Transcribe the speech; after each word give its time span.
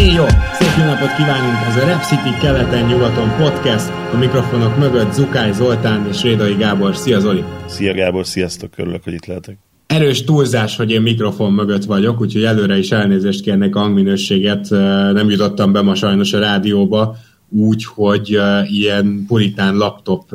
Éj 0.00 0.12
jó! 0.12 0.24
Szép 0.52 0.68
jó 0.78 0.84
napot 0.84 1.16
kívánunk! 1.16 1.56
Ez 1.68 1.82
a 1.82 1.86
Rap 1.86 2.02
City 2.02 2.38
keleten-nyugaton 2.40 3.28
podcast. 3.36 3.88
A 4.12 4.16
mikrofonok 4.16 4.78
mögött 4.78 5.12
Zukály 5.12 5.52
Zoltán 5.52 6.06
és 6.08 6.22
Rédai 6.22 6.54
Gábor. 6.54 6.96
Szia 6.96 7.20
Zoli! 7.20 7.44
Szia 7.66 7.94
Gábor, 7.94 8.26
sziasztok, 8.26 8.72
örülök, 8.76 9.04
hogy 9.04 9.12
itt 9.12 9.26
lehetek. 9.26 9.58
Erős 9.86 10.24
túlzás, 10.24 10.76
hogy 10.76 10.90
én 10.90 11.02
mikrofon 11.02 11.52
mögött 11.52 11.84
vagyok, 11.84 12.20
úgyhogy 12.20 12.44
előre 12.44 12.78
is 12.78 12.90
elnézést 12.90 13.42
kérnek 13.42 13.76
a 13.76 13.80
hangminőséget. 13.80 14.70
Nem 15.12 15.30
jutottam 15.30 15.72
be 15.72 15.82
ma 15.82 15.94
sajnos 15.94 16.32
a 16.32 16.38
rádióba, 16.38 17.16
úgy, 17.50 17.84
hogy 17.84 18.40
ilyen 18.64 19.24
puritán 19.26 19.76
laptop 19.76 20.30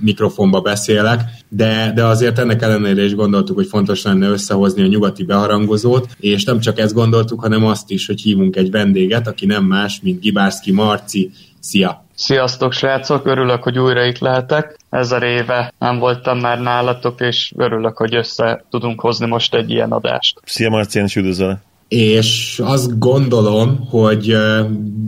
mikrofonba 0.00 0.60
beszélek, 0.60 1.20
de, 1.48 1.92
de 1.94 2.04
azért 2.04 2.38
ennek 2.38 2.62
ellenére 2.62 3.04
is 3.04 3.14
gondoltuk, 3.14 3.56
hogy 3.56 3.66
fontos 3.66 4.02
lenne 4.02 4.28
összehozni 4.28 4.82
a 4.82 4.86
nyugati 4.86 5.24
beharangozót, 5.24 6.08
és 6.18 6.44
nem 6.44 6.60
csak 6.60 6.78
ezt 6.78 6.94
gondoltuk, 6.94 7.40
hanem 7.40 7.64
azt 7.64 7.90
is, 7.90 8.06
hogy 8.06 8.20
hívunk 8.20 8.56
egy 8.56 8.70
vendéget, 8.70 9.26
aki 9.26 9.46
nem 9.46 9.64
más, 9.64 10.00
mint 10.02 10.20
Gibárszki 10.20 10.72
Marci. 10.72 11.30
Szia! 11.60 12.04
Sziasztok 12.14 12.72
srácok, 12.72 13.26
örülök, 13.26 13.62
hogy 13.62 13.78
újra 13.78 14.04
itt 14.04 14.18
lehetek. 14.18 14.78
Ezer 14.90 15.22
éve 15.22 15.72
nem 15.78 15.98
voltam 15.98 16.38
már 16.38 16.60
nálatok, 16.60 17.20
és 17.20 17.52
örülök, 17.56 17.96
hogy 17.96 18.14
össze 18.14 18.64
tudunk 18.70 19.00
hozni 19.00 19.26
most 19.26 19.54
egy 19.54 19.70
ilyen 19.70 19.92
adást. 19.92 20.40
Szia 20.44 20.70
Marci, 20.70 20.98
én 20.98 21.04
is 21.04 21.16
üdvözöllek 21.16 21.58
és 21.90 22.60
azt 22.64 22.98
gondolom, 22.98 23.86
hogy 23.88 24.36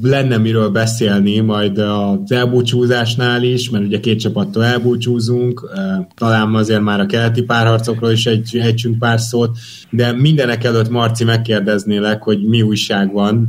lenne 0.02 0.36
miről 0.36 0.69
beszélni 0.69 1.41
majd 1.41 1.78
az 1.78 2.33
elbúcsúzásnál 2.33 3.42
is, 3.42 3.70
mert 3.70 3.84
ugye 3.84 4.00
két 4.00 4.19
csapattól 4.19 4.64
elbúcsúzunk, 4.64 5.70
talán 6.14 6.55
azért 6.55 6.80
már 6.80 7.00
a 7.00 7.06
keleti 7.06 7.42
párharcokról 7.42 8.10
is 8.10 8.27
egy, 8.27 8.56
együnk 8.56 8.98
pár 8.98 9.20
szót, 9.20 9.58
de 9.91 10.12
mindenek 10.12 10.64
előtt 10.64 10.88
Marci 10.88 11.25
megkérdeznélek, 11.25 12.22
hogy 12.22 12.44
mi 12.44 12.62
újság 12.62 13.12
van 13.12 13.48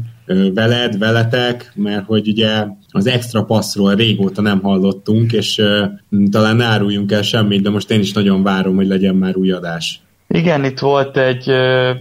veled, 0.53 0.97
veletek, 0.97 1.73
mert 1.75 2.05
hogy 2.05 2.27
ugye 2.27 2.65
az 2.89 3.07
extra 3.07 3.43
passzról 3.43 3.95
régóta 3.95 4.41
nem 4.41 4.61
hallottunk, 4.61 5.31
és 5.31 5.61
talán 6.31 6.61
áruljunk 6.61 7.11
el 7.11 7.21
semmit, 7.21 7.61
de 7.61 7.69
most 7.69 7.91
én 7.91 7.99
is 7.99 8.13
nagyon 8.13 8.43
várom, 8.43 8.75
hogy 8.75 8.87
legyen 8.87 9.15
már 9.15 9.35
új 9.35 9.51
adás. 9.51 10.02
Igen, 10.35 10.63
itt 10.63 10.79
volt 10.79 11.17
egy 11.17 11.51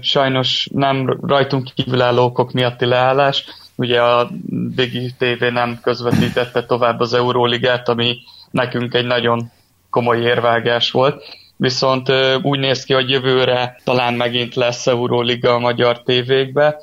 sajnos 0.01 0.69
nem 0.73 1.19
rajtunk 1.23 1.69
kívülálló 1.75 2.25
okok 2.25 2.53
miatti 2.53 2.85
leállás. 2.85 3.45
Ugye 3.77 4.03
a 4.03 4.31
Bigi 4.75 5.15
TV 5.19 5.45
nem 5.53 5.79
közvetítette 5.83 6.65
tovább 6.67 7.01
az 7.01 7.15
Euróligát, 7.15 7.89
ami 7.89 8.17
nekünk 8.51 8.95
egy 8.95 9.07
nagyon 9.07 9.51
komoly 9.91 10.19
érvágás 10.21 10.91
volt. 10.91 11.23
Viszont 11.57 12.13
úgy 12.43 12.59
néz 12.59 12.85
ki, 12.85 12.93
hogy 12.93 13.11
jövőre 13.11 13.81
talán 13.85 14.15
megint 14.15 14.55
lesz 14.55 14.87
Euróliga 14.87 15.55
a 15.55 15.59
magyar 15.59 16.03
tévékbe, 16.03 16.77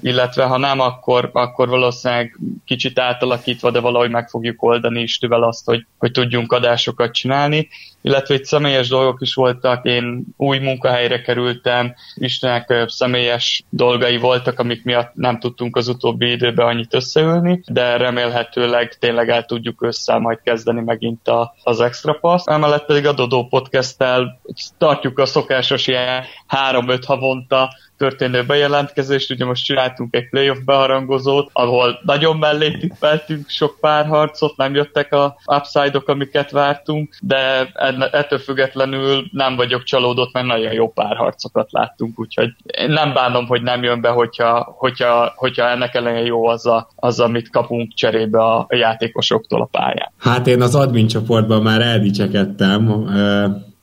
illetve 0.00 0.44
ha 0.44 0.58
nem, 0.58 0.80
akkor, 0.80 1.30
akkor 1.32 1.68
valószínűleg 1.68 2.38
kicsit 2.64 2.98
átalakítva, 2.98 3.70
de 3.70 3.80
valahogy 3.80 4.10
meg 4.10 4.28
fogjuk 4.28 4.62
oldani 4.62 5.00
Istővel 5.00 5.42
azt, 5.42 5.64
hogy, 5.64 5.86
hogy 5.98 6.10
tudjunk 6.10 6.52
adásokat 6.52 7.12
csinálni, 7.12 7.68
illetve 8.02 8.34
itt 8.34 8.44
személyes 8.44 8.88
dolgok 8.88 9.20
is 9.20 9.34
voltak, 9.34 9.84
én 9.84 10.24
új 10.36 10.58
munkahelyre 10.58 11.20
kerültem, 11.20 11.94
Istenek 12.14 12.84
személyes 12.86 13.64
dolgai 13.68 14.16
voltak, 14.16 14.58
amik 14.58 14.84
miatt 14.84 15.14
nem 15.14 15.38
tudtunk 15.38 15.76
az 15.76 15.88
utóbbi 15.88 16.30
időben 16.30 16.66
annyit 16.66 16.94
összeülni, 16.94 17.62
de 17.66 17.96
remélhetőleg 17.96 18.98
tényleg 18.98 19.28
el 19.28 19.44
tudjuk 19.44 19.82
össze 19.82 20.18
majd 20.18 20.40
kezdeni 20.42 20.80
megint 20.80 21.28
a, 21.28 21.54
az 21.62 21.80
extra 21.80 22.12
pass. 22.12 22.42
Emellett 22.44 22.86
pedig 22.86 23.06
a 23.06 23.12
Dodó 23.12 23.46
podcast-tel 23.46 24.40
tartjuk 24.78 25.18
a 25.18 25.26
szokásos 25.26 25.86
ilyen 25.86 26.24
3-5 26.70 27.02
havonta 27.06 27.70
történő 28.04 28.44
bejelentkezést, 28.46 29.30
ugye 29.30 29.44
most 29.44 29.64
csináltunk 29.64 30.16
egy 30.16 30.28
playoff 30.28 30.58
beharangozót, 30.64 31.50
ahol 31.52 32.00
nagyon 32.02 32.36
mellé 32.36 32.70
tippeltünk 32.70 33.48
sok 33.48 33.76
párharcot, 33.80 34.56
nem 34.56 34.74
jöttek 34.74 35.12
a 35.12 35.36
upside-ok, 35.46 36.08
amiket 36.08 36.50
vártunk, 36.50 37.16
de 37.20 37.68
ettől 38.12 38.38
függetlenül 38.38 39.24
nem 39.32 39.56
vagyok 39.56 39.82
csalódott, 39.82 40.32
mert 40.32 40.46
nagyon 40.46 40.72
jó 40.72 40.92
párharcokat 40.92 41.72
láttunk, 41.72 42.18
úgyhogy 42.18 42.50
én 42.78 42.90
nem 42.90 43.12
bánom, 43.12 43.46
hogy 43.46 43.62
nem 43.62 43.82
jön 43.82 44.00
be, 44.00 44.08
hogyha, 44.08 44.74
hogyha, 44.78 45.32
hogyha 45.36 45.68
ennek 45.68 45.94
ellenére 45.94 46.26
jó 46.26 46.46
az, 46.46 46.66
a, 46.66 46.88
az, 46.96 47.20
amit 47.20 47.50
kapunk 47.50 47.94
cserébe 47.94 48.38
a, 48.38 48.58
a 48.68 48.76
játékosoktól 48.76 49.62
a 49.62 49.68
pályán. 49.70 50.12
Hát 50.18 50.46
én 50.46 50.60
az 50.60 50.74
admin 50.74 51.06
csoportban 51.06 51.62
már 51.62 51.80
eldicsekedtem, 51.80 52.88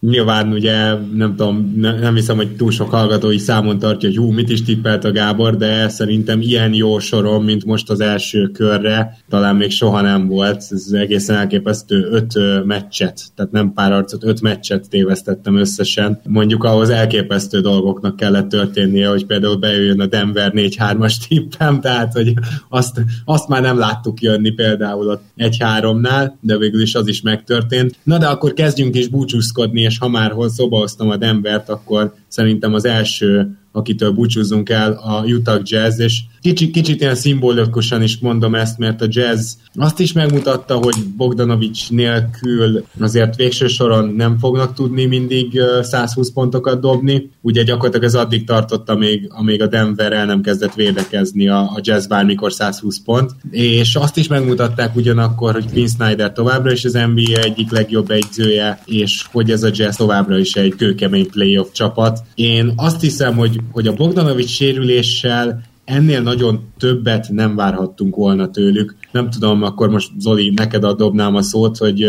Nyilván 0.01 0.51
ugye 0.51 0.93
nem 1.13 1.35
tudom, 1.35 1.73
ne, 1.77 1.99
nem 1.99 2.15
hiszem, 2.15 2.35
hogy 2.35 2.55
túl 2.55 2.71
sok 2.71 2.89
hallgatói 2.89 3.37
számon 3.37 3.79
tartja, 3.79 4.09
hogy 4.09 4.17
hú, 4.17 4.31
mit 4.31 4.49
is 4.49 4.63
tippelt 4.63 5.03
a 5.03 5.11
Gábor, 5.11 5.57
de 5.57 5.89
szerintem 5.89 6.41
ilyen 6.41 6.73
jó 6.73 6.99
sorom, 6.99 7.43
mint 7.43 7.65
most 7.65 7.89
az 7.89 7.99
első 7.99 8.47
körre, 8.47 9.17
talán 9.29 9.55
még 9.55 9.71
soha 9.71 10.01
nem 10.01 10.27
volt. 10.27 10.63
Ez 10.69 10.91
egészen 10.91 11.35
elképesztő 11.35 12.07
öt 12.11 12.33
meccset, 12.65 13.21
tehát 13.35 13.51
nem 13.51 13.73
pár 13.73 13.91
arcot, 13.91 14.23
öt 14.23 14.41
meccset 14.41 14.89
tévesztettem 14.89 15.55
összesen. 15.55 16.21
Mondjuk 16.23 16.63
ahhoz 16.63 16.89
elképesztő 16.89 17.59
dolgoknak 17.59 18.15
kellett 18.15 18.49
történnie, 18.49 19.07
hogy 19.07 19.25
például 19.25 19.55
bejöjjön 19.55 19.99
a 19.99 20.05
Denver 20.05 20.51
4-3-as 20.55 21.13
tippem, 21.27 21.81
tehát 21.81 22.13
hogy 22.13 22.33
azt, 22.69 23.01
azt 23.25 23.47
már 23.47 23.61
nem 23.61 23.77
láttuk 23.77 24.21
jönni 24.21 24.49
például 24.51 25.09
a 25.09 25.21
1-3-nál, 25.37 26.31
de 26.39 26.57
végül 26.57 26.81
is 26.81 26.95
az 26.95 27.07
is 27.07 27.21
megtörtént. 27.21 27.95
Na 28.03 28.17
de 28.17 28.27
akkor 28.27 28.53
kezdjünk 28.53 28.95
is 28.95 29.07
búcsúzkodni, 29.07 29.89
és 29.91 29.97
ha 29.97 30.07
már 30.07 30.33
szóba 30.47 30.77
hoztam 30.77 31.09
a 31.09 31.17
Denvert, 31.17 31.69
akkor 31.69 32.13
szerintem 32.31 32.73
az 32.73 32.85
első 32.85 33.55
akitől 33.71 34.11
búcsúzunk 34.11 34.69
el, 34.69 34.91
a 34.91 35.23
Utah 35.23 35.61
Jazz, 35.63 35.99
és 35.99 36.19
kicsit, 36.41 36.71
kicsit 36.71 37.01
ilyen 37.01 37.15
szimbolikusan 37.15 38.01
is 38.01 38.17
mondom 38.17 38.55
ezt, 38.55 38.77
mert 38.77 39.01
a 39.01 39.05
Jazz 39.09 39.53
azt 39.75 39.99
is 39.99 40.11
megmutatta, 40.11 40.75
hogy 40.75 40.95
Bogdanovics 41.17 41.89
nélkül 41.89 42.85
azért 42.99 43.35
végső 43.35 43.67
soron 43.67 44.07
nem 44.07 44.37
fognak 44.37 44.73
tudni 44.73 45.05
mindig 45.05 45.61
120 45.81 46.31
pontokat 46.31 46.79
dobni. 46.79 47.29
Ugye 47.41 47.63
gyakorlatilag 47.63 48.05
ez 48.05 48.15
addig 48.15 48.45
tartotta 48.45 48.95
még, 48.95 49.27
amíg 49.29 49.61
a 49.61 49.67
Denver 49.67 50.13
el 50.13 50.25
nem 50.25 50.41
kezdett 50.41 50.73
védekezni 50.73 51.47
a, 51.47 51.59
a 51.59 51.79
Jazz 51.81 52.05
bármikor 52.05 52.51
120 52.51 52.99
pont. 53.03 53.31
És 53.51 53.95
azt 53.95 54.17
is 54.17 54.27
megmutatták 54.27 54.95
ugyanakkor, 54.95 55.53
hogy 55.53 55.71
Quinn 55.71 55.87
Snyder 55.87 56.33
továbbra 56.33 56.71
is 56.71 56.85
az 56.85 56.93
NBA 56.93 57.41
egyik 57.41 57.71
legjobb 57.71 58.11
egyzője, 58.11 58.81
és 58.85 59.25
hogy 59.31 59.51
ez 59.51 59.63
a 59.63 59.69
Jazz 59.73 59.95
továbbra 59.95 60.37
is 60.37 60.53
egy 60.53 60.75
kőkemény 60.75 61.29
playoff 61.29 61.71
csapat. 61.71 62.20
Én 62.35 62.73
azt 62.75 63.01
hiszem, 63.01 63.35
hogy 63.35 63.59
hogy 63.71 63.87
a 63.87 63.93
Bogdanovics 63.93 64.49
sérüléssel 64.49 65.61
ennél 65.85 66.21
nagyon 66.21 66.59
többet 66.77 67.29
nem 67.29 67.55
várhattunk 67.55 68.15
volna 68.15 68.49
tőlük. 68.49 68.95
Nem 69.11 69.29
tudom, 69.29 69.63
akkor 69.63 69.89
most 69.89 70.11
Zoli, 70.19 70.53
neked 70.55 70.83
adobnám 70.83 71.35
a 71.35 71.41
szót, 71.41 71.77
hogy, 71.77 72.05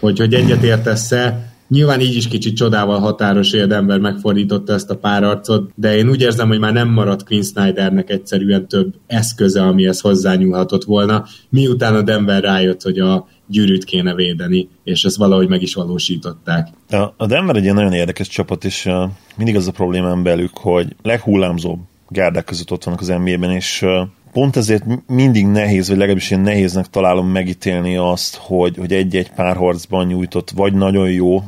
hogy, 0.00 0.18
hogy 0.18 0.34
egyet 0.34 0.62
értesz-e. 0.62 1.52
Nyilván 1.68 2.00
így 2.00 2.16
is 2.16 2.28
kicsit 2.28 2.56
csodával 2.56 2.98
határos, 2.98 3.50
Denver 3.50 3.98
megfordította 3.98 4.72
ezt 4.72 4.90
a 4.90 4.96
párarcot, 4.96 5.70
de 5.74 5.96
én 5.96 6.08
úgy 6.08 6.20
érzem, 6.20 6.48
hogy 6.48 6.58
már 6.58 6.72
nem 6.72 6.88
maradt 6.88 7.24
Quinn 7.24 7.42
Snydernek 7.42 8.10
egyszerűen 8.10 8.68
több 8.68 8.94
eszköze, 9.06 9.62
amihez 9.62 10.00
hozzányúlhatott 10.00 10.84
volna, 10.84 11.24
miután 11.48 11.94
a 11.94 12.02
Denver 12.02 12.42
rájött, 12.42 12.82
hogy 12.82 12.98
a 12.98 13.26
gyűrűt 13.46 13.84
kéne 13.84 14.14
védeni, 14.14 14.68
és 14.84 15.04
ezt 15.04 15.16
valahogy 15.16 15.48
meg 15.48 15.62
is 15.62 15.74
valósították. 15.74 16.68
A 17.16 17.26
Denver 17.26 17.56
egy 17.56 17.62
ilyen 17.62 17.74
nagyon 17.74 17.92
érdekes 17.92 18.28
csapat, 18.28 18.64
és 18.64 18.90
mindig 19.36 19.56
az 19.56 19.68
a 19.68 19.72
problémám 19.72 20.22
belük, 20.22 20.56
hogy 20.56 20.96
leghullámzóbb 21.02 21.78
gárdák 22.08 22.44
között 22.44 22.70
ott 22.70 22.84
vannak 22.84 23.00
az 23.00 23.08
NBA-ben, 23.08 23.50
és 23.50 23.84
pont 24.34 24.56
ezért 24.56 24.84
mindig 25.06 25.46
nehéz, 25.46 25.88
vagy 25.88 25.96
legalábbis 25.96 26.30
én 26.30 26.40
nehéznek 26.40 26.86
találom 26.86 27.28
megítélni 27.28 27.96
azt, 27.96 28.36
hogy, 28.36 28.76
hogy 28.76 28.92
egy-egy 28.92 29.30
párharcban 29.30 30.06
nyújtott 30.06 30.50
vagy 30.50 30.72
nagyon 30.72 31.10
jó, 31.10 31.42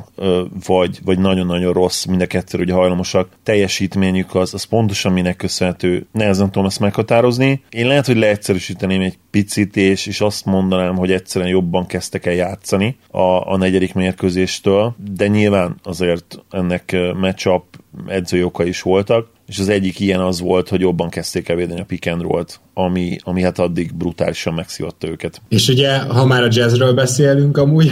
vagy, 0.65 0.99
vagy 1.05 1.19
nagyon-nagyon 1.19 1.73
rossz, 1.73 2.05
mind 2.05 2.21
a 2.21 2.25
kettő 2.25 2.59
ugye 2.59 2.73
hajlamosak. 2.73 3.29
Teljesítményük 3.43 4.35
az, 4.35 4.53
az 4.53 4.63
pontosan 4.63 5.13
minek 5.13 5.35
köszönhető. 5.35 6.07
Nehezen 6.11 6.51
tudom 6.51 6.67
ezt 6.67 6.79
meghatározni. 6.79 7.61
Én 7.69 7.87
lehet, 7.87 8.05
hogy 8.05 8.17
leegyszerűsíteném 8.17 9.01
egy 9.01 9.17
picit, 9.31 9.75
és, 9.75 10.05
és 10.05 10.21
azt 10.21 10.45
mondanám, 10.45 10.95
hogy 10.95 11.11
egyszerűen 11.11 11.51
jobban 11.51 11.85
kezdtek 11.85 12.25
el 12.25 12.33
játszani 12.33 12.97
a, 13.11 13.51
a 13.51 13.57
negyedik 13.57 13.93
mérkőzéstől, 13.93 14.95
de 15.13 15.27
nyilván 15.27 15.75
azért 15.83 16.43
ennek 16.49 16.97
matchup 17.19 17.63
edzői 18.07 18.43
oka 18.43 18.65
is 18.65 18.81
voltak 18.81 19.35
és 19.47 19.59
az 19.59 19.69
egyik 19.69 19.99
ilyen 19.99 20.19
az 20.19 20.39
volt, 20.39 20.69
hogy 20.69 20.79
jobban 20.79 21.09
kezdték 21.09 21.49
el 21.49 21.57
a 21.77 21.83
pick 21.83 22.07
and 22.07 22.21
roll-t, 22.21 22.59
ami, 22.73 23.17
ami 23.23 23.41
hát 23.41 23.59
addig 23.59 23.93
brutálisan 23.95 24.53
megszívatta 24.53 25.07
őket. 25.07 25.41
És 25.49 25.67
ugye, 25.67 25.99
ha 25.99 26.25
már 26.25 26.43
a 26.43 26.47
jazzről 26.51 26.93
beszélünk 26.93 27.57
amúgy, 27.57 27.91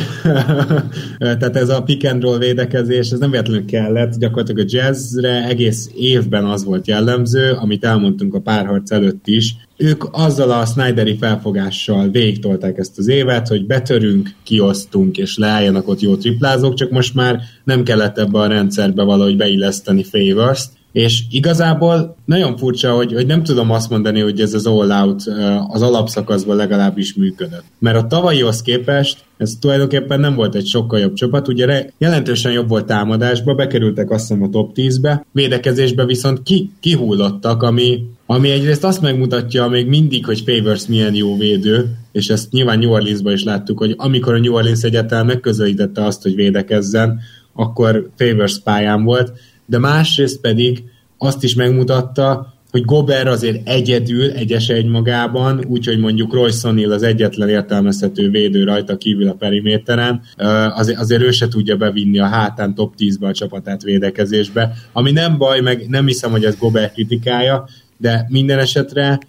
tehát 1.19 1.55
ez 1.55 1.69
a 1.69 1.83
pick 1.83 2.11
and 2.11 2.21
roll 2.21 2.37
védekezés, 2.37 3.09
ez 3.09 3.19
nem 3.19 3.31
véletlenül 3.31 3.65
kellett, 3.65 4.17
gyakorlatilag 4.17 4.67
a 4.67 4.77
jazzre 4.77 5.47
egész 5.47 5.89
évben 5.95 6.45
az 6.45 6.63
volt 6.63 6.87
jellemző, 6.87 7.51
amit 7.51 7.85
elmondtunk 7.85 8.33
a 8.33 8.39
párharc 8.39 8.91
előtt 8.91 9.27
is, 9.27 9.55
ők 9.77 10.03
azzal 10.11 10.51
a 10.51 10.65
Snyderi 10.65 11.17
felfogással 11.17 12.09
végtolták 12.09 12.77
ezt 12.77 12.97
az 12.97 13.07
évet, 13.07 13.47
hogy 13.47 13.65
betörünk, 13.65 14.33
kiosztunk, 14.43 15.17
és 15.17 15.37
leálljanak 15.37 15.87
ott 15.87 16.01
jó 16.01 16.15
triplázók, 16.15 16.73
csak 16.73 16.91
most 16.91 17.13
már 17.13 17.39
nem 17.63 17.83
kellett 17.83 18.17
ebbe 18.17 18.39
a 18.39 18.47
rendszerbe 18.47 19.03
valahogy 19.03 19.37
beilleszteni 19.37 20.03
favors 20.03 20.63
és 20.95 21.23
igazából 21.29 22.15
nagyon 22.25 22.57
furcsa, 22.57 22.91
hogy, 22.91 23.13
hogy 23.13 23.25
nem 23.25 23.43
tudom 23.43 23.71
azt 23.71 23.89
mondani, 23.89 24.19
hogy 24.19 24.39
ez 24.39 24.53
az 24.53 24.65
all-out 24.65 25.23
az 25.67 25.81
alapszakaszban 25.81 26.55
legalábbis 26.55 27.13
működött. 27.13 27.63
Mert 27.79 27.97
a 27.97 28.07
tavalyihoz 28.07 28.61
képest 28.61 29.23
ez 29.37 29.53
tulajdonképpen 29.59 30.19
nem 30.19 30.35
volt 30.35 30.55
egy 30.55 30.65
sokkal 30.65 30.99
jobb 30.99 31.13
csapat, 31.13 31.47
ugye 31.47 31.89
jelentősen 31.97 32.51
jobb 32.51 32.69
volt 32.69 32.85
támadásba, 32.85 33.55
bekerültek 33.55 34.11
azt 34.11 34.27
hiszem 34.27 34.43
a 34.43 34.49
top 34.49 34.71
10-be, 34.75 35.25
védekezésbe 35.31 36.05
viszont 36.05 36.43
ki, 36.43 36.71
kihullottak, 36.79 37.63
ami, 37.63 38.03
ami 38.25 38.49
egyrészt 38.49 38.83
azt 38.83 39.01
megmutatja 39.01 39.67
még 39.67 39.87
mindig, 39.87 40.25
hogy 40.25 40.43
Favors 40.45 40.87
milyen 40.87 41.15
jó 41.15 41.37
védő, 41.37 41.97
és 42.11 42.29
ezt 42.29 42.51
nyilván 42.51 42.79
New 42.79 42.91
Orleansban 42.91 43.33
is 43.33 43.43
láttuk, 43.43 43.77
hogy 43.77 43.93
amikor 43.97 44.33
a 44.33 44.39
New 44.39 44.53
Orleans 44.53 44.81
egyetem 44.81 45.25
megközelítette 45.25 46.05
azt, 46.05 46.21
hogy 46.21 46.35
védekezzen, 46.35 47.19
akkor 47.53 48.09
Favors 48.17 48.59
pályán 48.59 49.03
volt, 49.03 49.31
de 49.65 49.79
másrészt 49.79 50.41
pedig 50.41 50.83
azt 51.17 51.43
is 51.43 51.55
megmutatta, 51.55 52.53
hogy 52.75 52.85
Gober 52.85 53.27
azért 53.27 53.67
egyedül, 53.67 54.31
egyes 54.31 54.69
egy 54.69 54.85
magában, 54.85 55.65
úgyhogy 55.67 55.99
mondjuk 55.99 56.33
Royce 56.33 56.69
O'Neal 56.71 56.91
az 56.91 57.03
egyetlen 57.03 57.49
értelmezhető 57.49 58.29
védő 58.29 58.63
rajta 58.63 58.97
kívül 58.97 59.27
a 59.27 59.33
periméteren, 59.33 60.21
azért, 60.69 60.99
azért 60.99 61.21
ő 61.21 61.31
se 61.31 61.47
tudja 61.47 61.75
bevinni 61.75 62.19
a 62.19 62.25
hátán 62.25 62.75
top 62.75 62.93
10-be 62.97 63.27
a 63.27 63.33
csapatát 63.33 63.83
védekezésbe, 63.83 64.73
ami 64.93 65.11
nem 65.11 65.37
baj, 65.37 65.61
meg 65.61 65.85
nem 65.89 66.05
hiszem, 66.05 66.31
hogy 66.31 66.45
ez 66.45 66.57
Gober 66.57 66.91
kritikája, 66.91 67.67
de 67.97 68.25
minden 68.29 68.59
esetre 68.59 69.19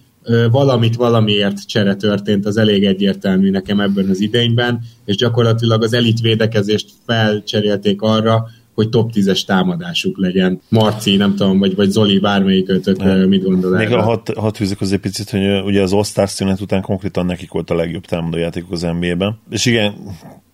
valamit 0.51 0.97
valamiért 0.97 1.67
csere 1.67 1.95
történt, 1.95 2.47
az 2.47 2.57
elég 2.57 2.85
egyértelmű 2.85 3.51
nekem 3.51 3.81
ebben 3.81 4.09
az 4.11 4.21
idényben, 4.21 4.81
és 5.05 5.17
gyakorlatilag 5.17 5.83
az 5.83 5.93
elit 5.93 6.21
védekezést 6.21 6.91
felcserélték 7.07 8.03
arra, 8.03 8.47
hogy 8.77 8.89
top 8.89 9.11
10-es 9.15 9.45
támadásuk 9.45 10.19
legyen. 10.19 10.61
Marci, 10.69 11.17
nem 11.17 11.35
tudom, 11.35 11.59
vagy, 11.59 11.75
vagy 11.75 11.91
Zoli, 11.91 12.19
bármelyik 12.19 12.69
ötök 12.69 13.27
mit 13.29 13.43
gondol 13.43 13.75
a 13.75 14.03
hat, 14.03 14.33
hat 14.37 14.57
fűzök 14.57 14.81
az 14.81 14.93
egy 14.93 14.99
picit, 14.99 15.31
hogy 15.31 15.63
ugye 15.65 15.83
az 15.83 15.93
All-Star 15.93 16.29
szünet 16.29 16.61
után 16.61 16.83
konkrétan 16.83 17.27
nekik 17.27 17.51
volt 17.51 17.71
a 17.71 17.75
legjobb 17.75 18.05
támadójátékok 18.05 18.73
az 18.73 18.83
NBA-ben. 18.83 19.39
És 19.51 19.67
igen, 19.67 19.95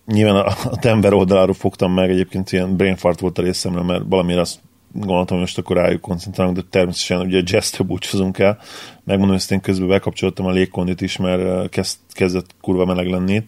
nyilván 0.05 0.35
a 0.63 0.77
Denver 0.81 1.13
oldaláról 1.13 1.53
fogtam 1.53 1.93
meg, 1.93 2.09
egyébként 2.09 2.51
ilyen 2.51 2.75
brainfart 2.75 3.19
volt 3.19 3.37
a 3.37 3.41
részemre, 3.41 3.81
mert 3.81 4.03
valamire 4.07 4.39
azt 4.39 4.59
gondoltam, 4.93 5.37
hogy 5.37 5.45
most 5.45 5.57
akkor 5.57 5.75
rájuk 5.75 6.01
koncentrálunk, 6.01 6.55
de 6.55 6.63
természetesen 6.69 7.25
ugye 7.25 7.41
jazz 7.45 7.79
búcsúzunk 7.79 8.39
el. 8.39 8.57
Megmondom, 9.03 9.35
hogy 9.35 9.45
én 9.49 9.61
közben 9.61 9.87
bekapcsoltam 9.87 10.45
a 10.45 10.51
légkondit 10.51 11.01
is, 11.01 11.17
mert 11.17 11.69
kezd, 11.69 11.97
kezdett 12.11 12.55
kurva 12.61 12.85
meleg 12.85 13.07
lenni, 13.07 13.43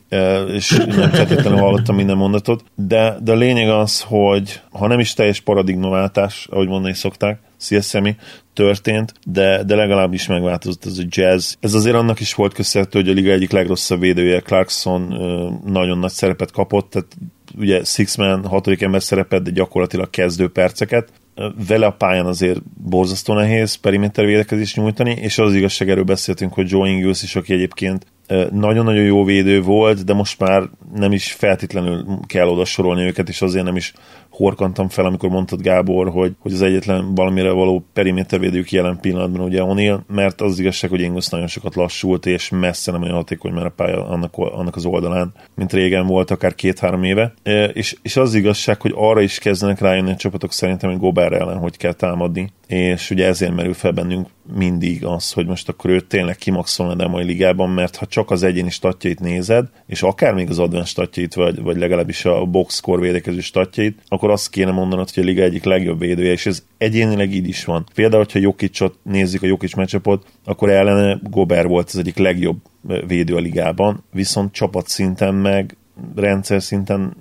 és 0.53 0.69
nem 0.88 1.09
feltétlenül 1.09 1.59
hallottam 1.59 1.95
minden 1.95 2.18
mondatot. 2.18 2.63
De, 2.75 3.18
de 3.24 3.31
a 3.31 3.36
lényeg 3.36 3.69
az, 3.69 4.01
hogy 4.01 4.62
ha 4.71 4.88
nem 4.88 5.00
is 5.00 5.13
teljes 5.13 5.39
paradigmaváltás, 5.39 6.47
ahogy 6.51 6.68
mondani 6.68 6.94
szokták, 6.94 7.39
szia 7.57 7.81
Szemi, 7.81 8.15
történt, 8.53 9.13
de, 9.25 9.63
de 9.63 9.75
legalábbis 9.75 10.27
megváltozott 10.27 10.86
ez 10.86 10.97
a 10.97 11.03
jazz. 11.09 11.53
Ez 11.59 11.74
azért 11.74 11.95
annak 11.95 12.19
is 12.19 12.33
volt 12.33 12.53
köszönhető, 12.53 13.00
hogy 13.00 13.09
a 13.09 13.13
liga 13.13 13.31
egyik 13.31 13.51
legrosszabb 13.51 14.00
védője, 14.00 14.39
Clarkson 14.39 15.01
nagyon 15.65 15.97
nagy 15.97 16.12
szerepet 16.12 16.51
kapott, 16.51 16.89
tehát 16.89 17.18
ugye 17.57 17.83
Sixman 17.83 18.45
hatodik 18.45 18.81
ember 18.81 19.03
szerepet, 19.03 19.44
de 19.44 19.51
gyakorlatilag 19.51 20.09
kezdő 20.09 20.50
perceket, 20.50 21.12
vele 21.67 21.85
a 21.85 21.91
pályán 21.91 22.25
azért 22.25 22.59
borzasztó 22.63 23.33
nehéz 23.33 23.75
periméter 23.75 24.25
védekezést 24.25 24.75
nyújtani, 24.75 25.11
és 25.11 25.37
az 25.37 25.53
igazság 25.53 25.89
erről 25.89 26.03
beszéltünk, 26.03 26.53
hogy 26.53 26.71
Joe 26.71 26.89
Ingles 26.89 27.23
is, 27.23 27.35
aki 27.35 27.53
egyébként 27.53 28.05
nagyon-nagyon 28.51 29.04
jó 29.04 29.24
védő 29.24 29.62
volt, 29.62 30.04
de 30.04 30.13
most 30.13 30.39
már 30.39 30.63
nem 30.95 31.12
is 31.12 31.33
feltétlenül 31.33 32.06
kell 32.27 32.48
oda 32.48 32.66
sorolni 32.66 33.04
őket, 33.04 33.30
és 33.30 33.42
azért 33.42 33.66
nem 33.66 33.75
is 33.75 33.94
horkantam 34.30 34.89
fel, 34.89 35.06
amikor 35.06 35.30
mondtad 35.30 35.62
Gábor, 35.62 36.10
hogy, 36.10 36.36
hogy 36.39 36.54
az 36.54 36.62
egyetlen 36.62 37.16
valamire 37.16 37.51
való 37.51 37.86
perimétervédők 37.94 38.72
jelen 38.72 39.00
pillanatban 39.00 39.42
ugye 39.42 39.62
O'Neill, 39.63 40.00
mert 40.07 40.42
az, 40.42 40.51
az 40.51 40.60
igazság, 40.60 40.89
hogy 40.89 41.01
Ingles 41.01 41.27
nagyon 41.27 41.48
sokat 41.48 41.75
lassult, 41.75 42.25
és 42.25 42.50
messze 42.50 42.92
nem 42.92 43.01
olyan 43.01 43.16
hatékony 43.16 43.54
már 43.54 43.66
a 43.66 43.69
pálya 43.69 44.07
annak, 44.07 44.38
annak 44.38 44.75
az 44.75 44.86
oldalán, 44.86 45.33
mint 45.56 45.74
régen 45.74 46.07
volt, 46.07 46.31
akár 46.31 46.56
két-három 46.56 47.04
éve. 47.04 47.33
És, 47.74 47.95
és 48.01 48.18
az 48.18 48.33
igazság, 48.33 48.81
hogy 48.81 48.94
arra 48.95 49.21
is 49.21 49.39
kezdenek 49.39 49.80
rájönni 49.80 50.12
a 50.12 50.16
csapatok 50.16 50.51
szerintem, 50.51 50.89
hogy 50.89 51.00
Gobert 51.00 51.33
ellen 51.33 51.57
hogy 51.57 51.78
kell 51.78 51.94
támadni, 51.94 52.51
és 52.68 53.12
ugye 53.12 53.25
ezért 53.25 53.56
merül 53.56 53.74
fel 53.74 53.92
bennünk 53.92 54.28
mindig 54.53 55.06
az, 55.06 55.31
hogy 55.31 55.45
most 55.45 55.69
akkor 55.69 55.89
őt 55.89 56.06
tényleg 56.06 56.36
kimaxolna 56.36 57.06
a 57.06 57.07
mai 57.07 57.24
ligában, 57.24 57.69
mert 57.69 57.95
ha 57.95 58.06
csak 58.06 58.31
az 58.31 58.44
egyéni 58.44 58.69
statjait 58.69 59.19
nézed, 59.19 59.68
és 59.88 60.01
akár 60.01 60.33
még 60.33 60.50
az 60.50 60.59
advanced 60.59 60.89
statjait, 60.89 61.33
vagy, 61.33 61.62
vagy 61.62 61.77
legalábbis 61.77 62.25
a 62.25 62.45
box 62.45 62.75
score 62.75 63.01
védekező 63.01 63.39
statjait, 63.39 64.01
akkor 64.07 64.31
azt 64.31 64.50
kéne 64.50 64.71
mondanod, 64.71 65.09
hogy 65.09 65.24
a 65.24 65.25
liga 65.25 65.44
egyik 65.44 65.63
legjobb 65.63 66.00
védője, 66.00 66.31
és 66.31 66.45
ez 66.45 66.63
egyénileg 66.77 67.33
így 67.33 67.47
is 67.47 67.65
van. 67.65 67.86
Például, 67.94 68.24
hogyha 68.24 68.39
Jokicot 68.39 68.97
nézzük, 69.03 69.44
a 69.44 69.47
Jokic 69.47 69.75
meccsapot, 69.75 70.25
akkor 70.45 70.69
ellene 70.69 71.19
Gober 71.24 71.68
volt 71.68 71.88
az 71.88 71.97
egyik 71.97 72.18
legjobb 72.18 72.57
védő 73.07 73.36
a 73.36 73.39
ligában, 73.39 74.03
viszont 74.12 74.53
csapat 74.53 74.88
szinten 74.88 75.33
meg 75.33 75.77
rendszer 76.15 76.62
szinten 76.62 77.13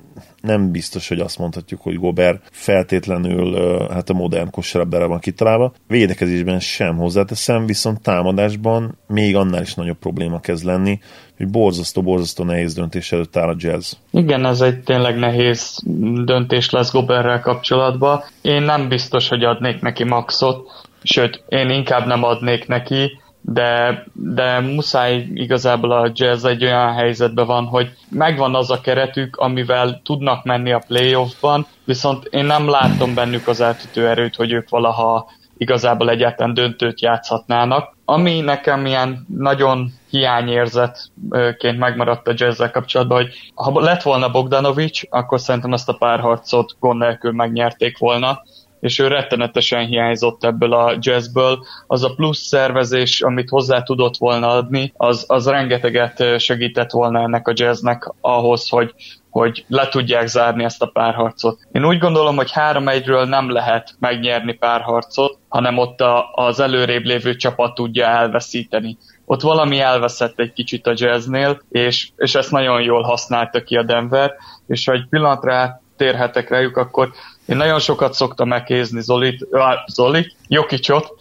nem 0.45 0.71
biztos, 0.71 1.09
hogy 1.09 1.21
azt 1.21 1.39
mondhatjuk, 1.39 1.81
hogy 1.81 1.99
Gober 1.99 2.41
feltétlenül 2.51 3.57
hát 3.91 4.11
a 4.11 4.13
modern 4.13 4.51
kosárlabdára 4.51 5.09
van 5.09 5.19
kitalálva. 5.19 5.73
Védekezésben 5.89 6.61
sem 6.61 6.97
hozzáteszem, 6.97 7.67
viszont 7.67 8.01
támadásban 8.01 8.99
még 9.07 9.37
annál 9.37 9.63
is 9.63 9.75
nagyobb 9.75 9.99
probléma 9.99 10.41
kezd 10.41 10.65
lenni, 10.65 10.99
hogy 11.37 11.49
borzasztó-borzasztó 11.49 12.45
nehéz 12.45 12.75
döntés 12.75 13.13
előtt 13.13 13.37
áll 13.37 13.49
a 13.49 13.55
jazz. 13.59 13.93
Igen, 14.11 14.47
ez 14.47 14.61
egy 14.61 14.81
tényleg 14.81 15.19
nehéz 15.19 15.79
döntés 16.25 16.71
lesz 16.71 16.93
Goberrel 16.93 17.41
kapcsolatban. 17.41 18.23
Én 18.43 18.63
nem 18.63 18.89
biztos, 18.89 19.29
hogy 19.29 19.45
adnék 19.45 19.81
neki 19.81 20.05
maxot, 20.05 20.71
sőt, 21.03 21.45
én 21.49 21.71
inkább 21.71 22.07
nem 22.07 22.25
adnék 22.25 22.67
neki, 22.67 23.19
de, 23.47 24.05
de 24.13 24.61
muszáj 24.61 25.29
igazából 25.35 25.93
a 25.93 26.11
jazz 26.15 26.45
egy 26.45 26.65
olyan 26.65 26.93
helyzetben 26.93 27.47
van, 27.47 27.65
hogy 27.65 27.91
megvan 28.09 28.55
az 28.55 28.71
a 28.71 28.81
keretük, 28.81 29.37
amivel 29.37 30.01
tudnak 30.05 30.45
menni 30.45 30.73
a 30.73 30.83
playoffban, 30.87 31.67
viszont 31.85 32.25
én 32.25 32.45
nem 32.45 32.69
látom 32.69 33.15
bennük 33.15 33.49
az 33.49 33.61
eltütő 33.61 34.09
erőt, 34.09 34.35
hogy 34.35 34.53
ők 34.53 34.69
valaha 34.69 35.31
igazából 35.57 36.11
egyáltalán 36.11 36.55
döntőt 36.55 37.01
játszhatnának. 37.01 37.97
Ami 38.05 38.41
nekem 38.41 38.87
ilyen 38.87 39.27
nagyon 39.29 39.93
hiányérzetként 40.11 41.79
megmaradt 41.79 42.29
a 42.29 42.35
jazzzel 42.37 42.71
kapcsolatban, 42.71 43.23
hogy 43.23 43.53
ha 43.55 43.81
lett 43.81 44.03
volna 44.03 44.31
Bogdanovics, 44.31 45.03
akkor 45.11 45.41
szerintem 45.41 45.73
ezt 45.73 45.89
a 45.89 45.97
párharcot 45.97 46.77
gond 46.79 47.01
nélkül 47.01 47.33
megnyerték 47.33 47.99
volna, 47.99 48.43
és 48.85 48.99
ő 48.99 49.07
rettenetesen 49.07 49.87
hiányzott 49.87 50.45
ebből 50.45 50.73
a 50.73 50.97
jazzből. 51.01 51.65
Az 51.87 52.05
a 52.05 52.15
plusz 52.15 52.39
szervezés, 52.39 53.21
amit 53.21 53.49
hozzá 53.49 53.83
tudott 53.83 54.17
volna 54.17 54.49
adni, 54.49 54.93
az, 54.97 55.25
az 55.29 55.49
rengeteget 55.49 56.39
segített 56.39 56.91
volna 56.91 57.21
ennek 57.21 57.49
a 57.49 57.53
jazznek 57.55 58.13
ahhoz, 58.21 58.69
hogy, 58.69 58.95
hogy 59.31 59.65
le 59.69 59.89
tudják 59.89 60.27
zárni 60.27 60.65
ezt 60.65 60.83
a 60.83 60.87
párharcot. 60.87 61.59
Én 61.73 61.85
úgy 61.85 61.99
gondolom, 61.99 62.37
hogy 62.37 62.51
3-1-ről 62.55 63.29
nem 63.29 63.51
lehet 63.51 63.95
megnyerni 63.99 64.53
párharcot, 64.53 65.39
hanem 65.49 65.79
ott 65.79 66.01
a, 66.01 66.31
az 66.35 66.61
előrébb 66.61 67.05
lévő 67.05 67.37
csapat 67.37 67.75
tudja 67.75 68.07
elveszíteni. 68.07 68.99
Ott 69.25 69.41
valami 69.41 69.79
elveszett 69.79 70.39
egy 70.39 70.53
kicsit 70.53 70.87
a 70.87 70.95
jazznél, 70.95 71.61
és, 71.71 72.11
és 72.17 72.35
ezt 72.35 72.51
nagyon 72.51 72.83
jól 72.83 73.03
használta 73.03 73.63
ki 73.63 73.77
a 73.77 73.83
Denver, 73.83 74.35
és 74.67 74.85
ha 74.85 74.93
egy 74.93 75.07
pillanatra 75.09 75.83
térhetek 75.97 76.49
rájuk, 76.49 76.77
akkor 76.77 77.13
én 77.47 77.57
nagyon 77.57 77.79
sokat 77.79 78.15
szoktam 78.15 78.49
megkézni 78.49 79.01
Zolit, 79.01 79.47
Zolit, 79.87 80.37
Jokicsot, 80.49 81.15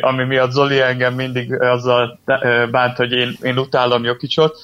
ami 0.00 0.24
miatt 0.24 0.50
Zoli 0.50 0.80
engem 0.80 1.14
mindig 1.14 1.60
azzal 1.60 2.18
bánt, 2.70 2.96
hogy 2.96 3.12
én, 3.12 3.36
én 3.42 3.58
utálom 3.58 4.04
Jokicsot. 4.04 4.56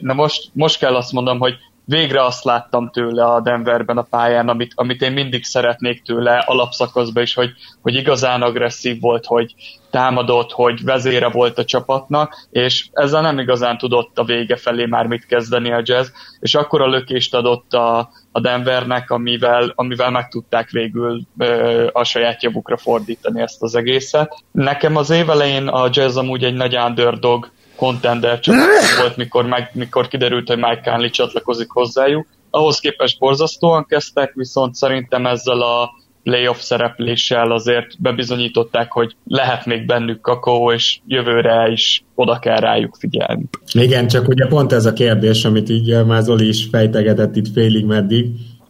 Na 0.00 0.12
most, 0.12 0.50
most 0.52 0.78
kell 0.78 0.96
azt 0.96 1.12
mondom, 1.12 1.38
hogy 1.38 1.54
végre 1.86 2.24
azt 2.24 2.44
láttam 2.44 2.90
tőle 2.90 3.24
a 3.24 3.40
Denverben 3.40 3.98
a 3.98 4.02
pályán, 4.02 4.48
amit, 4.48 4.72
amit 4.74 5.02
én 5.02 5.12
mindig 5.12 5.44
szeretnék 5.44 6.02
tőle 6.02 6.38
alapszakaszban 6.38 7.22
is, 7.22 7.34
hogy, 7.34 7.50
hogy 7.82 7.94
igazán 7.94 8.42
agresszív 8.42 9.00
volt, 9.00 9.24
hogy 9.24 9.54
támadott, 9.90 10.52
hogy 10.52 10.84
vezére 10.84 11.28
volt 11.28 11.58
a 11.58 11.64
csapatnak, 11.64 12.46
és 12.50 12.86
ezzel 12.92 13.22
nem 13.22 13.38
igazán 13.38 13.78
tudott 13.78 14.18
a 14.18 14.24
vége 14.24 14.56
felé 14.56 14.86
már 14.86 15.06
mit 15.06 15.26
kezdeni 15.26 15.72
a 15.72 15.82
jazz, 15.84 16.08
és 16.40 16.54
akkor 16.54 16.80
a 16.80 16.88
lökést 16.88 17.34
adott 17.34 17.72
a, 17.72 18.10
a 18.32 18.40
Denvernek, 18.40 19.10
amivel, 19.10 19.72
amivel 19.74 20.10
meg 20.10 20.28
tudták 20.28 20.70
végül 20.70 21.20
ö, 21.38 21.86
a 21.92 22.04
saját 22.04 22.42
javukra 22.42 22.76
fordítani 22.76 23.40
ezt 23.40 23.62
az 23.62 23.74
egészet. 23.74 24.44
Nekem 24.52 24.96
az 24.96 25.10
évelején 25.10 25.68
a 25.68 25.88
jazz 25.92 26.16
amúgy 26.16 26.44
egy 26.44 26.54
nagy 26.54 26.76
underdog 26.76 27.50
contender 27.76 28.40
csapat 28.40 28.66
volt, 29.00 29.16
mikor, 29.16 29.46
meg, 29.46 29.70
mikor 29.72 30.08
kiderült, 30.08 30.48
hogy 30.48 30.56
Mike 30.56 30.90
Conley 30.90 31.10
csatlakozik 31.10 31.70
hozzájuk. 31.70 32.26
Ahhoz 32.50 32.78
képest 32.78 33.18
borzasztóan 33.18 33.86
kezdtek, 33.88 34.32
viszont 34.34 34.74
szerintem 34.74 35.26
ezzel 35.26 35.60
a 35.60 35.90
playoff 36.22 36.58
szerepléssel 36.58 37.50
azért 37.50 38.02
bebizonyították, 38.02 38.92
hogy 38.92 39.16
lehet 39.24 39.66
még 39.66 39.86
bennük 39.86 40.20
kakaó, 40.20 40.72
és 40.72 40.98
jövőre 41.06 41.68
is 41.68 42.04
oda 42.14 42.38
kell 42.38 42.56
rájuk 42.56 42.96
figyelni. 42.98 43.42
Igen, 43.72 44.08
csak 44.08 44.28
ugye 44.28 44.46
pont 44.46 44.72
ez 44.72 44.86
a 44.86 44.92
kérdés, 44.92 45.44
amit 45.44 45.68
így 45.68 46.04
már 46.04 46.22
Zoli 46.22 46.48
is 46.48 46.66
fejtegetett 46.70 47.36
itt 47.36 47.52
félig 47.52 47.84
meddig, 47.84 48.26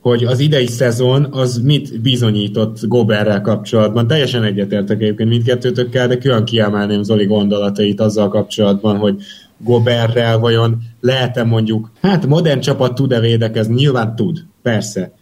hogy 0.08 0.24
az 0.24 0.40
idei 0.40 0.66
szezon 0.66 1.26
az 1.30 1.58
mit 1.58 2.00
bizonyított 2.00 2.86
Goberrel 2.86 3.40
kapcsolatban. 3.40 4.06
Teljesen 4.06 4.42
egyetértek 4.44 5.00
egyébként 5.00 5.28
mindkettőtökkel, 5.28 6.08
de 6.08 6.18
külön 6.18 6.44
kiemelném 6.44 7.02
Zoli 7.02 7.24
gondolatait 7.24 8.00
azzal 8.00 8.28
kapcsolatban, 8.28 8.96
hogy 8.96 9.16
Goberrel 9.58 10.38
vajon 10.38 10.82
lehet-e 11.00 11.44
mondjuk, 11.44 11.90
hát 12.00 12.26
modern 12.26 12.60
csapat 12.60 12.94
tud-e 12.94 13.20
védekezni? 13.20 13.74
Nyilván 13.74 14.16
tud, 14.16 14.44
persze. 14.62 15.12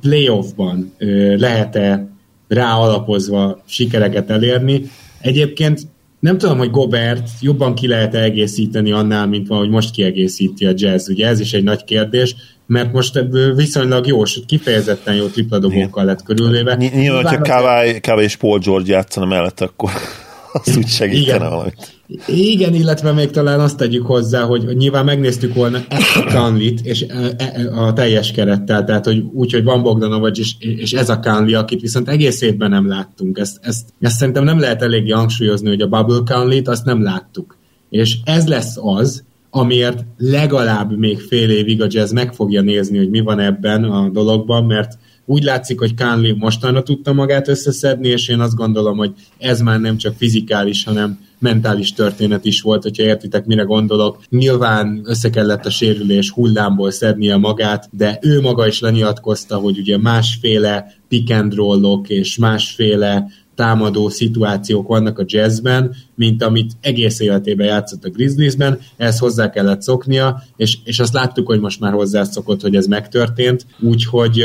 Playoffban 0.00 0.92
lehet-e 1.36 2.08
rá 2.48 2.74
alapozva 2.74 3.62
sikereket 3.66 4.30
elérni? 4.30 4.82
Egyébként 5.20 5.80
nem 6.20 6.38
tudom, 6.38 6.58
hogy 6.58 6.70
Gobert 6.70 7.28
jobban 7.40 7.74
ki 7.74 7.86
lehet 7.86 8.14
egészíteni 8.14 8.92
annál, 8.92 9.26
mint 9.26 9.50
ahogy 9.50 9.68
most 9.68 9.90
kiegészíti 9.90 10.66
a 10.66 10.72
jazz. 10.74 11.08
Ugye 11.08 11.26
ez 11.26 11.40
is 11.40 11.52
egy 11.52 11.64
nagy 11.64 11.84
kérdés, 11.84 12.36
mert 12.66 12.92
most 12.92 13.20
viszonylag 13.54 14.06
jó, 14.06 14.24
sőt 14.24 14.46
kifejezetten 14.46 15.14
jó 15.14 15.26
tripladobókkal 15.26 16.04
lett 16.04 16.22
körülvéve. 16.22 16.74
Nyilván, 16.74 17.22
hogyha 17.22 17.40
Kawai, 17.40 18.00
Kawai 18.00 18.24
és 18.24 18.36
Paul 18.36 18.58
George 18.58 18.92
játszana 18.92 19.26
mellett, 19.26 19.60
akkor 19.60 19.90
az 20.64 20.76
úgy 20.76 20.88
segítene 20.88 21.36
Igen. 21.36 21.50
valamit. 21.50 21.94
Igen, 22.26 22.74
illetve 22.74 23.12
még 23.12 23.30
talán 23.30 23.60
azt 23.60 23.76
tegyük 23.76 24.06
hozzá, 24.06 24.42
hogy 24.42 24.76
nyilván 24.76 25.04
megnéztük 25.04 25.54
volna 25.54 25.78
ezt 25.88 26.16
a 26.16 26.24
Kanlit, 26.24 26.80
és 26.80 27.02
e, 27.08 27.34
e, 27.36 27.84
a 27.84 27.92
teljes 27.92 28.30
kerettel, 28.30 28.84
tehát 28.84 29.04
hogy 29.04 29.24
úgy, 29.32 29.52
hogy 29.52 29.64
van 29.64 29.82
Bogdanovics, 29.82 30.38
és, 30.38 30.54
és 30.58 30.92
ez 30.92 31.08
a 31.08 31.20
Kanli, 31.20 31.54
akit 31.54 31.80
viszont 31.80 32.08
egész 32.08 32.40
évben 32.40 32.70
nem 32.70 32.88
láttunk. 32.88 33.38
Ezt, 33.38 33.58
ezt, 33.60 33.88
ezt 34.00 34.16
szerintem 34.16 34.44
nem 34.44 34.60
lehet 34.60 34.82
eléggé 34.82 35.10
hangsúlyozni, 35.10 35.68
hogy 35.68 35.80
a 35.80 35.88
Bubble 35.88 36.34
Kanlit 36.34 36.68
azt 36.68 36.84
nem 36.84 37.02
láttuk. 37.02 37.56
És 37.90 38.16
ez 38.24 38.46
lesz 38.46 38.76
az, 38.80 39.24
amiért 39.56 40.04
legalább 40.18 40.98
még 40.98 41.20
fél 41.20 41.50
évig 41.50 41.82
a 41.82 41.86
jazz 41.88 42.12
meg 42.12 42.34
fogja 42.34 42.60
nézni, 42.60 42.98
hogy 42.98 43.10
mi 43.10 43.20
van 43.20 43.40
ebben 43.40 43.84
a 43.84 44.08
dologban, 44.08 44.64
mert 44.64 44.98
úgy 45.24 45.42
látszik, 45.42 45.78
hogy 45.78 45.94
Kánli 45.94 46.32
mostanra 46.32 46.82
tudta 46.82 47.12
magát 47.12 47.48
összeszedni, 47.48 48.08
és 48.08 48.28
én 48.28 48.40
azt 48.40 48.54
gondolom, 48.54 48.96
hogy 48.96 49.12
ez 49.38 49.60
már 49.60 49.80
nem 49.80 49.96
csak 49.96 50.14
fizikális, 50.16 50.84
hanem 50.84 51.18
mentális 51.38 51.92
történet 51.92 52.44
is 52.44 52.60
volt, 52.60 52.82
hogyha 52.82 53.02
értitek, 53.02 53.46
mire 53.46 53.62
gondolok. 53.62 54.18
Nyilván 54.28 55.00
össze 55.04 55.30
kellett 55.30 55.66
a 55.66 55.70
sérülés 55.70 56.30
hullámból 56.30 56.90
szednie 56.90 57.36
magát, 57.36 57.88
de 57.92 58.18
ő 58.22 58.40
maga 58.40 58.66
is 58.66 58.80
lenyilatkozta, 58.80 59.56
hogy 59.56 59.78
ugye 59.78 59.98
másféle 59.98 60.94
pick 61.08 61.30
and 61.30 61.54
roll-ok 61.54 62.08
és 62.08 62.38
másféle 62.38 63.26
támadó 63.56 64.08
szituációk 64.08 64.88
vannak 64.88 65.18
a 65.18 65.24
jazzben, 65.26 65.94
mint 66.14 66.42
amit 66.42 66.72
egész 66.80 67.20
életében 67.20 67.66
játszott 67.66 68.04
a 68.04 68.10
Grizzliesben, 68.10 68.78
ehhez 68.96 69.18
hozzá 69.18 69.50
kellett 69.50 69.82
szoknia, 69.82 70.42
és, 70.56 70.78
és 70.84 70.98
azt 70.98 71.12
láttuk, 71.12 71.46
hogy 71.46 71.60
most 71.60 71.80
már 71.80 71.92
hozzászokott, 71.92 72.60
hogy 72.60 72.76
ez 72.76 72.86
megtörtént, 72.86 73.66
úgyhogy 73.80 74.44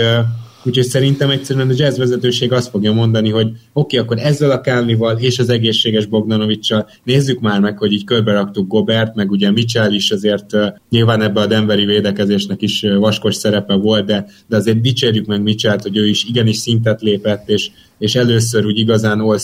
Úgyhogy 0.63 0.85
szerintem 0.85 1.29
egyszerűen 1.29 1.69
a 1.69 1.73
jazz 1.75 1.97
vezetőség 1.97 2.51
azt 2.51 2.69
fogja 2.69 2.93
mondani, 2.93 3.29
hogy 3.29 3.47
oké, 3.47 3.57
okay, 3.73 3.99
akkor 3.99 4.17
ezzel 4.17 4.51
a 4.51 4.61
Kálnival 4.61 5.17
és 5.17 5.39
az 5.39 5.49
egészséges 5.49 6.05
Bogdanovicsal 6.05 6.89
nézzük 7.03 7.39
már 7.39 7.59
meg, 7.59 7.77
hogy 7.77 7.91
így 7.91 8.03
körbe 8.03 8.33
raktuk 8.33 8.67
Gobert, 8.67 9.15
meg 9.15 9.31
ugye 9.31 9.51
Mitchell 9.51 9.93
is 9.93 10.11
azért 10.11 10.55
nyilván 10.89 11.21
ebbe 11.21 11.41
a 11.41 11.45
Denveri 11.45 11.85
védekezésnek 11.85 12.61
is 12.61 12.85
vaskos 12.99 13.35
szerepe 13.35 13.73
volt, 13.73 14.05
de, 14.05 14.25
de 14.47 14.55
azért 14.55 14.81
dicsérjük 14.81 15.25
meg 15.25 15.41
Mitchellt, 15.41 15.81
hogy 15.81 15.97
ő 15.97 16.07
is 16.07 16.23
igenis 16.23 16.57
szintet 16.57 17.01
lépett, 17.01 17.49
és, 17.49 17.69
és 17.97 18.15
először 18.15 18.65
úgy 18.65 18.77
igazán 18.77 19.19
all 19.19 19.37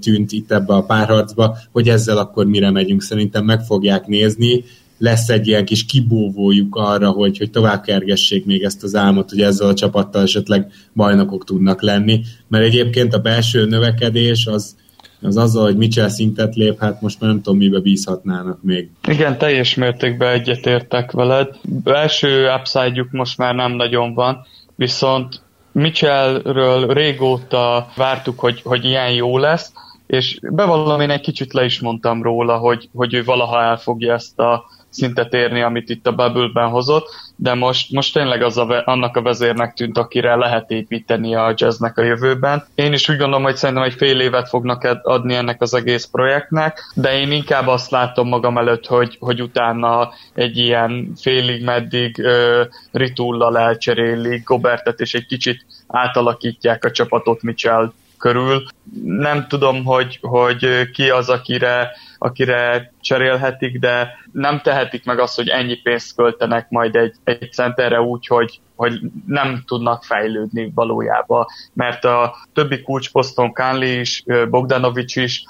tűnt 0.00 0.32
itt 0.32 0.52
ebbe 0.52 0.74
a 0.74 0.82
párharcba, 0.82 1.56
hogy 1.72 1.88
ezzel 1.88 2.18
akkor 2.18 2.46
mire 2.46 2.70
megyünk. 2.70 3.02
Szerintem 3.02 3.44
meg 3.44 3.60
fogják 3.60 4.06
nézni, 4.06 4.64
lesz 4.98 5.28
egy 5.28 5.46
ilyen 5.46 5.64
kis 5.64 5.84
kibúvójuk 5.84 6.76
arra, 6.76 7.10
hogy, 7.10 7.38
hogy 7.38 7.50
tovább 7.50 7.82
kergessék 7.82 8.44
még 8.44 8.62
ezt 8.62 8.82
az 8.82 8.94
álmot, 8.94 9.30
hogy 9.30 9.40
ezzel 9.40 9.68
a 9.68 9.74
csapattal 9.74 10.22
esetleg 10.22 10.72
bajnokok 10.94 11.44
tudnak 11.44 11.82
lenni, 11.82 12.20
mert 12.48 12.64
egyébként 12.64 13.14
a 13.14 13.18
belső 13.18 13.66
növekedés 13.66 14.46
az, 14.46 14.76
az 15.22 15.36
azzal, 15.36 15.64
hogy 15.64 15.76
Mitchell 15.76 16.08
szintet 16.08 16.54
lép, 16.54 16.78
hát 16.78 17.00
most 17.00 17.20
már 17.20 17.30
nem 17.30 17.42
tudom, 17.42 17.58
mibe 17.58 17.80
bízhatnának 17.80 18.62
még. 18.62 18.90
Igen, 19.08 19.38
teljes 19.38 19.74
mértékben 19.74 20.32
egyetértek 20.32 21.10
veled. 21.10 21.48
Belső 21.84 22.48
upside 22.58 23.06
most 23.10 23.38
már 23.38 23.54
nem 23.54 23.72
nagyon 23.72 24.14
van, 24.14 24.46
viszont 24.74 25.42
Mitchellről 25.72 26.86
régóta 26.86 27.88
vártuk, 27.96 28.38
hogy, 28.38 28.60
hogy 28.62 28.84
ilyen 28.84 29.12
jó 29.12 29.38
lesz, 29.38 29.72
és 30.06 30.38
bevallom, 30.42 31.00
én 31.00 31.10
egy 31.10 31.20
kicsit 31.20 31.52
le 31.52 31.64
is 31.64 31.80
mondtam 31.80 32.22
róla, 32.22 32.56
hogy, 32.56 32.88
hogy 32.94 33.14
ő 33.14 33.24
valaha 33.24 33.62
elfogja 33.62 34.12
ezt 34.12 34.38
a 34.38 34.64
szintet 34.90 35.32
érni, 35.34 35.62
amit 35.62 35.88
itt 35.88 36.06
a 36.06 36.14
Bubble-ben 36.14 36.68
hozott, 36.68 37.08
de 37.36 37.54
most, 37.54 37.92
most 37.92 38.12
tényleg 38.12 38.42
az 38.42 38.56
a, 38.56 38.82
annak 38.84 39.16
a 39.16 39.22
vezérnek 39.22 39.74
tűnt, 39.74 39.98
akire 39.98 40.34
lehet 40.34 40.70
építeni 40.70 41.34
a 41.34 41.54
jazznek 41.56 41.98
a 41.98 42.02
jövőben. 42.02 42.64
Én 42.74 42.92
is 42.92 43.08
úgy 43.08 43.16
gondolom, 43.16 43.42
hogy 43.42 43.56
szerintem 43.56 43.84
egy 43.84 43.94
fél 43.94 44.20
évet 44.20 44.48
fognak 44.48 44.98
adni 45.02 45.34
ennek 45.34 45.62
az 45.62 45.74
egész 45.74 46.04
projektnek, 46.04 46.92
de 46.94 47.18
én 47.20 47.32
inkább 47.32 47.66
azt 47.66 47.90
látom 47.90 48.28
magam 48.28 48.58
előtt, 48.58 48.86
hogy, 48.86 49.16
hogy 49.20 49.42
utána 49.42 50.10
egy 50.34 50.56
ilyen 50.56 51.12
félig 51.20 51.64
meddig 51.64 52.16
uh, 52.18 52.60
ritullal 52.92 53.58
elcserélik 53.58 54.44
Gobertet, 54.44 55.00
és 55.00 55.14
egy 55.14 55.26
kicsit 55.26 55.66
átalakítják 55.86 56.84
a 56.84 56.90
csapatot 56.90 57.42
Mitchell 57.42 57.92
körül. 58.18 58.62
Nem 59.04 59.46
tudom, 59.48 59.84
hogy, 59.84 60.18
hogy 60.22 60.90
ki 60.92 61.10
az, 61.10 61.28
akire, 61.28 61.90
akire 62.18 62.92
cserélhetik, 63.00 63.78
de 63.78 64.08
nem 64.32 64.60
tehetik 64.60 65.04
meg 65.04 65.18
azt, 65.18 65.36
hogy 65.36 65.48
ennyi 65.48 65.74
pénzt 65.74 66.14
költenek 66.14 66.70
majd 66.70 66.96
egy, 66.96 67.14
egy 67.24 67.52
centerre 67.52 68.00
úgy, 68.00 68.26
hogy, 68.26 68.60
hogy 68.74 69.00
nem 69.26 69.62
tudnak 69.66 70.04
fejlődni 70.04 70.72
valójában, 70.74 71.46
mert 71.72 72.04
a 72.04 72.36
többi 72.52 72.82
kulcsposzton 72.82 73.52
Kánli 73.52 73.98
is, 73.98 74.24
Bogdanovics 74.50 75.16
is 75.16 75.44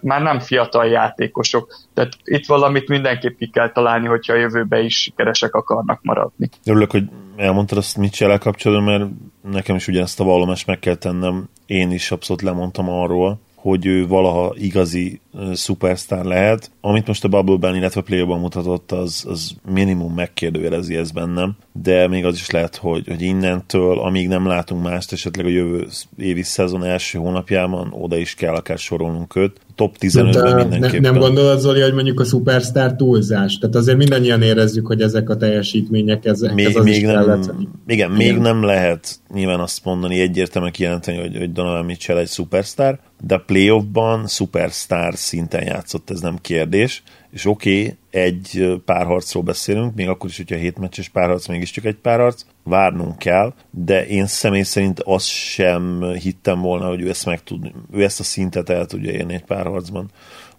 már 0.00 0.22
nem 0.22 0.38
fiatal 0.38 0.86
játékosok. 0.86 1.78
Tehát 1.94 2.12
itt 2.24 2.46
valamit 2.46 2.88
mindenképp 2.88 3.38
ki 3.38 3.50
kell 3.50 3.72
találni, 3.72 4.06
hogyha 4.06 4.32
a 4.32 4.36
jövőbe 4.36 4.80
is 4.80 4.96
sikeresek 4.96 5.54
akarnak 5.54 6.00
maradni. 6.02 6.48
Örülök, 6.64 6.90
hogy 6.90 7.04
elmondtad 7.36 7.78
azt 7.78 7.96
Mitchell 7.96 8.38
kapcsolatban, 8.38 8.84
mert 8.84 9.10
nekem 9.54 9.76
is 9.76 9.88
ugyanezt 9.88 10.20
a 10.20 10.24
vallomást 10.24 10.66
meg 10.66 10.78
kell 10.78 10.94
tennem. 10.94 11.48
Én 11.66 11.90
is 11.90 12.10
abszolút 12.10 12.42
lemondtam 12.42 12.88
arról, 12.88 13.40
hogy 13.54 13.86
ő 13.86 14.06
valaha 14.06 14.52
igazi 14.56 15.20
szupersztár 15.52 16.24
lehet. 16.24 16.70
Amit 16.80 17.06
most 17.06 17.24
a 17.24 17.28
Bubble-ben, 17.28 17.76
illetve 17.76 18.00
play 18.00 18.24
mutatott, 18.24 18.92
az, 18.92 19.24
az 19.28 19.50
minimum 19.72 20.14
megkérdőjelezi 20.14 20.96
ez 20.96 21.10
bennem, 21.10 21.56
de 21.72 22.08
még 22.08 22.24
az 22.24 22.34
is 22.34 22.50
lehet, 22.50 22.76
hogy, 22.76 23.06
hogy 23.06 23.22
innentől, 23.22 24.00
amíg 24.00 24.28
nem 24.28 24.46
látunk 24.46 24.82
mást, 24.82 25.12
esetleg 25.12 25.46
a 25.46 25.48
jövő 25.48 25.86
évi 26.16 26.42
szezon 26.42 26.84
első 26.84 27.18
hónapjában 27.18 27.88
oda 27.92 28.16
is 28.16 28.34
kell 28.34 28.54
akár 28.54 28.78
sorolnunk 28.78 29.36
őt. 29.36 29.60
Top 29.74 29.96
15-ben 30.00 30.68
mindenképpen. 30.68 31.00
Ne, 31.00 31.10
nem 31.10 31.20
gondolod, 31.20 31.58
Zoli, 31.58 31.80
hogy 31.80 31.94
mondjuk 31.94 32.20
a 32.20 32.24
szupersztár 32.24 32.96
túlzás? 32.96 33.58
Tehát 33.58 33.74
azért 33.74 33.96
mindannyian 33.96 34.42
érezzük, 34.42 34.86
hogy 34.86 35.00
ezek 35.00 35.28
a 35.28 35.36
teljesítmények, 35.36 36.24
ezek 36.24 36.54
még, 36.54 36.66
ez 36.66 36.76
az 36.76 36.84
még 36.84 37.04
nem, 37.04 37.14
kellett. 37.14 37.42
igen, 37.42 37.68
igen, 37.86 38.10
még 38.10 38.36
nem 38.38 38.62
lehet 38.62 39.20
nyilván 39.34 39.60
azt 39.60 39.84
mondani, 39.84 40.20
egyértelműen 40.20 40.72
kijelenteni, 40.72 41.18
hogy, 41.18 41.36
hogy 41.36 41.52
Donovan 41.52 41.84
Mitchell 41.84 42.16
egy 42.16 42.26
szupersztár, 42.26 42.98
de 43.20 43.34
a 43.34 43.42
playoffban 43.46 44.26
szupersztár 44.26 45.14
szinten 45.20 45.62
játszott, 45.62 46.10
ez 46.10 46.20
nem 46.20 46.38
kérdés, 46.40 47.02
és 47.30 47.46
oké, 47.46 47.80
okay, 47.80 47.96
egy 48.10 48.80
párharcról 48.84 49.42
beszélünk, 49.42 49.94
még 49.94 50.08
akkor 50.08 50.30
is, 50.30 50.36
hogyha 50.36 50.56
hét 50.56 50.78
meccses 50.78 51.08
párharc, 51.08 51.46
mégiscsak 51.46 51.84
egy 51.84 51.96
párharc, 51.96 52.44
várnunk 52.62 53.18
kell, 53.18 53.54
de 53.70 54.06
én 54.06 54.26
személy 54.26 54.62
szerint 54.62 55.00
azt 55.00 55.26
sem 55.26 56.02
hittem 56.02 56.60
volna, 56.60 56.88
hogy 56.88 57.00
ő 57.00 57.08
ezt 57.08 57.26
meg 57.26 57.42
tud, 57.42 57.72
ő 57.92 58.02
ezt 58.02 58.20
a 58.20 58.22
szintet 58.22 58.68
el 58.68 58.86
tudja 58.86 59.12
érni 59.12 59.34
egy 59.34 59.44
párharcban. 59.44 60.10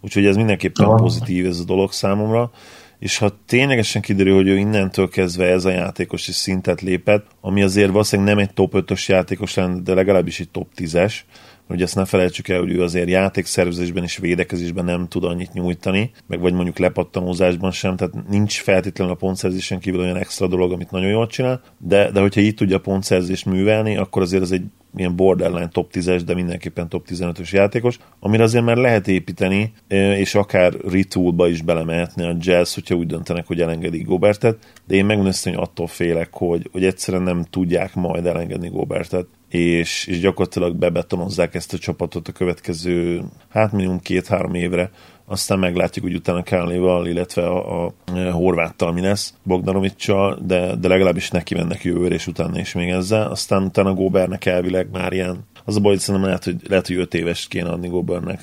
Úgyhogy 0.01 0.25
ez 0.25 0.35
mindenképpen 0.35 0.85
Aha. 0.85 0.95
pozitív 0.95 1.45
ez 1.45 1.59
a 1.59 1.63
dolog 1.63 1.91
számomra, 1.91 2.51
és 2.99 3.17
ha 3.17 3.39
ténylegesen 3.45 4.01
kiderül, 4.01 4.35
hogy 4.35 4.47
ő 4.47 4.57
innentől 4.57 5.09
kezdve 5.09 5.45
ez 5.45 5.65
a 5.65 5.69
játékos 5.69 6.27
is 6.27 6.35
szintet 6.35 6.81
lépett, 6.81 7.25
ami 7.41 7.61
azért 7.61 7.91
valószínűleg 7.91 8.35
nem 8.35 8.43
egy 8.43 8.53
top 8.53 8.73
5-ös 8.75 9.05
játékos 9.05 9.55
lenne, 9.55 9.81
de 9.81 9.93
legalábbis 9.93 10.39
egy 10.39 10.49
top 10.49 10.67
10-es, 10.77 11.13
hogy 11.71 11.81
ezt 11.81 11.95
ne 11.95 12.05
felejtsük 12.05 12.47
el, 12.47 12.59
hogy 12.59 12.71
ő 12.71 12.81
azért 12.81 13.09
játékszervezésben 13.09 14.03
és 14.03 14.17
védekezésben 14.17 14.85
nem 14.85 15.07
tud 15.07 15.23
annyit 15.23 15.53
nyújtani, 15.53 16.11
meg 16.27 16.39
vagy 16.39 16.53
mondjuk 16.53 16.77
lepattanózásban 16.77 17.71
sem, 17.71 17.95
tehát 17.95 18.29
nincs 18.29 18.61
feltétlenül 18.61 19.13
a 19.13 19.17
pontszerzésen 19.17 19.79
kívül 19.79 19.99
olyan 19.99 20.17
extra 20.17 20.47
dolog, 20.47 20.71
amit 20.71 20.91
nagyon 20.91 21.09
jól 21.09 21.27
csinál, 21.27 21.61
de, 21.77 22.11
de 22.11 22.19
hogyha 22.19 22.41
így 22.41 22.55
tudja 22.55 22.75
a 22.75 22.79
pontszerzést 22.79 23.45
művelni, 23.45 23.97
akkor 23.97 24.21
azért 24.21 24.43
ez 24.43 24.51
egy 24.51 24.63
ilyen 24.95 25.15
borderline 25.15 25.67
top 25.67 25.91
10-es, 25.93 26.21
de 26.25 26.33
mindenképpen 26.33 26.89
top 26.89 27.05
15-ös 27.09 27.49
játékos, 27.49 27.97
amire 28.19 28.43
azért 28.43 28.65
már 28.65 28.77
lehet 28.77 29.07
építeni, 29.07 29.73
és 30.17 30.35
akár 30.35 30.73
retoolba 30.73 31.47
is 31.47 31.61
belemehetni 31.61 32.23
a 32.23 32.35
jazz, 32.39 32.73
hogyha 32.73 32.95
úgy 32.95 33.07
döntenek, 33.07 33.47
hogy 33.47 33.61
elengedik 33.61 34.05
Gobertet, 34.05 34.57
de 34.87 34.95
én 34.95 35.05
megmondom 35.05 35.33
hogy 35.43 35.53
attól 35.55 35.87
félek, 35.87 36.29
hogy, 36.31 36.69
hogy 36.71 36.85
egyszerűen 36.85 37.23
nem 37.23 37.43
tudják 37.49 37.95
majd 37.95 38.25
elengedni 38.25 38.69
Gobertet, 38.69 39.27
és, 39.51 40.05
és 40.05 40.19
gyakorlatilag 40.19 40.75
bebetonozzák 40.75 41.55
ezt 41.55 41.73
a 41.73 41.77
csapatot 41.77 42.27
a 42.27 42.31
következő, 42.31 43.23
hát 43.49 43.71
minimum 43.71 43.99
két-három 43.99 44.53
évre, 44.53 44.91
aztán 45.25 45.59
meglátjuk, 45.59 46.05
hogy 46.05 46.15
utána 46.15 46.43
Kánléval, 46.43 47.07
illetve 47.07 47.47
a, 47.47 47.85
a, 47.85 47.93
a 48.05 48.31
Horváttal 48.31 48.91
mi 48.91 49.01
lesz, 49.01 49.33
Bogdanovicsal, 49.43 50.39
de, 50.45 50.75
de 50.75 50.87
legalábbis 50.87 51.29
neki 51.29 51.55
mennek 51.55 51.83
jövőre, 51.83 52.15
és 52.15 52.27
utána 52.27 52.59
is 52.59 52.73
még 52.73 52.89
ezzel. 52.89 53.29
Aztán 53.29 53.63
utána 53.63 53.93
Góbernek 53.93 54.45
elvileg 54.45 54.87
már 54.91 55.13
ilyen 55.13 55.45
az 55.65 55.75
a 55.75 55.79
baj, 55.79 55.91
hogy 55.91 56.01
szerintem 56.01 56.29
lehet, 56.29 56.43
hogy, 56.43 56.55
lehet, 56.67 56.87
hogy 56.87 56.95
öt 56.95 57.13
éves 57.13 57.47
kéne 57.47 57.69
adni 57.69 57.87
Gobernek. 57.87 58.41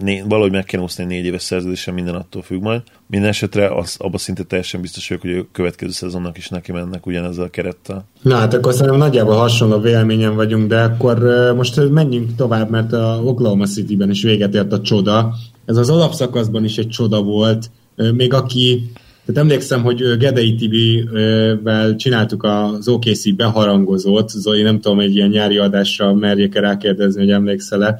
Né, 0.00 0.22
valahogy 0.28 0.50
meg 0.50 0.64
kéne 0.64 0.82
osztani 0.82 1.14
négy 1.14 1.24
éves 1.24 1.42
szerződésen, 1.42 1.94
minden 1.94 2.14
attól 2.14 2.42
függ 2.42 2.62
majd. 2.62 2.82
Minden 3.06 3.28
esetre 3.28 3.74
az, 3.74 3.96
abban 3.98 4.18
szinte 4.18 4.42
teljesen 4.42 4.80
biztos 4.80 5.08
vagyok, 5.08 5.22
hogy 5.22 5.32
a 5.32 5.46
következő 5.52 5.90
szezonnak 5.90 6.38
is 6.38 6.48
neki 6.48 6.72
mennek 6.72 7.06
ugyanezzel 7.06 7.44
a 7.44 7.48
kerettel. 7.48 8.04
Na 8.22 8.34
hát 8.34 8.54
akkor 8.54 8.72
szerintem 8.72 8.98
nagyjából 8.98 9.36
hasonló 9.36 9.78
véleményen 9.78 10.34
vagyunk, 10.34 10.68
de 10.68 10.82
akkor 10.82 11.18
most 11.56 11.90
menjünk 11.90 12.34
tovább, 12.34 12.70
mert 12.70 12.92
a 12.92 13.20
Oklahoma 13.24 13.66
City-ben 13.66 14.10
is 14.10 14.22
véget 14.22 14.54
ért 14.54 14.72
a 14.72 14.80
csoda. 14.80 15.34
Ez 15.64 15.76
az 15.76 15.90
alapszakaszban 15.90 16.64
is 16.64 16.76
egy 16.76 16.88
csoda 16.88 17.22
volt. 17.22 17.70
Még 18.12 18.34
aki 18.34 18.90
tehát 19.26 19.40
emlékszem, 19.40 19.82
hogy 19.82 20.16
Gedei 20.18 20.54
TV-vel 20.54 21.96
csináltuk 21.96 22.42
az 22.44 22.88
OKC 22.88 23.34
beharangozót, 23.34 24.30
Zoli, 24.30 24.62
nem 24.62 24.80
tudom, 24.80 25.00
egy 25.00 25.14
ilyen 25.14 25.28
nyári 25.28 25.58
adásra 25.58 26.14
merjék-e 26.14 26.60
rákérdezni, 26.60 27.20
hogy 27.20 27.30
emlékszel-e. 27.30 27.98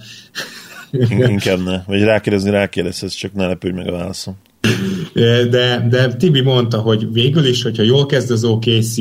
Inkább 1.11 1.64
ne. 1.64 1.83
Vagy 1.87 2.02
rákérdezni 2.02 2.50
rákérdez, 2.50 3.14
csak 3.14 3.33
ne 3.33 3.47
lepődj 3.47 3.75
meg 3.75 3.88
a 3.88 3.93
válaszom. 3.93 4.37
De, 5.50 5.87
de 5.90 6.14
Tibi 6.14 6.40
mondta, 6.40 6.78
hogy 6.78 7.12
végül 7.12 7.47
is, 7.47 7.62
hogyha 7.62 7.83
jól 7.83 8.07
kezd 8.07 8.31
az 8.31 8.45
OKC, 8.45 8.97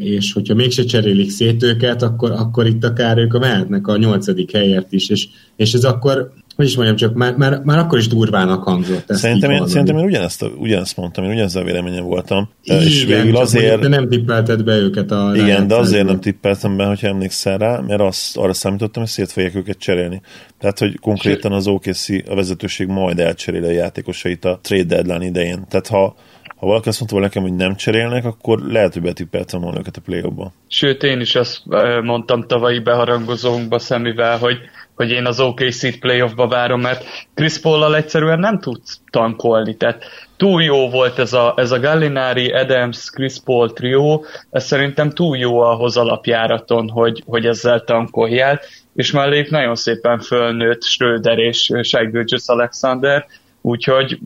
és 0.00 0.32
hogyha 0.32 0.54
mégse 0.54 0.84
cserélik 0.84 1.30
szét 1.30 1.62
őket, 1.62 2.02
akkor, 2.02 2.30
akkor 2.30 2.66
itt 2.66 2.84
akár 2.84 3.18
ők 3.18 3.38
mehetnek 3.38 3.86
a 3.86 3.96
nyolcadik 3.96 4.52
helyért 4.52 4.92
is, 4.92 5.08
és, 5.08 5.28
és 5.56 5.72
ez 5.72 5.84
akkor 5.84 6.32
hogy 6.58 6.66
is 6.66 6.76
mondjam, 6.76 6.96
csak 6.96 7.14
már, 7.14 7.36
már, 7.36 7.60
már 7.64 7.78
akkor 7.78 7.98
is 7.98 8.08
durvának 8.08 8.62
hangzott. 8.62 9.10
Ezt 9.10 9.20
szerintem, 9.20 9.50
én, 9.50 9.66
szerintem 9.66 9.98
én 9.98 10.04
ugyanezt, 10.04 10.44
ugyanezt 10.56 10.96
mondtam, 10.96 11.24
én 11.24 11.30
ugyanezzel 11.30 11.62
a 11.62 11.64
véleményem 11.64 12.04
voltam. 12.04 12.48
Igen, 12.62 12.80
és 12.80 13.04
végül 13.04 13.36
azért... 13.36 13.80
De 13.80 13.88
nem 13.88 14.08
tippelted 14.08 14.64
be 14.64 14.76
őket 14.76 15.10
a... 15.10 15.32
Igen, 15.34 15.66
de 15.66 15.74
azért 15.74 16.06
nem 16.06 16.20
tippeltem 16.20 16.76
be, 16.76 16.84
hogyha 16.84 17.06
emlékszel 17.06 17.58
rá, 17.58 17.80
mert 17.80 18.00
azt, 18.00 18.36
arra 18.36 18.52
számítottam, 18.52 19.02
hogy 19.02 19.10
szét 19.10 19.32
fogják 19.32 19.54
őket 19.54 19.78
cserélni. 19.78 20.20
Tehát, 20.58 20.78
hogy 20.78 20.98
konkrétan 20.98 21.52
az 21.52 21.66
OKC, 21.66 22.08
a 22.28 22.34
vezetőség 22.34 22.86
majd 22.86 23.18
elcseréli 23.18 23.66
a 23.66 23.70
játékosait 23.70 24.44
a 24.44 24.58
trade 24.62 24.84
deadline 24.84 25.24
idején. 25.24 25.64
Tehát, 25.68 25.86
ha 25.86 26.16
ha 26.56 26.66
valaki 26.66 26.88
azt 26.88 26.98
mondta 26.98 27.16
volna 27.18 27.32
nekem, 27.32 27.42
hogy 27.42 27.66
nem 27.66 27.76
cserélnek, 27.76 28.24
akkor 28.24 28.58
lehet, 28.58 28.92
hogy 28.92 29.02
betippeltem 29.02 29.60
volna 29.60 29.78
őket 29.78 29.96
a 29.96 30.00
play 30.00 30.22
Sőt, 30.68 31.02
én 31.02 31.20
is 31.20 31.34
azt 31.34 31.62
mondtam 32.02 32.46
tavalyi 32.46 32.78
beharangozónkba 32.78 33.78
szemével, 33.78 34.38
hogy 34.38 34.56
hogy 34.98 35.10
én 35.10 35.26
az 35.26 35.40
OKC-t 35.40 35.98
playoffba 35.98 36.48
várom, 36.48 36.80
mert 36.80 37.04
Chris 37.34 37.58
Paul-lal 37.58 37.96
egyszerűen 37.96 38.38
nem 38.38 38.60
tudsz 38.60 39.00
tankolni, 39.10 39.76
tehát 39.76 40.04
túl 40.36 40.62
jó 40.62 40.90
volt 40.90 41.18
ez 41.18 41.32
a, 41.32 41.54
ez 41.56 41.70
a 41.70 41.80
Gallinari, 41.80 42.50
Adams, 42.52 43.10
Chris 43.10 43.34
Paul 43.44 43.72
trió, 43.72 44.24
ez 44.50 44.64
szerintem 44.64 45.10
túl 45.10 45.36
jó 45.36 45.60
ahhoz 45.60 45.96
alapjáraton, 45.96 46.88
hogy, 46.88 47.22
hogy 47.26 47.46
ezzel 47.46 47.84
tankoljál, 47.84 48.60
és 48.94 49.10
melléjük 49.10 49.50
nagyon 49.50 49.74
szépen 49.74 50.20
fölnőtt 50.20 50.82
Schröder 50.82 51.38
és 51.38 51.72
Shai 51.82 52.10
Alexander, 52.46 53.26
úgyhogy 53.60 54.18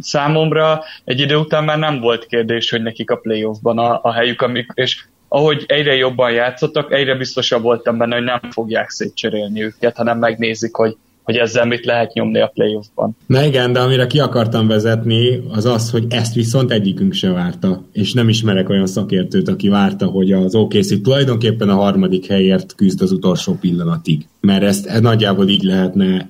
számomra 0.00 0.82
egy 1.04 1.20
idő 1.20 1.36
után 1.36 1.64
már 1.64 1.78
nem 1.78 2.00
volt 2.00 2.26
kérdés, 2.26 2.70
hogy 2.70 2.82
nekik 2.82 3.10
a 3.10 3.16
playoffban 3.16 3.78
a, 3.78 4.00
a 4.02 4.12
helyük, 4.12 4.42
amik, 4.42 4.70
és 4.74 5.04
ahogy 5.32 5.64
egyre 5.66 5.94
jobban 5.94 6.32
játszottak, 6.32 6.92
egyre 6.92 7.14
biztosabb 7.14 7.62
voltam 7.62 7.98
benne, 7.98 8.14
hogy 8.14 8.24
nem 8.24 8.40
fogják 8.50 8.90
szétcserélni 8.90 9.62
őket, 9.62 9.96
hanem 9.96 10.18
megnézik, 10.18 10.74
hogy 10.74 10.96
hogy 11.22 11.38
ezzel 11.38 11.64
mit 11.64 11.84
lehet 11.84 12.12
nyomni 12.12 12.40
a 12.40 12.50
playoffban. 12.54 13.16
Na 13.26 13.44
igen, 13.44 13.72
de 13.72 13.80
amire 13.80 14.06
ki 14.06 14.18
akartam 14.18 14.66
vezetni, 14.66 15.42
az 15.50 15.64
az, 15.64 15.90
hogy 15.90 16.04
ezt 16.08 16.34
viszont 16.34 16.70
egyikünk 16.70 17.12
se 17.12 17.30
várta, 17.30 17.82
és 17.92 18.12
nem 18.12 18.28
ismerek 18.28 18.68
olyan 18.68 18.86
szakértőt, 18.86 19.48
aki 19.48 19.68
várta, 19.68 20.06
hogy 20.06 20.32
az 20.32 20.54
OKC 20.54 21.02
tulajdonképpen 21.02 21.68
a 21.68 21.74
harmadik 21.74 22.26
helyért 22.26 22.74
küzd 22.74 23.02
az 23.02 23.12
utolsó 23.12 23.56
pillanatig. 23.60 24.26
Mert 24.40 24.62
ezt, 24.62 25.00
nagyjából 25.00 25.48
így 25.48 25.62
lehetne 25.62 26.26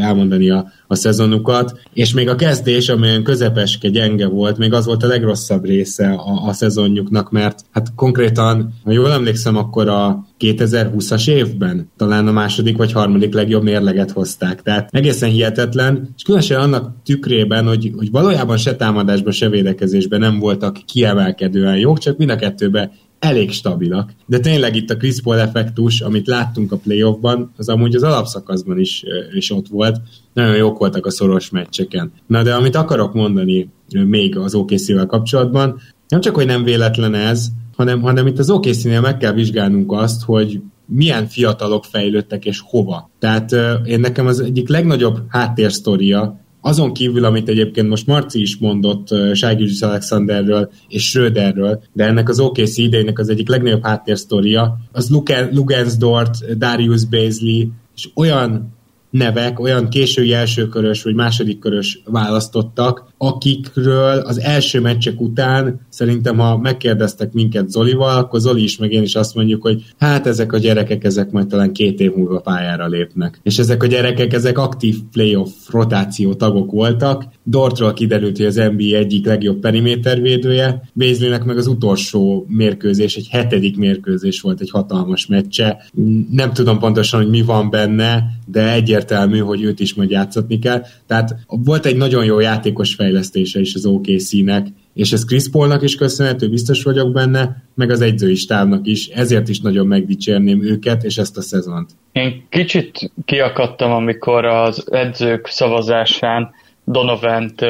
elmondani 0.00 0.50
a, 0.50 0.72
a 0.86 0.94
szezonukat, 0.94 1.80
és 1.92 2.14
még 2.14 2.28
a 2.28 2.34
kezdés, 2.34 2.88
amelyen 2.88 3.22
közepeske 3.22 3.88
gyenge 3.88 4.26
volt, 4.26 4.58
még 4.58 4.72
az 4.72 4.86
volt 4.86 5.02
a 5.02 5.06
legrosszabb 5.06 5.64
része 5.64 6.10
a, 6.12 6.46
a 6.46 6.52
szezonjuknak, 6.52 7.30
mert 7.30 7.60
hát 7.70 7.92
konkrétan, 7.96 8.74
ha 8.84 8.90
jól 8.90 9.12
emlékszem, 9.12 9.56
akkor 9.56 9.88
a 9.88 10.26
2020-as 10.40 11.28
évben 11.28 11.90
talán 11.96 12.28
a 12.28 12.32
második 12.32 12.76
vagy 12.76 12.92
harmadik 12.92 13.34
legjobb 13.34 13.62
mérleget 13.62 14.10
hozták. 14.10 14.62
Tehát 14.62 14.88
egészen 14.92 15.30
hihetetlen, 15.30 16.08
és 16.16 16.22
különösen 16.22 16.60
annak 16.60 16.92
tükrében, 17.04 17.66
hogy, 17.66 17.92
hogy 17.96 18.10
valójában 18.10 18.56
se 18.56 18.76
támadásban, 18.76 19.32
se 19.32 19.48
védekezésben 19.48 20.20
nem 20.20 20.38
voltak 20.38 20.78
kiemelkedően 20.86 21.76
jók, 21.76 21.98
csak 21.98 22.16
mind 22.16 22.30
a 22.30 22.36
kettőben 22.36 22.90
elég 23.20 23.50
stabilak. 23.50 24.10
De 24.26 24.38
tényleg 24.38 24.76
itt 24.76 24.90
a 24.90 24.96
Chris 24.96 25.20
Paul 25.20 25.38
effektus, 25.38 26.00
amit 26.00 26.26
láttunk 26.26 26.72
a 26.72 26.76
playoffban, 26.76 27.52
az 27.56 27.68
amúgy 27.68 27.94
az 27.94 28.02
alapszakaszban 28.02 28.78
is, 28.78 29.04
is 29.32 29.50
ott 29.50 29.68
volt. 29.68 30.00
Nagyon 30.32 30.56
jók 30.56 30.78
voltak 30.78 31.06
a 31.06 31.10
szoros 31.10 31.50
meccseken. 31.50 32.12
Na 32.26 32.42
de 32.42 32.54
amit 32.54 32.76
akarok 32.76 33.14
mondani 33.14 33.68
még 34.06 34.36
az 34.36 34.54
okc 34.54 35.06
kapcsolatban, 35.06 35.80
nem 36.08 36.20
csak, 36.20 36.34
hogy 36.34 36.46
nem 36.46 36.64
véletlen 36.64 37.14
ez, 37.14 37.48
hanem, 37.76 38.00
hanem 38.00 38.26
itt 38.26 38.38
az 38.38 38.50
okc 38.50 38.84
meg 38.84 39.16
kell 39.16 39.32
vizsgálnunk 39.32 39.92
azt, 39.92 40.22
hogy 40.22 40.60
milyen 40.86 41.26
fiatalok 41.26 41.84
fejlődtek 41.84 42.44
és 42.44 42.60
hova. 42.64 43.10
Tehát 43.18 43.56
én 43.84 44.00
nekem 44.00 44.26
az 44.26 44.40
egyik 44.40 44.68
legnagyobb 44.68 45.18
háttérsztoria 45.28 46.40
azon 46.60 46.92
kívül, 46.92 47.24
amit 47.24 47.48
egyébként 47.48 47.88
most 47.88 48.06
Marci 48.06 48.40
is 48.40 48.56
mondott 48.56 49.08
Ságyűzs 49.32 49.82
Alexanderről 49.82 50.70
és 50.88 51.08
Schröderről, 51.08 51.82
de 51.92 52.04
ennek 52.04 52.28
az 52.28 52.40
OKC 52.40 52.76
idejének 52.76 53.18
az 53.18 53.28
egyik 53.28 53.48
legnagyobb 53.48 53.84
háttérsztoria, 53.84 54.76
az 54.92 55.10
Lugensdort, 55.50 56.58
Darius 56.58 57.04
Baisley, 57.04 57.66
és 57.96 58.08
olyan 58.14 58.78
nevek, 59.10 59.60
olyan 59.60 59.88
késői 59.88 60.32
elsőkörös 60.32 61.02
vagy 61.02 61.14
másodikörös 61.14 62.02
választottak, 62.04 63.08
akikről 63.18 64.18
az 64.18 64.40
első 64.40 64.80
meccsek 64.80 65.20
után 65.20 65.80
szerintem, 65.88 66.38
ha 66.38 66.58
megkérdeztek 66.58 67.32
minket 67.32 67.70
Zolival, 67.70 68.16
akkor 68.16 68.40
Zoli 68.40 68.62
is 68.62 68.78
meg 68.78 68.92
én 68.92 69.02
is 69.02 69.14
azt 69.14 69.34
mondjuk, 69.34 69.62
hogy 69.62 69.84
hát 69.98 70.26
ezek 70.26 70.52
a 70.52 70.58
gyerekek, 70.58 71.04
ezek 71.04 71.30
majd 71.30 71.46
talán 71.46 71.72
két 71.72 72.00
év 72.00 72.14
múlva 72.14 72.40
pályára 72.40 72.86
lépnek. 72.86 73.40
És 73.42 73.58
ezek 73.58 73.82
a 73.82 73.86
gyerekek, 73.86 74.32
ezek 74.32 74.58
aktív 74.58 74.96
playoff 75.12 75.50
rotáció 75.68 76.34
tagok 76.34 76.70
voltak. 76.70 77.24
Dortról 77.42 77.92
kiderült, 77.92 78.36
hogy 78.36 78.46
az 78.46 78.54
NBA 78.54 78.96
egyik 78.96 79.26
legjobb 79.26 79.60
perimétervédője, 79.60 80.82
Bézlének 80.92 81.44
meg 81.44 81.56
az 81.56 81.66
utolsó 81.66 82.46
mérkőzés, 82.48 83.16
egy 83.16 83.28
hetedik 83.30 83.76
mérkőzés 83.76 84.40
volt, 84.40 84.60
egy 84.60 84.70
hatalmas 84.70 85.26
meccse. 85.26 85.84
Nem 86.30 86.52
tudom 86.52 86.78
pontosan, 86.78 87.20
hogy 87.20 87.30
mi 87.30 87.42
van 87.42 87.70
benne, 87.70 88.24
de 88.46 88.72
egyértelmű, 88.72 88.99
hogy 89.44 89.62
őt 89.62 89.80
is 89.80 89.94
majd 89.94 90.10
játszatni 90.10 90.58
kell. 90.58 90.82
Tehát 91.06 91.36
volt 91.46 91.86
egy 91.86 91.96
nagyon 91.96 92.24
jó 92.24 92.40
játékos 92.40 92.94
fej 92.94 93.10
fejlesztése 93.10 93.60
is 93.60 93.74
az 93.74 93.86
OKC-nek, 93.86 94.66
és 94.94 95.12
ez 95.12 95.24
Chris 95.24 95.48
Paulnak 95.50 95.82
is 95.82 95.96
köszönhető, 95.96 96.48
biztos 96.48 96.82
vagyok 96.82 97.12
benne, 97.12 97.62
meg 97.74 97.90
az 97.90 98.00
egyzői 98.00 98.34
stábnak 98.34 98.86
is, 98.86 99.06
ezért 99.06 99.48
is 99.48 99.60
nagyon 99.60 99.86
megdicsérném 99.86 100.64
őket 100.64 101.04
és 101.04 101.16
ezt 101.18 101.36
a 101.36 101.42
szezont. 101.42 101.90
Én 102.12 102.42
kicsit 102.48 103.12
kiakadtam, 103.24 103.92
amikor 103.92 104.44
az 104.44 104.92
edzők 104.92 105.46
szavazásán 105.46 106.50
Donovant 106.84 107.60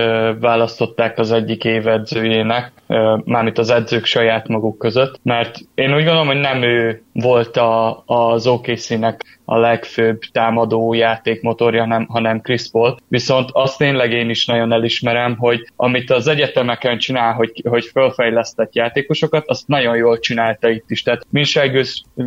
választották 0.41 1.19
az 1.19 1.33
egyik 1.33 1.65
évedzőjének, 1.65 2.73
mármint 3.25 3.59
az 3.59 3.71
edzők 3.71 4.05
saját 4.05 4.49
maguk 4.49 4.79
között, 4.79 5.21
mert 5.23 5.59
én 5.75 5.95
úgy 5.95 6.05
gondolom, 6.05 6.27
hogy 6.27 6.41
nem 6.41 6.63
ő 6.63 7.03
volt 7.13 7.57
a, 7.57 8.03
az 8.07 8.47
OKC-nek 8.47 9.41
a 9.45 9.59
legfőbb 9.59 10.21
támadó 10.33 10.95
játékmotorja, 10.95 11.87
nem, 11.87 12.07
hanem 12.07 12.41
Chris 12.41 12.71
Paul. 12.71 12.97
Viszont 13.09 13.49
azt 13.53 13.79
tényleg 13.79 14.13
én 14.13 14.31
is 14.31 14.47
nagyon 14.47 14.73
elismerem, 14.73 15.37
hogy 15.37 15.67
amit 15.77 16.11
az 16.11 16.27
egyetemeken 16.27 16.99
csinál, 16.99 17.33
hogy, 17.33 17.63
hogy 17.69 17.85
fölfejlesztett 17.85 18.75
játékosokat, 18.75 19.49
azt 19.49 19.69
nagyon 19.69 19.97
jól 19.97 20.19
csinálta 20.19 20.69
itt 20.69 20.91
is. 20.91 21.03
Tehát 21.03 21.27
mind 21.31 21.47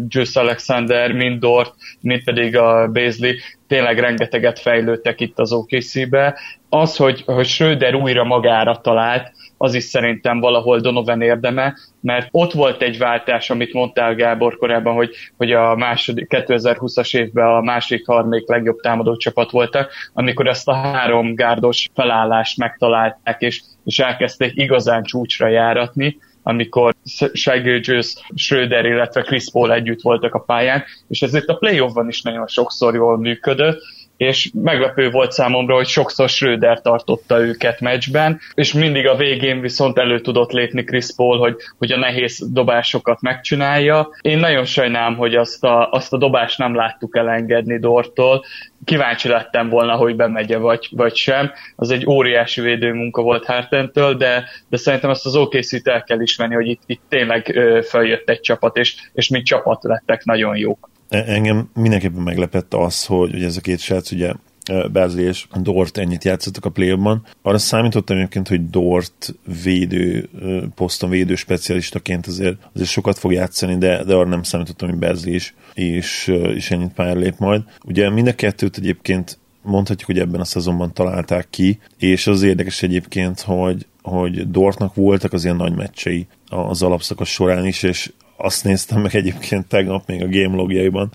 Juice 0.07 0.39
Alexander, 0.39 1.11
mind 1.11 1.39
Dort, 1.39 1.73
mind 2.01 2.23
pedig 2.23 2.57
a 2.57 2.87
Bézli 2.87 3.39
tényleg 3.67 3.99
rengeteget 3.99 4.59
fejlődtek 4.59 5.19
itt 5.19 5.39
az 5.39 5.51
OKC-be. 5.51 6.39
Az, 6.69 6.95
hogy, 6.95 7.23
hogy 7.25 7.45
Schröder 7.45 7.95
újra 7.95 8.23
magára 8.23 8.81
talált, 8.81 9.31
az 9.63 9.73
is 9.73 9.83
szerintem 9.83 10.39
valahol 10.39 10.79
Donovan 10.79 11.21
érdeme, 11.21 11.75
mert 12.01 12.27
ott 12.31 12.51
volt 12.51 12.81
egy 12.81 12.97
váltás, 12.97 13.49
amit 13.49 13.73
mondtál 13.73 14.15
Gábor 14.15 14.57
korábban, 14.57 14.93
hogy, 14.93 15.15
hogy 15.37 15.51
a 15.51 15.75
második, 15.75 16.27
2020-as 16.29 17.17
évben 17.17 17.47
a 17.47 17.61
másik 17.61 18.07
harmadik 18.07 18.47
legjobb 18.47 18.79
támadó 18.79 19.17
csapat 19.17 19.51
voltak, 19.51 19.91
amikor 20.13 20.47
ezt 20.47 20.67
a 20.67 20.73
három 20.73 21.35
gárdos 21.35 21.89
felállást 21.93 22.57
megtalálták, 22.57 23.41
és, 23.41 23.61
és 23.85 23.99
elkezdték 23.99 24.51
igazán 24.55 25.03
csúcsra 25.03 25.47
járatni, 25.47 26.17
amikor 26.43 26.93
Shaggy 27.33 27.99
Schröder, 28.35 28.85
illetve 28.85 29.21
Chris 29.21 29.51
Paul 29.51 29.73
együtt 29.73 30.01
voltak 30.01 30.33
a 30.33 30.39
pályán, 30.39 30.83
és 31.07 31.21
ezért 31.21 31.47
a 31.47 31.55
playoffban 31.55 32.07
is 32.07 32.21
nagyon 32.21 32.47
sokszor 32.47 32.93
jól 32.93 33.17
működött, 33.17 33.81
és 34.17 34.51
meglepő 34.53 35.09
volt 35.09 35.31
számomra, 35.31 35.75
hogy 35.75 35.87
sokszor 35.87 36.29
Schröder 36.29 36.81
tartotta 36.81 37.39
őket 37.39 37.79
meccsben, 37.79 38.39
és 38.53 38.73
mindig 38.73 39.07
a 39.07 39.15
végén 39.15 39.61
viszont 39.61 39.97
elő 39.97 40.19
tudott 40.19 40.51
lépni 40.51 40.83
Chris 40.83 41.07
Paul, 41.15 41.37
hogy, 41.37 41.55
hogy 41.77 41.91
a 41.91 41.97
nehéz 41.97 42.49
dobásokat 42.51 43.21
megcsinálja. 43.21 44.09
Én 44.21 44.37
nagyon 44.37 44.65
sajnálom, 44.65 45.15
hogy 45.15 45.35
azt 45.35 45.63
a, 45.63 45.89
azt 45.91 46.13
a 46.13 46.17
dobást 46.17 46.57
nem 46.57 46.75
láttuk 46.75 47.17
elengedni 47.17 47.79
Dortól, 47.79 48.45
kíváncsi 48.85 49.27
lettem 49.27 49.69
volna, 49.69 49.95
hogy 49.95 50.15
bemegye 50.15 50.57
vagy, 50.57 50.89
vagy 50.91 51.15
sem. 51.15 51.51
Az 51.75 51.91
egy 51.91 52.05
óriási 52.07 52.61
védőmunka 52.61 53.21
volt 53.21 53.45
Hartentől, 53.45 54.13
de, 54.13 54.49
de 54.69 54.77
szerintem 54.77 55.09
ezt 55.09 55.25
az 55.25 55.35
okc 55.35 55.87
el 55.87 56.03
kell 56.03 56.19
ismerni, 56.19 56.55
hogy 56.55 56.67
itt, 56.67 56.81
itt 56.85 57.01
tényleg 57.09 57.59
feljött 57.83 58.29
egy 58.29 58.39
csapat, 58.39 58.77
és, 58.77 58.95
és 59.13 59.29
mi 59.29 59.41
csapat 59.41 59.83
lettek 59.83 60.23
nagyon 60.23 60.57
jók. 60.57 60.91
E, 61.09 61.23
engem 61.27 61.69
mindenképpen 61.73 62.21
meglepett 62.21 62.73
az, 62.73 63.05
hogy, 63.05 63.31
hogy 63.31 63.43
ez 63.43 63.57
a 63.57 63.61
két 63.61 63.79
srác 63.79 64.11
ugye 64.11 64.33
e, 64.63 64.87
Beasley 64.87 65.27
és 65.27 65.47
Dort 65.61 65.97
ennyit 65.97 66.23
játszottak 66.23 66.65
a 66.65 66.69
play 66.69 66.97
Arra 67.41 67.57
számítottam 67.57 68.17
egyébként, 68.17 68.47
hogy 68.47 68.69
Dort 68.69 69.35
védő, 69.63 70.29
e, 70.41 70.67
poszton 70.75 71.09
védő 71.09 71.35
specialistaként 71.35 72.27
azért, 72.27 72.57
azért 72.73 72.89
sokat 72.89 73.17
fog 73.17 73.31
játszani, 73.31 73.77
de, 73.77 74.03
de 74.03 74.13
arra 74.13 74.29
nem 74.29 74.43
számítottam, 74.43 74.89
hogy 74.89 74.97
Beasley 74.97 75.33
is, 75.33 75.53
és, 75.73 76.33
és 76.55 76.71
ennyit 76.71 76.93
pályára 76.93 77.19
lép 77.19 77.37
majd. 77.37 77.61
Ugye 77.85 78.09
mind 78.09 78.27
a 78.27 78.35
kettőt 78.35 78.77
egyébként 78.77 79.37
mondhatjuk, 79.63 80.05
hogy 80.05 80.19
ebben 80.19 80.39
a 80.39 80.45
szezonban 80.45 80.93
találták 80.93 81.47
ki, 81.49 81.79
és 81.97 82.27
az 82.27 82.43
érdekes 82.43 82.83
egyébként, 82.83 83.41
hogy, 83.41 83.85
hogy 84.01 84.51
Dortnak 84.51 84.95
voltak 84.95 85.33
az 85.33 85.43
ilyen 85.43 85.55
nagy 85.55 85.75
meccsei 85.75 86.27
az 86.49 86.81
alapszakasz 86.81 87.29
során 87.29 87.65
is, 87.65 87.83
és 87.83 88.11
azt 88.37 88.63
néztem 88.63 89.01
meg 89.01 89.15
egyébként 89.15 89.67
tegnap 89.67 90.07
még 90.07 90.21
a 90.21 90.27
game 90.27 90.55
logjaiban, 90.55 91.11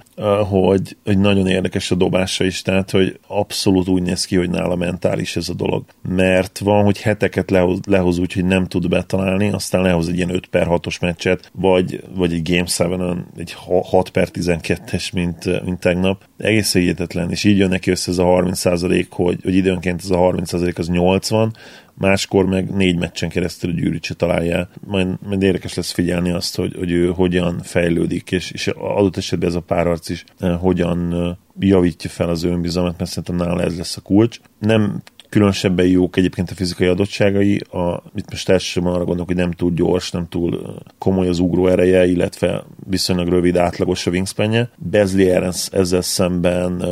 hogy, 0.48 0.96
hogy 1.04 1.18
nagyon 1.18 1.46
érdekes 1.46 1.90
a 1.90 1.94
dobása 1.94 2.44
is, 2.44 2.62
tehát 2.62 2.90
hogy 2.90 3.18
abszolút 3.26 3.88
úgy 3.88 4.02
néz 4.02 4.24
ki, 4.24 4.37
hogy 4.37 4.50
nála 4.50 4.76
mentális 4.76 5.37
ez 5.37 5.48
a 5.48 5.54
dolog. 5.54 5.85
Mert 6.09 6.59
van, 6.59 6.85
hogy 6.85 7.00
heteket 7.00 7.50
lehoz, 7.50 7.78
lehoz 7.87 8.18
úgy, 8.18 8.33
hogy 8.33 8.44
nem 8.44 8.66
tud 8.66 8.88
betalálni, 8.88 9.50
aztán 9.50 9.83
lehoz 9.83 10.09
egy 10.09 10.16
ilyen 10.16 10.35
5 10.35 10.46
per 10.46 10.66
6-os 10.70 11.00
meccset, 11.00 11.50
vagy, 11.54 12.02
vagy 12.14 12.33
egy 12.33 12.42
Game 12.42 12.96
7 12.98 13.24
egy 13.37 13.54
6 13.83 14.11
per 14.11 14.28
12-es, 14.33 15.12
mint, 15.12 15.64
mint 15.64 15.81
tegnap. 15.81 16.22
Egész 16.37 16.72
hihetetlen, 16.72 17.31
és 17.31 17.44
így 17.44 17.59
jön 17.59 17.68
neki 17.68 17.90
össze 17.90 18.11
ez 18.11 18.18
a 18.18 18.24
30 18.24 18.62
hogy, 19.09 19.38
hogy 19.42 19.54
időnként 19.54 20.00
ez 20.02 20.11
a 20.11 20.16
30% 20.16 20.78
az 20.78 20.88
80, 20.88 21.57
máskor 21.99 22.47
meg 22.47 22.71
négy 22.71 22.99
meccsen 22.99 23.29
keresztül 23.29 23.71
a 23.71 23.75
gyűrűt 23.75 24.17
találja. 24.17 24.69
Majd, 24.87 25.09
majd 25.29 25.43
érdekes 25.43 25.75
lesz 25.75 25.93
figyelni 25.93 26.31
azt, 26.31 26.57
hogy, 26.57 26.75
hogy 26.79 26.91
ő 26.91 27.07
hogyan 27.07 27.61
fejlődik, 27.63 28.33
és, 28.33 28.51
és 28.51 28.67
adott 28.67 29.17
esetben 29.17 29.49
ez 29.49 29.55
a 29.55 29.61
párharc 29.61 30.09
is 30.09 30.25
eh, 30.39 30.59
hogyan 30.61 31.13
eh, 31.13 31.37
javítja 31.59 32.11
fel 32.11 32.29
az 32.29 32.43
önbizalmat, 32.43 32.99
mert 32.99 33.11
szerintem 33.11 33.47
nála 33.47 33.63
ez 33.63 33.77
lesz 33.77 33.97
a 33.97 34.01
kulcs. 34.01 34.41
Nem 34.59 35.03
különösebben 35.29 35.87
jók 35.87 36.17
egyébként 36.17 36.51
a 36.51 36.55
fizikai 36.55 36.87
adottságai, 36.87 37.59
a, 37.59 38.03
itt 38.14 38.31
most 38.31 38.49
elsősorban 38.49 38.93
arra 38.93 39.05
gondolok, 39.05 39.27
hogy 39.27 39.37
nem 39.37 39.51
túl 39.51 39.73
gyors, 39.75 40.11
nem 40.11 40.29
túl 40.29 40.75
komoly 40.99 41.29
az 41.29 41.38
ugró 41.38 41.67
ereje, 41.67 42.07
illetve 42.07 42.64
viszonylag 42.88 43.29
rövid, 43.29 43.57
átlagos 43.57 44.07
a 44.07 44.11
wingspanje. 44.11 44.71
Bezli 44.77 45.31
ezzel 45.73 46.01
szemben 46.01 46.85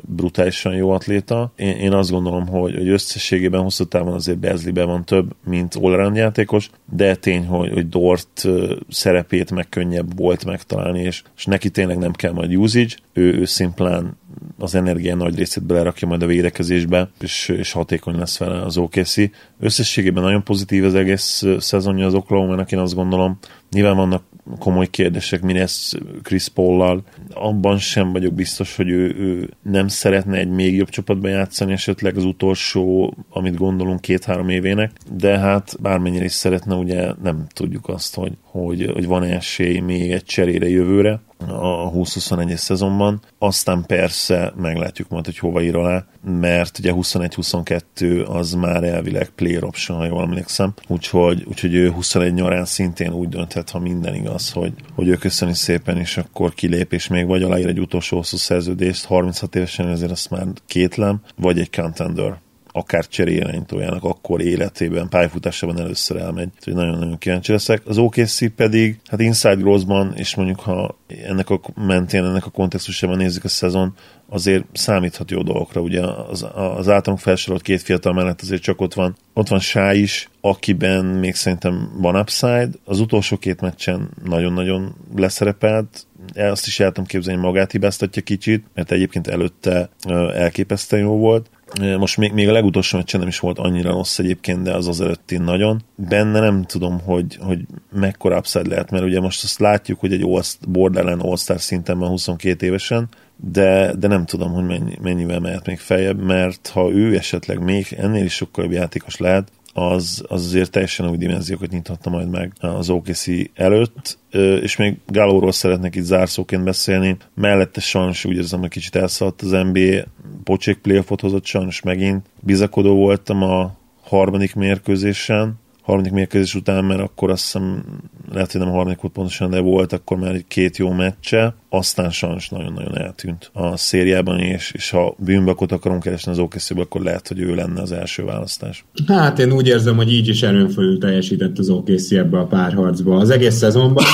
brutálisan 0.00 0.74
jó 0.74 0.90
atléta. 0.90 1.52
Én, 1.56 1.76
én 1.76 1.92
azt 1.92 2.10
gondolom, 2.10 2.46
hogy, 2.46 2.74
hogy 2.74 2.88
összességében 2.88 3.62
hosszú 3.62 3.84
távon 3.84 4.12
azért 4.12 4.38
Bezliben 4.38 4.86
van 4.86 5.04
több, 5.04 5.34
mint 5.44 5.74
all 5.74 6.12
játékos, 6.14 6.70
de 6.92 7.14
tény, 7.14 7.46
hogy, 7.46 7.72
hogy 7.72 7.88
Dort 7.88 8.48
szerepét 8.88 9.50
meg 9.50 9.68
könnyebb 9.68 10.16
volt 10.16 10.44
megtalálni, 10.44 11.00
és, 11.00 11.22
és 11.36 11.44
neki 11.44 11.70
tényleg 11.70 11.98
nem 11.98 12.12
kell 12.12 12.32
majd 12.32 12.56
usage, 12.56 12.94
ő, 13.12 13.34
ő 13.34 13.44
szimplán 13.44 14.16
az 14.58 14.74
energia 14.74 15.14
nagy 15.14 15.36
részét 15.36 15.64
belerakja 15.64 16.08
majd 16.08 16.22
a 16.22 16.26
védekezésbe, 16.26 17.10
és, 17.20 17.48
és 17.48 17.72
hatékony 17.72 18.16
lesz 18.16 18.38
vele 18.38 18.62
az 18.62 18.76
OKC. 18.76 19.16
Összességében 19.60 20.22
nagyon 20.22 20.44
pozitív 20.44 20.84
az 20.84 20.94
egész 20.94 21.42
szezonja 21.58 22.06
az 22.06 22.14
oklahoma 22.14 22.60
én 22.62 22.78
azt 22.78 22.94
gondolom. 22.94 23.38
Nyilván 23.70 23.96
vannak 23.96 24.22
komoly 24.58 24.86
kérdések, 24.86 25.42
mi 25.42 25.52
lesz 25.52 25.94
Chris 26.22 26.48
Paul-lal. 26.48 27.02
Abban 27.30 27.78
sem 27.78 28.12
vagyok 28.12 28.32
biztos, 28.32 28.76
hogy 28.76 28.88
ő, 28.88 29.14
ő 29.18 29.50
nem 29.62 29.88
szeretne 29.88 30.38
egy 30.38 30.48
még 30.48 30.76
jobb 30.76 30.88
csapatban 30.88 31.30
játszani, 31.30 31.72
esetleg 31.72 32.16
az 32.16 32.24
utolsó, 32.24 33.14
amit 33.30 33.56
gondolunk 33.56 34.00
két-három 34.00 34.48
évének, 34.48 34.90
de 35.12 35.38
hát 35.38 35.76
bármennyire 35.80 36.24
is 36.24 36.32
szeretne, 36.32 36.74
ugye 36.74 37.12
nem 37.22 37.46
tudjuk 37.52 37.88
azt, 37.88 38.14
hogy, 38.14 38.32
hogy, 38.52 38.90
hogy 38.92 39.06
van 39.06 39.22
esély 39.22 39.78
még 39.78 40.12
egy 40.12 40.24
cserére 40.24 40.68
jövőre 40.68 41.20
a 41.48 41.92
20-21-es 41.92 42.56
szezonban. 42.56 43.22
Aztán 43.38 43.84
persze 43.86 44.52
meglátjuk 44.56 45.08
majd, 45.08 45.24
hogy 45.24 45.38
hova 45.38 45.62
ír 45.62 45.76
alá, 45.76 46.04
mert 46.24 46.78
ugye 46.78 46.92
21-22 46.94 48.26
az 48.26 48.52
már 48.52 48.84
elvileg 48.84 49.28
player 49.28 49.64
option, 49.64 49.98
ha 49.98 50.04
jól 50.04 50.22
emlékszem. 50.22 50.74
Úgyhogy, 50.86 51.44
úgyhogy 51.48 51.74
ő 51.74 51.90
21 51.90 52.34
nyarán 52.34 52.64
szintén 52.64 53.12
úgy 53.12 53.28
dönthet, 53.28 53.70
ha 53.70 53.78
minden 53.78 54.14
igaz, 54.14 54.52
hogy, 54.52 54.72
hogy 54.94 55.08
ő 55.08 55.14
köszöni 55.14 55.54
szépen, 55.54 55.98
és 55.98 56.16
akkor 56.16 56.54
kilép, 56.54 56.92
és 56.92 57.08
még 57.08 57.26
vagy 57.26 57.42
aláír 57.42 57.66
egy 57.66 57.80
utolsó 57.80 58.16
hosszú 58.16 58.36
szerződést, 58.36 59.04
36 59.04 59.54
évesen 59.54 59.88
ezért 59.88 60.10
azt 60.10 60.30
már 60.30 60.46
kétlem, 60.66 61.20
vagy 61.36 61.58
egy 61.58 61.70
contender 61.70 62.40
akár 62.72 63.06
cserélirányítójának 63.06 64.04
akkor 64.04 64.40
életében, 64.40 65.08
pályafutásában 65.08 65.80
először 65.80 66.16
elmegy. 66.16 66.48
Úgyhogy 66.58 66.74
nagyon-nagyon 66.74 67.18
kíváncsi 67.18 67.52
leszek. 67.52 67.82
Az 67.86 67.98
OKC 67.98 68.54
pedig, 68.54 69.00
hát 69.06 69.20
Inside 69.20 69.54
Grossban, 69.54 70.12
és 70.16 70.34
mondjuk 70.34 70.60
ha 70.60 70.98
ennek 71.26 71.50
a 71.50 71.60
mentén, 71.74 72.24
ennek 72.24 72.46
a 72.46 72.50
kontextusában 72.50 73.16
nézzük 73.16 73.44
a 73.44 73.48
szezon, 73.48 73.94
azért 74.28 74.64
számíthat 74.72 75.30
jó 75.30 75.42
dolgokra. 75.42 75.80
Ugye 75.80 76.00
az, 76.06 76.46
az 76.76 76.88
általunk 76.88 77.20
felsorolt 77.20 77.62
két 77.62 77.82
fiatal 77.82 78.12
mellett 78.12 78.40
azért 78.40 78.62
csak 78.62 78.80
ott 78.80 78.94
van, 78.94 79.16
ott 79.32 79.48
van 79.48 79.58
Sá 79.58 79.94
is, 79.94 80.28
akiben 80.40 81.04
még 81.04 81.34
szerintem 81.34 81.92
van 82.00 82.16
upside. 82.16 82.68
Az 82.84 83.00
utolsó 83.00 83.36
két 83.36 83.60
meccsen 83.60 84.10
nagyon-nagyon 84.24 84.94
leszerepelt, 85.16 86.06
azt 86.34 86.66
is 86.66 86.80
el 86.80 86.88
tudom 86.88 87.04
képzelni, 87.04 87.40
magát 87.40 87.72
hibáztatja 87.72 88.22
kicsit, 88.22 88.66
mert 88.74 88.90
egyébként 88.90 89.26
előtte 89.26 89.88
elképesztően 90.34 91.02
jó 91.02 91.16
volt. 91.16 91.50
Most 91.80 92.16
még, 92.16 92.32
még 92.32 92.48
a 92.48 92.52
legutolsó 92.52 92.96
meccsen 92.98 93.20
nem 93.20 93.28
is 93.28 93.38
volt 93.38 93.58
annyira 93.58 93.90
rossz 93.90 94.18
egyébként, 94.18 94.62
de 94.62 94.74
az 94.74 94.88
az 94.88 95.00
előtti 95.00 95.36
nagyon. 95.36 95.82
Benne 95.94 96.40
nem 96.40 96.62
tudom, 96.62 97.00
hogy, 97.00 97.38
hogy 97.40 97.60
mekkora 97.92 98.36
upside 98.36 98.68
lehet, 98.68 98.90
mert 98.90 99.04
ugye 99.04 99.20
most 99.20 99.44
azt 99.44 99.58
látjuk, 99.58 100.00
hogy 100.00 100.12
egy 100.12 100.22
all 100.22 100.42
borderline 100.68 101.22
all-star 101.22 101.60
szinten 101.60 101.98
van 101.98 102.08
22 102.08 102.66
évesen, 102.66 103.08
de, 103.36 103.94
de 103.98 104.06
nem 104.06 104.24
tudom, 104.24 104.52
hogy 104.52 104.64
mennyi, 104.64 104.98
mennyivel 105.02 105.40
mehet 105.40 105.66
még 105.66 105.78
feljebb, 105.78 106.22
mert 106.22 106.68
ha 106.68 106.90
ő 106.90 107.16
esetleg 107.16 107.62
még 107.62 107.96
ennél 107.98 108.24
is 108.24 108.34
sokkal 108.34 108.64
jobb 108.64 108.72
játékos 108.72 109.16
lehet, 109.16 109.52
az, 109.72 110.24
az 110.28 110.44
azért 110.44 110.70
teljesen 110.70 111.08
új 111.08 111.16
dimenziókat 111.16 111.70
nyithatna 111.70 112.10
majd 112.10 112.28
meg 112.28 112.52
az 112.60 112.90
OKC 112.90 113.26
előtt, 113.54 114.18
és 114.62 114.76
még 114.76 114.96
Galóról 115.06 115.52
szeretnék 115.52 115.94
itt 115.94 116.02
zárszóként 116.02 116.64
beszélni, 116.64 117.16
mellette 117.34 117.80
sajnos 117.80 118.24
úgy 118.24 118.36
érzem, 118.36 118.60
hogy 118.60 118.68
kicsit 118.68 118.96
elszaladt 118.96 119.42
az 119.42 119.50
NBA, 119.50 120.04
pocsék 120.44 120.78
playoffot 120.78 121.20
hozott 121.20 121.44
sajnos 121.44 121.80
megint, 121.80 122.26
bizakodó 122.40 122.94
voltam 122.94 123.42
a 123.42 123.76
harmadik 124.02 124.54
mérkőzésen, 124.54 125.60
harmadik 125.82 126.12
mérkőzés 126.12 126.54
után, 126.54 126.84
mert 126.84 127.00
akkor 127.00 127.30
azt 127.30 127.42
hiszem, 127.42 127.84
lehet, 128.32 128.52
hogy 128.52 128.60
nem 128.60 128.70
a 128.70 128.74
harmadik 128.74 129.00
volt 129.00 129.14
pontosan, 129.14 129.50
de 129.50 129.60
volt 129.60 129.92
akkor 129.92 130.16
már 130.16 130.34
egy 130.34 130.44
két 130.48 130.76
jó 130.76 130.90
meccse, 130.90 131.54
aztán 131.68 132.10
sajnos 132.10 132.48
nagyon-nagyon 132.48 132.98
eltűnt 132.98 133.50
a 133.52 133.76
szériában, 133.76 134.38
és, 134.38 134.72
és 134.74 134.90
ha 134.90 135.14
bűnbakot 135.18 135.72
akarunk 135.72 136.02
keresni 136.02 136.32
az 136.32 136.38
okc 136.38 136.70
akkor 136.70 137.00
lehet, 137.00 137.28
hogy 137.28 137.40
ő 137.40 137.54
lenne 137.54 137.80
az 137.80 137.92
első 137.92 138.24
választás. 138.24 138.84
Hát 139.06 139.38
én 139.38 139.52
úgy 139.52 139.68
érzem, 139.68 139.96
hogy 139.96 140.12
így 140.12 140.28
is 140.28 140.42
erőn 140.42 140.98
teljesített 141.00 141.58
az 141.58 141.68
OKC 141.68 142.12
ebbe 142.12 142.38
a 142.38 142.46
párharcba. 142.46 143.16
Az 143.16 143.30
egész 143.30 143.54
szezonban 143.54 144.04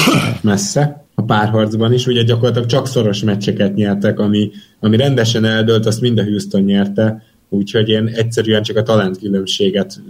messze, 0.42 1.06
a 1.14 1.22
párharcban 1.22 1.92
is, 1.92 2.06
ugye 2.06 2.22
gyakorlatilag 2.22 2.68
csak 2.68 2.86
szoros 2.86 3.22
meccseket 3.22 3.74
nyertek, 3.74 4.18
ami, 4.18 4.50
ami 4.80 4.96
rendesen 4.96 5.44
eldőlt, 5.44 5.86
azt 5.86 6.00
mind 6.00 6.18
a 6.18 6.22
Houston 6.22 6.62
nyerte, 6.62 7.22
úgyhogy 7.48 7.88
én 7.88 8.06
egyszerűen 8.06 8.62
csak 8.62 8.76
a 8.76 8.82
talentkülönbséget 8.82 10.00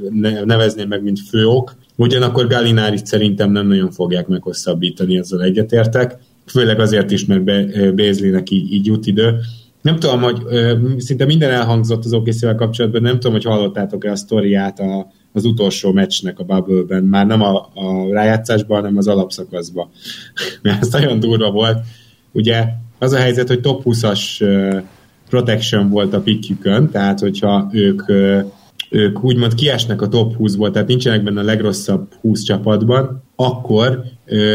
nevezném 0.45 0.89
meg, 0.89 1.03
mint 1.03 1.21
főok. 1.29 1.75
Ugyanakkor 1.97 2.47
Galinárit 2.47 3.07
szerintem 3.07 3.53
nem 3.53 3.67
nagyon 3.67 3.91
fogják 3.91 4.27
meghosszabbítani, 4.27 5.19
ezzel 5.19 5.43
egyetértek. 5.43 6.17
Főleg 6.47 6.81
azért 6.81 7.11
is, 7.11 7.25
mert 7.25 7.45
Bézlinek 7.95 8.51
így, 8.51 8.73
így 8.73 8.87
jut 8.87 9.07
idő. 9.07 9.35
Nem 9.83 9.99
tudom, 9.99 10.23
hogy 10.23 10.43
szinte 10.99 11.25
minden 11.25 11.51
elhangzott 11.51 12.05
az 12.05 12.13
okc 12.13 12.57
kapcsolatban, 12.57 13.03
nem 13.03 13.15
tudom, 13.15 13.33
hogy 13.33 13.45
hallottátok-e 13.45 14.11
a 14.11 14.17
sztoriát 14.17 14.81
a, 14.81 15.13
az 15.33 15.45
utolsó 15.45 15.93
meccsnek 15.93 16.39
a 16.39 16.45
Bubble-ben, 16.45 17.05
már 17.05 17.27
nem 17.27 17.43
a, 17.43 17.71
a 17.75 18.13
rájátszásban, 18.13 18.77
hanem 18.77 18.97
az 18.97 19.09
alapszakaszban. 19.09 19.89
Mert 20.63 20.81
ez 20.81 20.89
nagyon 20.89 21.21
durva 21.21 21.51
volt. 21.51 21.79
Ugye 22.33 22.65
az 22.99 23.13
a 23.13 23.19
helyzet, 23.19 23.49
hogy 23.49 23.61
top 23.61 23.83
20-as 23.85 24.21
protection 25.29 25.91
volt 25.91 26.15
a 26.15 26.21
pikjükön, 26.21 26.91
tehát 26.91 27.21
hogyha 27.21 27.69
ők, 27.73 28.03
ők 28.91 29.25
úgymond 29.25 29.55
kiesnek 29.55 30.03
a 30.03 30.09
top 30.09 30.35
20-ból, 30.39 30.71
tehát 30.71 30.89
nincsenek 30.89 31.23
benne 31.23 31.41
a 31.41 31.45
legrosszabb 31.45 32.09
20 32.21 32.43
csapatban, 32.43 33.23
akkor 33.37 34.03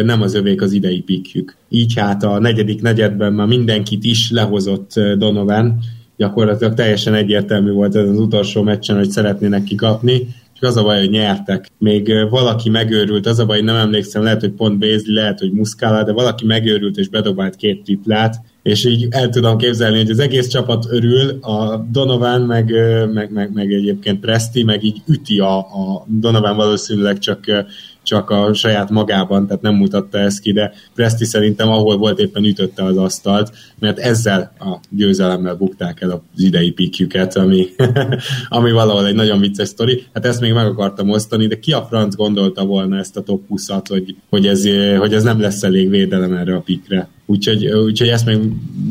nem 0.03 0.21
az 0.21 0.33
övék 0.33 0.61
az 0.61 0.71
idei 0.71 1.01
pikjük. 1.01 1.55
Így 1.69 1.93
hát 1.95 2.23
a 2.23 2.39
negyedik 2.39 2.81
negyedben 2.81 3.33
már 3.33 3.47
mindenkit 3.47 4.03
is 4.03 4.31
lehozott 4.31 4.93
Donovan, 5.17 5.79
gyakorlatilag 6.17 6.73
teljesen 6.73 7.13
egyértelmű 7.13 7.71
volt 7.71 7.95
ez 7.95 8.09
az 8.09 8.19
utolsó 8.19 8.61
meccsen, 8.61 8.97
hogy 8.97 9.09
szeretnének 9.09 9.63
kikapni, 9.63 10.27
az 10.63 10.77
a 10.77 10.83
baj, 10.83 10.99
hogy 10.99 11.09
nyertek. 11.09 11.67
Még 11.77 12.29
valaki 12.29 12.69
megőrült, 12.69 13.25
az 13.25 13.39
a 13.39 13.45
baj, 13.45 13.55
hogy 13.55 13.65
nem 13.65 13.75
emlékszem, 13.75 14.23
lehet, 14.23 14.39
hogy 14.39 14.51
pont 14.51 14.77
Bézli, 14.77 15.13
lehet, 15.13 15.39
hogy 15.39 15.51
Muszkála, 15.51 16.03
de 16.03 16.11
valaki 16.11 16.45
megőrült 16.45 16.97
és 16.97 17.07
bedobált 17.07 17.55
két 17.55 17.83
triplát, 17.83 18.41
és 18.63 18.85
így 18.85 19.07
el 19.09 19.29
tudom 19.29 19.57
képzelni, 19.57 19.97
hogy 19.97 20.09
az 20.09 20.19
egész 20.19 20.47
csapat 20.47 20.85
örül, 20.89 21.37
a 21.41 21.77
Donovan, 21.91 22.41
meg, 22.41 22.73
meg, 23.13 23.31
meg, 23.31 23.53
meg 23.53 23.71
egyébként 23.71 24.19
Presti, 24.19 24.63
meg 24.63 24.83
így 24.83 25.01
üti 25.07 25.39
a, 25.39 25.57
a 25.57 26.05
Donovan 26.07 26.55
valószínűleg 26.55 27.17
csak 27.17 27.65
csak 28.13 28.29
a 28.29 28.53
saját 28.53 28.89
magában, 28.89 29.47
tehát 29.47 29.61
nem 29.61 29.75
mutatta 29.75 30.17
ezt 30.17 30.39
ki, 30.39 30.51
de 30.51 30.73
Presti 30.95 31.25
szerintem 31.25 31.69
ahol 31.69 31.97
volt 31.97 32.19
éppen 32.19 32.43
ütötte 32.43 32.83
az 32.83 32.97
asztalt, 32.97 33.51
mert 33.79 33.99
ezzel 33.99 34.53
a 34.59 34.79
győzelemmel 34.89 35.55
bukták 35.55 36.01
el 36.01 36.09
az 36.09 36.41
idei 36.43 36.71
pikjüket, 36.71 37.35
ami, 37.35 37.65
ami 38.49 38.71
valahol 38.71 39.07
egy 39.07 39.15
nagyon 39.15 39.39
vicces 39.39 39.67
sztori. 39.67 40.03
Hát 40.13 40.25
ezt 40.25 40.41
még 40.41 40.53
meg 40.53 40.65
akartam 40.65 41.09
osztani, 41.09 41.47
de 41.47 41.59
ki 41.59 41.71
a 41.71 41.85
franc 41.89 42.15
gondolta 42.15 42.65
volna 42.65 42.97
ezt 42.97 43.17
a 43.17 43.23
top 43.23 43.47
20 43.47 43.67
hogy, 43.87 44.15
hogy, 44.29 44.47
ez, 44.47 44.63
hogy 44.97 45.13
ez 45.13 45.23
nem 45.23 45.39
lesz 45.39 45.63
elég 45.63 45.89
védelem 45.89 46.33
erre 46.33 46.55
a 46.55 46.59
pikre. 46.59 47.09
Úgyhogy, 47.25 47.67
úgyhogy 47.67 48.07
ezt 48.07 48.25
még 48.25 48.39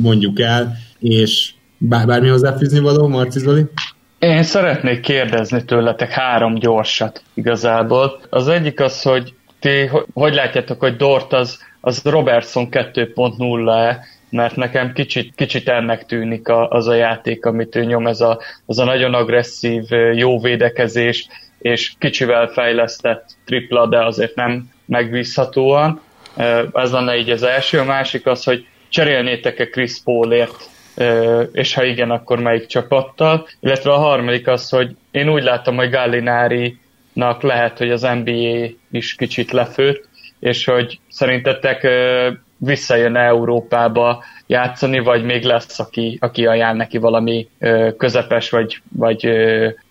mondjuk 0.00 0.40
el, 0.40 0.72
és 0.98 1.52
bár, 1.78 2.06
bármi 2.06 2.28
hozzáfűzni 2.28 2.78
való, 2.78 3.08
Marci 3.08 3.38
Zoli? 3.38 3.62
Én 4.22 4.42
szeretnék 4.42 5.00
kérdezni 5.00 5.64
tőletek 5.64 6.10
három 6.10 6.54
gyorsat 6.54 7.22
igazából. 7.34 8.20
Az 8.30 8.48
egyik 8.48 8.80
az, 8.80 9.02
hogy 9.02 9.34
ti 9.60 9.90
hogy 10.14 10.34
látjátok, 10.34 10.80
hogy 10.80 10.96
Dort 10.96 11.32
az, 11.32 11.60
az 11.80 12.02
Robertson 12.04 12.68
2.0-e, 12.70 14.04
mert 14.30 14.56
nekem 14.56 14.92
kicsit, 14.92 15.34
kicsit 15.34 15.68
ennek 15.68 16.06
tűnik 16.06 16.48
a, 16.48 16.68
az 16.68 16.88
a 16.88 16.94
játék, 16.94 17.44
amit 17.44 17.76
ő 17.76 17.84
nyom, 17.84 18.06
ez 18.06 18.20
a, 18.20 18.40
az 18.66 18.78
a 18.78 18.84
nagyon 18.84 19.14
agresszív, 19.14 19.84
jó 20.14 20.40
védekezés, 20.40 21.26
és 21.58 21.92
kicsivel 21.98 22.46
fejlesztett 22.46 23.24
tripla, 23.44 23.86
de 23.86 24.04
azért 24.04 24.34
nem 24.34 24.70
megbízhatóan. 24.86 26.00
Ez 26.72 26.92
lenne 26.92 27.16
így 27.16 27.30
az 27.30 27.42
első. 27.42 27.78
A 27.78 27.84
másik 27.84 28.26
az, 28.26 28.44
hogy 28.44 28.66
cserélnétek-e 28.88 29.66
Chris 29.66 30.00
Paulért 30.04 30.70
és 31.52 31.74
ha 31.74 31.84
igen, 31.84 32.10
akkor 32.10 32.40
melyik 32.40 32.66
csapattal. 32.66 33.48
Illetve 33.60 33.92
a 33.92 33.98
harmadik 33.98 34.48
az, 34.48 34.68
hogy 34.68 34.96
én 35.10 35.28
úgy 35.28 35.42
látom, 35.42 35.76
hogy 35.76 35.90
Gallinári-nak 35.90 37.42
lehet, 37.42 37.78
hogy 37.78 37.90
az 37.90 38.08
NBA 38.24 38.68
is 38.90 39.14
kicsit 39.14 39.50
lefőtt, 39.50 40.08
és 40.40 40.64
hogy 40.64 41.00
szerintetek 41.08 41.86
visszajön 42.56 43.16
Európába 43.16 44.24
játszani, 44.46 44.98
vagy 44.98 45.24
még 45.24 45.42
lesz, 45.42 45.78
aki, 45.78 46.18
aki 46.20 46.46
ajánl 46.46 46.76
neki 46.76 46.98
valami 46.98 47.48
közepes, 47.96 48.50
vagy, 48.50 48.82
vagy 48.96 49.28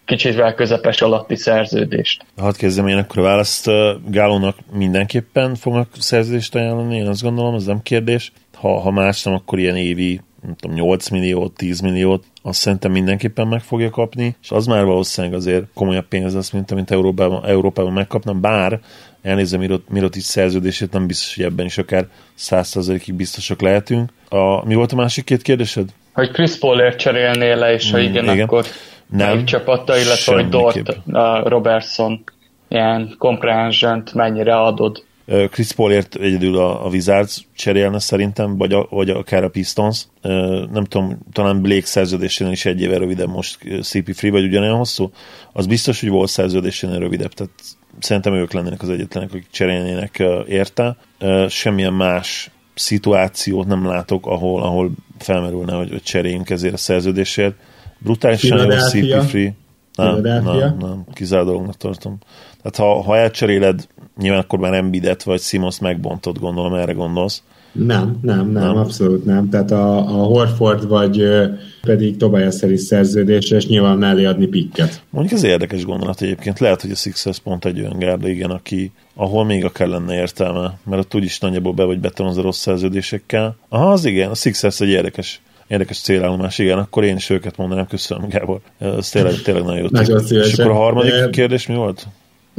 kicsit 0.05 0.53
közepes 0.55 1.01
alatti 1.01 1.35
szerződést. 1.35 2.25
Hadd 2.37 2.57
kezdem 2.57 2.87
én 2.87 2.97
akkor 2.97 3.17
a 3.17 3.21
választ. 3.21 3.69
Gálónak 4.07 4.57
mindenképpen 4.73 5.55
fognak 5.55 5.87
szerződést 5.99 6.55
ajánlani, 6.55 6.95
én 6.95 7.07
azt 7.07 7.21
gondolom, 7.21 7.55
ez 7.55 7.65
nem 7.65 7.81
kérdés. 7.81 8.31
Ha, 8.53 8.79
ha 8.79 8.91
más 8.91 9.23
nem, 9.23 9.33
akkor 9.33 9.59
ilyen 9.59 9.77
évi 9.77 10.21
nem 10.41 10.55
tudom, 10.55 10.75
8 10.75 11.09
milliót, 11.09 11.55
10 11.55 11.79
milliót, 11.79 12.23
azt 12.41 12.59
szerintem 12.59 12.91
mindenképpen 12.91 13.47
meg 13.47 13.61
fogja 13.61 13.89
kapni, 13.89 14.35
és 14.41 14.51
az 14.51 14.65
már 14.65 14.85
valószínűleg 14.85 15.35
azért 15.37 15.65
komolyabb 15.73 16.07
pénz 16.07 16.33
lesz, 16.33 16.49
mint 16.49 16.71
amit 16.71 16.91
Európában, 16.91 17.45
Európában 17.45 17.93
megkapna, 17.93 18.33
bár 18.33 18.79
elnézem 19.21 19.59
Mirot, 19.59 19.89
Mirot 19.89 20.15
is 20.15 20.23
szerződését, 20.23 20.91
nem 20.91 21.07
biztos, 21.07 21.35
hogy 21.35 21.45
ebben 21.45 21.65
is 21.65 21.77
akár 21.77 22.07
100%-ig 22.39 23.13
biztosak 23.13 23.61
lehetünk. 23.61 24.09
A, 24.29 24.65
mi 24.65 24.75
volt 24.75 24.91
a 24.91 24.95
másik 24.95 25.23
két 25.25 25.41
kérdésed? 25.41 25.89
Hogy 26.13 26.31
Chris 26.31 26.57
Paulért 26.57 26.97
cserélnél 26.97 27.55
le, 27.55 27.73
és 27.73 27.91
ha 27.91 27.97
mm, 27.97 28.01
igen, 28.01 28.23
igen. 28.23 28.39
akkor 28.39 28.65
nem, 29.07 29.45
csapatta, 29.45 29.97
illetve 29.97 30.33
hogy 30.33 30.49
Dort, 30.49 30.89
a 31.11 31.49
Robertson 31.49 32.23
ilyen 32.67 33.15
comprehension 33.17 34.03
mennyire 34.13 34.55
adod. 34.55 35.03
Chris 35.25 35.71
Paulért 35.71 36.15
egyedül 36.15 36.57
a, 36.57 36.85
a 36.85 36.89
Wizards 36.89 37.47
cserélne 37.55 37.99
szerintem, 37.99 38.57
vagy, 38.57 38.73
a, 38.73 38.87
vagy 38.89 39.09
akár 39.09 39.43
a 39.43 39.49
Pistons. 39.49 40.05
Nem 40.71 40.83
tudom, 40.83 41.17
talán 41.33 41.61
Blake 41.61 41.85
szerződésénél 41.85 42.51
is 42.51 42.65
egy 42.65 42.81
éve 42.81 42.97
rövidebb 42.97 43.29
most 43.29 43.57
CP 43.81 44.13
Free, 44.13 44.31
vagy 44.31 44.43
ugyanolyan 44.43 44.77
hosszú. 44.77 45.11
Az 45.53 45.65
biztos, 45.65 45.99
hogy 45.99 46.09
volt 46.09 46.29
szerződésénél 46.29 46.99
rövidebb, 46.99 47.33
tehát 47.33 47.53
szerintem 47.99 48.33
ők 48.33 48.51
lennének 48.51 48.81
az 48.81 48.89
egyetlenek, 48.89 49.29
akik 49.29 49.47
cserélnének 49.51 50.23
érte. 50.47 50.97
Semmilyen 51.47 51.93
más 51.93 52.51
szituációt 52.73 53.67
nem 53.67 53.85
látok, 53.85 54.25
ahol, 54.25 54.61
ahol 54.61 54.91
felmerülne, 55.17 55.73
hogy, 55.73 55.89
hogy 55.89 56.03
cseréljünk 56.03 56.49
ezért 56.49 56.73
a 56.73 56.77
szerződésért. 56.77 57.55
Brutálisan 57.97 58.71
jó 58.71 58.77
CP 58.77 59.29
Free. 59.29 59.53
Nem, 59.95 60.21
nem, 60.21 60.43
nem, 60.79 61.05
kizárt 61.13 61.45
dolognak 61.45 61.77
tartom. 61.77 62.17
Tehát 62.61 62.77
ha, 62.77 63.01
ha 63.01 63.17
elcseréled 63.17 63.87
Nyilván 64.21 64.39
akkor 64.39 64.59
már 64.59 64.73
Embidet 64.73 65.23
vagy 65.23 65.41
Simons 65.41 65.79
megbontott, 65.79 66.39
gondolom, 66.39 66.73
erre 66.73 66.91
gondolsz. 66.91 67.43
Nem, 67.71 68.19
nem, 68.21 68.51
nem, 68.51 68.63
nem, 68.63 68.77
abszolút 68.77 69.25
nem. 69.25 69.49
Tehát 69.49 69.71
a, 69.71 69.97
a 69.97 70.23
Horford 70.23 70.87
vagy 70.87 71.23
pedig 71.81 72.17
Tobias 72.17 72.59
Harris 72.59 72.81
szerződésre, 72.81 73.55
és 73.55 73.67
nyilván 73.67 73.97
mellé 73.97 74.25
adni 74.25 74.47
pikket. 74.47 75.01
Mondjuk 75.09 75.39
ez 75.39 75.43
érdekes 75.43 75.85
gondolat 75.85 76.21
egyébként. 76.21 76.59
Lehet, 76.59 76.81
hogy 76.81 76.91
a 76.91 76.95
Sixers 76.95 77.39
pont 77.39 77.65
egy 77.65 77.79
olyan 77.79 77.99
gárda, 77.99 78.27
igen, 78.27 78.49
aki, 78.49 78.91
ahol 79.15 79.45
még 79.45 79.65
akár 79.65 79.87
lenne 79.87 80.13
értelme, 80.13 80.77
mert 80.83 81.01
ott 81.01 81.15
úgyis 81.15 81.39
nagyjából 81.39 81.73
be 81.73 81.83
vagy 81.83 81.99
betonozva 81.99 82.41
rossz 82.41 82.59
szerződésekkel. 82.59 83.55
Aha, 83.69 83.91
az 83.91 84.05
igen, 84.05 84.29
a 84.29 84.35
Sixers 84.35 84.81
egy 84.81 84.89
érdekes 84.89 85.41
érdekes 85.67 85.99
célállomás, 85.99 86.57
igen, 86.57 86.77
akkor 86.77 87.03
én 87.03 87.15
is 87.15 87.29
őket 87.29 87.57
mondanám, 87.57 87.87
köszönöm 87.87 88.29
Gábor. 88.29 88.59
Ez 88.79 89.09
tényleg, 89.09 89.33
tényleg 89.33 89.63
nagyon 89.63 89.81
jó. 89.81 89.87
Nagyon 89.89 90.25
És 90.29 90.53
akkor 90.53 90.71
a 90.71 90.75
harmadik 90.75 91.29
kérdés 91.29 91.67
mi 91.67 91.75
volt? 91.75 92.07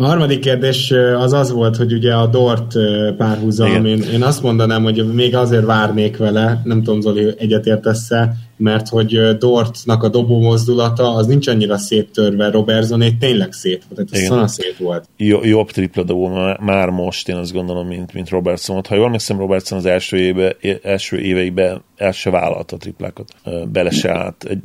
A 0.03 0.07
harmadik 0.07 0.41
kérdés 0.41 0.95
az 1.19 1.33
az 1.33 1.53
volt, 1.53 1.77
hogy 1.77 1.93
ugye 1.93 2.15
a 2.15 2.27
Dort 2.27 2.75
párhuzam, 3.17 3.87
én, 3.87 4.03
én 4.03 4.23
azt 4.23 4.43
mondanám, 4.43 4.83
hogy 4.83 5.12
még 5.12 5.37
azért 5.37 5.65
várnék 5.65 6.17
vele, 6.17 6.61
nem 6.65 6.83
tudom 6.83 7.01
Zoli 7.01 7.35
egyetértesz-e, 7.38 8.35
mert 8.62 8.88
hogy 8.88 9.37
Dortnak 9.38 10.03
a 10.03 10.09
dobó 10.09 10.40
mozdulata 10.40 11.14
az 11.14 11.27
nincs 11.27 11.46
annyira 11.46 11.79
széttörve, 11.79 12.51
Robertsoné 12.51 13.11
tényleg 13.11 13.53
szét 13.53 13.85
volt, 13.88 14.09
tehát 14.11 14.27
szana 14.27 14.46
szét 14.46 14.77
volt. 14.79 15.09
Jó, 15.16 15.44
jobb 15.44 15.70
tripla 15.70 16.03
dobó 16.03 16.29
már 16.61 16.88
most, 16.88 17.29
én 17.29 17.37
azt 17.37 17.53
gondolom, 17.53 17.87
mint, 17.87 18.12
mint 18.12 18.29
Robertson. 18.29 18.81
Ha 18.88 18.94
jól 18.94 19.05
emlékszem, 19.05 19.38
Robertson 19.38 19.79
az 19.79 19.87
első, 19.87 20.16
éve, 20.16 20.57
első 20.83 21.18
éveiben 21.18 21.83
el 21.96 22.12
se 22.12 22.31
vállalta 22.31 22.77
a 22.77 22.79
triplákat, 22.79 23.35
bele 23.72 23.90
se 23.90 24.11
állt. 24.18 24.44
Egy, 24.44 24.61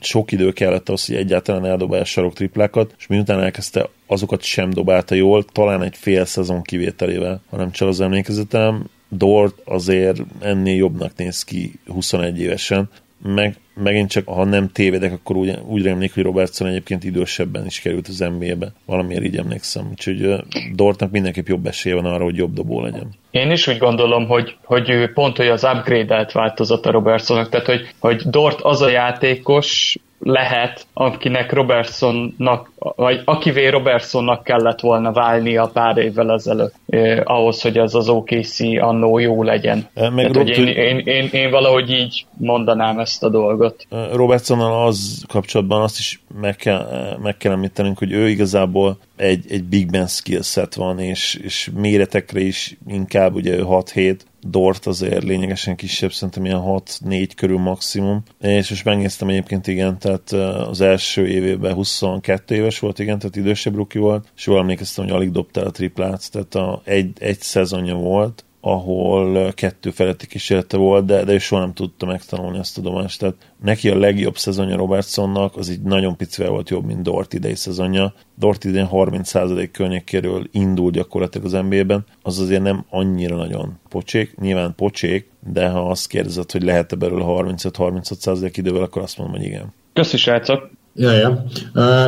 sok 0.00 0.32
idő 0.32 0.52
kellett 0.52 0.88
az, 0.88 1.06
hogy 1.06 1.16
egyáltalán 1.16 1.64
eldobálja 1.64 2.02
a 2.02 2.06
sarok 2.06 2.32
triplákat, 2.32 2.94
és 2.98 3.06
miután 3.06 3.40
elkezdte 3.40 3.88
azokat 4.06 4.42
sem 4.42 4.70
dobálta 4.70 5.14
jól, 5.14 5.44
talán 5.44 5.82
egy 5.82 5.96
fél 5.96 6.24
szezon 6.24 6.62
kivételével, 6.62 7.42
hanem 7.50 7.70
csak 7.70 7.88
az 7.88 8.00
emlékezetem, 8.00 8.84
Dort 9.16 9.60
azért 9.64 10.20
ennél 10.40 10.76
jobbnak 10.76 11.16
néz 11.16 11.42
ki 11.42 11.78
21 11.86 12.40
évesen, 12.40 12.90
meg 13.22 13.56
megint 13.74 14.10
csak, 14.10 14.28
ha 14.28 14.44
nem 14.44 14.68
tévedek, 14.68 15.12
akkor 15.12 15.36
úgy, 15.36 15.58
úgy 15.66 15.82
remlék, 15.82 16.14
hogy 16.14 16.22
Robertson 16.22 16.68
egyébként 16.68 17.04
idősebben 17.04 17.66
is 17.66 17.80
került 17.80 18.08
az 18.08 18.18
NBA-be. 18.18 18.72
Valamiért 18.86 19.24
így 19.24 19.36
emlékszem. 19.36 19.88
Úgyhogy 19.90 20.34
Dortnak 20.74 21.10
mindenképp 21.10 21.46
jobb 21.46 21.66
esélye 21.66 21.94
van 21.94 22.04
arra, 22.04 22.24
hogy 22.24 22.36
jobb 22.36 22.52
dobó 22.52 22.80
legyen. 22.80 23.08
Én 23.30 23.50
is 23.50 23.66
úgy 23.66 23.78
gondolom, 23.78 24.26
hogy, 24.26 24.56
hogy 24.64 25.12
pont, 25.14 25.36
hogy 25.36 25.48
az 25.48 25.64
upgrade-elt 25.64 26.32
változat 26.32 26.86
a 26.86 26.90
Robertsonnak, 26.90 27.48
tehát 27.48 27.66
hogy, 27.66 27.88
hogy 27.98 28.22
Dort 28.24 28.60
az 28.60 28.82
a 28.82 28.88
játékos, 28.88 29.98
lehet, 30.22 30.86
akinek 30.92 31.52
Robertsonnak, 31.52 32.70
vagy 32.78 33.22
akivé 33.24 33.68
Robertsonnak 33.68 34.44
kellett 34.44 34.80
volna 34.80 35.12
válnia 35.12 35.70
pár 35.72 35.96
évvel 35.96 36.32
ezelőtt, 36.32 36.74
eh, 36.86 37.20
ahhoz, 37.24 37.62
hogy 37.62 37.78
ez 37.78 37.94
az 37.94 38.08
OKC 38.08 38.60
annó 38.80 39.18
jó 39.18 39.42
legyen. 39.42 39.88
Eh, 39.94 40.10
meg 40.10 40.30
Tehát, 40.30 40.48
hogy 40.48 40.58
én, 40.58 40.66
én, 40.66 40.98
én, 40.98 41.28
én, 41.32 41.50
valahogy 41.50 41.90
így 41.90 42.26
mondanám 42.38 42.98
ezt 42.98 43.22
a 43.22 43.28
dolgot. 43.28 43.86
Robertsonnal 44.12 44.86
az 44.86 45.24
kapcsolatban 45.28 45.82
azt 45.82 45.98
is 45.98 46.22
meg 46.40 46.56
kell, 46.56 46.86
meg 47.22 47.36
kell 47.36 47.52
említenünk, 47.52 47.98
hogy 47.98 48.12
ő 48.12 48.28
igazából 48.28 48.98
egy, 49.16 49.44
egy 49.48 49.64
big 49.64 49.90
man 49.90 50.06
skillset 50.06 50.74
van, 50.74 50.98
és, 50.98 51.34
és 51.42 51.70
méretekre 51.74 52.40
is 52.40 52.76
inkább 52.86 53.34
ugye 53.34 53.58
6-7, 53.62 54.16
Dort 54.46 54.86
azért 54.86 55.22
lényegesen 55.22 55.76
kisebb, 55.76 56.12
szerintem 56.12 56.44
ilyen 56.44 56.62
6-4 56.64 57.30
körül 57.36 57.58
maximum. 57.58 58.22
És 58.40 58.70
most 58.70 58.84
megnéztem 58.84 59.28
egyébként, 59.28 59.66
igen, 59.66 59.98
tehát 59.98 60.32
az 60.68 60.80
első 60.80 61.28
évében 61.28 61.74
22 61.74 62.54
éves 62.54 62.78
volt, 62.78 62.98
igen, 62.98 63.18
tehát 63.18 63.36
idősebb 63.36 63.74
ruki 63.74 63.98
volt, 63.98 64.32
és 64.36 64.46
jól 64.46 64.58
emlékeztem, 64.58 65.04
hogy 65.04 65.14
alig 65.14 65.30
dobta 65.30 65.64
a 65.64 65.70
triplát, 65.70 66.30
tehát 66.30 66.54
a, 66.54 66.82
egy, 66.84 67.10
egy 67.18 67.40
szezonja 67.40 67.94
volt, 67.94 68.44
ahol 68.64 69.52
kettő 69.52 69.90
feletti 69.90 70.26
kísérlete 70.26 70.76
volt, 70.76 71.04
de, 71.04 71.24
de 71.24 71.32
ő 71.32 71.38
soha 71.38 71.60
nem 71.60 71.72
tudta 71.72 72.06
megtanulni 72.06 72.58
ezt 72.58 72.78
a 72.78 72.80
domást. 72.80 73.18
Tehát 73.18 73.34
neki 73.62 73.88
a 73.88 73.98
legjobb 73.98 74.36
szezonja 74.36 74.76
Robertsonnak 74.76 75.56
az 75.56 75.70
így 75.70 75.80
nagyon 75.80 76.16
picivel 76.16 76.50
volt 76.50 76.70
jobb, 76.70 76.84
mint 76.84 77.02
Dort 77.02 77.34
idei 77.34 77.54
szezonja. 77.54 78.14
Dort 78.38 78.64
idén 78.64 78.88
30% 78.92 79.68
környékéről 79.72 80.46
indul 80.50 80.90
gyakorlatilag 80.90 81.46
az 81.46 81.52
NBA-ben, 81.52 82.04
az 82.22 82.38
azért 82.38 82.62
nem 82.62 82.84
annyira 82.90 83.36
nagyon 83.36 83.78
pocsék, 83.88 84.36
nyilván 84.40 84.74
pocsék, 84.74 85.30
de 85.52 85.68
ha 85.68 85.88
azt 85.88 86.06
kérdezed, 86.06 86.50
hogy 86.50 86.62
lehet-e 86.62 86.96
belőle 86.96 87.24
35-36% 87.26 88.52
idővel, 88.52 88.82
akkor 88.82 89.02
azt 89.02 89.18
mondom, 89.18 89.36
hogy 89.36 89.46
igen. 89.46 89.72
Köszi, 89.92 90.16
srácok! 90.16 90.70
Ja, 90.94 91.12
ja. 91.12 91.44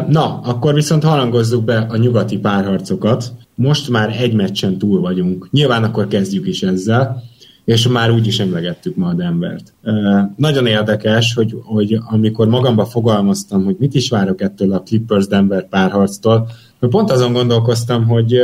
Na, 0.09 0.41
akkor 0.41 0.75
viszont 0.75 1.03
harangozzuk 1.03 1.65
be 1.65 1.87
a 1.89 1.97
nyugati 1.97 2.39
párharcokat. 2.39 3.33
Most 3.55 3.91
már 3.91 4.17
egy 4.21 4.33
meccsen 4.33 4.79
túl 4.79 5.01
vagyunk. 5.01 5.49
Nyilván 5.51 5.85
akkor 5.85 6.09
kezdjük 6.09 6.47
is 6.47 6.63
ezzel, 6.63 7.23
és 7.65 7.89
már 7.89 8.11
úgy 8.11 8.27
is 8.27 8.39
emlegettük 8.39 8.97
ma 8.97 9.09
a 9.09 9.13
Denvert. 9.13 9.73
Nagyon 10.37 10.67
érdekes, 10.67 11.35
hogy, 11.35 11.57
hogy 11.63 11.99
amikor 12.07 12.49
magamba 12.49 12.85
fogalmaztam, 12.85 13.65
hogy 13.65 13.77
mit 13.79 13.95
is 13.95 14.09
várok 14.09 14.41
ettől 14.41 14.73
a 14.73 14.83
Clippers-Denver 14.83 15.69
párharctól, 15.69 16.49
pont 16.81 17.11
azon 17.11 17.33
gondolkoztam, 17.33 18.07
hogy 18.07 18.41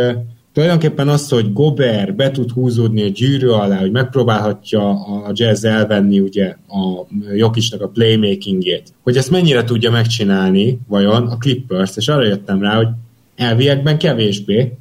tulajdonképpen 0.53 1.09
az, 1.09 1.29
hogy 1.29 1.53
Gober 1.53 2.15
be 2.15 2.31
tud 2.31 2.51
húzódni 2.51 3.03
a 3.03 3.09
gyűrű 3.09 3.47
alá, 3.47 3.81
hogy 3.81 3.91
megpróbálhatja 3.91 4.91
a 5.05 5.31
jazz 5.33 5.65
elvenni 5.65 6.21
ugye 6.21 6.57
a 6.69 7.07
Jokisnak 7.35 7.83
a 7.83 7.89
playmakingét, 7.89 8.93
hogy 9.03 9.17
ezt 9.17 9.31
mennyire 9.31 9.65
tudja 9.65 9.91
megcsinálni 9.91 10.79
vajon 10.89 11.27
a 11.27 11.37
Clippers, 11.37 11.97
és 11.97 12.09
arra 12.09 12.27
jöttem 12.27 12.63
rá, 12.63 12.77
hogy 12.77 12.89
elviekben 13.37 13.99
kevésbé, 13.99 14.73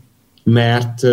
mert 0.49 1.07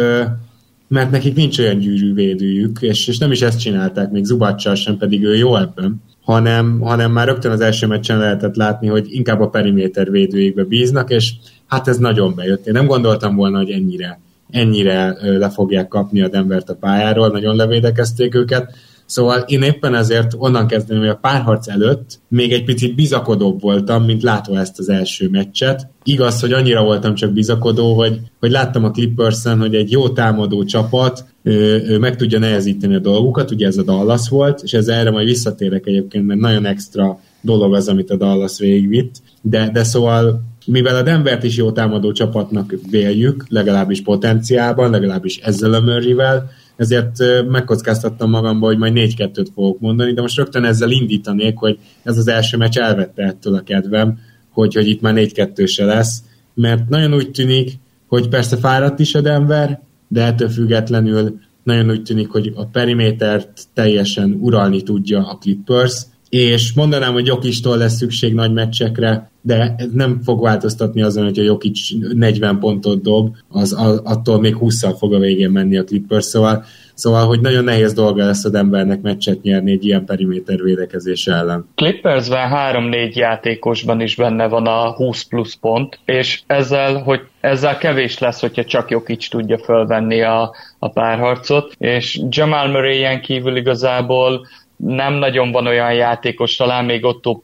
mert 0.89 1.11
nekik 1.11 1.35
nincs 1.35 1.59
olyan 1.59 1.79
gyűrűvédőjük, 1.79 2.79
és, 2.81 3.09
és 3.09 3.19
nem 3.19 3.33
is 3.33 3.43
ezt 3.43 3.61
csinálták, 3.61 4.11
még 4.11 4.25
Zubaccsal 4.25 4.75
sem, 4.75 4.97
pedig 4.97 5.25
ő 5.25 5.37
jó 5.37 5.57
ebben, 5.57 6.03
hanem, 6.23 6.81
hanem 6.81 7.13
már 7.13 7.27
rögtön 7.27 7.53
az 7.53 7.61
első 7.61 7.87
meccsen 7.87 8.19
lehetett 8.19 8.57
látni, 8.57 8.87
hogy 8.87 9.07
inkább 9.09 9.41
a 9.41 9.49
periméter 9.49 10.11
védőjékbe 10.11 10.65
bíznak, 10.65 11.11
és 11.11 11.33
hát 11.67 11.89
ez 11.89 11.99
nagyon 11.99 12.35
bejött. 12.35 12.67
Én 12.67 12.73
nem 12.73 12.87
gondoltam 12.87 13.37
volna, 13.37 13.57
hogy 13.57 13.71
ennyire 13.71 14.19
ennyire 14.51 15.17
le 15.39 15.51
fogják 15.51 15.89
kapni 15.89 16.23
a 16.23 16.29
Denvert 16.29 16.71
a 16.71 16.75
pályáról, 16.75 17.29
nagyon 17.29 17.57
levédekezték 17.57 18.35
őket. 18.35 18.75
Szóval 19.07 19.45
én 19.47 19.63
éppen 19.63 19.95
ezért 19.95 20.35
onnan 20.39 20.67
kezdem, 20.67 20.99
hogy 20.99 21.09
a 21.09 21.17
párharc 21.17 21.69
előtt 21.69 22.19
még 22.29 22.53
egy 22.53 22.65
picit 22.65 22.95
bizakodóbb 22.95 23.61
voltam, 23.61 24.05
mint 24.05 24.23
látva 24.23 24.59
ezt 24.59 24.79
az 24.79 24.89
első 24.89 25.29
meccset. 25.29 25.89
Igaz, 26.03 26.41
hogy 26.41 26.53
annyira 26.53 26.83
voltam 26.83 27.15
csak 27.15 27.33
bizakodó, 27.33 27.95
hogy, 27.95 28.21
hogy 28.41 28.51
láttam 28.51 28.85
a 28.85 28.91
clippers 28.91 29.43
hogy 29.59 29.75
egy 29.75 29.91
jó 29.91 30.09
támadó 30.09 30.65
csapat 30.65 31.25
ő, 31.43 31.85
ő 31.89 31.99
meg 31.99 32.17
tudja 32.17 32.39
nehezíteni 32.39 32.95
a 32.95 32.99
dolgukat, 32.99 33.51
ugye 33.51 33.67
ez 33.67 33.77
a 33.77 33.83
Dallas 33.83 34.29
volt, 34.29 34.61
és 34.63 34.73
ez 34.73 34.89
erre 34.89 35.11
majd 35.11 35.27
visszatérek 35.27 35.87
egyébként, 35.87 36.27
mert 36.27 36.41
nagyon 36.41 36.67
extra 36.67 37.19
dolog 37.41 37.75
az, 37.75 37.89
amit 37.89 38.11
a 38.11 38.17
Dallas 38.17 38.59
végigvitt, 38.59 39.23
de, 39.43 39.71
de 39.73 39.85
szóval 39.85 40.43
mivel 40.67 40.97
a 40.97 41.03
Denvert 41.03 41.43
is 41.43 41.57
jó 41.57 41.73
támadó 41.73 42.13
csapatnak 42.13 42.75
véljük, 42.91 43.45
legalábbis 43.49 44.03
potenciálban, 44.03 44.91
legalábbis 44.91 45.37
ezzel 45.37 45.73
a 45.73 45.81
Murrayvel, 45.81 46.51
ezért 46.77 47.17
megkockáztattam 47.49 48.31
magamba, 48.31 48.67
hogy 48.67 48.79
majd 48.79 48.93
4-2-t 48.97 49.47
fogok 49.55 49.81
mondani, 49.81 50.13
de 50.13 50.21
most 50.21 50.37
rögtön 50.37 50.65
ezzel 50.65 50.91
indítanék, 50.91 51.57
hogy 51.57 51.79
ez 52.03 52.19
az 52.19 52.29
első 52.29 52.57
meccs 52.57 52.79
elvette 52.79 53.23
ettől 53.23 53.55
a 53.55 53.61
kedvem, 53.61 54.19
hogy, 54.51 54.75
hogy 54.75 54.89
itt 54.89 55.01
már 55.01 55.15
4-2 55.17 55.69
se 55.69 55.85
lesz, 55.85 56.23
mert 56.55 56.89
nagyon 56.89 57.15
úgy 57.15 57.31
tűnik, 57.31 57.79
hogy 58.07 58.29
persze 58.29 58.57
fáradt 58.57 58.99
is 58.99 59.15
a 59.15 59.21
Denver, 59.21 59.81
de 60.09 60.25
ettől 60.25 60.49
függetlenül 60.49 61.39
nagyon 61.63 61.91
úgy 61.91 62.03
tűnik, 62.03 62.29
hogy 62.29 62.53
a 62.55 62.67
perimétert 62.67 63.63
teljesen 63.75 64.37
uralni 64.41 64.83
tudja 64.83 65.29
a 65.29 65.39
Clippers, 65.39 66.07
és 66.29 66.73
mondanám, 66.73 67.13
hogy 67.13 67.27
Jokistól 67.27 67.77
lesz 67.77 67.97
szükség 67.97 68.35
nagy 68.35 68.53
meccsekre, 68.53 69.31
de 69.47 69.75
ez 69.79 69.91
nem 69.93 70.21
fog 70.25 70.43
változtatni 70.43 71.03
azon, 71.03 71.25
hogy 71.25 71.39
a 71.39 71.43
Jokic 71.43 71.79
40 72.15 72.59
pontot 72.59 73.03
dob, 73.03 73.35
az, 73.49 73.77
az 73.79 74.01
attól 74.05 74.41
még 74.41 74.57
20-szal 74.61 74.95
fog 74.99 75.15
a 75.15 75.19
végén 75.19 75.51
menni 75.51 75.77
a 75.77 75.85
Clippers, 75.85 76.25
szóval, 76.25 76.65
szóval 76.95 77.27
hogy 77.27 77.41
nagyon 77.41 77.65
nehéz 77.65 77.93
dolga 77.93 78.25
lesz 78.25 78.45
a 78.45 78.49
Denvernek 78.49 79.01
meccset 79.01 79.43
nyerni 79.43 79.73
egy 79.73 79.85
ilyen 79.85 80.05
periméter 80.05 80.63
védekezés 80.63 81.27
ellen. 81.27 81.69
Clippersben 81.75 82.51
3-4 82.53 83.13
játékosban 83.13 84.01
is 84.01 84.17
benne 84.17 84.47
van 84.47 84.67
a 84.67 84.93
20 84.93 85.23
plusz 85.23 85.55
pont, 85.55 85.99
és 86.05 86.41
ezzel, 86.47 87.03
hogy 87.03 87.21
ezzel 87.41 87.79
kevés 87.79 88.19
lesz, 88.19 88.41
hogyha 88.41 88.65
csak 88.65 88.91
Jokic 88.91 89.29
tudja 89.29 89.59
fölvenni 89.59 90.23
a, 90.23 90.55
a 90.79 90.89
párharcot, 90.89 91.73
és 91.79 92.21
Jamal 92.29 92.69
Murray-en 92.69 93.21
kívül 93.21 93.57
igazából 93.57 94.47
nem 94.77 95.13
nagyon 95.13 95.53
van 95.53 95.67
olyan 95.67 95.95
játékos, 95.95 96.57
talán 96.57 96.85
még 96.85 97.05
Otto, 97.05 97.41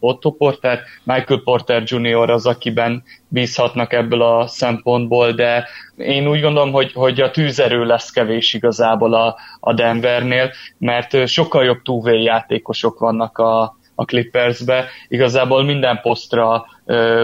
Otto 0.00 0.30
Porter, 0.30 0.80
Michael 1.04 1.40
Porter 1.44 1.82
Jr. 1.86 2.30
az, 2.30 2.46
akiben 2.46 3.02
bízhatnak 3.28 3.92
ebből 3.92 4.22
a 4.22 4.46
szempontból, 4.46 5.32
de 5.32 5.68
én 5.96 6.28
úgy 6.28 6.40
gondolom, 6.40 6.72
hogy, 6.72 6.92
hogy 6.92 7.20
a 7.20 7.30
tűzerő 7.30 7.84
lesz 7.84 8.10
kevés 8.10 8.54
igazából 8.54 9.14
a, 9.14 9.36
a 9.60 9.72
Denvernél, 9.72 10.50
mert 10.78 11.26
sokkal 11.26 11.64
jobb 11.64 11.82
túvé 11.82 12.22
játékosok 12.22 12.98
vannak 12.98 13.38
a, 13.38 13.76
a 13.94 14.04
Clippersbe. 14.04 14.84
Igazából 15.08 15.64
minden 15.64 16.00
posztra 16.02 16.66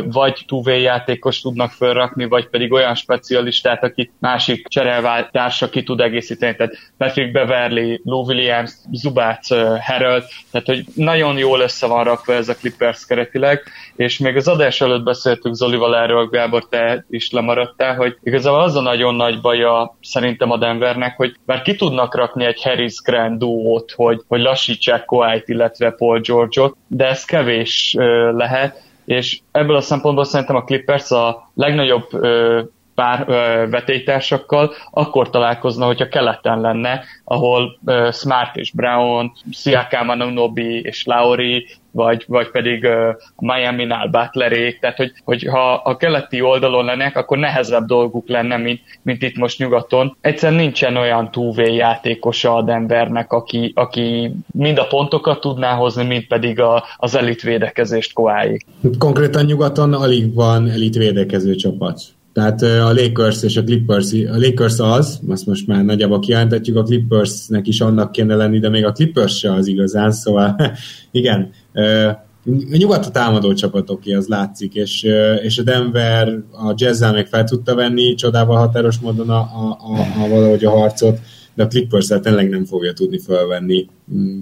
vagy 0.04 0.44
túvé 0.46 0.80
játékos 0.80 1.40
tudnak 1.40 1.70
felrakni, 1.70 2.24
vagy 2.24 2.48
pedig 2.48 2.72
olyan 2.72 2.94
specialistát, 2.94 3.84
aki 3.84 4.10
másik 4.18 4.68
cserelváltársa 4.68 5.68
ki 5.68 5.82
tud 5.82 6.00
egészíteni. 6.00 6.56
Tehát 6.56 6.74
Patrick 6.96 7.32
Beverly, 7.32 8.00
Lou 8.04 8.24
Williams, 8.24 8.70
Zubác, 8.92 9.48
Harold, 9.80 10.24
tehát 10.50 10.66
hogy 10.66 10.84
nagyon 10.94 11.38
jól 11.38 11.60
össze 11.60 11.86
van 11.86 12.04
rakva 12.04 12.32
ez 12.32 12.48
a 12.48 12.54
Clippers 12.54 13.06
keretileg, 13.06 13.62
és 13.96 14.18
még 14.18 14.36
az 14.36 14.48
adás 14.48 14.80
előtt 14.80 15.02
beszéltük 15.02 15.54
Zolival 15.54 15.96
erről, 15.96 16.28
Gábor, 16.28 16.68
te 16.68 17.04
is 17.10 17.30
lemaradtál, 17.30 17.94
hogy 17.94 18.16
igazából 18.22 18.60
az 18.60 18.76
a 18.76 18.80
nagyon 18.80 19.14
nagy 19.14 19.40
baja 19.40 19.96
szerintem 20.00 20.50
a 20.50 20.58
Denvernek, 20.58 21.16
hogy 21.16 21.34
már 21.44 21.62
ki 21.62 21.74
tudnak 21.74 22.14
rakni 22.14 22.44
egy 22.44 22.62
Harris 22.62 23.00
Grant 23.02 23.38
duót, 23.38 23.92
hogy, 23.96 24.22
hogy 24.28 24.40
lassítsák 24.40 25.04
Kawhi-t, 25.04 25.48
illetve 25.48 25.90
Paul 25.90 26.20
George-ot, 26.20 26.76
de 26.86 27.06
ez 27.06 27.24
kevés 27.24 27.94
lehet, 28.30 28.86
és 29.08 29.40
ebből 29.52 29.76
a 29.76 29.80
szempontból 29.80 30.24
szerintem 30.24 30.56
a 30.56 30.64
Clippers 30.64 31.10
a 31.10 31.50
legnagyobb 31.54 32.06
ö, 32.10 32.60
pár 32.94 33.24
ö, 33.28 33.66
vetélytársakkal 33.70 34.72
akkor 34.90 35.30
találkozna, 35.30 35.86
hogyha 35.86 36.08
keleten 36.08 36.60
lenne, 36.60 37.04
ahol 37.24 37.78
ö, 37.84 38.08
Smart 38.12 38.56
és 38.56 38.70
Brown, 38.70 39.32
Siakam, 39.50 40.08
Anunobi 40.08 40.80
és 40.80 41.04
Lauri 41.04 41.66
vagy, 41.98 42.24
vagy 42.26 42.50
pedig 42.50 42.84
uh, 42.84 42.92
Miami-nál 43.38 44.08
Butlerék, 44.08 44.78
tehát 44.78 44.96
hogy, 44.96 45.12
hogy 45.24 45.44
ha 45.44 45.72
a 45.72 45.96
keleti 45.96 46.40
oldalon 46.40 46.84
lennek, 46.84 47.16
akkor 47.16 47.38
nehezebb 47.38 47.86
dolguk 47.86 48.28
lenne, 48.28 48.56
mint, 48.56 48.80
mint 49.02 49.22
itt 49.22 49.36
most 49.36 49.58
nyugaton. 49.58 50.16
Egyszerűen 50.20 50.60
nincsen 50.60 50.96
olyan 50.96 51.30
túvé 51.30 51.74
játékosa 51.74 52.54
a 52.54 52.62
Denvernek, 52.62 53.32
aki, 53.32 53.72
aki 53.74 54.30
mind 54.52 54.78
a 54.78 54.86
pontokat 54.86 55.40
tudná 55.40 55.74
hozni, 55.74 56.04
mind 56.04 56.26
pedig 56.26 56.60
a, 56.60 56.84
az 56.96 57.14
elit 57.14 57.42
védekezést 57.42 58.12
koáig. 58.12 58.64
Konkrétan 58.98 59.44
nyugaton 59.44 59.92
alig 59.92 60.34
van 60.34 60.70
elit 60.70 60.96
védekező 60.96 61.54
csapat. 61.54 62.00
Tehát 62.38 62.62
a 62.62 62.92
Lakers 62.92 63.42
és 63.42 63.56
a 63.56 63.64
Clippers, 63.64 64.12
a 64.12 64.36
Lakers 64.36 64.78
az, 64.78 65.20
azt 65.28 65.46
most 65.46 65.66
már 65.66 65.84
nagyjából 65.84 66.18
kijelentetjük, 66.18 66.76
a 66.76 66.82
Clippersnek 66.82 67.66
is 67.66 67.80
annak 67.80 68.12
kéne 68.12 68.34
lenni, 68.34 68.58
de 68.58 68.68
még 68.68 68.84
a 68.84 68.92
Clippers 68.92 69.38
se 69.38 69.52
az 69.52 69.66
igazán, 69.66 70.10
szóval 70.10 70.60
igen, 71.10 71.50
nyugat 72.70 73.06
a 73.06 73.10
támadó 73.10 73.54
csapatoké, 73.54 74.12
az 74.12 74.26
látszik, 74.26 74.74
és, 74.74 75.06
és 75.42 75.58
a 75.58 75.62
Denver 75.62 76.28
a 76.52 76.74
jazz 76.76 77.04
még 77.12 77.26
fel 77.26 77.44
tudta 77.44 77.74
venni 77.74 78.14
csodával 78.14 78.56
határos 78.56 78.98
módon 78.98 79.30
a, 79.30 79.38
a, 79.38 79.78
a, 79.80 80.24
a 80.24 80.28
valahogy 80.28 80.64
a 80.64 80.70
harcot, 80.70 81.18
de 81.54 81.62
a 81.62 81.66
clippers 81.66 82.06
tényleg 82.22 82.48
nem 82.48 82.64
fogja 82.64 82.92
tudni 82.92 83.18
felvenni. 83.18 83.86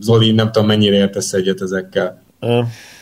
Zoli, 0.01 0.33
nem 0.33 0.53
tudom, 0.53 0.69
mennyire 0.69 0.97
értesz 0.97 1.33
egyet 1.33 1.61
ezekkel. 1.61 2.23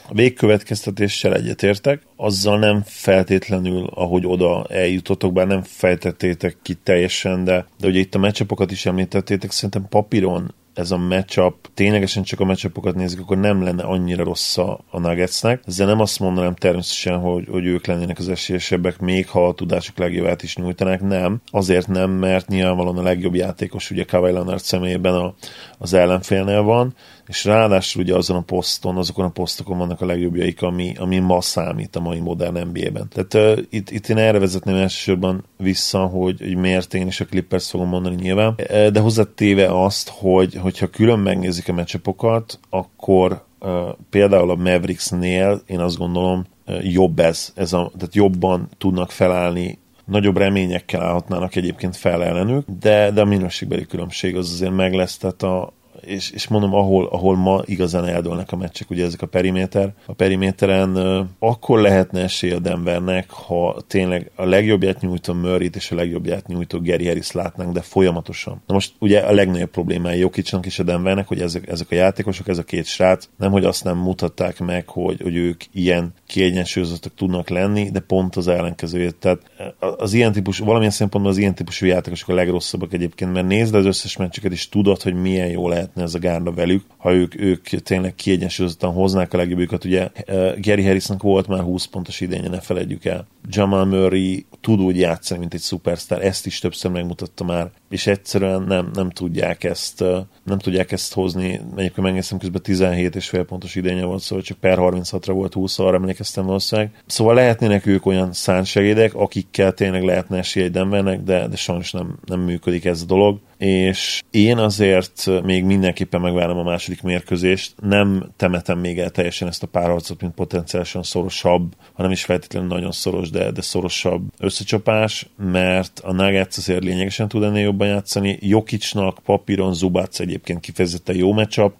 A 0.09 0.15
végkövetkeztetéssel 0.15 1.35
egyetértek, 1.35 2.03
azzal 2.17 2.59
nem 2.59 2.83
feltétlenül, 2.87 3.87
ahogy 3.95 4.27
oda 4.27 4.65
eljutotok, 4.69 5.33
bár 5.33 5.47
nem 5.47 5.63
fejtettétek 5.63 6.57
ki 6.63 6.75
teljesen, 6.75 7.45
de, 7.45 7.67
de 7.79 7.87
ugye 7.87 7.99
itt 7.99 8.15
a 8.15 8.19
meccsapokat 8.19 8.71
is 8.71 8.87
említettétek, 8.87 9.51
szerintem 9.51 9.87
papíron 9.89 10.55
ez 10.75 10.91
a 10.91 10.97
matchup, 10.97 11.55
ténylegesen 11.75 12.23
csak 12.23 12.41
a 12.41 12.45
matchupokat 12.45 12.95
nézik, 12.95 13.21
akkor 13.21 13.39
nem 13.39 13.63
lenne 13.63 13.83
annyira 13.83 14.25
rossz 14.25 14.59
a, 14.59 14.81
a 14.91 14.99
Nuggetsnek. 14.99 15.63
Ezzel 15.67 15.87
nem 15.87 16.01
azt 16.01 16.21
mondanám 16.21 16.55
természetesen, 16.55 17.19
hogy, 17.19 17.47
hogy 17.51 17.67
ők 17.67 17.87
lennének 17.87 18.19
az 18.19 18.29
esélyesebbek, 18.29 18.99
még 18.99 19.29
ha 19.29 19.49
a 19.49 19.55
tudásuk 19.55 19.99
legjobbát 19.99 20.43
is 20.43 20.57
nyújtanák, 20.57 21.01
nem. 21.01 21.41
Azért 21.51 21.87
nem, 21.87 22.11
mert 22.11 22.49
nyilvánvalóan 22.49 22.99
a 22.99 23.03
legjobb 23.03 23.35
játékos 23.35 23.91
ugye 23.91 24.05
Kawhi 24.05 24.33
Leonard 24.33 24.61
személyében 24.61 25.15
a, 25.15 25.35
az 25.79 25.93
ellenfélnél 25.93 26.63
van, 26.63 26.95
és 27.27 27.45
ráadásul 27.45 28.03
ugye 28.03 28.15
azon 28.15 28.37
a 28.37 28.41
poszton, 28.41 28.97
azokon 28.97 29.25
a 29.25 29.29
posztokon 29.29 29.79
vannak 29.79 30.01
a 30.01 30.07
legjobbjaik, 30.07 30.63
ami, 30.63 30.95
ami 30.99 31.19
ma 31.19 31.41
számít 31.41 31.97
a 31.97 32.01
mai 32.01 32.21
modern 32.21 32.59
NBA-ben. 32.59 33.09
Tehát 33.13 33.35
uh, 33.59 33.65
itt, 33.71 33.91
itt 33.91 34.09
én 34.09 34.17
erre 34.19 34.39
vezetném 34.39 34.75
elsősorban 34.75 35.45
vissza, 35.57 35.99
hogy, 35.99 36.41
hogy 36.41 36.57
miért 36.57 36.95
én 36.95 37.07
is 37.07 37.21
a 37.21 37.25
Clippers 37.25 37.71
fogom 37.71 37.89
mondani 37.89 38.15
nyilván, 38.15 38.55
de 38.93 39.01
hozzátéve 39.01 39.85
azt, 39.85 40.09
hogy 40.09 40.55
hogyha 40.55 40.87
külön 40.87 41.19
megnézik 41.19 41.69
a 41.69 41.73
meccsapokat, 41.73 42.59
akkor 42.71 43.45
uh, 43.61 43.71
például 44.11 44.51
a 44.51 44.55
Mavericksnél 44.55 45.63
én 45.67 45.81
azt 45.81 45.97
gondolom 45.97 46.45
jobb 46.83 47.19
ez, 47.19 47.53
ez 47.55 47.73
a, 47.73 47.91
tehát 47.97 48.15
jobban 48.15 48.69
tudnak 48.79 49.11
felállni 49.11 49.79
nagyobb 50.05 50.37
reményekkel 50.37 51.03
állhatnának 51.03 51.57
egyébként 51.57 51.97
fel 51.97 52.25
ellenük, 52.25 52.67
de, 52.81 53.11
de 53.11 53.21
a 53.21 53.25
minőségbeli 53.25 53.87
különbség 53.87 54.37
az 54.37 54.53
azért 54.53 54.75
meg 54.75 54.93
lesz, 54.93 55.17
tehát 55.17 55.43
a, 55.43 55.73
és, 56.07 56.31
és 56.31 56.49
mondom, 56.49 56.75
ahol, 56.75 57.07
ahol 57.07 57.37
ma 57.37 57.63
igazán 57.65 58.07
eldőlnek 58.07 58.53
a 58.53 58.57
meccsek, 58.57 58.91
ugye 58.91 59.05
ezek 59.05 59.23
a 59.23 59.27
periméter. 59.27 59.95
A 60.07 60.13
periméteren 60.13 60.97
akkor 61.39 61.81
lehetne 61.81 62.23
esély 62.23 62.51
a 62.51 62.59
Denvernek, 62.59 63.31
ha 63.31 63.77
tényleg 63.87 64.31
a 64.35 64.45
legjobbját 64.45 65.01
nyújtó 65.01 65.33
murray 65.33 65.71
és 65.75 65.91
a 65.91 65.95
legjobbját 65.95 66.47
nyújtó 66.47 66.81
Gary 66.81 67.07
Harris 67.07 67.33
látnánk, 67.33 67.73
de 67.73 67.81
folyamatosan. 67.81 68.63
Na 68.67 68.75
most 68.75 68.93
ugye 68.99 69.21
a 69.21 69.33
legnagyobb 69.33 69.71
problémája 69.71 70.19
Jokicsnak 70.19 70.67
és 70.67 70.79
a 70.79 70.83
Denvernek, 70.83 71.29
hogy 71.29 71.41
ezek, 71.41 71.69
ezek 71.69 71.91
a 71.91 71.95
játékosok, 71.95 72.49
ez 72.49 72.59
a 72.59 72.63
két 72.63 72.87
srác, 72.87 73.29
nem 73.39 73.51
hogy 73.51 73.65
azt 73.65 73.85
nem 73.85 73.97
mutatták 73.97 74.59
meg, 74.61 74.89
hogy, 74.89 75.21
hogy 75.23 75.37
ők 75.37 75.63
ilyen 75.73 76.13
kiegyensúlyozottak 76.27 77.15
tudnak 77.15 77.49
lenni, 77.49 77.91
de 77.91 78.01
pont 78.01 78.37
az 78.37 78.49
ellenkezőjét. 78.49 79.17
Tehát 79.17 79.41
az 79.79 80.13
ilyen 80.13 80.33
típusú, 80.33 80.65
valamilyen 80.65 80.93
szempontból 80.93 81.33
az 81.33 81.39
ilyen 81.39 81.55
típusú 81.55 81.87
játékosok 81.87 82.29
a 82.29 82.35
legrosszabbak 82.35 82.93
egyébként, 82.93 83.33
mert 83.33 83.47
nézd 83.47 83.75
az 83.75 83.87
összes 83.87 84.17
meccseket, 84.17 84.53
és 84.53 84.69
tudod, 84.69 85.03
hogy 85.03 85.15
milyen 85.15 85.49
jó 85.49 85.69
lehet 85.69 85.94
lehetne 85.95 86.03
ez 86.03 86.15
a 86.15 86.19
gárda 86.19 86.53
velük, 86.53 86.85
ha 86.97 87.13
ők, 87.13 87.41
ők 87.41 87.63
tényleg 87.63 88.15
kiegyensúlyozottan 88.15 88.93
hoznák 88.93 89.33
a 89.33 89.37
legjobbukat. 89.37 89.85
Ugye 89.85 90.11
uh, 90.29 90.61
Gary 90.61 90.85
Harrisnak 90.85 91.23
volt 91.23 91.47
már 91.47 91.61
20 91.61 91.85
pontos 91.85 92.21
idénye, 92.21 92.49
ne 92.49 92.61
felejtjük 92.61 93.05
el. 93.05 93.27
Jamal 93.49 93.85
Murray 93.85 94.47
tud 94.61 94.81
úgy 94.81 94.99
játszani, 94.99 95.41
mint 95.41 95.55
egy 95.55 95.61
szupersztár, 95.61 96.25
ezt 96.25 96.47
is 96.47 96.59
többször 96.59 96.91
megmutatta 96.91 97.45
már, 97.45 97.71
és 97.91 98.07
egyszerűen 98.07 98.63
nem, 98.63 98.91
nem 98.95 99.11
tudják 99.11 99.65
ezt 99.65 100.01
uh, 100.01 100.17
nem 100.45 100.59
tudják 100.59 100.93
ezt 100.93 101.15
hozni. 101.15 101.49
Egyébként 101.77 101.97
megnéztem 101.97 102.39
közben 102.39 102.63
17 102.63 103.17
és 103.17 103.29
fél 103.29 103.45
pontos 103.45 103.75
idénye 103.75 104.05
volt, 104.05 104.21
szóval 104.21 104.45
csak 104.45 104.59
per 104.59 104.79
36-ra 104.81 105.31
volt 105.33 105.53
20 105.53 105.79
arra 105.79 105.97
emlékeztem 105.97 106.47
valószínűleg. 106.47 106.91
Szóval 107.07 107.35
lehetnének 107.35 107.87
ők 107.87 108.07
olyan 108.07 108.33
szánsegédek, 108.33 109.15
akikkel 109.15 109.73
tényleg 109.73 110.03
lehetne 110.03 110.39
esélye 110.39 110.67
egy 110.67 111.25
de, 111.25 111.49
de 111.49 111.57
sajnos 111.57 111.93
nem, 111.93 112.19
nem 112.25 112.41
működik 112.41 112.85
ez 112.85 113.03
a 113.03 113.07
dolog 113.07 113.39
és 113.65 114.23
én 114.31 114.59
azért 114.59 115.31
még 115.43 115.65
mindenképpen 115.65 116.21
megvárom 116.21 116.59
a 116.59 116.63
második 116.63 117.03
mérkőzést, 117.03 117.75
nem 117.83 118.31
temetem 118.37 118.79
még 118.79 118.99
el 118.99 119.11
teljesen 119.11 119.49
ezt 119.49 119.63
a 119.63 119.67
párharcot, 119.67 120.21
mint 120.21 120.35
potenciálisan 120.35 121.03
szorosabb, 121.03 121.75
hanem 121.93 122.11
is 122.11 122.25
feltétlenül 122.25 122.69
nagyon 122.69 122.93
szoros, 122.93 123.31
de, 123.31 123.51
de 123.51 123.63
szorosabb 123.63 124.23
összecsapás, 124.39 125.27
mert 125.37 126.01
a 126.01 126.13
Nuggets 126.13 126.57
azért 126.57 126.85
lényegesen 126.85 127.29
tud 127.29 127.43
ennél 127.43 127.63
jobban 127.63 127.87
játszani. 127.87 128.39
Jokicsnak 128.41 129.19
papíron 129.25 129.75
Zubac 129.75 130.19
egyébként 130.19 130.61
kifejezetten 130.61 131.17
jó 131.17 131.33
meccsap, 131.33 131.75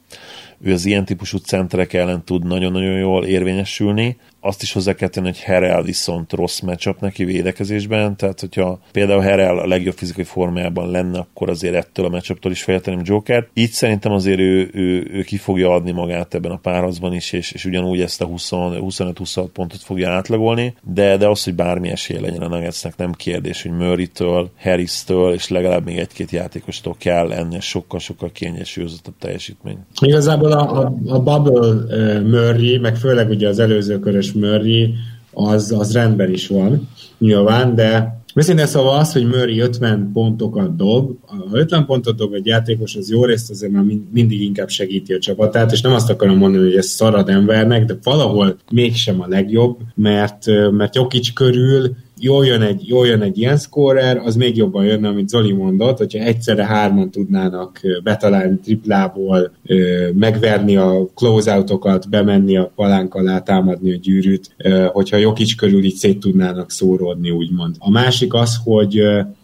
ő 0.61 0.73
az 0.73 0.85
ilyen 0.85 1.05
típusú 1.05 1.39
centerek 1.39 1.93
ellen 1.93 2.25
tud 2.25 2.47
nagyon-nagyon 2.47 2.99
jól 2.99 3.25
érvényesülni, 3.25 4.17
azt 4.45 4.63
is 4.63 4.73
hozzá 4.73 4.95
kell 4.95 5.09
tenni, 5.09 5.27
hogy 5.27 5.41
Herel 5.41 5.83
viszont 5.83 6.33
rossz 6.33 6.61
matchup 6.61 7.01
neki 7.01 7.25
védekezésben, 7.25 8.17
tehát 8.17 8.41
hogyha 8.41 8.79
például 8.93 9.21
Herel 9.21 9.59
a 9.59 9.67
legjobb 9.67 9.95
fizikai 9.95 10.25
formájában 10.25 10.91
lenne, 10.91 11.19
akkor 11.19 11.51
azért 11.51 11.75
ettől 11.75 12.07
a 12.07 12.09
matchuptól 12.09 12.53
is 12.53 12.63
félteném 12.63 13.01
Joker. 13.05 13.49
Így 13.55 13.71
szerintem 13.71 14.13
azért 14.13 14.39
ő, 14.39 14.71
ő, 14.73 15.11
ő, 15.13 15.23
ki 15.23 15.37
fogja 15.37 15.71
adni 15.71 15.91
magát 15.91 16.35
ebben 16.35 16.51
a 16.51 16.57
párharcban 16.57 17.15
is, 17.15 17.33
és, 17.33 17.53
és 17.53 17.65
ugyanúgy 17.65 18.01
ezt 18.01 18.23
a 18.23 18.27
25-26 18.29 19.47
pontot 19.53 19.81
fogja 19.81 20.11
átlagolni, 20.11 20.75
de, 20.83 21.17
de 21.17 21.29
az, 21.29 21.45
hogy 21.45 21.55
bármi 21.55 21.91
esélye 21.91 22.21
legyen 22.21 22.43
a 22.43 22.49
Nuggetsnek, 22.49 22.97
nem 22.97 23.13
kérdés, 23.13 23.63
hogy 23.63 23.73
Murray-től, 23.73 24.51
Harris-től, 24.59 25.33
és 25.33 25.49
legalább 25.49 25.85
még 25.85 25.99
egy-két 25.99 26.31
játékostól 26.31 26.95
kell 26.99 27.33
ennél 27.33 27.61
sokkal-sokkal 27.61 28.31
kiegyensúlyozottabb 28.33 29.15
teljesítmény. 29.19 29.79
Igazából 30.01 30.53
a, 30.53 30.81
a, 30.81 30.95
a 31.07 31.21
Bubble 31.21 31.69
uh, 31.69 32.23
Murray, 32.23 32.79
meg 32.79 32.97
főleg 32.97 33.29
ugye 33.29 33.49
az 33.49 33.59
előző 33.59 33.99
körös 33.99 34.33
Murray, 34.35 34.95
az, 35.31 35.75
az 35.79 35.93
rendben 35.93 36.31
is 36.31 36.47
van, 36.47 36.89
nyilván, 37.19 37.75
de 37.75 38.23
Őszintén 38.37 38.67
szóval 38.67 38.99
az, 38.99 39.13
hogy 39.13 39.27
Murray 39.27 39.59
50 39.59 40.11
pontokat 40.13 40.77
dob, 40.77 41.17
ha 41.27 41.49
50 41.53 41.87
pontot 41.87 42.17
dob 42.17 42.35
egy 42.35 42.47
játékos, 42.47 42.97
az 42.97 43.11
jó 43.11 43.25
részt 43.25 43.51
azért 43.51 43.73
már 43.73 43.85
mindig 44.13 44.43
inkább 44.43 44.69
segíti 44.69 45.13
a 45.13 45.19
csapatát, 45.19 45.73
és 45.73 45.81
nem 45.81 45.93
azt 45.93 46.11
akarom 46.11 46.37
mondani, 46.37 46.65
hogy 46.65 46.77
ez 46.77 46.87
szarad 46.87 47.29
embernek, 47.29 47.85
de 47.85 47.99
valahol 48.03 48.57
mégsem 48.71 49.21
a 49.21 49.27
legjobb, 49.29 49.79
mert, 49.95 50.47
mert 50.71 50.95
Jokic 50.95 51.33
körül 51.33 51.97
jól 52.25 52.47
jön 52.47 52.63
egy, 52.63 52.89
jól 52.89 53.07
jön 53.07 53.23
egy 53.23 53.39
ilyen 53.39 53.57
scorer, 53.57 54.17
az 54.17 54.37
még 54.37 54.57
jobban 54.57 54.85
jönne, 54.85 55.09
amit 55.09 55.29
Zoli 55.29 55.53
mondott, 55.53 55.99
hogyha 55.99 56.19
egyszerre 56.19 56.65
hárman 56.65 57.11
tudnának 57.11 57.81
betalálni 58.03 58.59
triplából, 58.59 59.53
megverni 60.15 60.77
a 60.77 61.09
closeoutokat, 61.15 62.11
bemenni 62.11 62.57
a 62.57 62.73
palánk 62.75 63.15
alá, 63.15 63.39
támadni 63.39 63.93
a 63.93 63.97
gyűrűt, 63.97 64.57
hogyha 64.93 65.17
Jokic 65.17 65.55
körül 65.55 65.85
így 65.85 65.95
szét 65.95 66.21
tudnának 66.21 66.71
szóródni, 66.71 67.31
úgymond. 67.31 67.75
A 67.79 67.91
másik 67.91 68.35
az, 68.35 68.57
hogy 68.65 68.95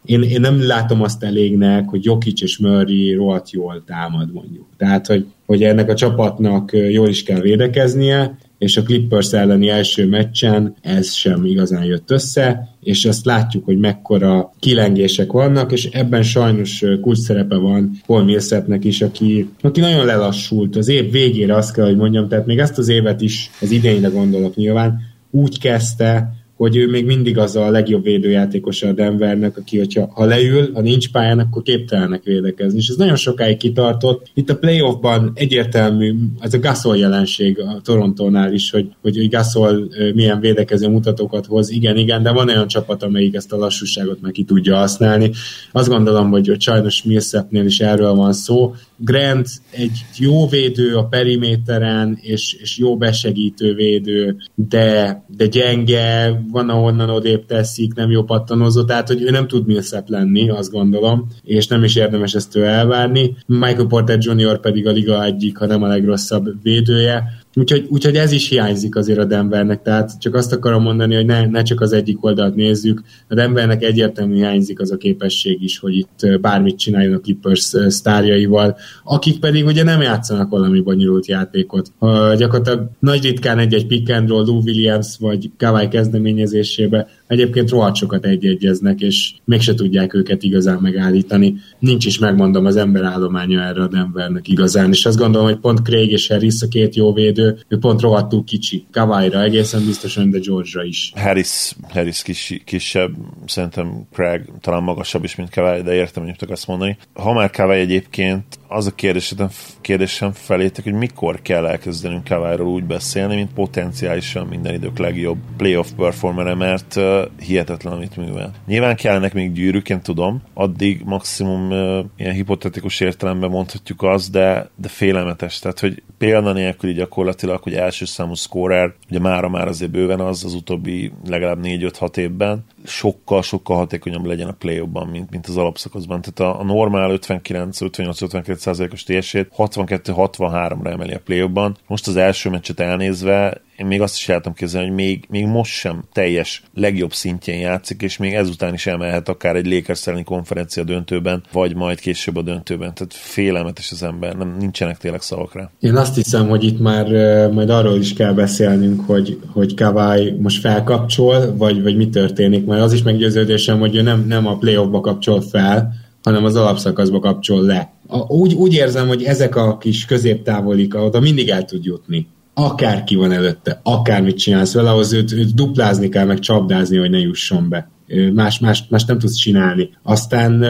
én, 0.04 0.22
én 0.22 0.40
nem 0.40 0.66
látom 0.66 1.02
azt 1.02 1.24
elégnek, 1.24 1.88
hogy 1.88 2.04
Jokic 2.04 2.42
és 2.42 2.58
Murray 2.58 3.14
rohadt 3.14 3.50
jól 3.50 3.82
támad, 3.86 4.32
mondjuk. 4.32 4.66
Tehát, 4.76 5.06
hogy, 5.06 5.26
hogy 5.46 5.62
ennek 5.62 5.88
a 5.88 5.94
csapatnak 5.94 6.70
jól 6.72 7.08
is 7.08 7.22
kell 7.22 7.40
védekeznie, 7.40 8.38
és 8.60 8.76
a 8.76 8.82
Clippers 8.82 9.32
elleni 9.32 9.68
első 9.68 10.06
meccsen 10.06 10.74
ez 10.80 11.12
sem 11.12 11.44
igazán 11.44 11.84
jött 11.84 12.10
össze, 12.10 12.68
és 12.80 13.04
azt 13.04 13.24
látjuk, 13.24 13.64
hogy 13.64 13.78
mekkora 13.78 14.52
kilengések 14.58 15.32
vannak, 15.32 15.72
és 15.72 15.84
ebben 15.84 16.22
sajnos 16.22 16.84
kulcs 17.00 17.18
szerepe 17.18 17.56
van 17.56 17.90
Paul 18.06 18.24
Millsapnek 18.24 18.84
is, 18.84 19.02
aki, 19.02 19.48
aki 19.60 19.80
nagyon 19.80 20.06
lelassult. 20.06 20.76
Az 20.76 20.88
év 20.88 21.10
végére 21.10 21.54
azt 21.54 21.72
kell, 21.72 21.84
hogy 21.84 21.96
mondjam, 21.96 22.28
tehát 22.28 22.46
még 22.46 22.58
ezt 22.58 22.78
az 22.78 22.88
évet 22.88 23.20
is, 23.20 23.50
az 23.60 23.70
idényre 23.70 24.08
gondolok 24.08 24.54
nyilván, 24.54 25.00
úgy 25.30 25.58
kezdte, 25.58 26.32
hogy 26.60 26.76
ő 26.76 26.88
még 26.88 27.06
mindig 27.06 27.38
az 27.38 27.56
a 27.56 27.70
legjobb 27.70 28.02
védőjátékosa 28.02 28.88
a 28.88 28.92
Denvernek, 28.92 29.56
aki, 29.56 29.78
hogyha 29.78 30.10
ha 30.14 30.24
leül, 30.24 30.70
ha 30.72 30.80
nincs 30.80 31.10
pályán, 31.10 31.38
akkor 31.38 31.62
képtelenek 31.62 32.22
védekezni. 32.22 32.78
És 32.78 32.88
ez 32.88 32.96
nagyon 32.96 33.16
sokáig 33.16 33.56
kitartott. 33.56 34.30
Itt 34.34 34.50
a 34.50 34.56
playoffban 34.56 35.32
egyértelmű, 35.34 36.14
ez 36.40 36.54
a 36.54 36.58
Gasol 36.58 36.96
jelenség 36.96 37.60
a 37.60 37.80
Torontónál 37.84 38.52
is, 38.52 38.70
hogy, 38.70 38.88
hogy, 39.02 39.16
hogy 39.16 39.28
Gasol 39.28 39.88
milyen 40.14 40.40
védekező 40.40 40.88
mutatókat 40.88 41.46
hoz. 41.46 41.70
Igen, 41.70 41.96
igen, 41.96 42.22
de 42.22 42.30
van 42.30 42.48
olyan 42.48 42.68
csapat, 42.68 43.02
amelyik 43.02 43.34
ezt 43.34 43.52
a 43.52 43.56
lassúságot 43.56 44.20
meg 44.20 44.32
ki 44.32 44.44
tudja 44.44 44.76
használni. 44.76 45.30
Azt 45.72 45.88
gondolom, 45.88 46.30
hogy, 46.30 46.48
hogy 46.48 46.60
sajnos 46.60 47.02
Millsapnél 47.02 47.64
is 47.64 47.80
erről 47.80 48.14
van 48.14 48.32
szó. 48.32 48.74
Grant 48.96 49.48
egy 49.70 50.04
jó 50.16 50.48
védő 50.48 50.96
a 50.96 51.04
periméteren, 51.04 52.18
és, 52.20 52.52
és 52.52 52.78
jó 52.78 52.96
besegítő 52.96 53.74
védő, 53.74 54.36
de, 54.54 55.24
de 55.36 55.46
gyenge, 55.46 56.40
van 56.50 56.68
ahonnan 56.68 57.10
odébb 57.10 57.46
teszik, 57.46 57.94
nem 57.94 58.10
jó 58.10 58.22
pattanozó, 58.22 58.84
tehát 58.84 59.08
hogy 59.08 59.22
ő 59.22 59.30
nem 59.30 59.46
tud 59.46 59.66
Millsap 59.66 60.08
lenni, 60.08 60.50
azt 60.50 60.70
gondolom, 60.70 61.26
és 61.42 61.66
nem 61.66 61.84
is 61.84 61.96
érdemes 61.96 62.34
ezt 62.34 62.56
ő 62.56 62.64
elvárni. 62.64 63.36
Michael 63.46 63.86
Porter 63.86 64.18
Jr. 64.20 64.60
pedig 64.60 64.86
a 64.86 64.90
liga 64.90 65.24
egyik, 65.24 65.58
ha 65.58 65.66
nem 65.66 65.82
a 65.82 65.86
legrosszabb 65.86 66.62
védője, 66.62 67.39
Úgyhogy, 67.54 67.86
úgyhogy 67.88 68.16
ez 68.16 68.32
is 68.32 68.48
hiányzik 68.48 68.96
azért 68.96 69.18
a 69.18 69.24
Denvernek, 69.24 69.82
tehát 69.82 70.20
csak 70.20 70.34
azt 70.34 70.52
akarom 70.52 70.82
mondani, 70.82 71.14
hogy 71.14 71.26
ne, 71.26 71.46
ne 71.46 71.62
csak 71.62 71.80
az 71.80 71.92
egyik 71.92 72.24
oldalt 72.24 72.54
nézzük, 72.54 73.02
a 73.28 73.34
Denvernek 73.34 73.82
egyértelműen 73.82 74.38
hiányzik 74.38 74.80
az 74.80 74.90
a 74.90 74.96
képesség 74.96 75.62
is, 75.62 75.78
hogy 75.78 75.94
itt 75.94 76.40
bármit 76.40 76.78
csináljon 76.78 77.14
a 77.14 77.20
Clippers 77.20 77.74
sztárjaival, 77.88 78.76
akik 79.04 79.38
pedig 79.38 79.66
ugye 79.66 79.82
nem 79.82 80.00
játszanak 80.00 80.50
valami 80.50 80.80
bonyolult 80.80 81.26
játékot. 81.26 81.92
Ha 81.98 82.34
gyakorlatilag 82.34 82.90
nagy 82.98 83.22
ritkán 83.22 83.58
egy-egy 83.58 83.86
pick 83.86 84.10
and 84.10 84.28
roll, 84.28 84.44
Lou 84.44 84.60
Williams 84.62 85.16
vagy 85.18 85.50
Kawai 85.58 85.88
kezdeményezésébe 85.88 87.08
egyébként 87.30 87.70
rohadt 87.70 87.96
sokat 87.96 88.24
egyegyeznek, 88.24 89.00
és 89.00 89.32
mégse 89.44 89.74
tudják 89.74 90.14
őket 90.14 90.42
igazán 90.42 90.78
megállítani. 90.80 91.54
Nincs 91.78 92.06
is, 92.06 92.18
megmondom, 92.18 92.64
az 92.64 92.76
emberállománya 92.76 93.62
erre 93.62 93.82
a 93.82 93.88
Denvernek 93.88 94.48
igazán, 94.48 94.90
és 94.90 95.06
azt 95.06 95.18
gondolom, 95.18 95.46
hogy 95.46 95.58
pont 95.58 95.82
Craig 95.82 96.10
és 96.10 96.28
Harris 96.28 96.62
a 96.62 96.68
két 96.68 96.94
jó 96.94 97.12
védő, 97.12 97.58
ő 97.68 97.78
pont 97.78 98.00
rohadtul 98.00 98.44
kicsi. 98.44 98.86
Kavaira 98.90 99.42
egészen 99.42 99.84
biztosan, 99.84 100.30
de 100.30 100.38
George-ra 100.38 100.84
is. 100.84 101.12
Harris, 101.16 101.72
Harris 101.88 102.22
kis, 102.22 102.62
kisebb, 102.64 103.10
szerintem 103.46 104.06
Craig 104.12 104.42
talán 104.60 104.82
magasabb 104.82 105.24
is, 105.24 105.36
mint 105.36 105.50
Kawai, 105.50 105.82
de 105.82 105.94
értem, 105.94 106.22
hogy 106.22 106.50
azt 106.50 106.66
mondani. 106.66 106.96
Ha 107.12 107.32
már 107.32 107.50
Kawai 107.50 107.80
egyébként, 107.80 108.44
az 108.72 108.86
a 108.86 108.94
kérdésem, 108.94 109.48
kérdésem 109.80 110.32
felétek, 110.32 110.84
hogy 110.84 110.92
mikor 110.92 111.42
kell 111.42 111.66
elkezdenünk 111.66 112.24
Kawairól 112.24 112.68
úgy 112.68 112.84
beszélni, 112.84 113.34
mint 113.34 113.52
potenciálisan 113.52 114.46
minden 114.46 114.74
idők 114.74 114.98
legjobb 114.98 115.38
playoff 115.56 115.86
performere, 115.96 116.54
mert 116.54 116.96
uh, 116.96 117.22
hihetetlen, 117.40 117.92
amit 117.92 118.16
művel. 118.16 118.52
Nyilván 118.66 118.96
kellenek 118.96 119.34
még 119.34 119.52
gyűrűk, 119.52 119.88
én 119.88 120.00
tudom, 120.00 120.42
addig 120.54 121.02
maximum 121.04 121.70
uh, 121.70 122.04
ilyen 122.16 122.34
hipotetikus 122.34 123.00
értelemben 123.00 123.50
mondhatjuk 123.50 124.02
azt, 124.02 124.30
de, 124.30 124.70
de 124.76 124.88
félelmetes. 124.88 125.58
Tehát, 125.58 125.80
hogy 125.80 126.02
példa 126.18 126.52
nélkül 126.52 126.92
gyakorlatilag, 126.92 127.62
hogy 127.62 127.74
első 127.74 128.04
számú 128.04 128.34
scorer, 128.34 128.94
ugye 129.10 129.18
mára 129.18 129.48
már 129.48 129.68
azért 129.68 129.90
bőven 129.90 130.20
az 130.20 130.44
az 130.44 130.54
utóbbi 130.54 131.12
legalább 131.28 131.58
4-5-6 131.62 132.16
évben, 132.16 132.64
sokkal-sokkal 132.84 133.76
hatékonyabb 133.76 134.24
legyen 134.24 134.48
a 134.48 134.52
play 134.52 134.82
mint, 135.10 135.30
mint 135.30 135.46
az 135.46 135.56
alapszakaszban. 135.56 136.20
Tehát 136.20 136.54
a, 136.54 136.60
a 136.60 136.64
normál 136.64 137.18
59-58-59% 137.20 138.92
os 138.92 139.02
TS-ét 139.02 139.52
62-63-ra 139.56 140.86
emeli 140.86 141.12
a 141.12 141.20
play 141.24 141.50
Most 141.86 142.06
az 142.06 142.16
első 142.16 142.50
meccset 142.50 142.80
elnézve 142.80 143.60
én 143.80 143.86
még 143.86 144.00
azt 144.00 144.14
is 144.14 144.24
tudom 144.24 144.52
képzelni, 144.54 144.86
hogy 144.86 144.96
még, 144.96 145.24
még 145.28 145.46
most 145.46 145.72
sem 145.72 146.04
teljes 146.12 146.62
legjobb 146.74 147.12
szintjén 147.12 147.58
játszik, 147.58 148.02
és 148.02 148.16
még 148.16 148.34
ezután 148.34 148.74
is 148.74 148.86
emelhet 148.86 149.28
akár 149.28 149.56
egy 149.56 149.66
Lakers 149.66 150.06
konferencia 150.24 150.84
döntőben, 150.84 151.42
vagy 151.52 151.74
majd 151.74 152.00
később 152.00 152.36
a 152.36 152.42
döntőben. 152.42 152.94
Tehát 152.94 153.14
félelmetes 153.14 153.90
az 153.92 154.02
ember, 154.02 154.36
nem, 154.36 154.56
nincsenek 154.58 154.98
tényleg 154.98 155.20
szavak. 155.20 155.70
Én 155.80 155.96
azt 155.96 156.14
hiszem, 156.14 156.48
hogy 156.48 156.64
itt 156.64 156.80
már 156.80 157.06
majd 157.50 157.70
arról 157.70 157.98
is 157.98 158.12
kell 158.12 158.32
beszélnünk, 158.32 159.00
hogy, 159.06 159.38
hogy 159.52 159.74
Kawai 159.74 160.30
most 160.30 160.60
felkapcsol, 160.60 161.56
vagy, 161.56 161.82
vagy 161.82 161.96
mi 161.96 162.08
történik, 162.08 162.66
mert 162.66 162.82
az 162.82 162.92
is 162.92 163.02
meggyőződésem, 163.02 163.78
hogy 163.78 163.96
ő 163.96 164.02
nem, 164.02 164.24
nem 164.26 164.46
a 164.46 164.56
playoffba 164.56 165.00
kapcsol 165.00 165.40
fel, 165.40 165.92
hanem 166.22 166.44
az 166.44 166.56
alapszakaszba 166.56 167.18
kapcsol 167.18 167.62
le. 167.62 167.92
A, 168.06 168.18
úgy, 168.18 168.54
úgy 168.54 168.74
érzem, 168.74 169.08
hogy 169.08 169.22
ezek 169.22 169.56
a 169.56 169.78
kis 169.78 170.04
középtávolik, 170.04 170.94
oda 170.94 171.20
mindig 171.20 171.48
el 171.48 171.64
tud 171.64 171.84
jutni 171.84 172.26
akárki 172.54 173.14
van 173.14 173.32
előtte, 173.32 173.80
akármit 173.82 174.38
csinálsz 174.38 174.74
vele, 174.74 174.90
ahhoz 174.90 175.12
őt, 175.12 175.32
őt 175.32 175.54
duplázni 175.54 176.08
kell, 176.08 176.24
meg 176.24 176.38
csapdázni, 176.38 176.96
hogy 176.96 177.10
ne 177.10 177.18
jusson 177.18 177.68
be. 177.68 177.90
Más, 178.34 178.58
más, 178.58 178.84
más 178.88 179.04
nem 179.04 179.18
tudsz 179.18 179.36
csinálni. 179.36 179.90
Aztán 180.02 180.64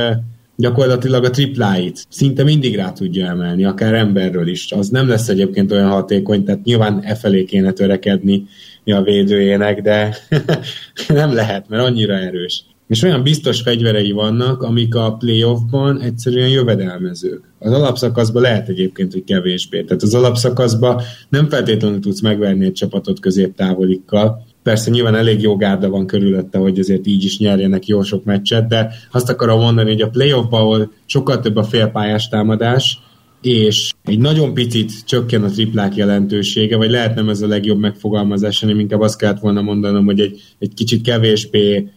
gyakorlatilag 0.57 1.25
a 1.25 1.31
tripláit 1.31 2.07
szinte 2.09 2.45
mindig 2.45 2.77
rá 2.77 2.93
tudja 2.93 3.27
emelni, 3.27 3.65
akár 3.65 3.95
emberről 3.95 4.49
is. 4.49 4.73
Az 4.73 4.89
nem 4.89 5.09
lesz 5.09 5.29
egyébként 5.29 5.73
olyan 5.73 5.91
hatékony, 5.91 6.45
tehát 6.45 6.65
nyilván 6.65 7.01
e 7.03 7.15
felé 7.15 7.45
kéne 7.45 7.73
törekedni 7.73 8.45
a 8.85 9.03
védőjének, 9.03 9.83
de 9.83 10.17
nem 11.09 11.35
lehet, 11.35 11.69
mert 11.69 11.85
annyira 11.85 12.15
erős 12.15 12.65
és 12.91 13.03
olyan 13.03 13.23
biztos 13.23 13.61
fegyverei 13.61 14.13
vannak, 14.13 14.63
amik 14.63 14.95
a 14.95 15.15
playoffban 15.15 16.01
egyszerűen 16.01 16.49
jövedelmezők. 16.49 17.50
Az 17.63 17.73
alapszakaszban 17.73 18.43
lehet 18.43 18.69
egyébként, 18.69 19.13
hogy 19.13 19.25
kevésbé. 19.25 19.83
Tehát 19.83 20.03
az 20.03 20.15
alapszakaszban 20.15 21.01
nem 21.29 21.49
feltétlenül 21.49 22.01
tudsz 22.01 22.21
megverni 22.21 22.65
egy 22.65 22.73
csapatot 22.73 23.21
középtávolikkal. 23.21 24.47
Persze 24.63 24.91
nyilván 24.91 25.15
elég 25.15 25.41
jó 25.41 25.57
gárda 25.57 25.89
van 25.89 26.07
körülötte, 26.07 26.59
hogy 26.59 26.79
azért 26.79 27.07
így 27.07 27.25
is 27.25 27.39
nyerjenek 27.39 27.87
jó 27.87 28.03
sok 28.03 28.25
meccset, 28.25 28.69
de 28.69 28.93
azt 29.11 29.31
akarom 29.31 29.61
mondani, 29.61 29.91
hogy 29.91 30.01
a 30.01 30.09
playoffban, 30.09 30.61
ahol 30.61 30.93
sokkal 31.07 31.41
több 31.41 31.57
a 31.57 31.63
félpályás 31.63 32.29
támadás, 32.29 32.99
és 33.43 33.93
egy 34.05 34.19
nagyon 34.19 34.55
picit 34.55 35.05
csökken 35.05 35.45
a 35.45 35.51
triplák 35.51 35.97
jelentősége, 35.97 36.77
vagy 36.77 36.91
lehet 36.91 37.15
nem 37.15 37.29
ez 37.29 37.43
a 37.43 37.47
legjobb 37.47 37.79
megfogalmazás, 37.79 38.61
hanem 38.61 38.79
inkább 38.79 39.01
azt 39.01 39.19
kellett 39.19 39.41
volna 39.41 39.61
mondanom, 39.61 40.05
hogy 40.05 40.21
egy, 40.21 40.41
egy 40.59 40.75
kicsit 40.75 41.03
kevésbé 41.03 41.89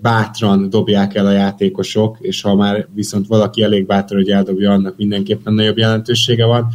bátran 0.00 0.70
dobják 0.70 1.14
el 1.14 1.26
a 1.26 1.32
játékosok, 1.32 2.16
és 2.20 2.40
ha 2.40 2.54
már 2.54 2.86
viszont 2.94 3.26
valaki 3.26 3.62
elég 3.62 3.86
bátran, 3.86 4.20
hogy 4.20 4.30
eldobja, 4.30 4.70
annak 4.70 4.96
mindenképpen 4.96 5.54
nagyobb 5.54 5.78
jelentősége 5.78 6.44
van. 6.44 6.66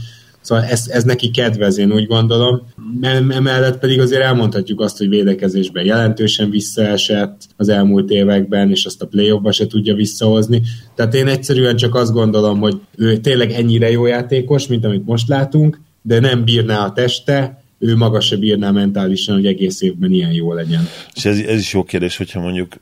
Szóval 0.41 0.63
ez, 0.63 0.87
ez 0.87 1.03
neki 1.03 1.31
kedvez, 1.31 1.77
én 1.77 1.91
úgy 1.91 2.07
gondolom. 2.07 2.61
Emellett 3.01 3.79
pedig 3.79 3.99
azért 3.99 4.21
elmondhatjuk 4.21 4.81
azt, 4.81 4.97
hogy 4.97 5.09
védekezésben 5.09 5.85
jelentősen 5.85 6.49
visszaesett 6.49 7.41
az 7.57 7.69
elmúlt 7.69 8.09
években, 8.09 8.69
és 8.69 8.85
azt 8.85 9.01
a 9.01 9.07
play 9.07 9.39
se 9.49 9.67
tudja 9.67 9.95
visszahozni. 9.95 10.61
Tehát 10.95 11.13
én 11.13 11.27
egyszerűen 11.27 11.75
csak 11.75 11.95
azt 11.95 12.11
gondolom, 12.11 12.59
hogy 12.59 12.79
ő 12.95 13.17
tényleg 13.17 13.51
ennyire 13.51 13.91
jó 13.91 14.05
játékos, 14.05 14.67
mint 14.67 14.85
amit 14.85 15.05
most 15.05 15.27
látunk, 15.27 15.79
de 16.01 16.19
nem 16.19 16.43
bírná 16.43 16.85
a 16.85 16.91
teste, 16.91 17.63
ő 17.79 17.95
maga 17.95 18.19
se 18.19 18.35
bírná 18.35 18.71
mentálisan, 18.71 19.35
hogy 19.35 19.45
egész 19.45 19.81
évben 19.81 20.11
ilyen 20.11 20.31
jó 20.31 20.53
legyen. 20.53 20.87
És 21.13 21.25
ez, 21.25 21.39
ez 21.39 21.59
is 21.59 21.73
jó 21.73 21.83
kérdés, 21.83 22.17
hogyha 22.17 22.39
mondjuk 22.39 22.75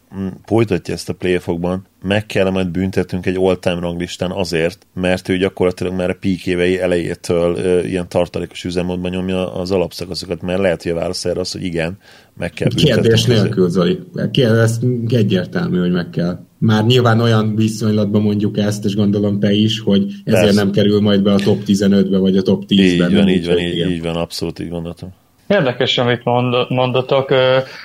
folytatja 0.46 0.94
ezt 0.94 1.10
a 1.10 1.14
playoffokban, 1.14 1.86
meg 2.02 2.26
kell 2.26 2.50
majd 2.50 2.68
büntetnünk 2.70 3.26
egy 3.26 3.36
all-time 3.36 3.80
ranglistán 3.80 4.32
azért, 4.32 4.86
mert 4.94 5.30
ő 5.30 5.38
gyakorlatilag 5.38 5.94
már 5.94 6.10
a 6.10 6.18
peak 6.20 6.46
évei 6.46 6.80
elejétől 6.80 7.56
ö, 7.56 7.84
ilyen 7.84 8.10
tartalékos 8.10 8.64
üzemmódban 8.64 9.12
nyomja 9.12 9.54
az 9.54 9.72
alapszakaszokat, 9.72 10.42
mert 10.42 10.60
lehet, 10.60 10.84
hogy 10.84 10.92
a 10.92 10.96
válasz 10.96 11.26
erre 11.26 11.40
az, 11.40 11.52
hogy 11.52 11.64
igen, 11.64 11.98
meg 12.38 12.54
kell 12.54 12.68
büntetni. 12.68 12.92
Kérdés 12.92 13.26
nélkül, 13.26 13.70
Zoli. 13.70 14.00
Ez 14.34 14.80
egyértelmű, 15.08 15.80
hogy 15.80 15.92
meg 15.92 16.10
kell. 16.10 16.40
Már 16.58 16.86
nyilván 16.86 17.20
olyan 17.20 17.56
viszonylatban 17.56 18.22
mondjuk 18.22 18.58
ezt, 18.58 18.86
és 18.86 18.96
gondolom 18.96 19.40
te 19.40 19.52
is, 19.54 19.80
hogy 19.80 20.04
ezért 20.24 20.44
Persze. 20.44 20.64
nem 20.64 20.72
kerül 20.72 21.02
majd 21.02 21.22
be 21.22 21.34
a 21.34 21.38
top 21.38 21.62
15-be, 21.66 22.18
vagy 22.18 22.38
a 22.38 22.42
top 22.42 22.64
10-ben. 22.68 23.10
Így 23.10 23.16
van, 23.16 23.30
így 23.30 23.46
van, 23.46 23.60
így, 23.60 23.90
így 23.90 24.02
van, 24.02 24.16
abszolút 24.16 24.60
így 24.60 24.70
gondoltam. 24.70 25.14
Érdekes, 25.48 25.98
amit 25.98 26.24
mond, 26.24 26.70
mondatok. 26.70 27.34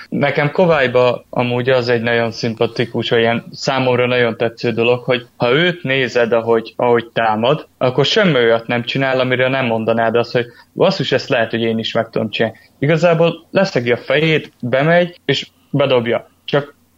Nekem 0.09 0.51
Kovályba 0.51 1.25
amúgy 1.29 1.69
az 1.69 1.89
egy 1.89 2.01
nagyon 2.01 2.31
szimpatikus, 2.31 3.09
vagy 3.09 3.19
ilyen 3.19 3.45
számomra 3.51 4.07
nagyon 4.07 4.37
tetsző 4.37 4.71
dolog, 4.71 5.03
hogy 5.03 5.25
ha 5.37 5.51
őt 5.51 5.83
nézed, 5.83 6.31
ahogy, 6.31 6.73
ahogy 6.75 7.09
támad, 7.13 7.67
akkor 7.77 8.05
semmi 8.05 8.33
olyat 8.33 8.67
nem 8.67 8.83
csinál, 8.83 9.19
amire 9.19 9.47
nem 9.47 9.65
mondanád 9.65 10.15
azt, 10.15 10.31
hogy 10.31 10.45
basszus, 10.73 11.11
ezt 11.11 11.29
lehet, 11.29 11.49
hogy 11.49 11.61
én 11.61 11.79
is 11.79 11.93
meg 11.93 12.09
tudom 12.09 12.29
csinálni. 12.29 12.57
Igazából 12.79 13.47
leszegi 13.51 13.91
a 13.91 13.97
fejét, 13.97 14.51
bemegy, 14.61 15.19
és 15.25 15.47
bedobja. 15.69 16.29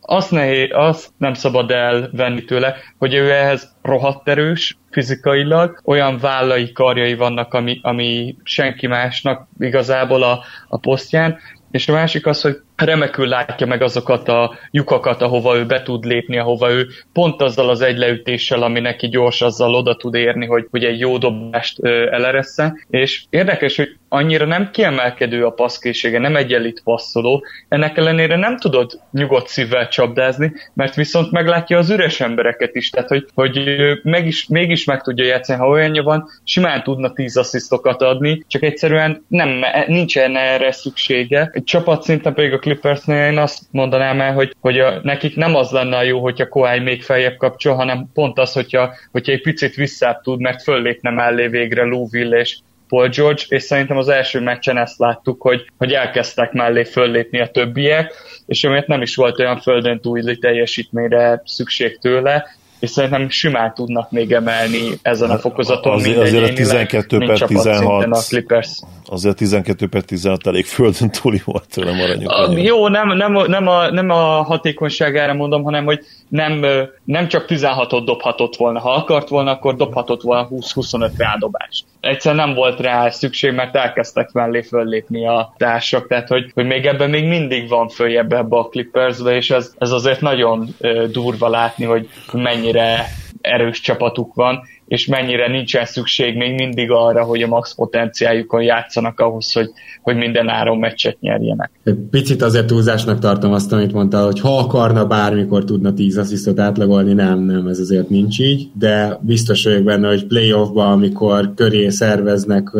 Azt, 0.05 0.31
nehéz, 0.31 0.69
azt 0.71 1.09
nem 1.17 1.33
szabad 1.33 1.71
elvenni 1.71 2.43
tőle, 2.43 2.75
hogy 2.97 3.13
ő 3.13 3.31
ehhez 3.31 3.75
rohadt 3.81 4.27
erős 4.27 4.77
fizikailag, 4.91 5.81
olyan 5.85 6.17
vállai 6.17 6.71
karjai 6.71 7.15
vannak, 7.15 7.53
ami, 7.53 7.79
ami 7.81 8.35
senki 8.43 8.87
másnak 8.87 9.47
igazából 9.59 10.23
a, 10.23 10.43
a 10.67 10.77
posztján, 10.77 11.37
és 11.71 11.87
a 11.87 11.93
másik 11.93 12.25
az, 12.25 12.41
hogy 12.41 12.61
remekül 12.75 13.27
látja 13.27 13.67
meg 13.67 13.81
azokat 13.81 14.27
a 14.27 14.57
lyukakat, 14.71 15.21
ahova 15.21 15.57
ő 15.57 15.65
be 15.65 15.81
tud 15.81 16.03
lépni, 16.03 16.37
ahova 16.37 16.71
ő 16.71 16.87
pont 17.13 17.41
azzal 17.41 17.69
az 17.69 17.81
egy 17.81 17.97
leütéssel, 17.97 18.63
ami 18.63 18.79
neki 18.79 19.07
gyors, 19.07 19.41
azzal 19.41 19.75
oda 19.75 19.95
tud 19.95 20.13
érni, 20.15 20.45
hogy, 20.45 20.67
hogy 20.71 20.83
egy 20.83 20.99
jó 20.99 21.17
dobást 21.17 21.79
eleresse. 21.85 22.73
És 22.89 23.23
érdekes, 23.29 23.75
hogy 23.75 23.97
annyira 24.09 24.45
nem 24.45 24.69
kiemelkedő 24.71 25.45
a 25.45 25.49
passzkészsége, 25.49 26.19
nem 26.19 26.35
egy 26.35 26.53
elit 26.53 26.81
passzoló, 26.83 27.45
ennek 27.69 27.97
ellenére 27.97 28.35
nem 28.35 28.57
tudod 28.57 28.99
nyugodt 29.11 29.47
szívvel 29.47 29.87
csapdázni, 29.87 30.53
mert 30.73 30.95
viszont 30.95 31.31
meglátja 31.31 31.77
az 31.77 31.89
üres 31.89 32.21
embereket 32.21 32.75
is, 32.75 32.89
tehát 32.89 33.09
hogy, 33.09 33.25
hogy 33.33 33.59
meg 34.03 34.27
is, 34.27 34.47
mégis 34.47 34.85
meg 34.85 35.01
tudja 35.01 35.25
játszani, 35.25 35.59
ha 35.59 35.67
olyanja 35.67 36.03
van, 36.03 36.29
simán 36.43 36.83
tudna 36.83 37.13
tíz 37.13 37.37
asszisztokat 37.37 38.01
adni, 38.01 38.43
csak 38.47 38.63
egyszerűen 38.63 39.25
nem, 39.27 39.63
nincsen 39.87 40.37
erre 40.37 40.71
szüksége. 40.71 41.49
Egy 41.53 41.63
csapat 41.63 42.03
szinten 42.03 42.33
pedig 42.33 42.53
a 42.53 42.59
Clippersnél. 42.63 43.31
Én 43.31 43.37
azt 43.37 43.61
mondanám 43.71 44.21
el, 44.21 44.33
hogy, 44.33 44.55
hogy 44.59 44.79
a, 44.79 44.99
nekik 45.03 45.35
nem 45.35 45.55
az 45.55 45.71
lenne 45.71 45.97
a 45.97 46.03
jó, 46.03 46.19
hogyha 46.19 46.47
Kawhi 46.47 46.79
még 46.79 47.03
feljebb 47.03 47.37
kapcsol, 47.37 47.75
hanem 47.75 48.09
pont 48.13 48.39
az, 48.39 48.53
hogyha, 48.53 48.93
hogyha 49.11 49.31
egy 49.31 49.41
picit 49.41 49.75
visszább 49.75 50.21
tud, 50.21 50.39
mert 50.39 50.61
föllépne 50.61 51.09
mellé 51.09 51.47
végre 51.47 51.83
Lou 51.83 52.07
Will 52.11 52.33
és 52.33 52.57
Paul 52.87 53.07
George, 53.07 53.41
és 53.47 53.63
szerintem 53.63 53.97
az 53.97 54.09
első 54.09 54.39
meccsen 54.39 54.77
ezt 54.77 54.99
láttuk, 54.99 55.41
hogy, 55.41 55.65
hogy 55.77 55.93
elkezdtek 55.93 56.51
mellé 56.51 56.83
föllépni 56.83 57.39
a 57.39 57.47
többiek, 57.47 58.13
és 58.45 58.63
amiért 58.63 58.87
nem 58.87 59.01
is 59.01 59.15
volt 59.15 59.39
olyan 59.39 59.59
földön 59.59 59.99
túli 59.99 60.37
teljesítményre 60.37 61.41
szükség 61.45 61.97
tőle, 61.97 62.45
és 62.83 62.89
szerintem 62.89 63.29
simán 63.29 63.73
tudnak 63.73 64.11
még 64.11 64.31
emelni 64.31 64.99
ezen 65.01 65.29
a 65.29 65.37
fokozaton. 65.37 65.93
Azért, 65.93 66.17
azért 66.17 66.49
a 66.49 66.53
12 66.53 67.17
per 67.17 67.39
16 67.39 68.05
a 68.09 68.19
Clippers. 68.27 68.79
Azért 69.05 69.35
12 69.35 69.87
per 69.87 70.01
16 70.01 70.47
elég 70.47 70.65
földön 70.65 71.09
túli 71.09 71.41
volt 71.45 71.67
tőle 71.69 71.91
maradjunk. 71.95 72.31
A, 72.31 72.51
jó, 72.57 72.87
nem, 72.87 73.07
nem, 73.17 73.31
nem, 73.47 73.67
a, 73.67 73.91
nem 73.91 74.09
a 74.09 74.43
hatékonyságára 74.43 75.33
mondom, 75.33 75.63
hanem 75.63 75.85
hogy 75.85 75.99
nem, 76.33 76.65
nem 77.03 77.27
csak 77.27 77.45
16-ot 77.47 78.01
dobhatott 78.05 78.55
volna. 78.55 78.79
Ha 78.79 78.91
akart 78.91 79.29
volna, 79.29 79.51
akkor 79.51 79.75
dobhatott 79.75 80.21
volna 80.21 80.47
20-25 80.49 81.11
rádobást. 81.17 81.85
Egyszerűen 81.99 82.45
nem 82.45 82.55
volt 82.55 82.79
rá 82.79 83.09
szükség, 83.09 83.53
mert 83.53 83.75
elkezdtek 83.75 84.31
mellé 84.31 84.61
föllépni 84.61 85.27
a 85.27 85.53
társak, 85.57 86.07
tehát 86.07 86.27
hogy, 86.27 86.51
hogy 86.53 86.65
még 86.65 86.85
ebben 86.85 87.09
még 87.09 87.27
mindig 87.27 87.69
van 87.69 87.87
följebb 87.87 88.33
ebbe 88.33 88.57
a 88.57 88.67
Clippersbe, 88.67 89.35
és 89.35 89.49
ez, 89.49 89.73
ez 89.77 89.91
azért 89.91 90.21
nagyon 90.21 90.67
durva 91.11 91.49
látni, 91.49 91.85
hogy 91.85 92.09
mennyire 92.31 93.05
erős 93.41 93.79
csapatuk 93.79 94.33
van, 94.33 94.61
és 94.87 95.05
mennyire 95.05 95.47
nincsen 95.47 95.85
szükség 95.85 96.35
még 96.35 96.53
mindig 96.53 96.91
arra, 96.91 97.23
hogy 97.23 97.41
a 97.41 97.47
max 97.47 97.75
potenciáljukon 97.75 98.61
játszanak 98.61 99.19
ahhoz, 99.19 99.51
hogy, 99.51 99.69
hogy 100.01 100.15
minden 100.15 100.49
áron 100.49 100.77
meccset 100.77 101.17
nyerjenek. 101.19 101.71
Picit 102.09 102.41
azért 102.41 102.67
túlzásnak 102.67 103.19
tartom 103.19 103.53
azt, 103.53 103.71
amit 103.73 103.93
mondtál, 103.93 104.25
hogy 104.25 104.39
ha 104.39 104.57
akarna 104.57 105.05
bármikor 105.05 105.63
tudna 105.63 105.93
10 105.93 106.17
asszisztot 106.17 106.59
átlagolni, 106.59 107.13
nem, 107.13 107.39
nem, 107.39 107.67
ez 107.67 107.79
azért 107.79 108.09
nincs 108.09 108.39
így, 108.39 108.67
de 108.73 109.19
biztos 109.21 109.63
vagyok 109.63 109.83
benne, 109.83 110.07
hogy 110.07 110.25
playoffban, 110.25 110.91
amikor 110.91 111.53
köré 111.55 111.89
szerveznek 111.89 112.71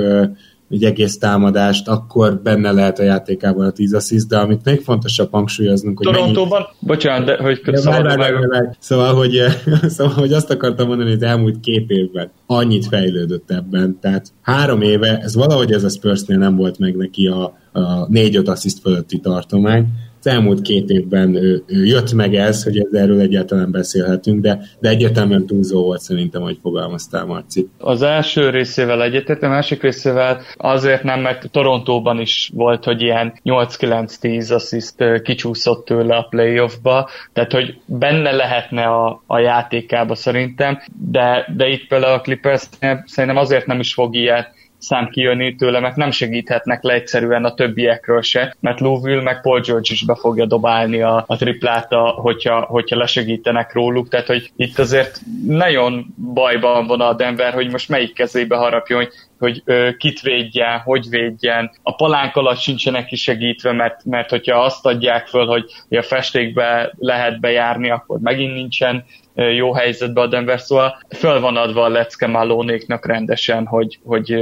egy 0.73 0.83
egész 0.83 1.17
támadást, 1.17 1.87
akkor 1.87 2.39
benne 2.43 2.71
lehet 2.71 2.99
a 2.99 3.03
játékában 3.03 3.65
a 3.65 3.71
10 3.71 3.93
assziszt, 3.93 4.27
de 4.27 4.37
amit 4.37 4.65
még 4.65 4.81
fontosabb 4.81 5.31
hangsúlyoznunk, 5.31 5.97
hogy 5.97 6.13
Torontóban, 6.13 6.61
mennyi... 6.61 6.73
bocsánat, 6.79 7.25
de 7.25 7.37
hogy 7.41 7.61
ja, 7.65 7.81
várj, 7.83 8.03
várj, 8.03 8.45
várj. 8.47 8.67
Szóval, 8.79 9.13
hogy, 9.15 9.43
szóval, 9.95 10.13
hogy 10.13 10.33
azt 10.33 10.49
akartam 10.49 10.87
mondani, 10.87 11.09
hogy 11.09 11.23
az 11.23 11.29
elmúlt 11.29 11.59
két 11.59 11.89
évben 11.89 12.31
annyit 12.45 12.85
fejlődött 12.85 13.51
ebben, 13.51 13.97
tehát 14.01 14.27
három 14.41 14.81
éve, 14.81 15.19
ez 15.19 15.35
valahogy 15.35 15.71
ez 15.71 15.83
a 15.83 15.89
Spursnél 15.89 16.37
nem 16.37 16.55
volt 16.55 16.79
meg 16.79 16.95
neki 16.95 17.27
a, 17.27 17.43
a 17.71 18.07
négy-öt 18.07 18.47
assziszt 18.47 18.79
fölötti 18.79 19.19
tartomány, 19.19 19.85
az 20.25 20.31
elmúlt 20.31 20.61
két 20.61 20.89
évben 20.89 21.35
ő, 21.35 21.63
jött 21.67 22.13
meg 22.13 22.35
ez, 22.35 22.63
hogy 22.63 22.87
erről 22.91 23.19
egyáltalán 23.19 23.71
beszélhetünk, 23.71 24.41
de, 24.41 24.59
de 24.79 24.89
egyértelműen 24.89 25.45
túlzó 25.45 25.83
volt 25.83 26.01
szerintem, 26.01 26.41
hogy 26.41 26.57
fogalmaztál, 26.61 27.25
Marci. 27.25 27.67
Az 27.77 28.01
első 28.01 28.49
részével 28.49 29.03
egyetértem, 29.03 29.51
a 29.51 29.53
másik 29.53 29.81
részével 29.81 30.41
azért 30.57 31.03
nem, 31.03 31.19
mert 31.19 31.51
Torontóban 31.51 32.19
is 32.19 32.51
volt, 32.53 32.83
hogy 32.83 33.01
ilyen 33.01 33.33
8-9-10 33.43 34.53
assziszt 34.53 35.03
kicsúszott 35.23 35.85
tőle 35.85 36.15
a 36.15 36.27
playoffba, 36.29 37.09
tehát 37.33 37.51
hogy 37.51 37.77
benne 37.85 38.31
lehetne 38.31 38.83
a, 38.83 39.23
a 39.27 39.39
játékába 39.39 40.15
szerintem, 40.15 40.79
de, 41.11 41.53
de 41.55 41.67
itt 41.67 41.87
például 41.87 42.13
a 42.13 42.21
Clippers 42.21 42.63
szerintem 43.05 43.37
azért 43.37 43.65
nem 43.65 43.79
is 43.79 43.93
fog 43.93 44.15
ilyet 44.15 44.61
szám 44.83 45.09
kijönni 45.09 45.55
tőle, 45.55 45.79
mert 45.79 45.95
nem 45.95 46.11
segíthetnek 46.11 46.83
le 46.83 46.93
egyszerűen 46.93 47.45
a 47.45 47.53
többiekről 47.53 48.21
se, 48.21 48.55
mert 48.59 48.79
Louisville 48.79 49.21
meg 49.21 49.41
Paul 49.41 49.59
George 49.59 49.89
is 49.91 50.05
be 50.05 50.15
fogja 50.15 50.45
dobálni 50.45 51.01
a, 51.01 51.23
a 51.27 51.35
triplát, 51.35 51.91
a, 51.91 52.07
hogyha, 52.07 52.61
hogyha 52.61 52.97
lesegítenek 52.97 53.73
róluk, 53.73 54.09
tehát 54.09 54.27
hogy 54.27 54.51
itt 54.55 54.79
azért 54.79 55.19
nagyon 55.47 56.05
bajban 56.33 56.87
van 56.87 57.01
a 57.01 57.13
Denver, 57.13 57.53
hogy 57.53 57.71
most 57.71 57.89
melyik 57.89 58.13
kezébe 58.13 58.55
harapjon, 58.55 58.99
hogy 58.99 59.11
hogy 59.43 59.61
ö, 59.65 59.89
kit 59.97 60.21
védjen, 60.21 60.79
hogy 60.79 61.09
védjen. 61.09 61.71
A 61.83 61.95
palánk 61.95 62.35
alatt 62.35 62.59
sincsenek 62.59 63.05
kisegítve, 63.05 63.71
mert, 63.71 64.05
mert 64.05 64.29
hogyha 64.29 64.63
azt 64.63 64.85
adják 64.85 65.27
föl, 65.27 65.45
hogy, 65.45 65.65
hogy 65.89 65.97
a 65.97 66.03
festékbe 66.03 66.93
lehet 66.97 67.39
bejárni, 67.39 67.89
akkor 67.89 68.19
megint 68.19 68.53
nincsen 68.53 69.05
jó 69.35 69.73
helyzetbe 69.73 70.21
a 70.21 70.27
Denver, 70.27 70.59
szóval 70.59 71.01
föl 71.09 71.39
van 71.39 71.57
adva 71.57 71.83
a 71.83 71.89
lecke 71.89 72.27
Malónéknak 72.27 73.05
rendesen, 73.05 73.65
hogy, 73.65 73.99
hogy 74.03 74.35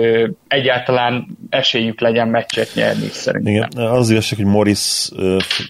egyáltalán 0.48 1.28
esélyük 1.50 2.02
legyen 2.02 2.28
meccset 2.28 2.72
nyerni 2.76 3.08
szerintem. 3.08 3.54
Igen, 3.54 3.88
az 3.88 4.10
igazság, 4.10 4.40
hogy 4.40 4.48
Morris 4.48 5.10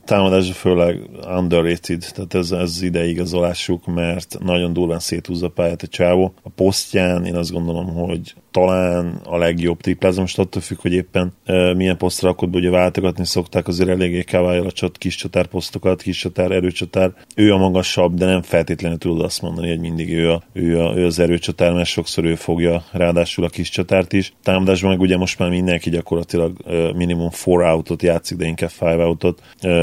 támadása 0.05 0.53
főleg 0.53 0.99
underrated, 1.37 2.05
tehát 2.13 2.33
ez, 2.33 2.51
ez 2.51 2.81
ide 2.81 3.05
igazolásuk, 3.05 3.85
mert 3.85 4.37
nagyon 4.39 4.73
durván 4.73 4.99
széthúzza 4.99 5.45
a 5.45 5.49
pályát 5.49 5.81
a 5.81 5.87
csávó. 5.87 6.33
A 6.43 6.49
posztján 6.49 7.25
én 7.25 7.35
azt 7.35 7.51
gondolom, 7.51 7.85
hogy 7.85 8.33
talán 8.51 9.21
a 9.23 9.37
legjobb 9.37 9.79
Ez 9.99 10.17
Most 10.17 10.39
attól 10.39 10.61
függ, 10.61 10.81
hogy 10.81 10.93
éppen 10.93 11.33
e, 11.45 11.73
milyen 11.73 11.97
posztra 11.97 12.35
be, 12.39 12.57
ugye 12.57 12.69
váltogatni 12.69 13.25
szokták 13.25 13.67
azért 13.67 13.89
eléggé 13.89 14.23
kávályalacsot, 14.23 14.97
kis 14.97 15.15
csatár 15.15 15.45
posztokat, 15.45 16.01
kis 16.01 16.17
csatár, 16.17 16.51
erőcsatár. 16.51 17.11
Ő 17.35 17.53
a 17.53 17.57
magasabb, 17.57 18.13
de 18.13 18.25
nem 18.25 18.41
feltétlenül 18.41 18.97
tudod 19.11 19.25
azt 19.25 19.41
mondani, 19.41 19.69
hogy 19.69 19.79
mindig 19.79 20.13
ő, 20.13 20.31
a, 20.31 20.41
ő, 20.53 20.79
a, 20.79 20.95
ő 20.95 21.05
az 21.05 21.19
erőcsatár, 21.19 21.73
mert 21.73 21.89
sokszor 21.89 22.23
ő 22.23 22.35
fogja 22.35 22.83
ráadásul 22.91 23.43
a 23.43 23.49
kis 23.49 23.69
csatárt 23.69 24.13
is. 24.13 24.33
Támadásban 24.43 24.89
meg 24.89 24.99
ugye 24.99 25.17
most 25.17 25.39
már 25.39 25.49
mindenki 25.49 25.89
gyakorlatilag 25.89 26.57
minimum 26.95 27.29
4 27.45 27.57
outot 27.57 28.01
játszik, 28.01 28.37
de 28.37 28.45
inkább 28.45 28.69
5 28.79 28.99
outot. 28.99 29.41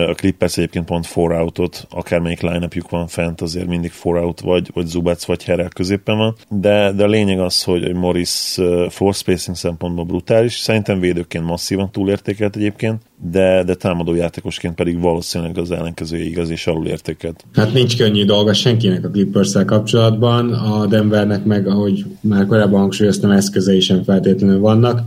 A 0.09 0.15
Clippers 0.15 0.57
egyébként 0.57 0.85
pont 0.85 1.15
4 1.17 1.27
outot, 1.27 1.87
akármelyik 1.91 2.41
line 2.41 2.69
van 2.91 3.07
fent, 3.07 3.41
azért 3.41 3.67
mindig 3.67 3.93
4 4.05 4.15
out 4.15 4.41
vagy, 4.41 4.71
vagy 4.75 4.87
Zubac 4.87 5.25
vagy 5.25 5.45
Herel 5.45 5.69
középen 5.69 6.17
van. 6.17 6.35
De, 6.49 6.93
de 6.93 7.05
a 7.05 7.09
lényeg 7.09 7.41
az, 7.41 7.63
hogy, 7.63 7.83
hogy 7.83 7.95
Morris 7.95 8.59
floor 8.89 9.15
spacing 9.15 9.57
szempontból 9.57 10.05
brutális, 10.05 10.55
szerintem 10.55 11.01
védőként 11.01 11.45
masszívan 11.45 11.91
túlértékelt 11.91 12.57
egyébként, 12.57 13.03
de, 13.21 13.63
de 13.65 13.75
támadó 13.75 14.15
játékosként 14.15 14.75
pedig 14.75 15.01
valószínűleg 15.01 15.59
az 15.59 15.71
ellenkezője 15.71 16.25
igaz 16.25 16.51
és 16.51 16.67
alulértékelt. 16.67 17.45
Hát 17.55 17.73
nincs 17.73 17.97
könnyű 17.97 18.25
dolga 18.25 18.53
senkinek 18.53 19.05
a 19.05 19.09
clippers 19.09 19.53
kapcsolatban, 19.67 20.53
a 20.53 20.87
Denvernek 20.87 21.45
meg, 21.45 21.67
ahogy 21.67 22.05
már 22.21 22.47
korábban 22.47 22.81
hangsúlyoztam, 22.81 23.31
eszközei 23.31 23.81
sem 23.81 24.03
feltétlenül 24.03 24.59
vannak. 24.59 25.01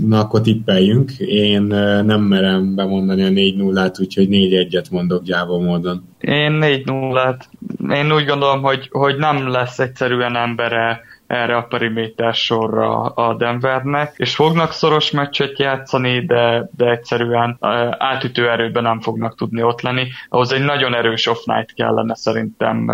Na 0.00 0.18
akkor 0.18 0.40
tippeljünk. 0.40 1.10
Én 1.18 1.62
nem 2.04 2.20
merem 2.20 2.74
bemondani 2.74 3.22
a 3.22 3.28
4-0-át, 3.28 4.00
úgyhogy 4.00 4.28
4-1-et 4.30 4.90
mondok 4.90 5.22
gyáva 5.22 5.58
módon. 5.58 6.04
Én 6.20 6.58
4-0-át. 6.60 7.48
Én 7.90 8.12
úgy 8.12 8.24
gondolom, 8.24 8.62
hogy, 8.62 8.88
hogy 8.90 9.16
nem 9.16 9.48
lesz 9.48 9.78
egyszerűen 9.78 10.36
embere 10.36 11.00
erre 11.32 11.56
a 11.56 11.62
periméter 11.62 12.34
sorra 12.34 13.00
a 13.00 13.34
Denvernek, 13.34 14.14
és 14.16 14.34
fognak 14.34 14.72
szoros 14.72 15.10
meccset 15.10 15.58
játszani, 15.58 16.24
de, 16.24 16.68
de 16.76 16.90
egyszerűen 16.90 17.56
átütő 17.98 18.50
erőben 18.50 18.82
nem 18.82 19.00
fognak 19.00 19.36
tudni 19.36 19.62
ott 19.62 19.80
lenni. 19.80 20.06
Ahhoz 20.28 20.52
egy 20.52 20.64
nagyon 20.64 20.94
erős 20.94 21.26
off-night 21.26 21.74
kellene 21.74 22.14
szerintem 22.14 22.92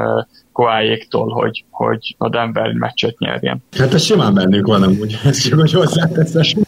Koájéktól, 0.52 1.28
hogy, 1.28 1.64
hogy 1.70 2.14
a 2.18 2.28
Denver 2.28 2.72
meccset 2.72 3.18
nyerjen. 3.18 3.64
Hát 3.78 3.94
ez 3.94 4.02
simán 4.02 4.34
bennük 4.34 4.66
van 4.66 4.82
amúgy, 4.82 5.18
ez 5.24 5.38
csak 5.38 5.58
hogy 5.58 5.72
hozzáteszem. 5.72 6.62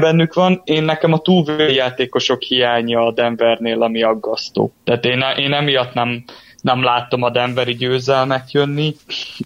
Bennük 0.00 0.34
van, 0.34 0.60
én 0.64 0.82
nekem 0.82 1.12
a 1.12 1.18
túljátékosok 1.18 2.42
hiánya 2.42 3.06
a 3.06 3.12
Denvernél, 3.12 3.82
ami 3.82 4.02
aggasztó. 4.02 4.72
Tehát 4.84 5.04
én, 5.04 5.24
én 5.36 5.52
emiatt 5.52 5.94
nem, 5.94 6.24
nem 6.64 6.82
láttam 6.82 7.22
a 7.22 7.30
Denveri 7.30 7.74
győzelmet 7.74 8.52
jönni. 8.52 8.94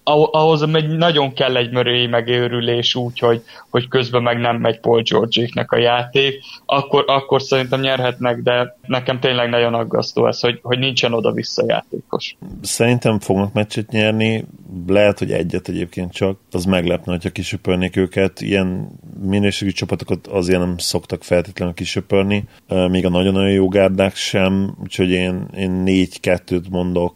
Ahhoz 0.04 0.62
egy 0.62 0.88
nagyon 0.88 1.32
kell 1.32 1.56
egy 1.56 1.70
mörői 1.70 2.06
megőrülés 2.06 2.94
úgy, 2.94 3.18
hogy, 3.18 3.42
hogy 3.70 3.88
közben 3.88 4.22
meg 4.22 4.38
nem 4.38 4.56
megy 4.56 4.80
Paul 4.80 5.02
george 5.02 5.48
a 5.66 5.76
játék, 5.76 6.40
akkor, 6.66 7.04
akkor 7.06 7.42
szerintem 7.42 7.80
nyerhetnek, 7.80 8.42
de 8.42 8.76
nekem 8.86 9.20
tényleg 9.20 9.48
nagyon 9.48 9.74
aggasztó 9.74 10.26
ez, 10.26 10.40
hogy, 10.40 10.58
hogy 10.62 10.78
nincsen 10.78 11.12
oda-vissza 11.12 11.64
játékos. 11.66 12.36
Szerintem 12.62 13.20
fognak 13.20 13.52
meccset 13.52 13.90
nyerni, 13.90 14.44
lehet, 14.86 15.18
hogy 15.18 15.32
egyet 15.32 15.68
egyébként 15.68 16.12
csak, 16.12 16.38
az 16.50 16.64
meglepne, 16.64 17.12
hogyha 17.12 17.30
kisöpörnék 17.30 17.96
őket. 17.96 18.40
Ilyen 18.40 18.88
minőségű 19.22 19.70
csapatokat 19.70 20.26
azért 20.26 20.58
nem 20.58 20.78
szoktak 20.78 21.24
feltétlenül 21.24 21.74
kisöpörni, 21.74 22.44
még 22.88 23.06
a 23.06 23.08
nagyon-nagyon 23.08 23.50
jó 23.50 23.68
gárdák 23.68 24.14
sem, 24.14 24.76
úgyhogy 24.82 25.10
én, 25.10 25.48
én 25.56 25.82
4-2-t 25.86 26.70
mondok, 26.70 27.07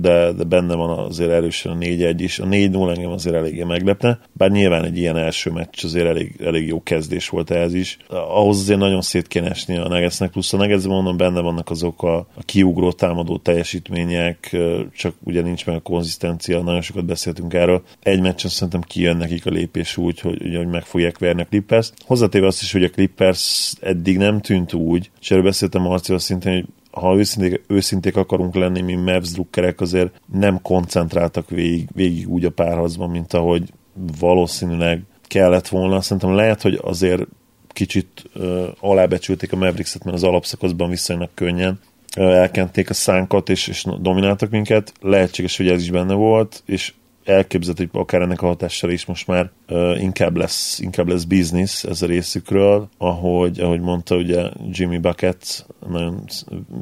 de, 0.00 0.32
de 0.32 0.44
benne 0.44 0.74
van 0.74 0.98
azért 0.98 1.30
erősen 1.30 1.72
a 1.72 1.76
4-1 1.76 2.14
is. 2.16 2.38
A 2.38 2.46
4-0 2.46 2.96
engem 2.96 3.10
azért 3.10 3.36
eléggé 3.36 3.62
meglepne, 3.62 4.18
bár 4.32 4.50
nyilván 4.50 4.84
egy 4.84 4.96
ilyen 4.96 5.16
első 5.16 5.50
meccs 5.50 5.84
azért 5.84 6.06
elég, 6.06 6.40
elég 6.44 6.66
jó 6.66 6.82
kezdés 6.82 7.28
volt 7.28 7.50
ez 7.50 7.74
is. 7.74 7.96
Ahhoz 8.08 8.58
azért 8.60 8.78
nagyon 8.78 9.00
szét 9.00 9.28
kéne 9.28 9.50
esni 9.50 9.76
a 9.76 9.88
Negesznek, 9.88 10.30
plusz 10.30 10.52
a 10.52 10.56
Negeszben 10.56 10.94
mondom, 10.94 11.16
benne 11.16 11.40
vannak 11.40 11.70
azok 11.70 12.02
a, 12.02 12.16
a 12.16 12.42
kiugró 12.44 12.92
támadó 12.92 13.38
teljesítmények, 13.38 14.56
csak 14.96 15.14
ugye 15.24 15.42
nincs 15.42 15.66
meg 15.66 15.76
a 15.76 15.80
konzisztencia, 15.80 16.62
nagyon 16.62 16.80
sokat 16.80 17.04
beszéltünk 17.04 17.54
erről. 17.54 17.82
Egy 18.02 18.20
meccsen 18.20 18.50
szerintem 18.50 18.80
kijön 18.80 19.16
nekik 19.16 19.46
a 19.46 19.50
lépés 19.50 19.96
úgy, 19.96 20.20
hogy, 20.20 20.54
hogy 20.56 20.68
meg 20.68 20.82
fogják 20.82 21.18
verni 21.18 21.42
a 21.42 21.46
Clippers. 21.46 21.92
Hozzátéve 22.06 22.46
azt 22.46 22.62
is, 22.62 22.72
hogy 22.72 22.84
a 22.84 22.90
Clippers 22.90 23.72
eddig 23.80 24.16
nem 24.16 24.40
tűnt 24.40 24.72
úgy, 24.72 25.10
és 25.20 25.30
erről 25.30 25.42
beszéltem 25.42 25.82
Marcival 25.82 26.20
szintén, 26.20 26.52
hogy 26.52 26.66
ha 26.90 27.16
őszinték, 27.16 27.62
őszinték 27.66 28.16
akarunk 28.16 28.54
lenni, 28.54 28.80
mi 28.80 28.94
Mavs 28.94 29.30
drukkerek, 29.30 29.80
azért 29.80 30.20
nem 30.32 30.62
koncentráltak 30.62 31.48
végig, 31.48 31.88
végig 31.94 32.28
úgy 32.28 32.44
a 32.44 32.50
párharcban, 32.50 33.10
mint 33.10 33.32
ahogy 33.32 33.72
valószínűleg 34.18 35.02
kellett 35.22 35.68
volna. 35.68 36.00
Szerintem 36.00 36.34
lehet, 36.34 36.62
hogy 36.62 36.78
azért 36.82 37.22
kicsit 37.68 38.24
uh, 38.34 38.66
alábecsülték 38.80 39.52
a 39.52 39.56
Mavericks-et, 39.56 40.04
mert 40.04 40.16
az 40.16 40.22
alapszakaszban 40.22 40.90
viszonylag 40.90 41.28
könnyen, 41.34 41.80
elkenték 42.16 42.90
a 42.90 42.94
szánkat, 42.94 43.48
és, 43.48 43.68
és 43.68 43.86
domináltak 44.00 44.50
minket. 44.50 44.92
Lehetséges, 45.00 45.56
hogy 45.56 45.68
ez 45.68 45.82
is 45.82 45.90
benne 45.90 46.14
volt, 46.14 46.62
és 46.66 46.92
elképzelhető, 47.30 47.88
hogy 47.92 48.00
akár 48.00 48.20
ennek 48.20 48.42
a 48.42 48.46
hatással 48.46 48.90
is 48.90 49.04
most 49.04 49.26
már 49.26 49.50
uh, 49.68 50.02
inkább 50.02 50.36
lesz, 50.36 50.78
inkább 50.78 51.08
lesz 51.08 51.24
business 51.24 51.84
ez 51.84 52.02
a 52.02 52.06
részükről, 52.06 52.88
ahogy, 52.98 53.60
ahogy 53.60 53.80
mondta 53.80 54.16
ugye 54.16 54.50
Jimmy 54.70 54.98
Bucket, 54.98 55.66
nagyon 55.88 56.24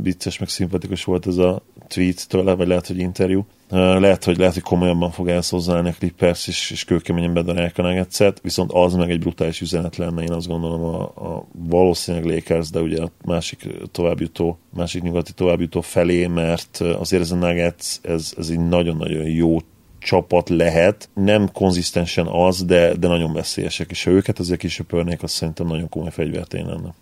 vicces, 0.03 0.39
meg 0.39 0.49
szimpatikus 0.49 1.05
volt 1.05 1.27
ez 1.27 1.37
a 1.37 1.63
tweet 1.89 2.29
tőle, 2.29 2.55
vagy 2.55 2.67
lehet, 2.67 2.87
hogy 2.87 2.99
interjú. 2.99 3.47
Lehet, 3.71 4.25
hogy, 4.25 4.37
lehet, 4.37 4.55
hogy 4.55 4.63
komolyabban 4.63 5.11
fog 5.11 5.29
elszózálni 5.29 5.89
a 5.89 5.95
Clippers, 5.99 6.49
és, 6.49 6.71
és 6.71 6.85
kőkeményen 6.85 7.33
bedarálják 7.33 7.79
a 7.79 7.83
nuggets 7.83 8.41
viszont 8.43 8.73
az 8.73 8.95
meg 8.95 9.11
egy 9.11 9.19
brutális 9.19 9.61
üzenet 9.61 9.97
lenne, 9.97 10.23
én 10.23 10.33
azt 10.33 10.49
gondolom 10.49 10.83
a, 10.83 11.03
a 11.03 11.47
valószínűleg 11.53 12.27
Lakers, 12.27 12.71
de 12.71 12.81
ugye 12.81 13.03
a 13.03 13.11
másik 13.25 13.67
továbbjutó, 13.93 14.59
másik 14.77 15.03
nyugati 15.03 15.33
továbbjutó 15.33 15.81
felé, 15.81 16.27
mert 16.27 16.81
azért 16.81 17.23
ez 17.23 17.31
a 17.31 17.37
Nuggets, 17.37 17.99
ez, 18.03 18.33
ez 18.39 18.49
egy 18.49 18.69
nagyon-nagyon 18.69 19.27
jó 19.27 19.59
csapat 20.09 20.49
lehet, 20.49 21.09
nem 21.15 21.49
konzisztensen 21.53 22.27
az, 22.27 22.65
de, 22.65 22.93
de 23.01 23.09
nagyon 23.09 23.33
veszélyesek, 23.33 23.91
és 23.91 24.05
ha 24.05 24.11
őket 24.11 24.39
azért 24.39 24.59
kisöpörnék, 24.59 25.23
azt 25.23 25.35
szerintem 25.35 25.67
nagyon 25.67 25.89
komoly 25.89 26.11
fegyvertény 26.11 26.67
lenne. 26.67 26.95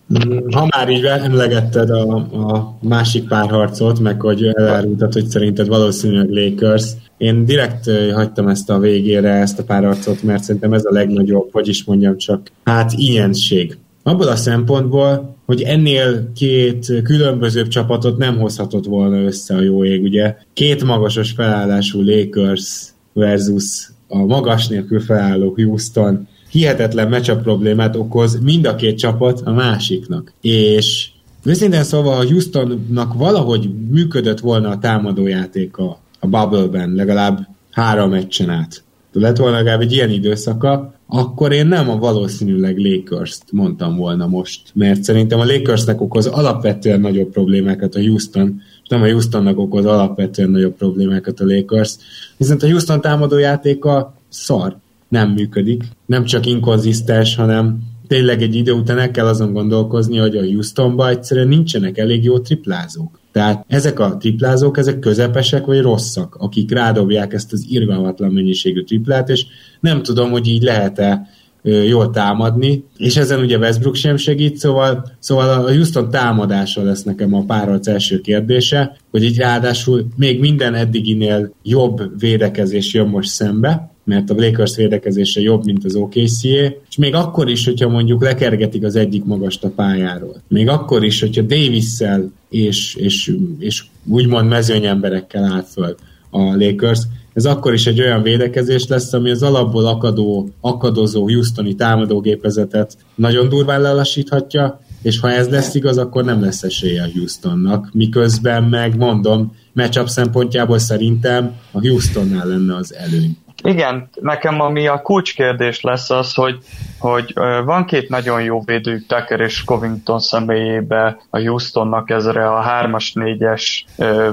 Ha 0.51 0.69
már 0.77 0.89
így 0.89 1.05
emlegetted 1.05 1.91
a, 1.91 2.17
a 2.17 2.79
másik 2.81 3.29
párharcot, 3.29 4.01
meg 4.01 4.21
hogy 4.21 4.47
elárultad, 4.47 5.13
hogy 5.13 5.27
szerinted 5.27 5.69
valószínűleg 5.69 6.31
Lakers, 6.31 6.93
én 7.17 7.45
direkt 7.45 7.91
hagytam 8.13 8.49
ezt 8.49 8.71
a 8.71 8.79
végére, 8.79 9.31
ezt 9.31 9.59
a 9.59 9.65
párharcot, 9.65 10.23
mert 10.23 10.43
szerintem 10.43 10.73
ez 10.73 10.85
a 10.85 10.93
legnagyobb, 10.93 11.49
hogy 11.53 11.69
is 11.69 11.85
mondjam 11.85 12.17
csak, 12.17 12.51
hát 12.65 12.93
ilyenség. 12.93 13.79
Abból 14.03 14.29
a 14.29 14.37
szempontból, 14.37 15.37
hogy 15.47 15.63
ennél 15.63 16.33
két 16.33 17.03
különbözőbb 17.03 17.69
csapatot 17.69 18.19
nem 18.19 18.39
hozhatott 18.39 18.85
volna 18.85 19.17
össze 19.17 19.55
a 19.55 19.61
jó 19.61 19.85
ég, 19.85 20.03
ugye. 20.03 20.37
Két 20.53 20.85
magasos 20.85 21.31
felállású 21.31 22.03
Lakers 22.03 22.95
versus 23.17 23.91
a 24.09 24.19
magas 24.19 24.69
nélkül 24.69 25.01
felálló 25.01 25.53
Houston 25.57 26.29
hihetetlen 26.51 27.09
meccsap 27.09 27.43
problémát 27.43 27.97
okoz 27.97 28.41
mind 28.41 28.67
a 28.67 28.75
két 28.75 28.99
csapat 28.99 29.41
a 29.45 29.53
másiknak. 29.53 30.33
És 30.41 31.09
őszintén 31.45 31.83
szóval 31.83 32.21
a 32.21 32.27
Houstonnak 32.27 33.15
valahogy 33.15 33.71
működött 33.91 34.41
volna 34.41 34.69
a 34.69 34.79
támadójátéka 34.79 35.99
a 36.21 36.27
Bubble-ben, 36.27 36.91
legalább 36.91 37.47
három 37.71 38.11
meccsen 38.11 38.51
át. 38.51 38.85
Lett 39.13 39.37
volna 39.37 39.57
legalább 39.57 39.81
egy 39.81 39.93
ilyen 39.93 40.11
időszaka, 40.11 40.95
akkor 41.07 41.53
én 41.53 41.67
nem 41.67 41.91
a 41.91 41.97
valószínűleg 41.97 42.79
lakers 42.79 43.39
mondtam 43.53 43.97
volna 43.97 44.27
most, 44.27 44.61
mert 44.75 45.03
szerintem 45.03 45.41
a 45.41 45.45
Lakersnek 45.45 46.01
okoz 46.01 46.27
alapvetően 46.27 47.01
nagyobb 47.01 47.31
problémákat 47.31 47.95
a 47.95 48.01
Houston, 48.01 48.61
nem 48.89 49.03
a 49.03 49.11
Houstonnak 49.11 49.59
okoz 49.59 49.85
alapvetően 49.85 50.51
nagyobb 50.51 50.77
problémákat 50.77 51.41
a 51.41 51.45
Lakers, 51.45 51.97
viszont 52.37 52.63
a 52.63 52.67
Houston 52.67 53.01
támadó 53.01 53.39
játéka 53.39 54.15
szar, 54.29 54.77
nem 55.09 55.31
működik, 55.31 55.85
nem 56.07 56.25
csak 56.25 56.47
inkonzisztens, 56.47 57.37
hanem 57.37 57.79
tényleg 58.07 58.43
egy 58.43 58.55
idő 58.55 58.73
után 58.73 58.99
el 58.99 59.11
kell 59.11 59.27
azon 59.27 59.53
gondolkozni, 59.53 60.17
hogy 60.19 60.37
a 60.37 60.45
Houstonban 60.45 61.09
egyszerűen 61.09 61.49
nincsenek 61.49 61.99
elég 61.99 62.25
jó 62.25 62.39
triplázók. 62.39 63.21
Tehát 63.33 63.65
ezek 63.69 63.99
a 63.99 64.17
triplázók, 64.17 64.79
ezek 64.79 64.99
közepesek 64.99 65.67
vagy 65.67 65.81
rosszak, 65.81 66.35
akik 66.35 66.71
rádobják 66.71 67.33
ezt 67.33 67.53
az 67.53 67.65
irgalmatlan 67.69 68.33
mennyiségű 68.33 68.83
triplát, 68.83 69.29
és 69.29 69.47
nem 69.81 70.03
tudom, 70.03 70.31
hogy 70.31 70.47
így 70.47 70.63
lehet-e 70.63 71.29
jól 71.67 72.11
támadni, 72.11 72.85
és 72.97 73.17
ezen 73.17 73.41
ugye 73.41 73.59
Westbrook 73.59 73.95
sem 73.95 74.17
segít, 74.17 74.57
szóval, 74.57 75.13
szóval 75.19 75.65
a 75.65 75.73
Houston 75.73 76.11
támadása 76.11 76.83
lesz 76.83 77.03
nekem 77.03 77.35
a 77.35 77.45
párharc 77.45 77.87
első 77.87 78.21
kérdése, 78.21 78.97
hogy 79.11 79.25
így 79.25 79.39
ráadásul 79.39 80.07
még 80.17 80.41
minden 80.41 80.75
eddiginél 80.75 81.53
jobb 81.63 82.19
védekezés 82.19 82.95
jön 82.95 83.09
most 83.09 83.29
szembe, 83.29 83.91
mert 84.05 84.31
a 84.31 84.35
Lakers 84.35 84.77
védekezése 84.77 85.41
jobb, 85.41 85.65
mint 85.65 85.85
az 85.85 85.95
okc 85.95 86.45
és 86.89 86.97
még 86.99 87.15
akkor 87.15 87.49
is, 87.49 87.65
hogyha 87.65 87.89
mondjuk 87.89 88.23
lekergetik 88.23 88.85
az 88.85 88.97
egyik 88.97 89.25
magast 89.25 89.65
a 89.65 89.71
pályáról. 89.71 90.43
Még 90.49 90.69
akkor 90.69 91.05
is, 91.05 91.21
hogyha 91.21 91.43
davis 91.43 92.03
és, 92.49 92.95
és, 92.95 93.33
és 93.59 93.85
úgymond 94.05 94.49
mezőnyemberekkel 94.49 95.45
áll 95.45 95.63
föl 95.63 95.97
a 96.31 96.41
Lakers, 96.41 97.01
ez 97.37 97.45
akkor 97.45 97.73
is 97.73 97.87
egy 97.87 98.01
olyan 98.01 98.23
védekezés 98.23 98.87
lesz, 98.87 99.13
ami 99.13 99.31
az 99.31 99.43
alapból 99.43 99.87
akadó, 99.87 100.49
akadozó 100.61 101.23
Houstoni 101.23 101.75
támadógépezetet 101.75 102.97
nagyon 103.15 103.49
durván 103.49 103.81
lelassíthatja, 103.81 104.81
és 105.03 105.21
ha 105.21 105.31
ez 105.31 105.49
lesz 105.49 105.75
igaz, 105.75 105.99
akkor 105.99 106.25
nem 106.25 106.41
lesz 106.41 106.63
esélye 106.63 107.03
a 107.03 107.11
Houstonnak. 107.15 107.91
Miközben 107.93 108.65
meg 108.65 108.97
mondom, 108.97 109.57
matchup 109.73 110.09
szempontjából 110.09 110.79
szerintem 110.79 111.53
a 111.73 111.81
Houstonnál 111.81 112.47
lenne 112.47 112.77
az 112.77 112.95
előny. 112.95 113.37
Igen, 113.63 114.09
nekem 114.21 114.61
ami 114.61 114.87
a 114.87 115.03
kulcskérdés 115.03 115.81
lesz 115.81 116.11
az, 116.11 116.35
hogy, 116.35 116.59
hogy 116.99 117.33
van 117.65 117.85
két 117.85 118.09
nagyon 118.09 118.43
jó 118.43 118.63
védőjük, 118.65 119.07
Tucker 119.07 119.41
és 119.41 119.65
Covington 119.65 120.19
személyébe 120.19 121.19
a 121.31 121.39
Houstonnak 121.39 122.11
ezre 122.11 122.49
a 122.49 122.65
3-as, 122.65 123.11
4-es 123.15 123.83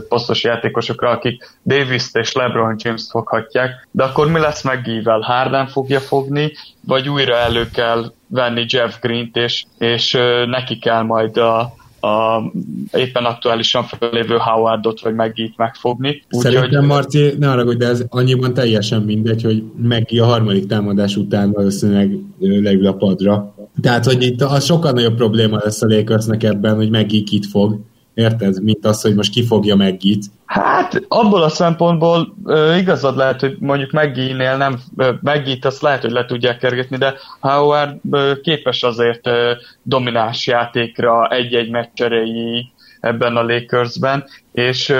posztos 0.09 0.43
játékosokra, 0.43 1.09
akik 1.09 1.49
davis 1.65 2.05
és 2.13 2.33
LeBron 2.33 2.75
James-t 2.77 3.09
foghatják, 3.09 3.87
de 3.91 4.03
akkor 4.03 4.31
mi 4.31 4.39
lesz 4.39 4.63
McGee-vel? 4.63 5.19
Harden 5.19 5.67
fogja 5.67 5.99
fogni, 5.99 6.51
vagy 6.85 7.09
újra 7.09 7.35
elő 7.35 7.69
kell 7.73 8.11
venni 8.27 8.65
Jeff 8.67 8.99
Green-t, 9.01 9.35
és, 9.35 9.63
és 9.77 10.17
neki 10.45 10.77
kell 10.77 11.01
majd 11.01 11.37
a, 11.37 11.73
a 12.03 12.51
éppen 12.93 13.25
aktuálisan 13.25 13.83
felévő 13.83 14.37
Howardot 14.37 15.01
vagy 15.01 15.15
Megit 15.15 15.57
megfogni. 15.57 16.23
Úgy, 16.29 16.41
Szerintem 16.41 16.79
hogy... 16.79 16.87
Marci, 16.87 17.33
ne 17.39 17.51
arra, 17.51 17.73
de 17.73 17.87
ez 17.87 18.05
annyiban 18.09 18.53
teljesen 18.53 19.01
mindegy, 19.01 19.43
hogy 19.43 19.63
Megi 19.75 20.19
a 20.19 20.25
harmadik 20.25 20.65
támadás 20.65 21.15
után 21.15 21.51
valószínűleg 21.51 22.17
leül 22.39 22.87
a 22.87 22.93
padra. 22.93 23.55
Tehát, 23.81 24.05
hogy 24.05 24.23
itt 24.23 24.41
az 24.41 24.65
sokkal 24.65 24.91
nagyobb 24.91 25.15
probléma 25.15 25.59
lesz 25.63 25.81
a 25.81 25.87
Lakersnek 25.87 26.43
ebben, 26.43 26.75
hogy 26.75 26.89
Megi 26.89 27.23
kit 27.23 27.45
fog, 27.45 27.79
Érted? 28.13 28.63
Mint 28.63 28.85
az, 28.85 29.01
hogy 29.01 29.15
most 29.15 29.31
ki 29.31 29.45
fogja 29.45 29.75
Meggit. 29.75 30.25
Hát 30.45 31.05
abból 31.07 31.43
a 31.43 31.49
szempontból 31.49 32.35
uh, 32.43 32.77
igazad 32.77 33.17
lehet, 33.17 33.39
hogy 33.39 33.55
mondjuk 33.59 33.91
Megginél 33.91 34.57
nem, 34.57 34.79
Meggit 35.21 35.65
azt 35.65 35.81
lehet, 35.81 36.01
hogy 36.01 36.11
le 36.11 36.25
tudják 36.25 36.57
kergetni, 36.57 36.97
de 36.97 37.13
Howard 37.39 37.97
uh, 38.03 38.41
képes 38.41 38.83
azért 38.83 39.27
uh, 39.27 39.33
domináns 39.83 40.47
játékra 40.47 41.27
egy-egy 41.27 41.69
meccseréig 41.69 42.65
ebben 43.03 43.37
a 43.37 43.43
Lakersben, 43.43 44.25
és 44.51 44.93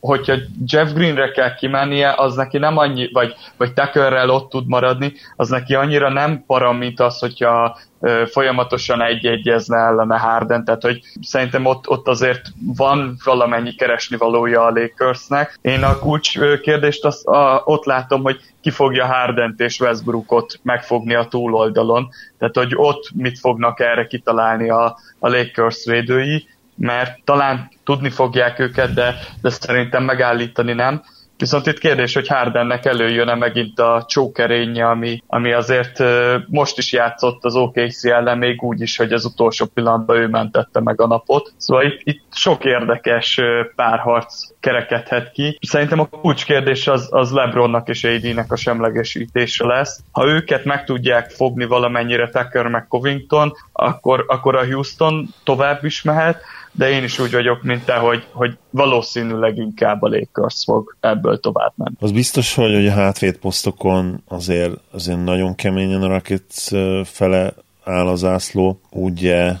hogyha 0.00 0.34
Jeff 0.66 0.92
Greenre 0.92 1.30
kell 1.30 1.54
kimennie, 1.54 2.14
az 2.16 2.34
neki 2.34 2.58
nem 2.58 2.76
annyi, 2.76 3.08
vagy, 3.12 3.34
vagy 3.56 3.72
Tuckerrel 3.72 4.30
ott 4.30 4.50
tud 4.50 4.68
maradni, 4.68 5.12
az 5.36 5.48
neki 5.48 5.74
annyira 5.74 6.08
nem 6.08 6.44
param, 6.46 6.76
mint 6.76 7.00
az, 7.00 7.18
hogyha 7.18 7.78
folyamatosan 8.26 9.02
egy-egyezne 9.02 9.76
ellene 9.76 10.18
Harden, 10.18 10.64
tehát 10.64 10.82
hogy 10.82 11.00
szerintem 11.22 11.64
ott, 11.64 11.88
ott 11.88 12.08
azért 12.08 12.42
van 12.76 13.16
valamennyi 13.24 13.74
keresni 13.74 14.16
valója 14.16 14.64
a 14.64 14.70
Lakersnek. 14.70 15.58
Én 15.62 15.82
a 15.82 15.98
kulcs 15.98 16.38
kérdést 16.60 17.04
azt, 17.04 17.26
a, 17.26 17.62
ott 17.64 17.84
látom, 17.84 18.22
hogy 18.22 18.40
ki 18.60 18.70
fogja 18.70 19.06
Hardent 19.06 19.60
és 19.60 19.80
Westbrookot 19.80 20.60
megfogni 20.62 21.14
a 21.14 21.24
túloldalon, 21.24 22.08
tehát 22.38 22.56
hogy 22.56 22.72
ott 22.74 23.10
mit 23.14 23.38
fognak 23.38 23.80
erre 23.80 24.06
kitalálni 24.06 24.70
a, 24.70 24.96
a 25.18 25.28
Lakers 25.28 25.84
védői, 25.84 26.48
mert 26.80 27.24
talán 27.24 27.70
tudni 27.84 28.10
fogják 28.10 28.58
őket, 28.58 28.94
de, 28.94 29.14
de 29.42 29.50
szerintem 29.50 30.04
megállítani 30.04 30.72
nem. 30.72 31.02
Viszont 31.40 31.66
itt 31.66 31.78
kérdés, 31.78 32.14
hogy 32.14 32.28
Hardennek 32.28 32.84
előjön-e 32.84 33.34
megint 33.34 33.78
a 33.78 34.04
csókerénye, 34.08 34.88
ami, 34.88 35.22
ami 35.26 35.52
azért 35.52 36.02
most 36.46 36.78
is 36.78 36.92
játszott 36.92 37.44
az 37.44 37.56
OKC 37.56 38.04
ellen, 38.04 38.38
még 38.38 38.62
úgy 38.62 38.80
is, 38.80 38.96
hogy 38.96 39.12
az 39.12 39.24
utolsó 39.24 39.66
pillanatban 39.66 40.16
ő 40.16 40.28
mentette 40.28 40.80
meg 40.80 41.00
a 41.00 41.06
napot. 41.06 41.52
Szóval 41.56 41.84
itt, 41.84 42.00
itt 42.04 42.22
sok 42.32 42.64
érdekes 42.64 43.40
párharc 43.76 44.48
kerekedhet 44.60 45.32
ki. 45.32 45.58
Szerintem 45.60 46.00
a 46.00 46.08
kulcskérdés 46.08 46.86
az, 46.86 47.08
az 47.10 47.32
Lebronnak 47.32 47.88
és 47.88 48.04
AD-nek 48.04 48.52
a 48.52 48.56
semlegesítése 48.56 49.66
lesz. 49.66 50.00
Ha 50.12 50.26
őket 50.26 50.64
meg 50.64 50.84
tudják 50.84 51.30
fogni 51.30 51.64
valamennyire 51.64 52.28
Tucker 52.28 52.66
meg 52.66 52.86
Covington, 52.88 53.52
akkor, 53.72 54.24
akkor 54.28 54.56
a 54.56 54.64
Houston 54.64 55.28
tovább 55.44 55.84
is 55.84 56.02
mehet, 56.02 56.42
de 56.72 56.90
én 56.90 57.02
is 57.02 57.18
úgy 57.18 57.30
vagyok, 57.30 57.62
mint 57.62 57.84
te, 57.84 57.94
hogy, 57.94 58.26
hogy 58.32 58.58
valószínűleg 58.70 59.56
inkább 59.56 60.02
a 60.02 60.08
Lakers 60.08 60.62
fog 60.64 60.96
ebből 61.00 61.40
tovább 61.40 61.72
menni. 61.76 61.96
Az 62.00 62.12
biztos, 62.12 62.54
hogy, 62.54 62.74
hogy 62.74 62.86
a 62.86 62.92
hátvéd 62.92 63.36
posztokon 63.36 64.22
azért, 64.28 64.72
azért 64.92 65.24
nagyon 65.24 65.54
keményen 65.54 66.02
a 66.02 66.06
Rockets 66.06 66.68
fele 67.04 67.54
áll 67.84 68.06
az 68.06 68.24
ászló. 68.24 68.80
Ugye 68.90 69.52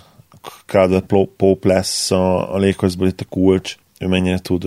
Caldwell 0.66 1.26
Pope 1.36 1.68
lesz 1.68 2.10
a, 2.10 2.54
a 2.54 2.58
Lakersből 2.58 3.08
itt 3.08 3.20
a 3.20 3.24
kulcs, 3.28 3.76
ő 3.98 4.06
mennyire 4.06 4.38
tud 4.38 4.64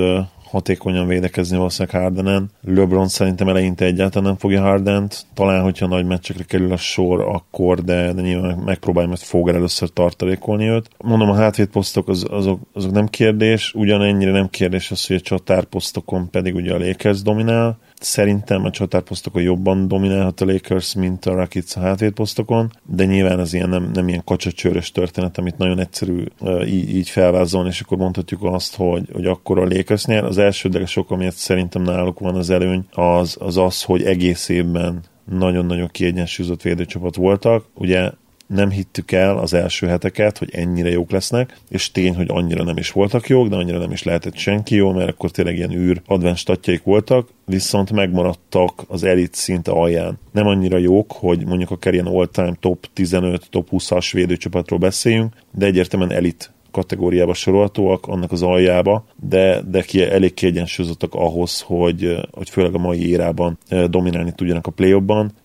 hatékonyan 0.53 1.07
védekezni 1.07 1.57
valószínűleg 1.57 2.01
Hardenen. 2.01 2.49
LeBron 2.61 3.07
szerintem 3.07 3.47
eleinte 3.47 3.85
egyáltalán 3.85 4.27
nem 4.27 4.37
fogja 4.37 4.61
Hardent, 4.61 5.25
talán, 5.33 5.63
hogyha 5.63 5.87
nagy 5.87 6.05
meccsekre 6.05 6.43
kerül 6.43 6.71
a 6.71 6.77
sor, 6.77 7.21
akkor, 7.21 7.83
de, 7.83 8.13
de 8.13 8.21
nyilván 8.21 8.57
megpróbálja 8.57 9.09
mert 9.09 9.21
Foger 9.21 9.55
először 9.55 9.89
tartalékolni 9.89 10.67
őt. 10.67 10.89
Mondom, 10.97 11.29
a 11.29 11.35
hátvédposztok 11.35 12.07
az, 12.07 12.25
azok, 12.29 12.59
azok 12.73 12.91
nem 12.91 13.07
kérdés, 13.07 13.73
ugyanennyire 13.73 14.31
nem 14.31 14.49
kérdés 14.49 14.91
az, 14.91 15.07
hogy 15.07 15.15
a 15.15 15.19
csatárposztokon 15.19 16.29
pedig 16.29 16.55
ugye 16.55 16.73
a 16.73 16.77
Lakers 16.77 17.21
dominál, 17.21 17.77
Szerintem 18.03 18.65
a 18.65 18.69
csatárposztokon 18.69 19.41
jobban 19.41 19.87
dominálhat 19.87 20.41
a 20.41 20.45
Lakers, 20.45 20.95
mint 20.95 21.25
a 21.25 21.35
Rockets 21.35 21.75
a 21.75 21.79
hátvédposztokon, 21.79 22.71
de 22.85 23.05
nyilván 23.05 23.39
ez 23.39 23.53
ilyen 23.53 23.69
nem, 23.69 23.89
nem 23.93 24.07
ilyen 24.07 24.23
kacsacsőrös 24.23 24.91
történet, 24.91 25.37
amit 25.37 25.57
nagyon 25.57 25.79
egyszerű 25.79 26.23
így, 26.65 26.95
így 26.95 27.09
felvázolni, 27.09 27.69
és 27.69 27.81
akkor 27.81 27.97
mondhatjuk 27.97 28.43
azt, 28.43 28.75
hogy, 28.75 29.09
hogy 29.13 29.25
akkor 29.25 29.59
a 29.59 29.67
Lakersnél 29.67 30.25
az 30.25 30.37
elsődleges 30.37 30.95
ok, 30.95 31.11
amiért 31.11 31.35
szerintem 31.35 31.81
náluk 31.81 32.19
van 32.19 32.35
az 32.35 32.49
előny, 32.49 32.85
az 32.91 33.37
az, 33.39 33.57
az 33.57 33.83
hogy 33.83 34.03
egész 34.03 34.49
évben 34.49 35.01
nagyon-nagyon 35.29 35.87
kiegyensúlyozott 35.87 36.61
védőcsapat 36.61 37.15
voltak. 37.15 37.65
Ugye 37.75 38.11
nem 38.53 38.69
hittük 38.69 39.11
el 39.11 39.37
az 39.37 39.53
első 39.53 39.87
heteket, 39.87 40.37
hogy 40.37 40.49
ennyire 40.51 40.89
jók 40.89 41.11
lesznek, 41.11 41.57
és 41.69 41.91
tény, 41.91 42.15
hogy 42.15 42.27
annyira 42.29 42.63
nem 42.63 42.77
is 42.77 42.91
voltak 42.91 43.27
jók, 43.27 43.47
de 43.47 43.55
annyira 43.55 43.77
nem 43.77 43.91
is 43.91 44.03
lehetett 44.03 44.35
senki 44.35 44.75
jó, 44.75 44.91
mert 44.91 45.09
akkor 45.09 45.31
tényleg 45.31 45.55
ilyen 45.55 45.71
űr 45.71 46.01
advent 46.05 46.37
statjaik 46.37 46.83
voltak, 46.83 47.29
viszont 47.45 47.91
megmaradtak 47.91 48.83
az 48.87 49.03
elit 49.03 49.33
szinte 49.33 49.71
alján. 49.71 50.19
Nem 50.31 50.47
annyira 50.47 50.77
jók, 50.77 51.11
hogy 51.11 51.45
mondjuk 51.45 51.71
akár 51.71 51.93
ilyen 51.93 52.07
all-time 52.07 52.55
top 52.59 52.87
15, 52.93 53.47
top 53.49 53.67
20-as 53.71 54.09
védőcsapatról 54.13 54.79
beszéljünk, 54.79 55.33
de 55.51 55.65
egyértelműen 55.65 56.11
elit 56.11 56.51
kategóriába 56.73 57.33
sorolhatóak, 57.33 58.07
annak 58.07 58.31
az 58.31 58.41
aljába, 58.41 59.05
de, 59.29 59.61
de 59.61 59.81
ki, 59.81 60.01
elég 60.01 60.33
kiegyensúlyozottak 60.33 61.13
ahhoz, 61.13 61.61
hogy, 61.61 62.17
hogy 62.31 62.49
főleg 62.49 62.73
a 62.73 62.77
mai 62.77 63.09
érában 63.09 63.57
eh, 63.67 63.87
dominálni 63.87 64.31
tudjanak 64.31 64.67
a 64.67 64.71
play 64.71 64.93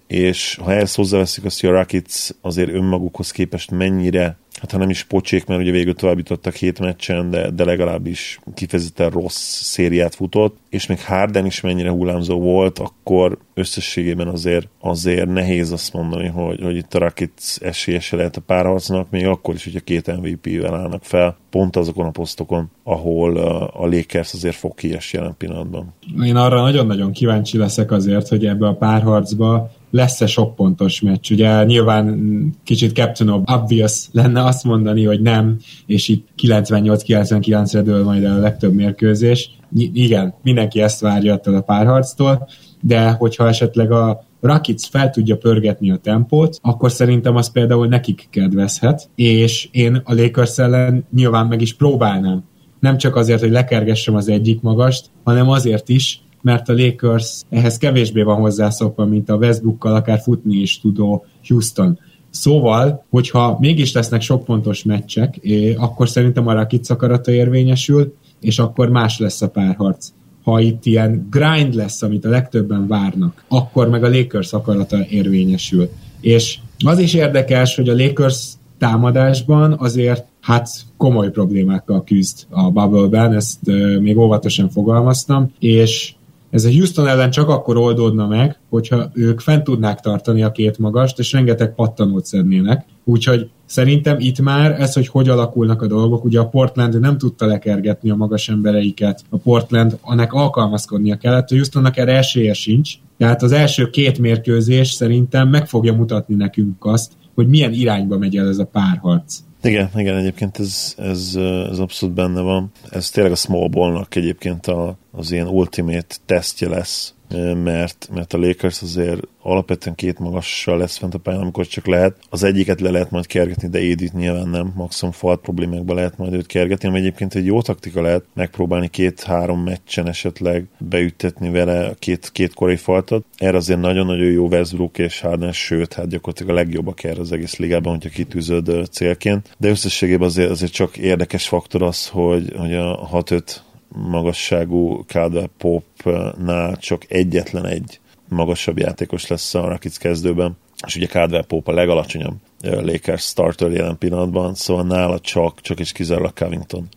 és 0.09 0.59
ha 0.63 0.73
ehhez 0.73 0.95
hozzáveszik 0.95 1.45
azt, 1.45 1.61
hogy 1.61 1.71
a 1.71 1.73
Rockets 1.73 2.31
azért 2.41 2.73
önmagukhoz 2.73 3.31
képest 3.31 3.71
mennyire 3.71 4.39
hát 4.61 4.71
ha 4.71 4.79
nem 4.79 4.91
is 4.91 5.05
pocsék, 5.05 5.47
mert 5.47 5.61
ugye 5.61 5.71
végül 5.71 5.95
tovább 5.95 6.17
jutottak 6.17 6.55
hét 6.55 6.79
meccsen, 6.79 7.31
de, 7.31 7.51
de 7.51 7.65
legalábbis 7.65 8.41
kifejezetten 8.55 9.11
rossz 9.11 9.63
szériát 9.63 10.15
futott, 10.15 10.57
és 10.69 10.87
még 10.87 11.05
Harden 11.05 11.47
is 11.47 11.61
mennyire 11.61 11.91
hullámzó 11.91 12.41
volt, 12.41 12.79
akkor 12.79 13.39
összességében 13.55 14.29
azért, 14.29 14.69
azért 14.81 15.29
nehéz 15.29 15.73
azt 15.73 15.93
mondani, 15.93 16.27
hogy, 16.27 16.61
hogy 16.63 16.77
itt 16.77 16.95
a 16.95 16.99
Rockets 16.99 17.59
esélyese 17.61 18.17
lehet 18.17 18.37
a 18.37 18.41
párharcnak, 18.41 19.11
még 19.11 19.27
akkor 19.27 19.55
is, 19.55 19.65
hogyha 19.65 19.81
két 19.81 20.17
MVP-vel 20.21 20.75
állnak 20.75 21.05
fel, 21.05 21.37
pont 21.51 21.77
azokon 21.77 22.07
a 22.07 22.11
posztokon, 22.11 22.71
ahol 22.83 23.37
a 23.73 23.87
Lakers 23.87 24.33
azért 24.33 24.57
fog 24.57 24.75
kies 24.75 25.13
jelen 25.13 25.35
pillanatban. 25.39 25.95
Én 26.25 26.37
arra 26.37 26.63
nagyon-nagyon 26.63 27.13
kíváncsi 27.13 27.59
leszek 27.59 27.91
azért, 27.91 28.29
hogy 28.29 28.47
ebbe 28.47 28.67
a 28.67 28.75
párharcba 28.75 29.71
lesz-e 29.91 30.27
sok 30.27 30.55
pontos 30.55 31.01
meccs. 31.01 31.31
Ugye 31.31 31.65
nyilván 31.65 32.19
kicsit 32.65 32.95
Captain 32.95 33.31
of 33.31 33.43
Obvious 33.47 34.09
lenne 34.13 34.45
azt 34.45 34.65
mondani, 34.65 35.05
hogy 35.05 35.21
nem, 35.21 35.59
és 35.87 36.09
itt 36.09 36.29
98-99-re 36.43 37.83
dől 37.83 38.05
majd 38.05 38.25
a 38.25 38.39
legtöbb 38.39 38.75
mérkőzés. 38.75 39.51
Ny- 39.71 39.91
igen, 39.97 40.35
mindenki 40.43 40.81
ezt 40.81 41.01
várja 41.01 41.33
ettől 41.33 41.55
a 41.55 41.61
párharctól, 41.61 42.49
de 42.81 43.11
hogyha 43.11 43.49
esetleg 43.49 43.93
a 43.93 44.27
Rakic 44.41 44.87
fel 44.87 45.11
tudja 45.11 45.37
pörgetni 45.37 45.91
a 45.91 45.97
tempót, 45.97 46.59
akkor 46.63 46.93
szerintem 46.93 47.37
az 47.37 47.53
például 47.53 47.87
nekik 47.87 48.27
kedvezhet, 48.31 49.09
és 49.15 49.69
én 49.73 50.01
a 50.05 50.15
Lakers 50.15 50.59
ellen 50.59 51.07
nyilván 51.15 51.47
meg 51.47 51.61
is 51.61 51.75
próbálnám. 51.75 52.45
Nem 52.81 52.97
csak 52.97 53.17
azért, 53.17 53.41
hogy 53.41 53.51
lekergessem 53.51 54.15
az 54.15 54.29
egyik 54.29 54.61
magast, 54.61 55.11
hanem 55.25 55.49
azért 55.49 55.89
is, 55.89 56.21
mert 56.43 56.69
a 56.69 56.73
Lakers 56.73 57.43
ehhez 57.51 57.79
kevésbé 57.79 58.23
van 58.23 58.41
hozzászokva, 58.41 59.05
mint 59.05 59.31
a 59.31 59.37
Westbrookkal 59.37 59.95
akár 59.95 60.21
futni 60.21 60.57
is 60.57 60.81
tudó 60.81 61.25
Houston. 61.49 61.99
Szóval, 62.31 63.05
hogyha 63.11 63.57
mégis 63.61 63.93
lesznek 63.93 64.21
sok 64.21 64.45
pontos 64.45 64.83
meccsek, 64.83 65.41
akkor 65.77 66.09
szerintem 66.09 66.47
a 66.47 66.53
Rakic 66.53 66.89
érvényesül, 67.27 68.15
és 68.41 68.59
akkor 68.59 68.89
más 68.89 69.19
lesz 69.19 69.43
a 69.43 69.49
párharc. 69.49 70.09
Ha 70.43 70.61
itt 70.61 70.85
ilyen 70.85 71.27
grind 71.31 71.75
lesz, 71.75 72.03
amit 72.03 72.25
a 72.25 72.29
legtöbben 72.29 72.87
várnak, 72.87 73.45
akkor 73.49 73.89
meg 73.89 74.05
a 74.05 74.09
Lakers 74.09 74.53
akarata 74.53 75.07
érvényesül. 75.09 75.89
És 76.21 76.59
az 76.85 76.99
is 76.99 77.15
érdekes, 77.15 77.77
hogy 77.77 77.89
a 77.89 77.97
Lakers 77.97 78.53
támadásban 78.79 79.77
azért 79.79 80.25
hát 80.41 80.69
komoly 80.97 81.31
problémákkal 81.31 82.05
küzd 82.05 82.47
a 82.51 82.71
bubble-ben, 82.71 83.33
ezt 83.35 83.59
még 84.01 84.19
óvatosan 84.19 84.69
fogalmaztam, 84.69 85.53
és 85.59 86.15
ez 86.51 86.65
a 86.65 86.71
Houston 86.71 87.07
ellen 87.07 87.31
csak 87.31 87.49
akkor 87.49 87.77
oldódna 87.77 88.27
meg, 88.27 88.59
hogyha 88.69 89.11
ők 89.13 89.41
fent 89.41 89.65
tudnák 89.65 90.01
tartani 90.01 90.43
a 90.43 90.53
két 90.53 90.79
magast, 90.79 91.19
és 91.19 91.33
rengeteg 91.33 91.75
pattanót 91.75 92.25
szednének. 92.25 92.85
Úgyhogy 93.05 93.51
szerintem 93.67 94.17
itt 94.19 94.41
már 94.41 94.81
ez, 94.81 94.95
hogy 94.95 95.09
hogy 95.09 95.29
alakulnak 95.29 95.83
a 95.83 95.87
dolgok, 95.87 96.25
ugye 96.25 96.41
a 96.41 96.49
Portland 96.49 97.01
nem 97.01 97.19
tudta 97.19 97.47
lekergetni 97.47 98.11
a 98.11 98.15
magas 98.15 98.49
embereiket, 98.49 99.25
a 99.31 99.37
Portland 99.37 99.99
annak 100.01 100.33
alkalmazkodnia 100.33 101.17
kellett, 101.17 101.51
a 101.51 101.55
Houstonnak 101.55 101.97
erre 101.97 102.17
esélye 102.17 102.53
sincs, 102.53 102.93
tehát 103.19 103.43
az 103.43 103.53
első 103.53 103.91
két 103.91 104.19
mérkőzés 104.19 104.91
szerintem 104.91 105.49
meg 105.49 105.67
fogja 105.67 105.95
mutatni 105.95 106.35
nekünk 106.35 106.85
azt, 106.85 107.13
hogy 107.35 107.49
milyen 107.49 107.73
irányba 107.73 108.19
megy 108.19 108.37
el 108.37 108.49
ez 108.49 108.59
a 108.59 108.65
párharc. 108.65 109.39
Igen, 109.63 109.91
igen, 109.95 110.17
egyébként 110.17 110.59
ez, 110.59 110.95
ez, 110.97 111.35
ez 111.71 111.79
abszolút 111.79 112.15
benne 112.15 112.41
van. 112.41 112.71
Ez 112.91 113.11
tényleg 113.11 113.33
a 113.33 113.37
small 113.37 113.69
ballnak 113.69 114.15
egyébként 114.15 114.67
a, 114.67 114.97
az 115.13 115.31
ilyen 115.31 115.47
ultimate 115.47 116.17
tesztje 116.27 116.69
lesz 116.69 117.15
mert, 117.63 118.09
mert 118.15 118.33
a 118.33 118.39
Lakers 118.39 118.83
azért 118.83 119.21
alapvetően 119.43 119.95
két 119.95 120.19
magassal 120.19 120.79
lesz 120.79 120.97
fent 120.97 121.15
a 121.15 121.19
pályán, 121.19 121.41
amikor 121.41 121.67
csak 121.67 121.87
lehet. 121.87 122.17
Az 122.31 122.43
egyiket 122.43 122.81
le 122.81 122.91
lehet 122.91 123.11
majd 123.11 123.27
kergetni, 123.27 123.69
de 123.69 123.79
Edith 123.79 124.15
nyilván 124.15 124.49
nem. 124.49 124.73
Maximum 124.77 125.15
falt 125.15 125.41
problémákba 125.41 125.95
lehet 125.95 126.19
majd 126.19 126.33
őt 126.33 126.47
kergetni, 126.47 126.89
ami 126.89 126.99
egyébként 126.99 127.35
egy 127.35 127.47
jó 127.47 127.63
taktika 127.63 128.03
lehet 128.03 128.25
megpróbálni 128.35 128.89
két-három 128.89 129.63
meccsen 129.63 130.09
esetleg 130.09 130.65
beütetni 130.79 131.51
vele 131.51 131.95
két, 131.99 132.31
két 132.33 132.55
korai 132.55 132.77
faltot. 132.77 133.25
Erre 133.37 133.57
azért 133.57 133.81
nagyon-nagyon 133.81 134.31
jó 134.31 134.47
Westbrook 134.47 134.99
és 134.99 135.21
Harden, 135.21 135.53
sőt, 135.53 135.93
hát 135.95 136.09
gyakorlatilag 136.09 136.53
a 136.53 136.55
legjobbak 136.55 137.05
erre 137.05 137.21
az 137.21 137.33
egész 137.33 137.57
ligában, 137.57 137.93
hogyha 137.93 138.09
kitűzöd 138.09 138.89
célként. 138.91 139.55
De 139.59 139.69
összességében 139.69 140.27
azért, 140.27 140.51
azért 140.51 140.73
csak 140.73 140.97
érdekes 140.97 141.49
faktor 141.49 141.83
az, 141.83 142.09
hogy, 142.09 142.53
hogy 142.57 142.75
a 142.75 143.09
6-5 143.13 143.43
magasságú 143.89 145.05
Caldwell 145.07 145.49
Pope-nál 145.59 146.77
csak 146.77 147.05
egyetlen 147.09 147.67
egy 147.67 148.01
magasabb 148.29 148.79
játékos 148.79 149.27
lesz 149.27 149.55
a 149.55 149.69
Rakic 149.69 149.97
kezdőben, 149.97 150.57
és 150.87 150.97
ugye 150.97 151.07
Caldwell 151.07 151.45
Pope 151.45 151.71
a 151.71 151.75
legalacsonyabb 151.75 152.37
Lakers 152.63 153.25
starter 153.25 153.71
jelen 153.71 153.99
pillanatban, 153.99 154.55
szóval 154.55 154.85
nála 154.85 155.19
csak, 155.19 155.61
csak 155.61 155.81
is 155.81 155.93
kizárólag 155.93 156.33
Covington 156.33 156.89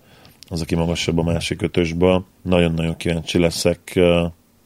az, 0.50 0.62
aki 0.62 0.76
magasabb 0.76 1.18
a 1.18 1.24
másik 1.24 1.62
ötösből. 1.62 2.26
Nagyon-nagyon 2.42 2.98
kíváncsi 2.98 3.40
leszek 3.40 4.00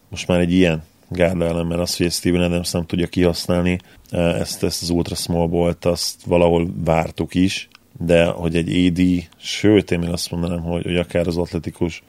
most 0.10 0.28
már 0.28 0.40
egy 0.40 0.54
ilyen 0.54 0.84
gárda 1.10 1.46
ellen, 1.46 1.66
mert 1.66 1.82
az, 1.82 1.98
hogy 1.98 2.12
Steven 2.12 2.42
Adams 2.42 2.72
nem 2.72 2.86
tudja 2.86 3.08
kihasználni 3.08 3.80
ezt, 4.12 4.64
ezt 4.64 4.82
az 4.82 4.90
ultra 4.90 5.16
small 5.16 5.48
volt, 5.48 5.86
azt 5.86 6.24
valahol 6.26 6.68
vártuk 6.84 7.34
is, 7.34 7.68
de 8.00 8.26
hogy 8.26 8.56
egy 8.56 8.86
AD, 8.86 9.30
sőt, 9.38 9.92
én 9.92 10.04
azt 10.04 10.32
mondanám, 10.32 10.62
hogy, 10.62 10.84
hogy 10.84 10.98
akár 10.98 11.28
az 11.28 11.38
atletikus 11.38 12.04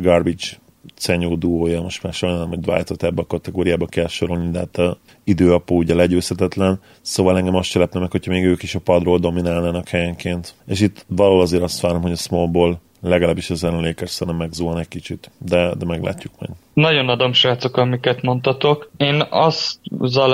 garbage 0.00 0.60
cenyó 0.94 1.34
duója, 1.36 1.80
most 1.80 2.02
már 2.02 2.12
sajnálom, 2.12 2.48
hogy 2.48 2.60
Dwightot 2.60 3.02
ebbe 3.02 3.22
a 3.22 3.26
kategóriába 3.26 3.86
kell 3.86 4.06
sorolni, 4.06 4.50
de 4.50 4.58
hát 4.58 4.76
a 4.76 4.98
időapó 5.24 5.76
ugye 5.76 5.94
legyőzhetetlen, 5.94 6.80
szóval 7.00 7.36
engem 7.36 7.54
azt 7.54 7.68
se 7.68 7.78
lepne 7.78 8.00
meg, 8.00 8.10
hogyha 8.10 8.30
még 8.30 8.44
ők 8.44 8.62
is 8.62 8.74
a 8.74 8.80
padról 8.80 9.18
dominálnának 9.18 9.88
helyenként. 9.88 10.54
És 10.66 10.80
itt 10.80 11.04
valahol 11.08 11.40
azért 11.40 11.62
azt 11.62 11.80
várom, 11.80 12.02
hogy 12.02 12.12
a 12.12 12.16
small 12.16 12.46
ball 12.46 12.78
legalábbis 13.02 13.50
az 13.50 13.64
ellen 13.64 13.80
Lakers 13.80 14.18
nem 14.18 14.36
megzuhan 14.36 14.78
egy 14.78 14.88
kicsit, 14.88 15.30
de, 15.38 15.74
de 15.74 15.84
meglátjuk 15.84 16.32
meg. 16.38 16.50
Nagyon 16.72 17.08
adom, 17.08 17.32
srácok, 17.32 17.76
amiket 17.76 18.22
mondtatok. 18.22 18.90
Én 18.96 19.22
azt 19.30 19.78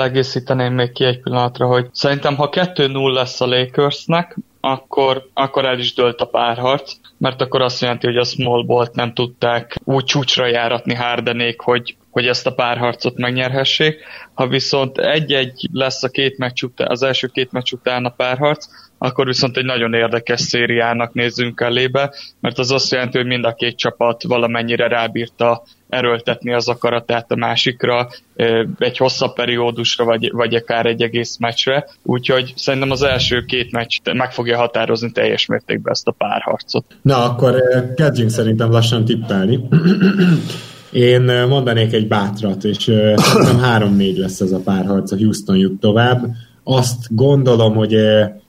egészíteném 0.01 0.73
még 0.73 0.91
ki 0.91 1.03
egy 1.03 1.21
pillanatra, 1.21 1.67
hogy 1.67 1.87
szerintem 1.91 2.35
ha 2.35 2.49
2-0 2.51 3.13
lesz 3.13 3.41
a 3.41 3.47
Lakersnek, 3.47 4.37
akkor, 4.59 5.29
akkor 5.33 5.65
el 5.65 5.79
is 5.79 5.93
dölt 5.93 6.21
a 6.21 6.25
párharc, 6.25 6.93
mert 7.17 7.41
akkor 7.41 7.61
azt 7.61 7.81
jelenti, 7.81 8.05
hogy 8.07 8.17
a 8.17 8.23
small 8.23 8.63
bolt 8.65 8.95
nem 8.95 9.13
tudták 9.13 9.79
úgy 9.83 10.03
csúcsra 10.03 10.45
járatni 10.45 10.93
Hardenék, 10.93 11.61
hogy, 11.61 11.97
hogy 12.11 12.27
ezt 12.27 12.47
a 12.47 12.53
párharcot 12.53 13.17
megnyerhessék. 13.17 14.03
Ha 14.33 14.47
viszont 14.47 14.97
egy-egy 14.97 15.67
lesz 15.71 16.03
a 16.03 16.09
két 16.09 16.37
meccs 16.37 16.63
után, 16.63 16.87
az 16.89 17.03
első 17.03 17.27
két 17.27 17.51
meccs 17.51 17.71
után 17.71 18.05
a 18.05 18.09
párharc, 18.09 18.67
akkor 19.01 19.25
viszont 19.25 19.57
egy 19.57 19.65
nagyon 19.65 19.93
érdekes 19.93 20.41
szériának 20.41 21.13
nézzünk 21.13 21.61
elébe, 21.61 22.13
mert 22.39 22.59
az 22.59 22.71
azt 22.71 22.91
jelenti, 22.91 23.17
hogy 23.17 23.27
mind 23.27 23.45
a 23.45 23.53
két 23.53 23.77
csapat 23.77 24.23
valamennyire 24.23 24.87
rábírta 24.87 25.63
erőltetni 25.89 26.53
az 26.53 26.67
akaratát 26.67 27.31
a 27.31 27.35
másikra 27.35 28.09
egy 28.77 28.97
hosszabb 28.97 29.33
periódusra, 29.33 30.05
vagy, 30.05 30.31
vagy 30.31 30.55
akár 30.55 30.85
egy 30.85 31.01
egész 31.01 31.37
meccsre. 31.37 31.87
Úgyhogy 32.03 32.53
szerintem 32.55 32.91
az 32.91 33.03
első 33.03 33.45
két 33.45 33.71
meccs 33.71 33.97
meg 34.13 34.31
fogja 34.31 34.57
határozni 34.57 35.11
teljes 35.11 35.45
mértékben 35.45 35.93
ezt 35.93 36.07
a 36.07 36.11
párharcot. 36.11 36.85
Na, 37.01 37.23
akkor 37.23 37.63
kezdjünk 37.95 38.29
szerintem 38.29 38.71
lassan 38.71 39.05
tippelni. 39.05 39.59
Én 40.91 41.21
mondanék 41.47 41.93
egy 41.93 42.07
bátrat, 42.07 42.63
és 42.63 42.77
szerintem 43.15 43.59
3-4 43.97 44.17
lesz 44.17 44.39
ez 44.39 44.51
a 44.51 44.59
párharc, 44.59 45.11
a 45.11 45.17
Houston 45.17 45.57
jut 45.57 45.79
tovább. 45.79 46.25
Azt 46.71 47.15
gondolom, 47.15 47.75
hogy 47.75 47.95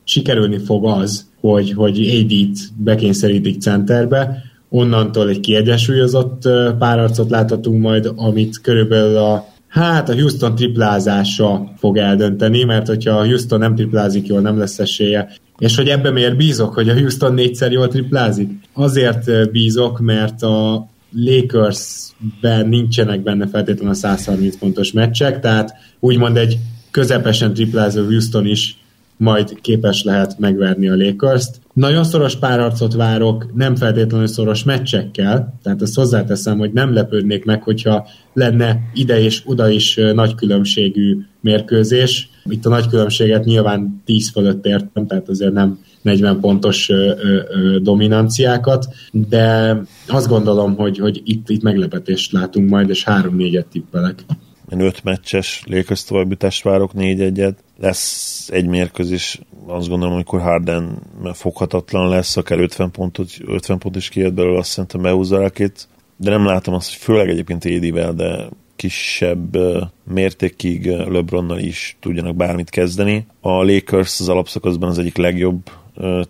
sikerülni 0.05 0.59
fog 0.59 0.87
az, 0.87 1.27
hogy, 1.41 1.73
hogy 1.73 1.99
AD-t 1.99 2.59
bekényszerítik 2.77 3.61
centerbe, 3.61 4.43
onnantól 4.69 5.29
egy 5.29 5.41
kiegyensúlyozott 5.41 6.49
párharcot 6.79 7.31
láthatunk 7.31 7.83
majd, 7.83 8.13
amit 8.17 8.61
körülbelül 8.61 9.17
a 9.17 9.49
Hát 9.69 10.09
a 10.09 10.15
Houston 10.15 10.55
triplázása 10.55 11.73
fog 11.77 11.97
eldönteni, 11.97 12.65
mert 12.65 12.87
hogyha 12.87 13.15
a 13.15 13.25
Houston 13.25 13.59
nem 13.59 13.75
triplázik 13.75 14.27
jól, 14.27 14.41
nem 14.41 14.59
lesz 14.59 14.79
esélye. 14.79 15.29
És 15.59 15.77
hogy 15.77 15.89
ebben 15.89 16.13
miért 16.13 16.37
bízok, 16.37 16.75
hogy 16.75 16.89
a 16.89 16.99
Houston 16.99 17.35
négyszer 17.35 17.73
jól 17.73 17.89
triplázik? 17.89 18.51
Azért 18.73 19.51
bízok, 19.51 20.01
mert 20.01 20.43
a 20.43 20.89
Lakers-ben 21.15 22.69
nincsenek 22.69 23.23
benne 23.23 23.47
feltétlenül 23.47 23.93
a 23.93 23.97
130 23.97 24.59
pontos 24.59 24.93
meccsek, 24.93 25.41
tehát 25.41 25.75
úgymond 26.01 26.37
egy 26.37 26.59
közepesen 26.91 27.55
triplázó 27.55 28.05
Houston 28.05 28.47
is 28.47 28.79
majd 29.21 29.61
képes 29.61 30.03
lehet 30.03 30.39
megverni 30.39 30.89
a 30.89 30.97
Lakers-t. 30.97 31.61
Nagyon 31.73 32.05
szoros 32.05 32.37
párharcot 32.37 32.95
várok, 32.95 33.51
nem 33.55 33.77
feltétlenül 33.77 34.27
szoros 34.27 34.65
meccsekkel, 34.65 35.59
tehát 35.63 35.83
ezt 35.83 35.95
hozzáteszem, 35.95 36.59
hogy 36.59 36.73
nem 36.73 36.93
lepődnék 36.93 37.45
meg, 37.45 37.63
hogyha 37.63 38.07
lenne 38.33 38.79
ide 38.95 39.21
és 39.23 39.43
oda 39.45 39.69
is 39.69 40.01
nagy 40.15 40.35
különbségű 40.35 41.19
mérkőzés. 41.41 42.31
Itt 42.45 42.67
a 42.67 42.69
nagy 42.69 42.87
különbséget 42.87 43.45
nyilván 43.45 44.03
10 44.05 44.31
fölött 44.31 44.67
értem, 44.67 45.07
tehát 45.07 45.29
azért 45.29 45.53
nem 45.53 45.79
40 46.03 46.41
pontos 46.41 46.89
ö, 46.89 47.13
ö, 47.51 47.79
dominanciákat, 47.79 48.87
de 49.13 49.77
azt 50.09 50.29
gondolom, 50.29 50.77
hogy, 50.77 50.99
hogy 50.99 51.21
itt, 51.25 51.49
itt 51.49 51.63
meglepetést 51.63 52.33
látunk 52.33 52.69
majd, 52.69 52.89
és 52.89 53.05
3-4-et 53.07 53.65
tippelek. 53.73 54.25
Én 54.73 54.81
öt 54.81 55.05
meccses 55.05 55.63
Lakers 55.67 56.05
továbbítást 56.05 56.63
várok, 56.63 56.93
négy 56.93 57.21
egyet. 57.21 57.59
Lesz 57.81 58.49
egy 58.53 58.67
mérkőzés, 58.67 59.41
azt 59.67 59.89
gondolom, 59.89 60.15
amikor 60.15 60.41
Harden 60.41 60.99
foghatatlan 61.33 62.09
lesz, 62.09 62.37
akár 62.37 62.59
50 62.59 62.91
pontot, 62.91 63.31
50 63.47 63.79
pont 63.79 63.97
is 63.97 64.09
kijött 64.09 64.35
belőle, 64.35 64.59
azt 64.59 64.71
szerintem 64.71 65.03
behúzza 65.03 65.39
rakét. 65.39 65.89
De 66.17 66.31
nem 66.31 66.45
látom 66.45 66.75
azt, 66.75 66.89
hogy 66.89 66.99
főleg 66.99 67.29
egyébként 67.29 67.65
Édivel, 67.65 68.13
de 68.13 68.49
kisebb 68.77 69.57
mértékig 70.05 70.87
LeBronnal 70.87 71.59
is 71.59 71.97
tudjanak 72.01 72.37
bármit 72.37 72.71
kezdeni. 72.71 73.27
A 73.41 73.65
Lakers 73.65 74.21
az 74.21 74.29
alapszakaszban 74.29 74.89
az 74.89 74.99
egyik 74.99 75.17
legjobb 75.17 75.71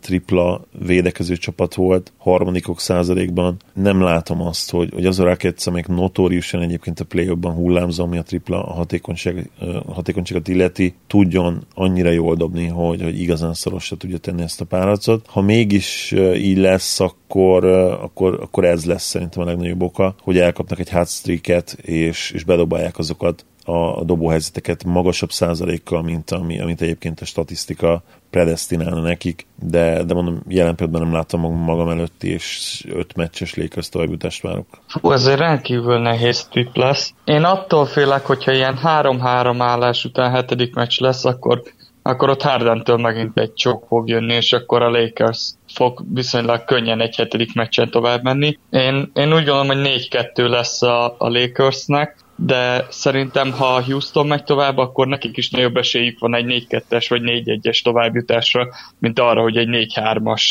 tripla 0.00 0.64
védekező 0.86 1.36
csapat 1.36 1.74
volt, 1.74 2.12
harmadikok 2.18 2.80
százalékban. 2.80 3.56
Nem 3.72 4.00
látom 4.00 4.40
azt, 4.42 4.70
hogy, 4.70 4.90
hogy 4.94 5.06
az 5.06 5.18
a 5.18 5.24
Rockets, 5.24 5.66
amelyik 5.66 5.86
notóriusan 5.86 6.60
egyébként 6.60 7.00
a 7.00 7.04
play 7.04 7.34
ban 7.34 7.54
hullámzó, 7.54 8.04
ami 8.04 8.18
a 8.18 8.22
tripla 8.22 8.60
hatékonyság, 8.60 9.50
hatékonyságot 9.86 10.48
illeti, 10.48 10.94
tudjon 11.06 11.66
annyira 11.74 12.10
jól 12.10 12.34
dobni, 12.34 12.66
hogy, 12.66 13.02
hogy 13.02 13.20
igazán 13.20 13.54
szorosra 13.54 13.96
tudja 13.96 14.18
tenni 14.18 14.42
ezt 14.42 14.60
a 14.60 14.64
párharcot. 14.64 15.26
Ha 15.26 15.40
mégis 15.40 16.14
így 16.34 16.58
lesz, 16.58 17.00
akkor, 17.00 17.64
akkor, 17.64 18.38
akkor 18.42 18.64
ez 18.64 18.84
lesz 18.84 19.04
szerintem 19.04 19.42
a 19.42 19.46
legnagyobb 19.46 19.82
oka, 19.82 20.14
hogy 20.22 20.38
elkapnak 20.38 20.78
egy 20.78 20.88
hátstreaket, 20.88 21.72
és, 21.82 22.30
és 22.30 22.44
bedobálják 22.44 22.98
azokat 22.98 23.44
a 23.64 24.04
dobóhelyzeteket 24.04 24.84
magasabb 24.84 25.30
százalékkal, 25.30 26.02
mint 26.02 26.30
ami, 26.30 26.60
amit 26.60 26.82
egyébként 26.82 27.20
a 27.20 27.24
statisztika 27.24 28.02
predestinálna 28.30 29.00
nekik, 29.00 29.46
de, 29.62 30.02
de 30.04 30.14
mondom, 30.14 30.42
jelen 30.48 30.74
pillanatban 30.74 31.08
nem 31.08 31.16
látom 31.16 31.62
magam 31.64 31.88
előtti, 31.88 32.28
és 32.28 32.84
öt 32.88 33.16
meccses 33.16 33.54
Lakers 33.54 33.88
továbbjutást 33.88 34.42
várok. 34.42 34.66
Fú, 34.86 35.12
ez 35.12 35.26
egy 35.26 35.38
rendkívül 35.38 35.98
nehéz 35.98 36.44
trip 36.44 36.76
lesz. 36.76 37.12
Én 37.24 37.44
attól 37.44 37.86
félek, 37.86 38.26
hogyha 38.26 38.52
ilyen 38.52 38.78
3-3 38.84 39.56
állás 39.58 40.04
után 40.04 40.30
hetedik 40.30 40.74
meccs 40.74 41.00
lesz, 41.00 41.24
akkor 41.24 41.62
akkor 42.02 42.28
ott 42.28 42.42
Hardentől 42.42 42.96
megint 42.96 43.38
egy 43.38 43.52
csok 43.52 43.84
fog 43.88 44.08
jönni, 44.08 44.34
és 44.34 44.52
akkor 44.52 44.82
a 44.82 44.90
Lakers 44.90 45.52
fog 45.74 46.04
viszonylag 46.14 46.64
könnyen 46.64 47.00
egy 47.00 47.16
hetedik 47.16 47.54
meccsen 47.54 47.90
tovább 47.90 48.22
menni. 48.22 48.58
Én, 48.70 49.10
én 49.14 49.32
úgy 49.32 49.44
gondolom, 49.44 49.66
hogy 49.66 50.08
4-2 50.10 50.48
lesz 50.48 50.82
a, 50.82 51.04
a 51.18 51.28
Lakersnek, 51.28 52.16
de 52.42 52.86
szerintem 52.90 53.52
ha 53.52 53.82
Houston 53.84 54.26
megy 54.26 54.44
tovább, 54.44 54.76
akkor 54.76 55.06
nekik 55.06 55.36
is 55.36 55.50
nagyobb 55.50 55.76
esélyük 55.76 56.18
van 56.18 56.34
egy 56.34 56.66
4-2-es 56.68 57.06
vagy 57.08 57.22
4-1-es 57.24 57.82
továbbjutásra, 57.82 58.68
mint 58.98 59.18
arra, 59.18 59.42
hogy 59.42 59.56
egy 59.56 59.88
4-3-as 59.94 60.42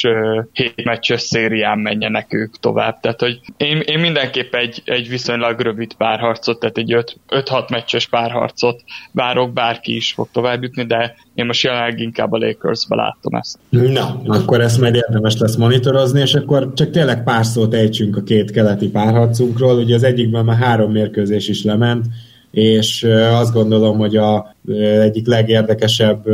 7 0.54 0.84
meccses 0.84 1.22
szérián 1.22 1.80
menjenek 1.80 2.34
ők 2.34 2.60
tovább. 2.60 3.00
Tehát, 3.00 3.20
hogy 3.20 3.40
én, 3.58 3.80
én 3.80 4.00
mindenképp 4.00 4.54
egy, 4.54 4.82
egy 4.86 5.10
viszonylag 5.10 5.60
rövid 5.60 5.94
párharcot, 5.94 6.60
tehát 6.60 6.78
egy 6.78 6.96
5-6 7.30 7.70
meccses 7.70 8.08
párharcot 8.08 8.84
várok, 9.12 9.54
bárki 9.54 9.96
is 9.96 10.12
fog 10.12 10.28
továbbjutni, 10.32 10.86
de 10.86 11.16
én 11.40 11.46
most 11.46 11.64
jelenleg 11.64 12.00
inkább 12.00 12.32
a 12.32 12.38
Lakers-be 12.38 12.96
látom 12.96 13.34
ezt. 13.34 13.60
Na, 13.70 14.22
akkor 14.26 14.62
ezt 14.62 14.80
majd 14.80 14.96
érdemes 14.96 15.38
lesz 15.38 15.56
monitorozni, 15.56 16.22
és 16.22 16.34
akkor 16.34 16.74
csak 16.74 16.90
tényleg 16.90 17.24
pár 17.24 17.46
szót 17.46 17.74
ejtsünk 17.74 18.18
a 18.18 18.24
két 18.24 18.52
keleti 18.52 18.90
párharcunkról. 18.90 19.78
Ugye 19.78 19.96
az 19.96 20.04
egyikben 20.04 20.46
már 20.46 20.58
három 20.58 20.92
mérkőzés 20.92 21.48
is 21.48 21.64
lement, 21.80 22.06
és 22.52 23.08
azt 23.32 23.54
gondolom, 23.54 23.98
hogy 23.98 24.16
a 24.16 24.56
egyik 25.02 25.28
legérdekesebb 25.28 26.26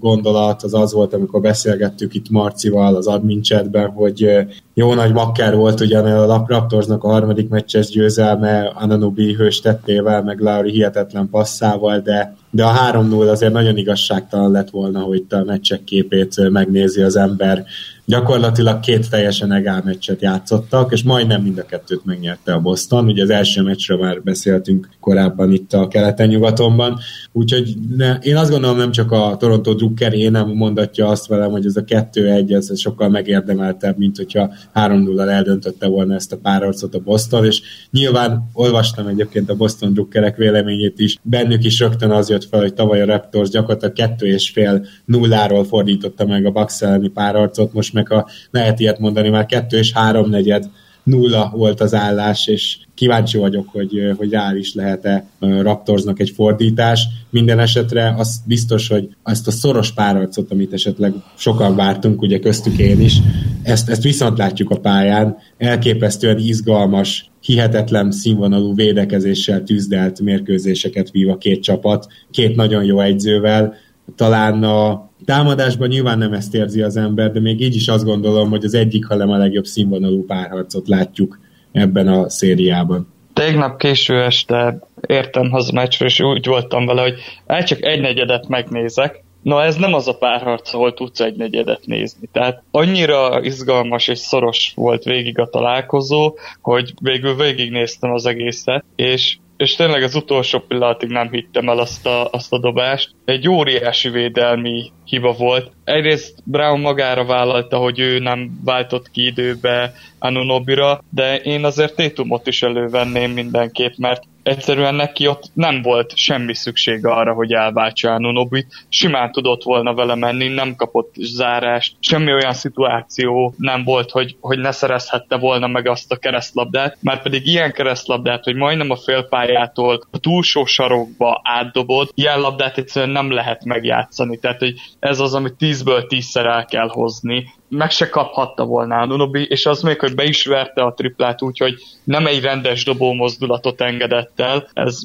gondolat 0.00 0.62
az 0.62 0.74
az 0.74 0.92
volt, 0.92 1.14
amikor 1.14 1.40
beszélgettük 1.40 2.14
itt 2.14 2.30
Marcival 2.30 2.96
az 2.96 3.06
admin 3.06 3.42
chatben, 3.42 3.88
hogy 3.88 4.46
jó 4.74 4.94
nagy 4.94 5.12
makker 5.12 5.56
volt 5.56 5.80
ugyan 5.80 6.06
a 6.06 6.44
Raptorsnak 6.48 7.04
a 7.04 7.08
harmadik 7.08 7.48
meccses 7.48 7.88
győzelme 7.88 8.72
Ananubi 8.74 9.34
hős 9.34 9.60
tettével, 9.60 10.22
meg 10.22 10.40
Lauri 10.40 10.70
hihetetlen 10.70 11.28
passzával, 11.30 11.98
de, 11.98 12.36
de 12.50 12.64
a 12.64 12.92
3-0 12.92 13.30
azért 13.30 13.52
nagyon 13.52 13.76
igazságtalan 13.76 14.50
lett 14.50 14.70
volna, 14.70 15.00
hogy 15.00 15.16
itt 15.16 15.32
a 15.32 15.44
meccsek 15.44 15.84
képét 15.84 16.50
megnézi 16.50 17.02
az 17.02 17.16
ember. 17.16 17.64
Gyakorlatilag 18.10 18.80
két 18.80 19.10
teljesen 19.10 19.52
egál 19.52 19.82
meccset 19.84 20.20
játszottak, 20.20 20.92
és 20.92 21.02
majdnem 21.02 21.42
mind 21.42 21.58
a 21.58 21.64
kettőt 21.64 22.04
megnyerte 22.04 22.52
a 22.52 22.60
Boston. 22.60 23.04
Ugye 23.04 23.22
az 23.22 23.30
első 23.30 23.62
meccsről 23.62 23.98
már 23.98 24.22
beszéltünk 24.22 24.88
korábban 25.00 25.52
itt 25.52 25.72
a 25.72 25.88
keleten-nyugatonban, 25.88 26.98
úgyhogy 27.32 27.74
ne, 27.96 28.14
én 28.14 28.36
azt 28.36 28.50
gondolom 28.50 28.76
nem 28.76 28.90
csak 28.90 29.12
a 29.12 29.36
Toronto 29.38 29.74
Drucker 29.74 30.12
nem 30.12 30.48
mondatja 30.48 31.06
azt 31.06 31.26
velem, 31.26 31.50
hogy 31.50 31.66
ez 31.66 31.76
a 31.76 31.84
2-1 31.84 32.54
ez 32.54 32.80
sokkal 32.80 33.08
megérdemeltebb, 33.08 33.98
mint 33.98 34.16
hogyha 34.16 34.52
3 34.72 35.02
0 35.02 35.30
eldöntötte 35.30 35.86
volna 35.86 36.14
ezt 36.14 36.32
a 36.32 36.36
párharcot 36.36 36.94
a 36.94 36.98
Boston, 36.98 37.44
és 37.44 37.62
nyilván 37.90 38.50
olvastam 38.52 39.06
egyébként 39.06 39.50
a 39.50 39.56
Boston 39.56 39.92
Druckerek 39.92 40.36
véleményét 40.36 40.98
is, 40.98 41.18
bennük 41.22 41.64
is 41.64 41.78
rögtön 41.78 42.10
az 42.10 42.30
jött 42.30 42.39
fel, 42.44 42.60
hogy 42.60 42.74
tavaly 42.74 43.00
a 43.00 43.04
Raptors 43.04 43.48
gyakorlatilag 43.48 43.94
kettő 43.94 44.26
és 44.26 44.50
fél 44.50 44.86
nulláról 45.04 45.64
fordította 45.64 46.26
meg 46.26 46.46
a 46.46 46.50
Bucks 46.50 46.82
elleni 46.82 47.08
párharcot, 47.08 47.72
most 47.72 47.92
meg 47.92 48.12
a, 48.12 48.26
lehet 48.50 48.80
ilyet 48.80 48.98
mondani, 48.98 49.28
már 49.28 49.46
kettő 49.46 49.78
és 49.78 49.92
három 49.92 50.30
negyed 50.30 50.70
nulla 51.02 51.52
volt 51.54 51.80
az 51.80 51.94
állás, 51.94 52.46
és 52.46 52.78
kíváncsi 52.94 53.38
vagyok, 53.38 53.68
hogy, 53.68 54.14
hogy 54.16 54.30
reális 54.30 54.74
lehet-e 54.74 55.26
Raptorsnak 55.38 56.20
egy 56.20 56.30
fordítás. 56.30 57.06
Minden 57.30 57.58
esetre 57.58 58.14
az 58.18 58.40
biztos, 58.46 58.88
hogy 58.88 59.08
ezt 59.24 59.46
a 59.46 59.50
szoros 59.50 59.92
párharcot, 59.92 60.50
amit 60.50 60.72
esetleg 60.72 61.12
sokan 61.36 61.76
vártunk, 61.76 62.22
ugye 62.22 62.38
köztük 62.38 62.78
én 62.78 63.00
is, 63.00 63.18
ezt, 63.62 63.88
ezt 63.88 64.02
viszont 64.02 64.38
látjuk 64.38 64.70
a 64.70 64.80
pályán, 64.80 65.36
elképesztően 65.58 66.38
izgalmas, 66.38 67.29
hihetetlen 67.40 68.10
színvonalú 68.10 68.74
védekezéssel 68.74 69.62
tűzdelt 69.62 70.20
mérkőzéseket 70.20 71.10
vív 71.10 71.28
a 71.28 71.36
két 71.36 71.62
csapat, 71.62 72.06
két 72.30 72.56
nagyon 72.56 72.84
jó 72.84 73.00
egyzővel, 73.00 73.74
talán 74.16 74.62
a 74.62 75.10
támadásban 75.24 75.88
nyilván 75.88 76.18
nem 76.18 76.32
ezt 76.32 76.54
érzi 76.54 76.82
az 76.82 76.96
ember, 76.96 77.32
de 77.32 77.40
még 77.40 77.60
így 77.60 77.74
is 77.74 77.88
azt 77.88 78.04
gondolom, 78.04 78.50
hogy 78.50 78.64
az 78.64 78.74
egyik, 78.74 79.06
hanem 79.06 79.30
a 79.30 79.36
legjobb 79.36 79.64
színvonalú 79.64 80.24
párharcot 80.24 80.88
látjuk 80.88 81.38
ebben 81.72 82.08
a 82.08 82.28
szériában. 82.28 83.08
Tegnap 83.32 83.78
késő 83.78 84.22
este 84.22 84.78
értem 85.06 85.50
haza 85.50 85.72
meccsről, 85.72 86.08
és 86.08 86.20
úgy 86.20 86.46
voltam 86.46 86.86
vele, 86.86 87.02
hogy 87.02 87.14
el 87.46 87.64
csak 87.64 87.84
egy 87.84 88.00
negyedet 88.00 88.48
megnézek, 88.48 89.24
Na 89.42 89.62
ez 89.62 89.76
nem 89.76 89.94
az 89.94 90.08
a 90.08 90.16
párharc, 90.16 90.74
ahol 90.74 90.94
tudsz 90.94 91.20
egy 91.20 91.36
negyedet 91.36 91.86
nézni. 91.86 92.28
Tehát 92.32 92.62
annyira 92.70 93.40
izgalmas 93.42 94.08
és 94.08 94.18
szoros 94.18 94.72
volt 94.74 95.02
végig 95.02 95.38
a 95.38 95.48
találkozó, 95.48 96.34
hogy 96.62 96.92
végül 97.02 97.36
végignéztem 97.36 98.12
az 98.12 98.26
egészet, 98.26 98.84
és 98.96 99.36
és 99.60 99.74
tényleg 99.74 100.02
az 100.02 100.14
utolsó 100.14 100.58
pillanatig 100.58 101.08
nem 101.08 101.30
hittem 101.30 101.68
el 101.68 101.78
azt 101.78 102.06
a, 102.06 102.28
azt 102.30 102.52
a 102.52 102.58
dobást. 102.58 103.14
Egy 103.24 103.48
óriási 103.48 104.08
védelmi 104.08 104.90
hiba 105.04 105.32
volt. 105.32 105.70
Egyrészt 105.84 106.42
Brown 106.44 106.80
magára 106.80 107.24
vállalta, 107.24 107.76
hogy 107.76 107.98
ő 107.98 108.18
nem 108.18 108.60
váltott 108.64 109.10
ki 109.10 109.26
időbe 109.26 109.92
Anunobira, 110.18 111.04
de 111.10 111.36
én 111.36 111.64
azért 111.64 111.94
Tétumot 111.94 112.46
is 112.46 112.62
elővenném 112.62 113.30
mindenképp, 113.30 113.92
mert 113.96 114.22
egyszerűen 114.42 114.94
neki 114.94 115.26
ott 115.26 115.42
nem 115.52 115.82
volt 115.82 116.16
semmi 116.16 116.54
szüksége 116.54 117.10
arra, 117.10 117.32
hogy 117.32 117.52
elváltsa 117.52 118.12
Anunobit. 118.12 118.84
Simán 118.88 119.32
tudott 119.32 119.62
volna 119.62 119.94
vele 119.94 120.14
menni, 120.14 120.48
nem 120.48 120.74
kapott 120.74 121.14
zárást, 121.14 121.96
semmi 122.00 122.32
olyan 122.32 122.52
szituáció 122.52 123.54
nem 123.56 123.84
volt, 123.84 124.10
hogy, 124.10 124.36
hogy 124.40 124.58
ne 124.58 124.72
szerezhette 124.72 125.36
volna 125.36 125.66
meg 125.66 125.86
azt 125.86 126.12
a 126.12 126.16
keresztlabdát, 126.16 126.96
már 127.00 127.22
pedig 127.22 127.46
ilyen 127.46 127.72
keresztlabdát, 127.72 128.44
hogy 128.44 128.54
majdnem 128.54 128.90
a 128.90 128.96
félpályától 128.96 130.02
a 130.10 130.18
túlsó 130.18 130.64
sarokba 130.64 131.40
átdobod, 131.44 132.10
ilyen 132.14 132.40
labdát 132.40 132.78
egyszerűen 132.78 133.12
nem 133.12 133.32
lehet 133.32 133.64
megjátszani. 133.64 134.38
Tehát, 134.38 134.58
hogy 134.58 134.74
ez 134.98 135.20
az, 135.20 135.34
amit 135.34 135.54
tízből 135.54 136.06
tízszer 136.06 136.46
el 136.46 136.64
kell 136.64 136.88
hozni. 136.88 137.58
Meg 137.72 137.90
se 137.90 138.08
kaphatta 138.08 138.64
volna 138.64 138.96
a 138.96 139.06
Nunobi, 139.06 139.46
és 139.48 139.66
az 139.66 139.82
még, 139.82 140.00
hogy 140.00 140.14
be 140.14 140.24
is 140.24 140.44
verte 140.44 140.82
a 140.82 140.94
triplát, 140.94 141.42
úgyhogy 141.42 141.74
nem 142.04 142.26
egy 142.26 142.42
rendes 142.42 142.84
dobó 142.84 143.12
mozdulatot 143.12 143.80
engedett 143.80 144.40
el. 144.40 144.68
Ez 144.72 145.02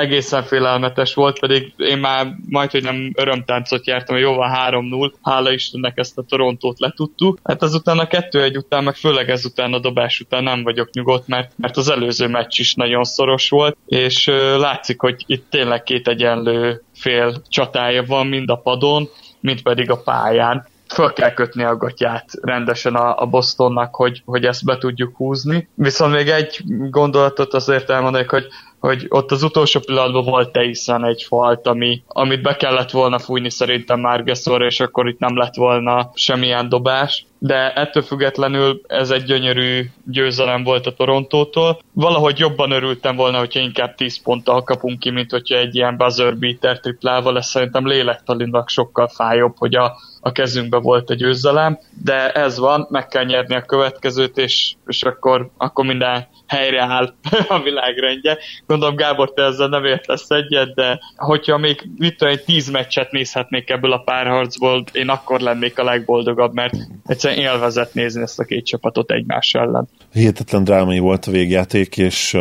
egészen 0.00 0.42
félelmetes 0.42 1.14
volt, 1.14 1.38
pedig 1.38 1.72
én 1.76 1.98
már 1.98 2.26
majd, 2.48 2.70
hogy 2.70 2.82
nem 2.82 3.12
örömtáncot 3.14 3.86
jártam, 3.86 4.16
jóval 4.16 4.70
3-0, 4.70 5.12
hála 5.22 5.52
Istennek 5.52 5.98
ezt 5.98 6.18
a 6.18 6.22
Torontót 6.22 6.78
letudtuk. 6.78 7.38
Hát 7.44 7.62
azután 7.62 7.98
a 7.98 8.06
2-1 8.06 8.56
után, 8.56 8.84
meg 8.84 8.94
főleg 8.94 9.30
ezután 9.30 9.72
a 9.72 9.78
dobás 9.78 10.20
után 10.20 10.42
nem 10.42 10.62
vagyok 10.62 10.90
nyugodt, 10.92 11.26
mert, 11.26 11.52
mert 11.56 11.76
az 11.76 11.90
előző 11.90 12.26
meccs 12.26 12.58
is 12.58 12.74
nagyon 12.74 13.04
szoros 13.04 13.48
volt, 13.48 13.76
és 13.86 14.26
látszik, 14.56 15.00
hogy 15.00 15.24
itt 15.26 15.50
tényleg 15.50 15.82
két 15.82 16.08
egyenlő 16.08 16.82
fél 16.94 17.42
csatája 17.48 18.04
van, 18.06 18.26
mind 18.26 18.50
a 18.50 18.56
padon, 18.56 19.08
mint 19.40 19.62
pedig 19.62 19.90
a 19.90 20.02
pályán. 20.02 20.66
Föl 20.94 21.12
kell 21.12 21.32
kötni 21.32 21.62
a 21.62 21.76
gatyát 21.76 22.24
rendesen 22.42 22.94
a, 22.94 23.22
a 23.22 23.26
Bostonnak, 23.26 23.94
hogy, 23.94 24.22
hogy 24.24 24.44
ezt 24.44 24.64
be 24.64 24.78
tudjuk 24.78 25.16
húzni. 25.16 25.68
Viszont 25.74 26.12
még 26.12 26.28
egy 26.28 26.60
gondolatot 26.90 27.54
azért 27.54 27.90
elmondanék, 27.90 28.30
hogy 28.30 28.46
hogy 28.80 29.06
ott 29.08 29.30
az 29.30 29.42
utolsó 29.42 29.80
pillanatban 29.80 30.24
volt 30.24 30.56
hiszen 30.56 31.04
egy 31.04 31.24
falt, 31.28 31.66
ami, 31.66 32.02
amit 32.06 32.42
be 32.42 32.56
kellett 32.56 32.90
volna 32.90 33.18
fújni 33.18 33.50
szerintem 33.50 34.00
Márgeszorra, 34.00 34.64
és 34.64 34.80
akkor 34.80 35.08
itt 35.08 35.18
nem 35.18 35.36
lett 35.36 35.54
volna 35.54 36.10
semmilyen 36.14 36.68
dobás 36.68 37.26
de 37.42 37.72
ettől 37.72 38.02
függetlenül 38.02 38.80
ez 38.86 39.10
egy 39.10 39.22
gyönyörű 39.22 39.90
győzelem 40.04 40.62
volt 40.62 40.86
a 40.86 40.94
Torontótól. 40.94 41.78
Valahogy 41.92 42.38
jobban 42.38 42.70
örültem 42.70 43.16
volna, 43.16 43.38
hogyha 43.38 43.60
inkább 43.60 43.94
10 43.94 44.22
ponttal 44.22 44.62
kapunk 44.62 44.98
ki, 44.98 45.10
mint 45.10 45.30
hogyha 45.30 45.56
egy 45.56 45.74
ilyen 45.74 45.96
buzzer 45.96 46.36
beater 46.36 46.80
triplával, 46.80 47.36
ez 47.36 47.46
szerintem 47.46 47.86
lélektalinak 47.86 48.68
sokkal 48.68 49.08
fájóbb, 49.08 49.54
hogy 49.56 49.74
a, 49.74 49.96
a 50.20 50.32
kezünkbe 50.32 50.78
volt 50.78 51.10
a 51.10 51.14
győzelem, 51.14 51.78
de 52.02 52.32
ez 52.32 52.58
van, 52.58 52.86
meg 52.90 53.06
kell 53.06 53.24
nyerni 53.24 53.54
a 53.54 53.62
következőt, 53.62 54.38
és, 54.38 54.74
és 54.86 55.02
akkor, 55.02 55.50
akkor 55.56 55.84
minden 55.84 56.26
helyreáll 56.46 57.14
a 57.48 57.62
világrendje. 57.62 58.38
Gondolom 58.66 58.96
Gábor, 58.96 59.32
te 59.32 59.42
ezzel 59.42 59.68
nem 59.68 59.84
értesz 59.84 60.30
egyet, 60.30 60.74
de 60.74 61.00
hogyha 61.16 61.58
még 61.58 61.90
mit 61.96 62.16
tudom, 62.16 62.34
egy 62.34 62.44
tíz 62.44 62.70
meccset 62.70 63.10
nézhetnék 63.10 63.70
ebből 63.70 63.92
a 63.92 64.02
párharcból, 64.02 64.84
én 64.92 65.08
akkor 65.08 65.40
lennék 65.40 65.78
a 65.78 65.84
legboldogabb, 65.84 66.54
mert 66.54 66.74
egyszerűen 67.06 67.40
élvezett 67.40 67.94
nézni 67.94 68.22
ezt 68.22 68.38
a 68.38 68.44
két 68.44 68.66
csapatot 68.66 69.10
egymás 69.10 69.54
ellen. 69.54 69.88
Hihetetlen 70.12 70.64
drámai 70.64 70.98
volt 70.98 71.26
a 71.26 71.30
végjáték, 71.30 71.96
és 71.96 72.36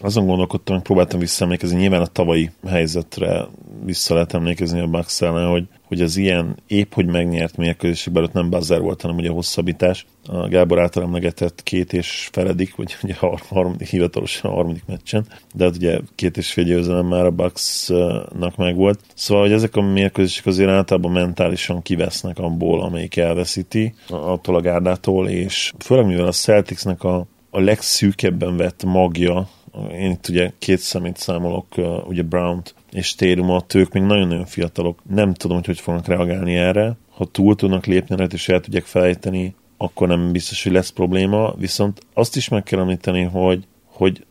azon 0.00 0.26
gondolkodtam, 0.26 0.74
hogy 0.74 0.84
próbáltam 0.84 1.20
visszaemlékezni, 1.20 1.78
nyilván 1.78 2.00
a 2.00 2.06
tavalyi 2.06 2.50
helyzetre 2.68 3.46
vissza 3.84 4.14
lehet 4.14 4.34
emlékezni 4.34 4.80
a 4.80 4.86
Bucks 4.86 5.18
hogy, 5.20 5.64
hogy 5.88 6.00
az 6.00 6.16
ilyen 6.16 6.56
épp, 6.66 6.92
hogy 6.92 7.06
megnyert 7.06 7.56
mérkőzések 7.56 8.12
belőtt 8.12 8.32
nem 8.32 8.50
buzzer 8.50 8.80
volt, 8.80 9.02
hanem 9.02 9.16
ugye 9.16 9.30
a 9.30 9.32
hosszabbítás. 9.32 10.06
A 10.26 10.48
Gábor 10.48 10.80
által 10.80 11.02
emlegetett 11.02 11.62
két 11.62 11.92
és 11.92 12.28
feledik, 12.32 12.76
vagy 12.76 12.96
ugye 13.02 13.14
a 13.20 13.38
harmadik, 13.48 13.88
hivatalosan 13.88 14.50
a 14.50 14.54
harmadik 14.54 14.82
meccsen, 14.86 15.26
de 15.54 15.64
hát 15.64 15.76
ugye 15.76 15.98
két 16.14 16.36
és 16.36 16.52
fél 16.52 16.64
győzelem 16.64 17.06
már 17.06 17.24
a 17.24 17.30
Bucksnak 17.30 18.56
megvolt. 18.56 19.00
Szóval, 19.14 19.42
hogy 19.42 19.52
ezek 19.52 19.76
a 19.76 19.80
mérkőzések 19.80 20.46
azért 20.46 20.70
általában 20.70 21.12
mentálisan 21.12 21.82
kivesznek 21.82 22.38
abból, 22.38 22.82
amelyik 22.82 23.16
elveszíti 23.16 23.94
attól 24.08 24.54
a 24.54 24.60
gárdától, 24.60 25.28
és 25.28 25.72
főleg 25.78 26.06
mivel 26.06 26.26
a 26.26 26.32
Celticsnek 26.32 27.04
a, 27.04 27.26
a 27.50 27.60
legszűkebben 27.60 28.56
vett 28.56 28.84
magja 28.84 29.48
én 29.92 30.10
itt 30.10 30.28
ugye 30.28 30.52
két 30.58 30.78
szemét 30.78 31.16
számolok, 31.16 31.66
ugye 32.06 32.22
Brown-t 32.22 32.74
és 32.90 33.14
Térumot, 33.14 33.74
ők 33.74 33.92
még 33.92 34.02
nagyon-nagyon 34.02 34.46
fiatalok. 34.46 34.98
Nem 35.10 35.34
tudom, 35.34 35.56
hogy 35.56 35.66
hogy 35.66 35.80
fognak 35.80 36.06
reagálni 36.06 36.56
erre. 36.56 36.96
Ha 37.10 37.24
túl 37.24 37.54
tudnak 37.54 37.86
lépni 37.86 38.16
rajta, 38.16 38.34
és 38.34 38.48
el 38.48 38.60
tudják 38.60 38.84
felejteni, 38.84 39.54
akkor 39.76 40.08
nem 40.08 40.32
biztos, 40.32 40.62
hogy 40.62 40.72
lesz 40.72 40.90
probléma. 40.90 41.54
Viszont 41.56 42.00
azt 42.14 42.36
is 42.36 42.48
meg 42.48 42.62
kell 42.62 42.80
említeni, 42.80 43.22
hogy, 43.22 43.64
hogy 43.84 44.26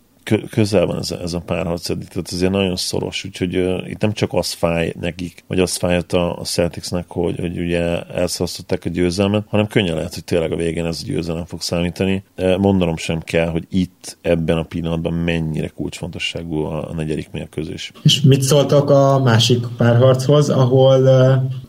közel 0.49 0.85
van 0.85 0.97
ez 0.97 1.11
a, 1.11 1.21
ez 1.21 1.33
a 1.33 1.39
párharc, 1.39 1.85
tehát 1.85 2.31
ezért 2.31 2.51
nagyon 2.51 2.75
szoros, 2.75 3.23
úgyhogy 3.25 3.57
uh, 3.57 3.89
itt 3.89 4.01
nem 4.01 4.13
csak 4.13 4.33
az 4.33 4.51
fáj 4.51 4.93
nekik, 4.99 5.43
vagy 5.47 5.59
az 5.59 5.75
fájt 5.75 6.13
a, 6.13 6.39
a 6.39 6.43
Celticsnek, 6.43 7.05
hogy, 7.07 7.39
hogy 7.39 7.59
ugye 7.59 8.01
elszalasztották 8.01 8.85
a 8.85 8.89
győzelmet, 8.89 9.43
hanem 9.47 9.67
könnyen 9.67 9.95
lehet, 9.95 10.13
hogy 10.13 10.23
tényleg 10.23 10.51
a 10.51 10.55
végén 10.55 10.85
ez 10.85 10.99
a 11.03 11.07
győzelem 11.07 11.45
fog 11.45 11.61
számítani. 11.61 12.23
Mondanom 12.57 12.97
sem 12.97 13.19
kell, 13.19 13.47
hogy 13.47 13.67
itt 13.69 14.17
ebben 14.21 14.57
a 14.57 14.63
pillanatban 14.63 15.13
mennyire 15.13 15.67
kulcsfontosságú 15.67 16.63
a, 16.63 16.89
a 16.89 16.93
negyedik 16.93 17.29
mérkőzés. 17.31 17.91
És 18.03 18.21
mit 18.21 18.41
szóltak 18.41 18.89
a 18.89 19.21
másik 19.23 19.65
párharchoz, 19.77 20.49
ahol 20.49 21.05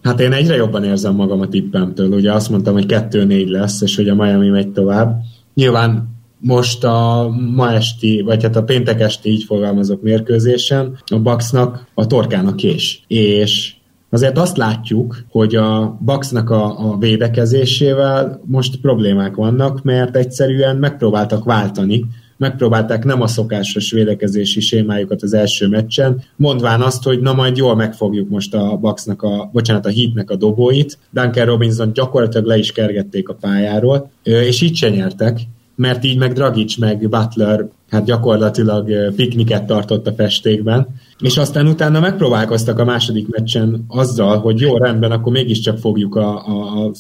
hát 0.03 0.21
én 0.21 0.33
egyre 0.33 0.55
jobban 0.55 0.85
érzem 0.85 1.15
magam 1.15 1.41
a 1.41 1.49
tippemtől. 1.49 2.13
Ugye 2.13 2.33
azt 2.33 2.51
mondtam, 2.51 2.73
hogy 2.73 2.87
2-4 2.89 3.47
lesz, 3.47 3.81
és 3.81 3.97
hogy 3.97 4.09
a 4.09 4.15
Miami 4.15 4.49
megy 4.49 4.69
tovább. 4.69 5.21
Nyilván 5.55 6.18
most 6.39 6.85
a 6.85 7.29
ma 7.55 7.73
esti, 7.73 8.21
vagy 8.21 8.43
hát 8.43 8.57
a 8.57 8.65
péntek 8.65 9.01
esti 9.01 9.31
így 9.31 9.45
fogalmazok 9.45 10.03
mérkőzésen, 10.03 10.99
a 11.07 11.19
Bucksnak 11.19 11.87
a 11.95 12.07
torkának 12.07 12.57
kés. 12.57 13.05
És 13.07 13.75
azért 14.11 14.39
azt 14.39 14.57
látjuk, 14.57 15.25
hogy 15.31 15.55
a 15.55 15.99
Bucksnak 16.01 16.51
a, 16.51 16.91
a 16.91 16.99
védekezésével 16.99 18.41
most 18.45 18.81
problémák 18.81 19.35
vannak, 19.35 19.83
mert 19.83 20.17
egyszerűen 20.17 20.77
megpróbáltak 20.77 21.45
váltani, 21.45 22.05
megpróbálták 22.37 23.05
nem 23.05 23.23
a 23.23 23.27
szokásos 23.27 23.91
védekezési 23.91 24.61
sémájukat 24.61 25.23
az 25.23 25.35
első 25.35 25.69
meccsen, 25.69 26.23
mondván 26.37 26.81
azt, 26.81 27.03
hogy 27.03 27.21
na 27.21 27.33
majd 27.33 27.57
jól 27.57 27.77
megfogjuk 27.77 28.29
most 28.29 28.55
a 28.55 28.77
Bucksnak 28.77 29.23
a, 29.23 29.51
bocsánat, 29.53 29.87
a 29.87 29.91
Heatnek 29.91 30.31
a 30.31 30.37
dobóit. 30.37 30.99
Duncan 31.11 31.47
Robinson 31.47 31.93
gyakorlatilag 31.93 32.47
le 32.47 32.59
is 32.59 32.73
kergették 32.73 33.29
a 33.29 33.35
pályáról, 33.35 34.11
és 34.23 34.61
így 34.61 34.77
se 34.77 34.89
nyertek, 34.89 35.41
mert 35.79 36.05
így 36.05 36.19
meg 36.19 36.33
Dragic, 36.33 36.77
meg 36.77 37.09
Butler 37.09 37.69
hát 37.91 38.05
gyakorlatilag 38.05 39.15
pikniket 39.15 39.67
tartott 39.67 40.07
a 40.07 40.13
festékben, 40.13 40.87
és 41.19 41.37
aztán 41.37 41.67
utána 41.67 42.01
megpróbálkoztak 42.01 42.79
a 42.79 42.85
második 42.85 43.29
meccsen 43.29 43.85
azzal, 43.89 44.39
hogy 44.39 44.61
jó, 44.61 44.77
rendben, 44.77 45.11
akkor 45.11 45.33
mégiscsak 45.33 45.79
fogjuk 45.79 46.17
a, 46.17 46.47
a, 46.47 46.85
a 46.85 46.91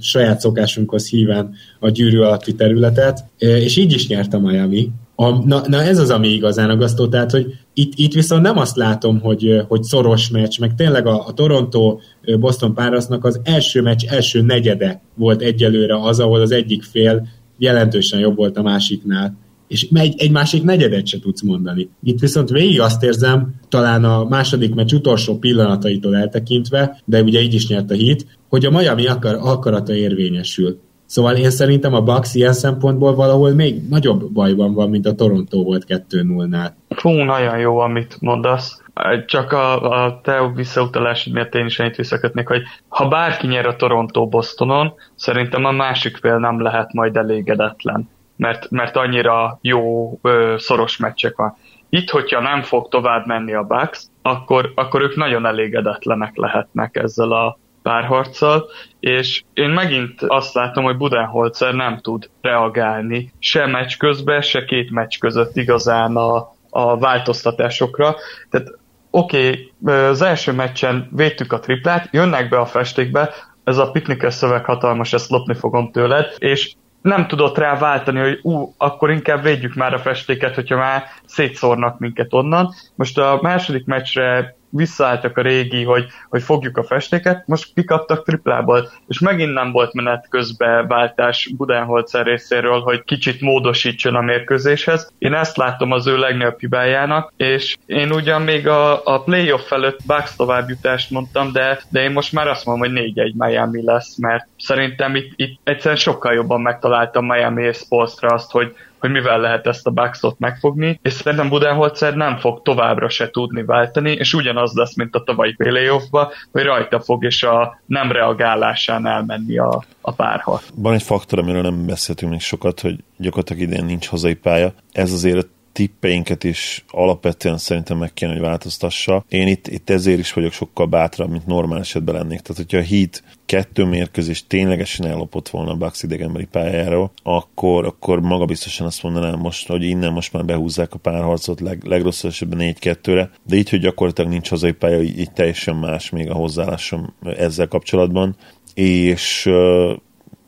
saját 0.00 0.40
szokásunkhoz 0.40 1.08
híven 1.08 1.50
a 1.80 1.88
gyűrű 1.88 2.18
alatti 2.18 2.54
területet, 2.54 3.24
és 3.38 3.76
így 3.76 3.92
is 3.92 4.08
nyert 4.08 4.34
a 4.34 4.38
Miami. 4.38 4.90
A, 5.14 5.46
na, 5.46 5.62
na 5.66 5.82
ez 5.82 5.98
az, 5.98 6.10
ami 6.10 6.28
igazán 6.28 6.70
agasztó, 6.70 7.08
tehát, 7.08 7.30
hogy 7.30 7.46
itt, 7.74 7.92
itt 7.96 8.12
viszont 8.12 8.42
nem 8.42 8.58
azt 8.58 8.76
látom, 8.76 9.20
hogy, 9.20 9.62
hogy 9.68 9.82
szoros 9.82 10.28
meccs, 10.28 10.58
meg 10.60 10.74
tényleg 10.74 11.06
a, 11.06 11.26
a 11.26 11.32
Toronto-Boston 11.32 12.74
párasznak 12.74 13.24
az 13.24 13.40
első 13.44 13.82
meccs 13.82 14.04
első 14.08 14.42
negyede 14.42 15.00
volt 15.14 15.42
egyelőre 15.42 16.02
az, 16.02 16.20
ahol 16.20 16.40
az 16.40 16.50
egyik 16.50 16.82
fél 16.82 17.26
jelentősen 17.60 18.20
jobb 18.20 18.36
volt 18.36 18.56
a 18.56 18.62
másiknál 18.62 19.36
és 19.70 19.88
egy, 19.92 20.14
egy 20.18 20.30
másik 20.30 20.62
negyedet 20.62 21.06
se 21.06 21.18
tudsz 21.18 21.42
mondani. 21.42 21.88
Itt 22.02 22.18
viszont 22.18 22.50
végig 22.50 22.80
azt 22.80 23.02
érzem, 23.02 23.54
talán 23.68 24.04
a 24.04 24.24
második 24.24 24.74
meccs 24.74 24.92
utolsó 24.92 25.38
pillanataitól 25.38 26.16
eltekintve, 26.16 27.02
de 27.04 27.22
ugye 27.22 27.40
így 27.40 27.54
is 27.54 27.68
nyert 27.68 27.90
a 27.90 27.94
hit, 27.94 28.38
hogy 28.48 28.64
a 28.64 28.70
Miami 28.70 29.06
akar, 29.06 29.34
akarata 29.34 29.94
érvényesül. 29.94 30.78
Szóval 31.10 31.36
én 31.36 31.50
szerintem 31.50 31.94
a 31.94 32.02
Bucks 32.02 32.34
ilyen 32.34 32.52
szempontból 32.52 33.14
valahol 33.14 33.50
még 33.54 33.88
nagyobb 33.88 34.32
bajban 34.32 34.74
van, 34.74 34.90
mint 34.90 35.06
a 35.06 35.14
Toronto 35.14 35.62
volt 35.62 35.84
2-0-nál. 35.88 36.70
Fú, 36.88 37.10
nagyon 37.10 37.58
jó, 37.58 37.78
amit 37.78 38.16
mondasz. 38.20 38.82
Csak 39.26 39.52
a, 39.52 39.90
a 40.04 40.20
te 40.22 40.52
visszautalásod 40.54 41.32
miatt 41.32 41.54
én 41.54 41.66
is 41.66 41.78
ennyit 41.78 41.96
visszakötnék, 41.96 42.48
hogy 42.48 42.62
ha 42.88 43.08
bárki 43.08 43.46
nyer 43.46 43.66
a 43.66 43.76
Toronto 43.76 44.26
Bostonon, 44.26 44.94
szerintem 45.14 45.64
a 45.64 45.70
másik 45.70 46.16
fél 46.16 46.38
nem 46.38 46.62
lehet 46.62 46.92
majd 46.92 47.16
elégedetlen, 47.16 48.08
mert, 48.36 48.70
mert 48.70 48.96
annyira 48.96 49.58
jó, 49.62 50.12
ö, 50.22 50.54
szoros 50.58 50.96
meccsek 50.96 51.36
van. 51.36 51.56
Itt, 51.88 52.10
hogyha 52.10 52.40
nem 52.40 52.62
fog 52.62 52.88
tovább 52.88 53.26
menni 53.26 53.54
a 53.54 53.62
Bucks, 53.62 54.06
akkor, 54.22 54.72
akkor 54.74 55.02
ők 55.02 55.16
nagyon 55.16 55.46
elégedetlenek 55.46 56.36
lehetnek 56.36 56.96
ezzel 56.96 57.32
a 57.32 57.58
párharccal, 57.90 58.68
és 59.00 59.42
én 59.54 59.68
megint 59.68 60.22
azt 60.26 60.54
látom, 60.54 60.84
hogy 60.84 60.96
Budenholzer 60.96 61.74
nem 61.74 61.98
tud 61.98 62.30
reagálni 62.40 63.32
se 63.38 63.66
meccs 63.66 63.96
közben, 63.96 64.40
se 64.40 64.64
két 64.64 64.90
meccs 64.90 65.18
között 65.18 65.56
igazán 65.56 66.16
a, 66.16 66.52
a 66.70 66.98
változtatásokra. 66.98 68.16
Tehát 68.50 68.68
oké, 69.10 69.70
okay, 69.80 70.00
az 70.10 70.22
első 70.22 70.52
meccsen 70.52 71.08
védtük 71.16 71.52
a 71.52 71.60
triplát, 71.60 72.08
jönnek 72.12 72.48
be 72.48 72.58
a 72.58 72.66
festékbe, 72.66 73.30
ez 73.64 73.78
a 73.78 73.90
piknikes 73.90 74.34
szöveg 74.34 74.64
hatalmas, 74.64 75.12
ezt 75.12 75.30
lopni 75.30 75.54
fogom 75.54 75.90
tőled, 75.92 76.34
és 76.38 76.72
nem 77.02 77.26
tudott 77.26 77.58
rá 77.58 77.78
váltani, 77.78 78.18
hogy 78.18 78.38
ú, 78.42 78.74
akkor 78.76 79.10
inkább 79.10 79.42
védjük 79.42 79.74
már 79.74 79.94
a 79.94 79.98
festéket, 79.98 80.54
hogyha 80.54 80.76
már 80.76 81.02
szétszórnak 81.24 81.98
minket 81.98 82.32
onnan. 82.32 82.74
Most 82.94 83.18
a 83.18 83.38
második 83.42 83.86
meccsre 83.86 84.56
visszaálltak 84.70 85.36
a 85.36 85.42
régi, 85.42 85.84
hogy, 85.84 86.06
hogy 86.28 86.42
fogjuk 86.42 86.76
a 86.76 86.84
festéket, 86.84 87.46
most 87.46 87.72
kikaptak 87.74 88.24
triplából, 88.24 88.90
és 89.08 89.18
megint 89.18 89.52
nem 89.52 89.72
volt 89.72 89.92
menet 89.92 90.26
közben 90.28 90.86
váltás 90.86 91.50
Budenholzer 91.56 92.24
részéről, 92.24 92.80
hogy 92.80 93.04
kicsit 93.04 93.40
módosítson 93.40 94.14
a 94.14 94.20
mérkőzéshez. 94.20 95.12
Én 95.18 95.34
ezt 95.34 95.56
látom 95.56 95.92
az 95.92 96.06
ő 96.06 96.18
legnagyobb 96.18 96.60
hibájának, 96.60 97.32
és 97.36 97.76
én 97.86 98.12
ugyan 98.12 98.42
még 98.42 98.68
a, 98.68 99.04
a 99.04 99.22
playoff 99.22 99.66
felett 99.66 99.98
Bucks 100.06 100.36
továbbjutást 100.36 101.10
mondtam, 101.10 101.52
de, 101.52 101.80
de 101.88 102.02
én 102.02 102.10
most 102.10 102.32
már 102.32 102.48
azt 102.48 102.64
mondom, 102.64 102.88
hogy 102.88 103.12
4-1 103.14 103.32
Miami 103.34 103.84
lesz, 103.84 104.16
mert 104.16 104.48
szerintem 104.58 105.14
itt, 105.14 105.32
itt 105.36 105.60
egyszerűen 105.64 105.96
sokkal 105.96 106.32
jobban 106.32 106.60
megtaláltam 106.60 107.26
Miami 107.26 107.62
és 107.62 107.76
Spolstra 107.76 108.28
azt, 108.28 108.50
hogy, 108.50 108.74
hogy 109.00 109.10
mivel 109.10 109.40
lehet 109.40 109.66
ezt 109.66 109.86
a 109.86 109.90
Bucksot 109.90 110.38
megfogni, 110.38 110.98
és 111.02 111.12
szerintem 111.12 111.48
Budenholzer 111.48 112.14
nem 112.14 112.38
fog 112.38 112.62
továbbra 112.62 113.08
se 113.08 113.30
tudni 113.30 113.64
váltani, 113.64 114.12
és 114.12 114.34
ugyanaz 114.34 114.72
lesz, 114.74 114.96
mint 114.96 115.14
a 115.14 115.22
tavalyi 115.22 115.54
playoffba, 115.54 116.32
hogy 116.52 116.62
rajta 116.62 117.00
fog, 117.00 117.24
és 117.24 117.42
a 117.42 117.80
nem 117.86 118.12
reagálásán 118.12 119.06
elmenni 119.06 119.58
a, 119.58 119.84
a 120.00 120.12
párharc. 120.12 120.64
Van 120.74 120.94
egy 120.94 121.02
faktor, 121.02 121.38
amiről 121.38 121.62
nem 121.62 121.86
beszéltünk 121.86 122.30
még 122.30 122.40
sokat, 122.40 122.80
hogy 122.80 122.96
gyakorlatilag 123.16 123.62
idén 123.62 123.84
nincs 123.84 124.08
hazai 124.08 124.34
pálya. 124.34 124.72
Ez 124.92 125.12
azért 125.12 125.46
tippeinket 125.72 126.44
is 126.44 126.84
alapvetően 126.90 127.58
szerintem 127.58 127.98
meg 127.98 128.12
kéne, 128.12 128.32
hogy 128.32 128.40
változtassa. 128.40 129.24
Én 129.28 129.46
itt, 129.46 129.66
itt 129.66 129.90
ezért 129.90 130.18
is 130.18 130.32
vagyok 130.32 130.52
sokkal 130.52 130.86
bátrabb, 130.86 131.30
mint 131.30 131.46
normál 131.46 131.78
esetben 131.78 132.14
lennék. 132.14 132.40
Tehát, 132.40 132.56
hogyha 132.56 132.78
a 132.78 132.96
Heat 132.96 133.22
kettő 133.46 133.84
mérkőzés 133.84 134.46
ténylegesen 134.46 135.06
ellopott 135.06 135.48
volna 135.48 135.70
a 135.70 135.76
Bucks 135.76 136.02
idegenbeli 136.02 136.44
pályáról, 136.44 137.12
akkor, 137.22 137.84
akkor 137.84 138.20
maga 138.20 138.44
biztosan 138.44 138.86
azt 138.86 139.02
mondanám 139.02 139.38
most, 139.38 139.68
hogy 139.68 139.82
innen 139.82 140.12
most 140.12 140.32
már 140.32 140.44
behúzzák 140.44 140.94
a 140.94 140.98
párharcot 140.98 141.60
leg, 141.60 141.84
legrosszabb 141.84 142.30
esetben 142.30 142.74
4-2-re, 142.80 143.30
de 143.46 143.56
így, 143.56 143.70
hogy 143.70 143.80
gyakorlatilag 143.80 144.30
nincs 144.30 144.48
hazai 144.48 144.72
pálya, 144.72 145.00
így, 145.02 145.18
így 145.18 145.32
teljesen 145.32 145.76
más 145.76 146.10
még 146.10 146.30
a 146.30 146.34
hozzáállásom 146.34 147.14
ezzel 147.22 147.68
kapcsolatban, 147.68 148.36
és 148.74 149.50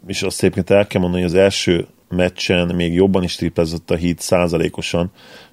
és 0.07 0.23
azt 0.23 0.43
egyébként 0.43 0.71
el 0.71 0.87
kell 0.87 1.01
mondani, 1.01 1.23
hogy 1.23 1.31
az 1.31 1.39
első 1.39 1.87
meccsen 2.13 2.75
még 2.75 2.95
jobban 2.95 3.23
is 3.23 3.35
triplezott 3.35 3.91
a 3.91 3.97
hit 3.97 4.21
százalékosan, 4.21 5.11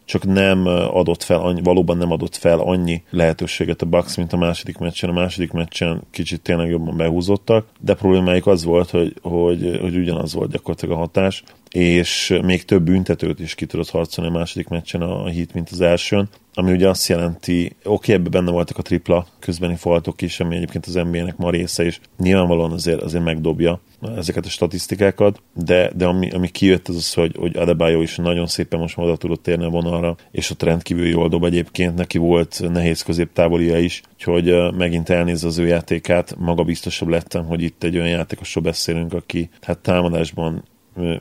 csak 0.10 0.26
nem 0.26 0.66
adott 0.68 1.24
fel, 1.24 1.40
annyi, 1.40 1.62
valóban 1.62 1.98
nem 1.98 2.12
adott 2.12 2.36
fel 2.36 2.60
annyi 2.60 3.04
lehetőséget 3.10 3.82
a 3.82 3.86
Bucks, 3.86 4.16
mint 4.16 4.34
a 4.34 4.38
második 4.38 4.78
meccsen. 4.78 5.10
A 5.10 5.14
második 5.14 5.52
meccsen 5.52 6.02
kicsit 6.12 6.42
tényleg 6.42 6.70
jobban 6.70 6.98
behúzottak, 6.98 7.66
de 7.80 7.94
problémájuk 7.94 8.48
az 8.48 8.64
volt, 8.64 8.90
hogy, 8.90 9.14
hogy, 9.22 9.78
hogy 9.82 9.96
ugyanaz 9.96 10.34
volt 10.34 10.52
gyakorlatilag 10.52 10.96
a 10.96 11.00
hatás, 11.00 11.44
és 11.72 12.40
még 12.44 12.66
több 12.66 12.84
büntetőt 12.84 13.40
is 13.40 13.56
ki 13.56 13.66
tudott 13.66 13.90
harcolni 13.90 14.30
a 14.30 14.38
második 14.38 14.68
meccsen 14.68 15.02
a 15.02 15.28
hit, 15.28 15.54
mint 15.54 15.70
az 15.70 15.82
elsőn, 15.82 16.30
ami 16.54 16.72
ugye 16.72 16.90
azt 16.90 17.08
jelenti, 17.08 17.66
oké, 17.66 17.80
okay, 17.84 18.16
ebben 18.16 18.32
benne 18.32 18.52
voltak 18.52 18.78
a 18.78 18.82
tripla 18.82 19.28
közbeni 19.40 19.76
faltok 19.76 20.22
is, 20.22 20.40
ami 20.40 20.56
egyébként 20.56 20.86
az 20.86 20.94
NBA-nek 20.94 21.38
ma 21.38 21.50
része 21.50 21.86
is, 21.86 22.00
nyilvánvalóan 22.18 22.72
azért, 22.72 23.02
azért 23.02 23.24
megdobja 23.24 23.80
ezeket 24.16 24.46
a 24.46 24.50
statisztikákat, 24.50 25.42
de, 25.54 25.92
de 25.96 26.06
ami, 26.06 26.30
ami 26.32 26.50
kijött 26.50 26.88
az 26.88 26.96
az, 26.96 27.14
hogy, 27.14 27.36
hogy 27.40 27.58
Adebayo 27.58 28.02
is 28.02 28.16
nagyon 28.16 28.48
szépen 28.48 28.80
most 28.80 28.98
oda 28.98 29.18
tudott 29.18 29.44
térni 29.44 29.66
a 29.66 29.70
vonalra, 29.70 30.16
és 30.32 30.50
ott 30.50 30.64
rendkívül 30.64 31.08
jól 31.08 31.30
dob 31.30 31.44
egyébként, 31.44 31.96
neki 31.96 32.18
volt 32.18 32.62
nehéz 32.72 33.02
középtávolia 33.02 33.78
is, 33.78 34.02
úgyhogy 34.14 34.74
megint 34.78 35.10
elnézze 35.10 35.48
az 35.48 35.58
ő 35.58 35.68
játékát, 35.68 36.36
maga 36.38 36.64
biztosabb 36.64 37.08
lettem, 37.08 37.46
hogy 37.46 37.62
itt 37.62 37.84
egy 37.84 37.96
olyan 37.96 38.10
játékosról 38.10 38.64
beszélünk, 38.64 39.14
aki 39.14 39.50
hát 39.62 39.78
támadásban 39.78 40.64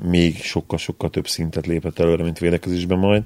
még 0.02 0.36
sokkal-sokkal 0.36 1.10
több 1.10 1.28
szintet 1.28 1.66
lépett 1.66 1.98
előre, 1.98 2.22
mint 2.22 2.38
védekezésben 2.38 2.98
majd. 2.98 3.22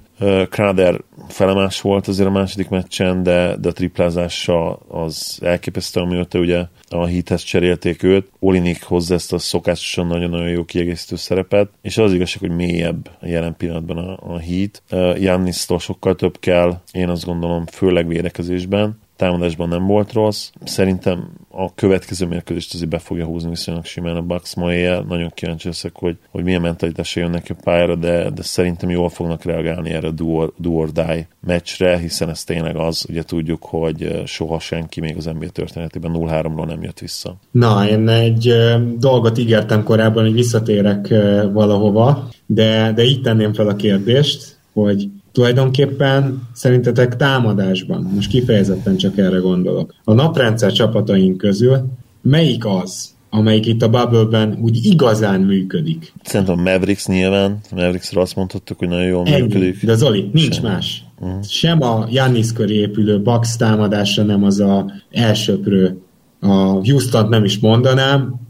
Kráder 0.49 1.01
felemás 1.29 1.81
volt 1.81 2.09
azért 2.09 2.29
a 2.29 2.33
második 2.33 2.69
meccsen, 2.69 3.23
de, 3.23 3.57
de 3.57 3.69
a 3.69 3.73
triplázása 3.73 4.75
az 4.75 5.39
elképesztő, 5.43 6.01
amióta 6.01 6.39
ugye 6.39 6.65
a 6.89 7.05
hithez 7.05 7.43
cserélték 7.43 8.03
őt. 8.03 8.31
Olinik 8.39 8.83
hozza 8.83 9.15
ezt 9.15 9.33
a 9.33 9.39
szokásosan 9.39 10.07
nagyon-nagyon 10.07 10.49
jó 10.49 10.65
kiegészítő 10.65 11.17
szerepet, 11.17 11.69
és 11.83 11.99
az 11.99 12.13
igazság, 12.13 12.41
hogy 12.41 12.57
mélyebb 12.57 13.11
a 13.21 13.27
jelen 13.27 13.57
pillanatban 13.57 13.99
a, 13.99 14.33
a 14.35 14.39
hit. 14.39 14.83
Jannisztól 15.17 15.79
sokkal 15.79 16.15
több 16.15 16.39
kell, 16.39 16.81
én 16.93 17.09
azt 17.09 17.25
gondolom, 17.25 17.67
főleg 17.67 18.07
védekezésben 18.07 19.01
támadásban 19.23 19.69
nem 19.69 19.87
volt 19.87 20.13
rossz. 20.13 20.51
Szerintem 20.65 21.31
a 21.55 21.75
következő 21.75 22.27
mérkőzést 22.27 22.75
azért 22.75 22.91
be 22.91 22.99
fogja 22.99 23.25
húzni 23.25 23.49
viszonylag 23.49 23.85
simán 23.85 24.17
a 24.17 24.23
Bucks 24.23 24.55
ma 24.55 24.75
éjjel. 24.75 25.05
Nagyon 25.09 25.31
kíváncsi 25.35 25.67
leszek, 25.67 25.93
hogy, 25.95 26.17
hogy 26.31 26.45
milyen 26.45 26.61
mentalitásra 26.61 27.21
jönnek 27.21 27.47
a 27.49 27.55
pályára, 27.65 27.97
de, 27.97 28.31
de 28.31 28.43
szerintem 28.43 28.91
jól 28.91 29.09
fognak 29.09 29.45
reagálni 29.45 29.91
erre 29.91 30.07
a 30.07 30.11
do 30.11 30.25
or, 30.25 30.53
do 30.57 30.71
or 30.71 30.91
die 30.91 31.29
meccsre, 31.47 31.99
hiszen 31.99 32.29
ez 32.29 32.45
tényleg 32.45 32.77
az, 32.77 33.07
ugye 33.09 33.23
tudjuk, 33.23 33.65
hogy 33.65 34.23
soha 34.27 34.59
senki 34.59 35.01
még 35.01 35.17
az 35.17 35.25
NBA 35.25 35.49
történetében 35.49 36.13
0-3-ról 36.15 36.67
nem 36.67 36.83
jött 36.83 36.99
vissza. 36.99 37.37
Na, 37.51 37.89
én 37.89 38.09
egy 38.09 38.55
dolgot 38.99 39.39
ígértem 39.39 39.83
korábban, 39.83 40.25
hogy 40.25 40.33
visszatérek 40.33 41.09
valahova, 41.53 42.29
de, 42.47 42.93
de 42.95 43.03
így 43.03 43.21
tenném 43.21 43.53
fel 43.53 43.69
a 43.69 43.77
kérdést, 43.77 44.57
hogy 44.73 45.09
tulajdonképpen 45.33 46.49
szerintetek 46.53 47.17
támadásban, 47.17 48.03
most 48.15 48.29
kifejezetten 48.29 48.97
csak 48.97 49.19
erre 49.19 49.39
gondolok, 49.39 49.95
a 50.05 50.13
naprendszer 50.13 50.73
csapataink 50.73 51.37
közül 51.37 51.85
melyik 52.23 52.67
az, 52.67 53.15
amelyik 53.31 53.67
itt 53.67 53.83
a 53.83 53.89
Bubble-ben 53.89 54.59
úgy 54.61 54.79
igazán 54.85 55.41
működik? 55.41 56.13
Szerintem 56.23 56.57
Mavericks 56.57 57.07
nyilván, 57.07 57.61
Mavericksra 57.71 58.21
azt 58.21 58.37
mondhattuk, 58.37 58.79
hogy 58.79 58.89
nagyon 58.89 59.07
jól 59.07 59.27
Ennyi. 59.27 59.41
működik. 59.41 59.85
De 59.85 59.95
Zoli, 59.95 60.31
nincs 60.33 60.55
Sem. 60.55 60.65
más. 60.65 61.05
Uh-huh. 61.21 61.43
Sem 61.43 61.83
a 61.83 62.07
Jannis 62.11 62.53
köré 62.53 62.75
épülő 62.75 63.21
Bucks 63.23 63.57
támadása 63.57 64.23
nem 64.23 64.45
az 64.45 64.61
a 64.61 64.93
elsőprő. 65.11 66.01
A 66.41 66.55
Houston 66.57 67.29
nem 67.29 67.45
is 67.45 67.59
mondanám, 67.59 68.41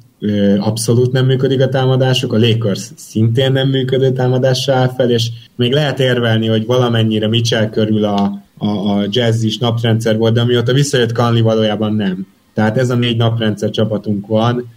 abszolút 0.59 1.13
nem 1.13 1.27
működik 1.27 1.61
a 1.61 1.69
támadások, 1.69 2.33
a 2.33 2.39
Lakers 2.39 2.91
szintén 2.97 3.53
nem 3.53 3.69
működő 3.69 4.13
támadással 4.13 4.75
áll 4.75 4.89
fel, 4.89 5.11
és 5.11 5.31
még 5.57 5.73
lehet 5.73 6.01
érvelni, 6.01 6.47
hogy 6.47 6.67
valamennyire 6.67 7.29
Mitchell 7.29 7.69
körül 7.69 8.05
a, 8.05 8.43
a, 8.59 8.67
a 8.67 9.07
jazz 9.11 9.43
is 9.43 9.59
naprendszer 9.59 10.17
volt, 10.17 10.35
de 10.35 10.41
amióta 10.41 10.73
visszajött 10.73 11.13
Kanli 11.13 11.41
valójában 11.41 11.95
nem. 11.95 12.27
Tehát 12.55 12.79
ez 12.79 12.91
a 12.91 12.95
négy 12.95 13.17
naprendszer 13.17 13.71
csapatunk 13.71 14.27
van, 14.27 14.71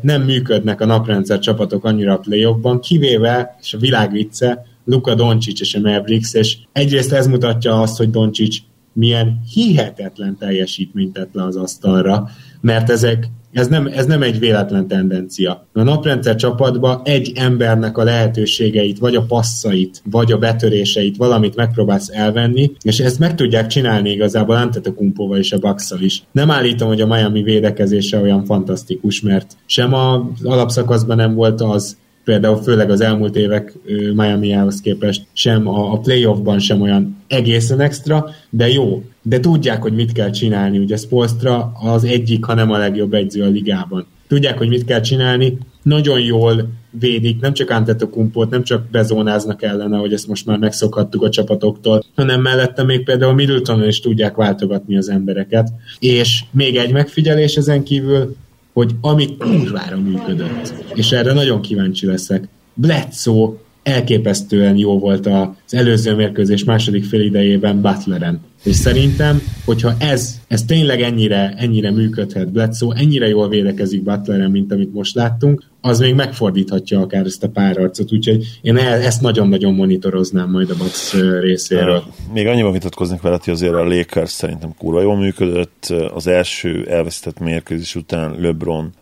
nem 0.00 0.22
működnek 0.22 0.80
a 0.80 0.86
naprendszer 0.86 1.38
csapatok 1.38 1.84
annyira 1.84 2.12
a 2.12 2.18
playoffban, 2.18 2.80
kivéve, 2.80 3.56
és 3.60 3.74
a 3.74 3.78
világ 3.78 4.12
vicce, 4.12 4.66
Luka 4.84 5.14
Doncic 5.14 5.60
és 5.60 5.74
a 5.74 5.80
Mavericks, 5.80 6.34
és 6.34 6.56
egyrészt 6.72 7.12
ez 7.12 7.26
mutatja 7.26 7.80
azt, 7.80 7.96
hogy 7.96 8.10
Doncic 8.10 8.56
milyen 8.92 9.40
hihetetlen 9.52 10.36
teljesítményt 10.38 11.12
tett 11.12 11.30
le 11.32 11.44
az 11.44 11.56
asztalra, 11.56 12.28
mert 12.60 12.90
ezek 12.90 13.28
ez 13.52 13.68
nem, 13.68 13.86
ez 13.86 14.06
nem 14.06 14.22
egy 14.22 14.38
véletlen 14.38 14.88
tendencia. 14.88 15.66
A 15.72 15.82
naprendszer 15.82 16.36
csapatban 16.36 17.00
egy 17.04 17.32
embernek 17.34 17.98
a 17.98 18.04
lehetőségeit, 18.04 18.98
vagy 18.98 19.14
a 19.14 19.22
passzait, 19.22 20.02
vagy 20.10 20.32
a 20.32 20.38
betöréseit, 20.38 21.16
valamit 21.16 21.56
megpróbálsz 21.56 22.08
elvenni, 22.12 22.70
és 22.82 23.00
ezt 23.00 23.18
meg 23.18 23.34
tudják 23.34 23.66
csinálni 23.66 24.10
igazából 24.10 24.56
Antetokumpóval 24.56 25.38
és 25.38 25.52
a 25.52 25.58
bucks 25.58 25.94
is. 26.00 26.22
Nem 26.32 26.50
állítom, 26.50 26.88
hogy 26.88 27.00
a 27.00 27.06
Miami 27.06 27.42
védekezése 27.42 28.20
olyan 28.20 28.44
fantasztikus, 28.44 29.20
mert 29.20 29.56
sem 29.66 29.94
az 29.94 30.20
alapszakaszban 30.42 31.16
nem 31.16 31.34
volt 31.34 31.60
az, 31.60 31.96
például 32.28 32.62
főleg 32.62 32.90
az 32.90 33.00
elmúlt 33.00 33.36
évek 33.36 33.72
Miami-hoz 34.14 34.80
képest 34.80 35.26
sem 35.32 35.68
a, 35.68 35.92
a 35.92 35.98
playoffban 35.98 36.58
sem 36.58 36.80
olyan 36.80 37.16
egészen 37.26 37.80
extra, 37.80 38.30
de 38.50 38.68
jó. 38.68 39.02
De 39.22 39.40
tudják, 39.40 39.82
hogy 39.82 39.92
mit 39.92 40.12
kell 40.12 40.30
csinálni. 40.30 40.78
Ugye 40.78 40.96
Spolstra 40.96 41.72
az 41.80 42.04
egyik, 42.04 42.44
ha 42.44 42.54
nem 42.54 42.70
a 42.70 42.78
legjobb 42.78 43.14
egyző 43.14 43.42
a 43.42 43.46
ligában. 43.48 44.06
Tudják, 44.26 44.58
hogy 44.58 44.68
mit 44.68 44.84
kell 44.84 45.00
csinálni. 45.00 45.58
Nagyon 45.82 46.20
jól 46.20 46.68
védik, 46.90 47.40
nem 47.40 47.52
csak 47.52 47.70
Antetokumpót, 47.70 48.50
nem 48.50 48.62
csak 48.62 48.90
bezónáznak 48.90 49.62
ellene, 49.62 49.96
hogy 49.96 50.12
ezt 50.12 50.28
most 50.28 50.46
már 50.46 50.58
megszokhattuk 50.58 51.22
a 51.22 51.30
csapatoktól, 51.30 52.04
hanem 52.14 52.40
mellette 52.40 52.82
még 52.82 53.04
például 53.04 53.34
Middletonon 53.34 53.88
is 53.88 54.00
tudják 54.00 54.34
váltogatni 54.34 54.96
az 54.96 55.08
embereket. 55.08 55.68
És 55.98 56.44
még 56.50 56.76
egy 56.76 56.92
megfigyelés 56.92 57.56
ezen 57.56 57.82
kívül, 57.82 58.36
hogy 58.78 58.94
ami 59.00 59.36
kurvára 59.36 60.00
működött, 60.00 60.74
és 60.94 61.12
erre 61.12 61.32
nagyon 61.32 61.60
kíváncsi 61.60 62.06
leszek, 62.06 62.48
Bledsoe 62.74 63.50
elképesztően 63.82 64.76
jó 64.76 64.98
volt 64.98 65.26
az 65.26 65.74
előző 65.74 66.14
mérkőzés 66.14 66.64
második 66.64 67.04
fél 67.04 67.20
idejében 67.20 67.80
Butleren. 67.80 68.40
És 68.68 68.76
szerintem, 68.76 69.42
hogyha 69.64 69.92
ez, 69.98 70.40
ez 70.48 70.64
tényleg 70.64 71.00
ennyire, 71.00 71.54
ennyire 71.56 71.90
működhet 71.90 72.52
Bledsoe, 72.52 72.96
ennyire 72.96 73.28
jól 73.28 73.48
védekezik 73.48 74.02
Butleren, 74.02 74.50
mint 74.50 74.72
amit 74.72 74.92
most 74.92 75.14
láttunk, 75.14 75.62
az 75.80 75.98
még 75.98 76.14
megfordíthatja 76.14 77.00
akár 77.00 77.24
ezt 77.24 77.42
a 77.42 77.48
párharcot, 77.48 78.12
úgyhogy 78.12 78.58
én 78.62 78.76
ezt 78.76 79.20
nagyon-nagyon 79.20 79.74
monitoroznám 79.74 80.50
majd 80.50 80.70
a 80.70 80.74
Bucks 80.76 81.14
részéről. 81.40 82.02
Még 82.32 82.46
annyiban 82.46 82.72
vitatkoznék 82.72 83.20
veled, 83.20 83.44
hogy 83.44 83.52
azért 83.52 83.74
a 83.74 83.84
Lakers 83.84 84.30
szerintem 84.30 84.74
kurva 84.78 85.00
jól 85.00 85.16
működött. 85.16 85.94
Az 86.14 86.26
első 86.26 86.86
elvesztett 86.88 87.38
mérkőzés 87.38 87.94
után 87.94 88.34
LeBron 88.40 88.92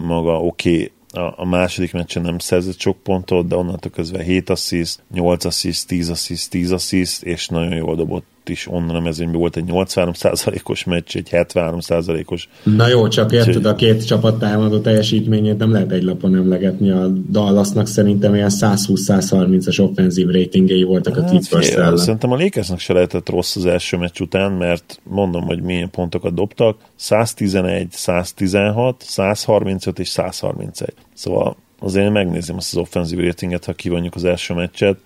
maga 0.00 0.40
oké, 0.40 0.70
okay, 0.70 0.90
a, 1.36 1.44
második 1.44 1.92
meccsen 1.92 2.22
nem 2.22 2.38
szerzett 2.38 2.78
sok 2.78 2.96
pontot, 3.02 3.48
de 3.48 3.56
onnantól 3.56 3.90
közben 3.90 4.22
7 4.22 4.50
assziszt, 4.50 5.02
8 5.12 5.44
assziszt, 5.44 5.86
10 5.86 6.08
assziszt, 6.08 6.50
10 6.50 6.70
assziszt, 6.72 7.22
és 7.22 7.48
nagyon 7.48 7.76
jól 7.76 7.96
dobott 7.96 8.24
is 8.48 8.66
onnan 8.70 8.96
a 8.96 9.00
mezőnyben 9.00 9.38
volt 9.38 9.56
egy 9.56 9.64
83%-os 9.66 10.84
meccs, 10.84 11.16
egy 11.16 11.28
73%-os. 11.30 12.48
Na 12.62 12.86
jó, 12.86 13.08
csak 13.08 13.32
érted, 13.32 13.64
a 13.64 13.74
két 13.74 14.06
csapat 14.06 14.38
támadó 14.38 14.78
teljesítményét 14.78 15.58
nem 15.58 15.72
lehet 15.72 15.92
egy 15.92 16.02
lapon 16.02 16.34
emlegetni. 16.34 16.90
A 16.90 17.06
Dallasnak 17.30 17.86
szerintem 17.86 18.34
ilyen 18.34 18.50
120-130-as 18.50 19.80
offenzív 19.80 20.28
ratingei 20.28 20.82
voltak 20.82 21.16
a 21.16 21.22
Pittsburgh 21.22 21.78
hát, 21.78 21.96
Szerintem 21.96 22.32
a 22.32 22.36
Lakersnak 22.36 22.78
se 22.78 22.92
lehetett 22.92 23.28
rossz 23.28 23.56
az 23.56 23.66
első 23.66 23.96
meccs 23.96 24.20
után, 24.20 24.52
mert 24.52 25.00
mondom, 25.02 25.42
hogy 25.42 25.62
milyen 25.62 25.90
pontokat 25.90 26.34
dobtak. 26.34 26.76
111, 26.96 27.86
116, 27.90 29.02
135 29.06 29.98
és 29.98 30.08
131. 30.08 30.94
Szóval 31.14 31.56
azért 31.80 32.12
megnézem 32.12 32.56
azt 32.56 32.72
az 32.72 32.80
offenzív 32.80 33.18
ratinget, 33.18 33.64
ha 33.64 33.72
kivonjuk 33.72 34.14
az 34.14 34.24
első 34.24 34.54
meccset 34.54 34.96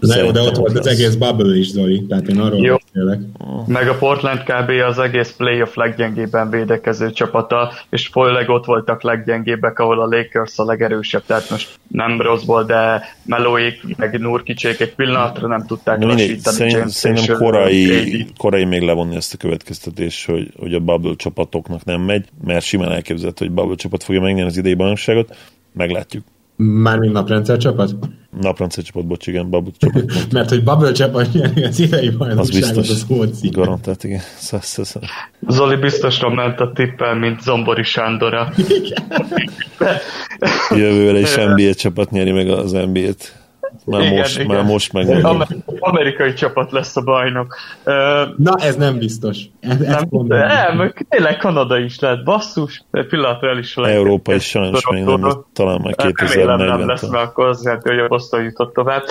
Na 0.00 0.18
jó, 0.18 0.30
de 0.30 0.40
ott 0.40 0.56
volt 0.56 0.78
az 0.78 0.86
egész 0.86 1.14
bubble 1.14 1.56
is, 1.56 1.70
Zoli, 1.70 2.06
tehát 2.06 2.28
én 2.28 2.40
arról 2.40 2.60
jó. 2.60 2.76
beszélek. 2.92 3.20
Meg 3.66 3.88
a 3.88 3.94
Portland 3.94 4.42
kb. 4.42 4.70
az 4.88 4.98
egész 4.98 5.34
playoff 5.36 5.74
leggyengébben 5.74 6.50
védekező 6.50 7.10
csapata, 7.10 7.72
és 7.90 8.06
főleg 8.06 8.48
ott 8.48 8.64
voltak 8.64 9.02
leggyengébbek, 9.02 9.78
ahol 9.78 10.00
a 10.00 10.06
Lakers 10.06 10.58
a 10.58 10.64
legerősebb, 10.64 11.22
tehát 11.26 11.50
most 11.50 11.78
nem 11.88 12.20
rosszból, 12.20 12.64
de 12.64 13.02
Melóik, 13.24 13.96
meg 13.96 14.20
Nurkicsék 14.20 14.80
egy 14.80 14.94
pillanatra 14.94 15.48
nem 15.48 15.66
tudták 15.66 16.02
lassítani. 16.02 16.56
Szerint, 16.56 16.88
szerintem 16.88 17.36
korai, 17.36 18.26
korai 18.36 18.64
még 18.64 18.82
levonni 18.82 19.16
ezt 19.16 19.34
a 19.34 19.36
következtetést, 19.36 20.26
hogy, 20.26 20.52
hogy 20.58 20.74
a 20.74 20.80
bubble 20.80 21.14
csapatoknak 21.16 21.84
nem 21.84 22.00
megy, 22.00 22.28
mert 22.44 22.64
simán 22.64 22.92
elképzelhető, 22.92 23.44
hogy 23.44 23.54
bubble 23.54 23.76
csapat 23.76 24.02
fogja 24.02 24.20
megnyerni 24.20 24.50
az 24.50 24.56
idei 24.56 24.74
bajnokságot, 24.74 25.36
meglátjuk. 25.72 26.24
Mármint 26.60 27.12
naprendszer 27.12 27.56
csapat? 27.56 27.94
Naprendszer 28.40 28.84
csapat, 28.84 29.06
bocs, 29.06 29.26
igen, 29.26 29.50
Bubble 29.50 29.72
csapat. 29.78 30.04
Mert 30.32 30.48
hogy 30.48 30.64
Bubble 30.64 30.92
csapat 30.92 31.32
nyerni 31.32 31.64
az 31.64 31.80
idei 31.80 32.10
bajnokságot, 32.10 32.76
az, 32.76 32.90
az 32.90 33.04
hóci. 33.08 33.48
Garantált, 33.48 34.04
igen. 34.04 34.20
Szász, 34.36 34.66
szász. 34.66 34.96
Zoli 35.48 35.76
biztosra 35.76 36.30
ment 36.30 36.60
a 36.60 36.72
tippel, 36.72 37.14
mint 37.14 37.40
Zombori 37.40 37.82
Sándora. 37.82 38.52
Jövőre 40.70 41.18
is 41.18 41.34
NBA 41.34 41.74
csapat 41.74 42.10
nyeri 42.10 42.30
meg 42.30 42.48
az 42.48 42.72
NBA-t. 42.72 43.34
Már 43.88 44.00
igen, 44.00 44.14
most, 44.14 44.38
igen. 44.38 44.56
már 44.56 44.64
most 44.64 44.92
meg. 44.92 45.26
Amerikai 45.78 46.32
csapat 46.32 46.72
lesz 46.72 46.96
a 46.96 47.00
bajnok. 47.00 47.56
Uh, 47.84 47.94
Na, 48.36 48.54
ez 48.56 48.76
nem 48.76 48.98
biztos. 48.98 49.38
Ez, 49.60 49.78
nem, 49.78 50.08
nem, 50.10 50.92
tényleg 51.08 51.36
Kanada 51.36 51.78
is 51.78 51.98
lehet. 51.98 52.24
Basszus, 52.24 52.82
de 52.90 53.04
pillanatra 53.04 53.48
el 53.48 53.58
is 53.58 53.76
lehet. 53.76 53.96
Európa 53.96 54.34
is 54.34 54.44
sajnos 54.44 54.88
még 54.90 55.04
nem, 55.04 55.44
talán 55.52 55.80
már 55.82 55.94
2040 55.94 56.78
nem 56.78 56.88
lesz, 56.88 57.08
mert 57.08 57.24
akkor 57.24 57.46
az 57.46 57.64
jelenti, 57.64 57.88
hogy 57.88 57.98
a 57.98 58.08
Boston 58.08 58.42
jutott 58.42 58.74
tovább. 58.74 59.02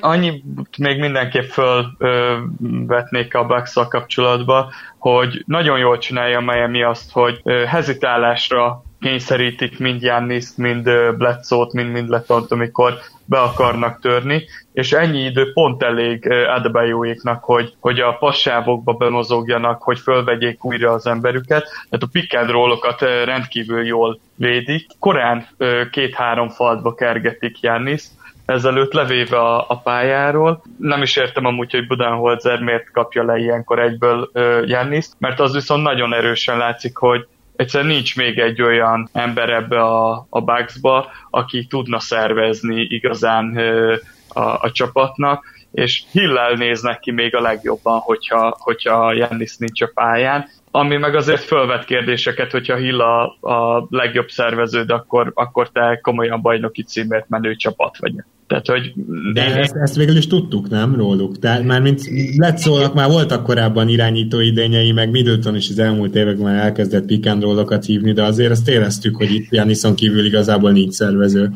Annyi 0.00 0.42
még 0.78 0.98
mindenképp 1.00 1.48
fölvetnék 1.48 3.34
a 3.34 3.44
bucks 3.46 3.72
kapcsolatba, 3.88 4.72
hogy 4.98 5.42
nagyon 5.46 5.78
jól 5.78 5.98
csinálja 5.98 6.40
Miami 6.40 6.82
azt, 6.82 7.12
hogy 7.12 7.42
hezitálásra 7.66 8.82
kényszerítik 9.00 9.78
mind 9.78 10.02
Janniszt, 10.02 10.58
mind 10.58 10.90
Bledsoe-t, 11.16 11.72
mind, 11.72 11.90
mind 11.90 12.08
Letont, 12.08 12.50
amikor 12.50 12.94
be 13.24 13.38
akarnak 13.38 14.00
törni, 14.00 14.44
és 14.72 14.92
ennyi 14.92 15.24
idő 15.24 15.52
pont 15.52 15.82
elég 15.82 16.28
Adebayoéknak, 16.30 17.44
hogy, 17.44 17.74
hogy 17.80 18.00
a 18.00 18.12
passávokba 18.12 18.92
bemozogjanak, 18.92 19.82
hogy 19.82 19.98
fölvegyék 19.98 20.64
újra 20.64 20.92
az 20.92 21.06
emberüket. 21.06 21.64
Tehát 21.64 22.04
a 22.04 22.08
pick 22.12 22.34
and 22.34 23.00
rendkívül 23.24 23.84
jól 23.84 24.18
védik. 24.34 24.86
Korán 24.98 25.48
két-három 25.90 26.48
faltba 26.48 26.94
kergetik 26.94 27.60
Janniszt, 27.60 28.10
ezelőtt 28.46 28.92
levéve 28.92 29.38
a, 29.38 29.64
a 29.68 29.80
pályáról. 29.80 30.62
Nem 30.78 31.02
is 31.02 31.16
értem 31.16 31.44
amúgy, 31.44 31.70
hogy 31.70 31.86
Budenholzer 31.86 32.60
miért 32.60 32.90
kapja 32.90 33.24
le 33.24 33.38
ilyenkor 33.38 33.78
egyből 33.78 34.30
Janniszt, 34.64 35.14
mert 35.18 35.40
az 35.40 35.52
viszont 35.52 35.82
nagyon 35.82 36.14
erősen 36.14 36.58
látszik, 36.58 36.96
hogy 36.96 37.26
egyszerűen 37.56 37.90
nincs 37.90 38.16
még 38.16 38.38
egy 38.38 38.62
olyan 38.62 39.08
ember 39.12 39.50
ebbe 39.50 39.82
a, 39.82 40.26
a 40.30 40.40
Bugsba, 40.40 41.10
aki 41.30 41.66
tudna 41.66 42.00
szervezni 42.00 42.80
igazán 42.80 43.56
a, 44.28 44.40
a 44.40 44.70
csapatnak, 44.72 45.44
és 45.72 46.02
Hillel 46.10 46.52
néz 46.52 46.82
neki 46.82 47.10
még 47.10 47.34
a 47.34 47.40
legjobban, 47.40 47.98
hogyha, 47.98 48.56
hogyha 48.58 49.12
Jannis 49.12 49.56
nincs 49.56 49.82
a 49.82 49.90
pályán, 49.94 50.48
ami 50.70 50.96
meg 50.96 51.14
azért 51.14 51.42
fölvet 51.42 51.84
kérdéseket, 51.84 52.50
hogyha 52.50 52.76
Hill 52.76 53.00
a, 53.00 53.24
a 53.40 53.86
legjobb 53.90 54.28
szerveződ, 54.28 54.90
akkor, 54.90 55.30
akkor 55.34 55.70
te 55.70 55.98
komolyan 56.02 56.40
bajnoki 56.40 56.82
címért 56.82 57.28
menő 57.28 57.56
csapat 57.56 57.96
vagy. 57.98 58.12
Tehát, 58.46 58.66
hogy 58.66 58.92
De 59.32 59.48
én... 59.48 59.54
ezt, 59.54 59.74
ezt 59.74 59.96
végül 59.96 60.16
is 60.16 60.26
tudtuk, 60.26 60.68
nem 60.68 60.94
róluk? 60.94 61.38
Tehát 61.38 61.64
már 61.64 61.82
mint 61.82 62.00
lett 62.36 62.58
szólnak, 62.58 62.94
már 62.94 63.08
voltak 63.08 63.42
korábban 63.42 63.88
irányító 63.88 64.40
idényei, 64.40 64.92
meg 64.92 65.10
Middleton 65.10 65.56
is 65.56 65.70
az 65.70 65.78
elmúlt 65.78 66.14
években 66.14 66.54
elkezdett 66.54 67.06
pick 67.06 67.26
and 67.26 67.84
hívni, 67.84 68.12
de 68.12 68.22
azért 68.22 68.50
ezt 68.50 68.68
éreztük, 68.68 69.16
hogy 69.16 69.34
itt 69.34 69.50
Janison 69.50 69.94
kívül 69.94 70.24
igazából 70.24 70.72
nincs 70.72 70.92
szervező. 70.92 71.50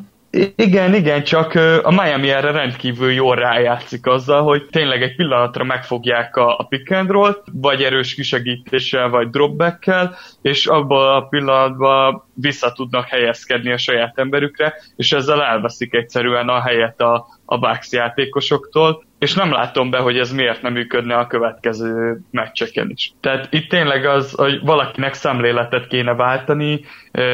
Igen, 0.56 0.94
igen, 0.94 1.22
csak 1.22 1.54
a 1.82 1.90
Miami 1.90 2.30
erre 2.30 2.50
rendkívül 2.50 3.12
jól 3.12 3.36
rájátszik 3.36 4.06
azzal, 4.06 4.42
hogy 4.42 4.66
tényleg 4.70 5.02
egy 5.02 5.16
pillanatra 5.16 5.64
megfogják 5.64 6.36
a, 6.36 6.58
a 6.58 6.62
pick 6.62 6.90
and 6.90 7.10
roll 7.10 7.42
vagy 7.52 7.82
erős 7.82 8.14
kisegítéssel, 8.14 9.08
vagy 9.08 9.30
dropbackkel, 9.30 10.16
és 10.42 10.66
abban 10.66 11.16
a 11.16 11.28
pillanatban 11.28 12.24
vissza 12.34 12.72
tudnak 12.72 13.06
helyezkedni 13.06 13.72
a 13.72 13.78
saját 13.78 14.18
emberükre, 14.18 14.74
és 14.96 15.12
ezzel 15.12 15.42
elveszik 15.42 15.94
egyszerűen 15.94 16.48
a 16.48 16.60
helyet 16.60 17.00
a, 17.00 17.26
a 17.44 17.58
Bucks 17.58 17.92
játékosoktól, 17.92 19.04
és 19.20 19.34
nem 19.34 19.52
látom 19.52 19.90
be, 19.90 19.98
hogy 19.98 20.18
ez 20.18 20.32
miért 20.32 20.62
nem 20.62 20.72
működne 20.72 21.14
a 21.14 21.26
következő 21.26 22.20
meccseken 22.30 22.90
is. 22.90 23.12
Tehát 23.20 23.52
itt 23.52 23.68
tényleg 23.68 24.04
az, 24.04 24.32
hogy 24.32 24.60
valakinek 24.60 25.14
szemléletet 25.14 25.86
kéne 25.86 26.14
váltani, 26.14 26.80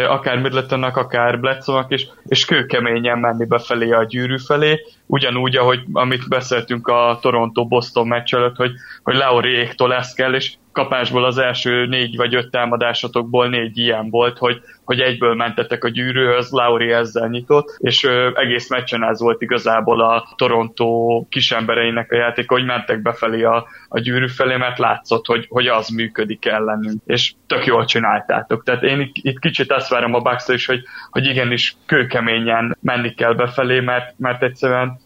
akár 0.08 0.38
Middletonnak, 0.38 0.96
akár 0.96 1.40
Bledsoe-nak, 1.40 1.90
és, 1.92 2.06
és 2.24 2.44
kőkeményen 2.44 3.18
menni 3.18 3.44
befelé 3.44 3.90
a 3.90 4.04
gyűrű 4.04 4.36
felé, 4.38 4.80
ugyanúgy, 5.06 5.56
ahogy 5.56 5.80
amit 5.92 6.28
beszéltünk 6.28 6.88
a 6.88 7.18
Toronto-Boston 7.22 8.06
meccs 8.06 8.34
előtt, 8.34 8.56
hogy, 8.56 8.72
hogy 9.02 9.14
Lauriéktól 9.14 9.94
ezt 9.94 10.16
kell, 10.16 10.34
és 10.34 10.52
kapásból 10.76 11.24
az 11.24 11.38
első 11.38 11.86
négy 11.86 12.16
vagy 12.16 12.34
öt 12.34 12.50
támadásotokból 12.50 13.48
négy 13.48 13.78
ilyen 13.78 14.10
volt, 14.10 14.38
hogy, 14.38 14.60
hogy 14.84 15.00
egyből 15.00 15.34
mentetek 15.34 15.84
a 15.84 15.88
gyűrűhöz, 15.88 16.50
Lauri 16.50 16.92
ezzel 16.92 17.28
nyitott, 17.28 17.76
és 17.78 18.04
ö, 18.04 18.30
egész 18.34 18.70
meccsen 18.70 19.04
ez 19.04 19.20
volt 19.20 19.42
igazából 19.42 20.00
a 20.00 20.28
Toronto 20.36 21.24
kisembereinek 21.28 22.12
a 22.12 22.16
játék, 22.16 22.50
hogy 22.50 22.64
mentek 22.64 23.02
befelé 23.02 23.42
a, 23.42 23.66
a 23.88 23.98
gyűrű 23.98 24.28
felé, 24.28 24.56
mert 24.56 24.78
látszott, 24.78 25.26
hogy, 25.26 25.46
hogy 25.48 25.66
az 25.66 25.88
működik 25.88 26.46
ellenünk, 26.46 27.02
és 27.06 27.32
tök 27.46 27.66
jól 27.66 27.84
csináltátok. 27.84 28.64
Tehát 28.64 28.82
én 28.82 29.10
itt 29.12 29.38
kicsit 29.38 29.72
azt 29.72 29.88
várom 29.88 30.14
a 30.14 30.20
bucks 30.20 30.48
is, 30.48 30.66
hogy, 30.66 30.82
hogy 31.10 31.24
igenis 31.24 31.76
kőkeményen 31.86 32.76
menni 32.80 33.14
kell 33.14 33.34
befelé, 33.34 33.80
mert, 33.80 34.14
mert 34.18 34.42
egyszerűen 34.42 34.98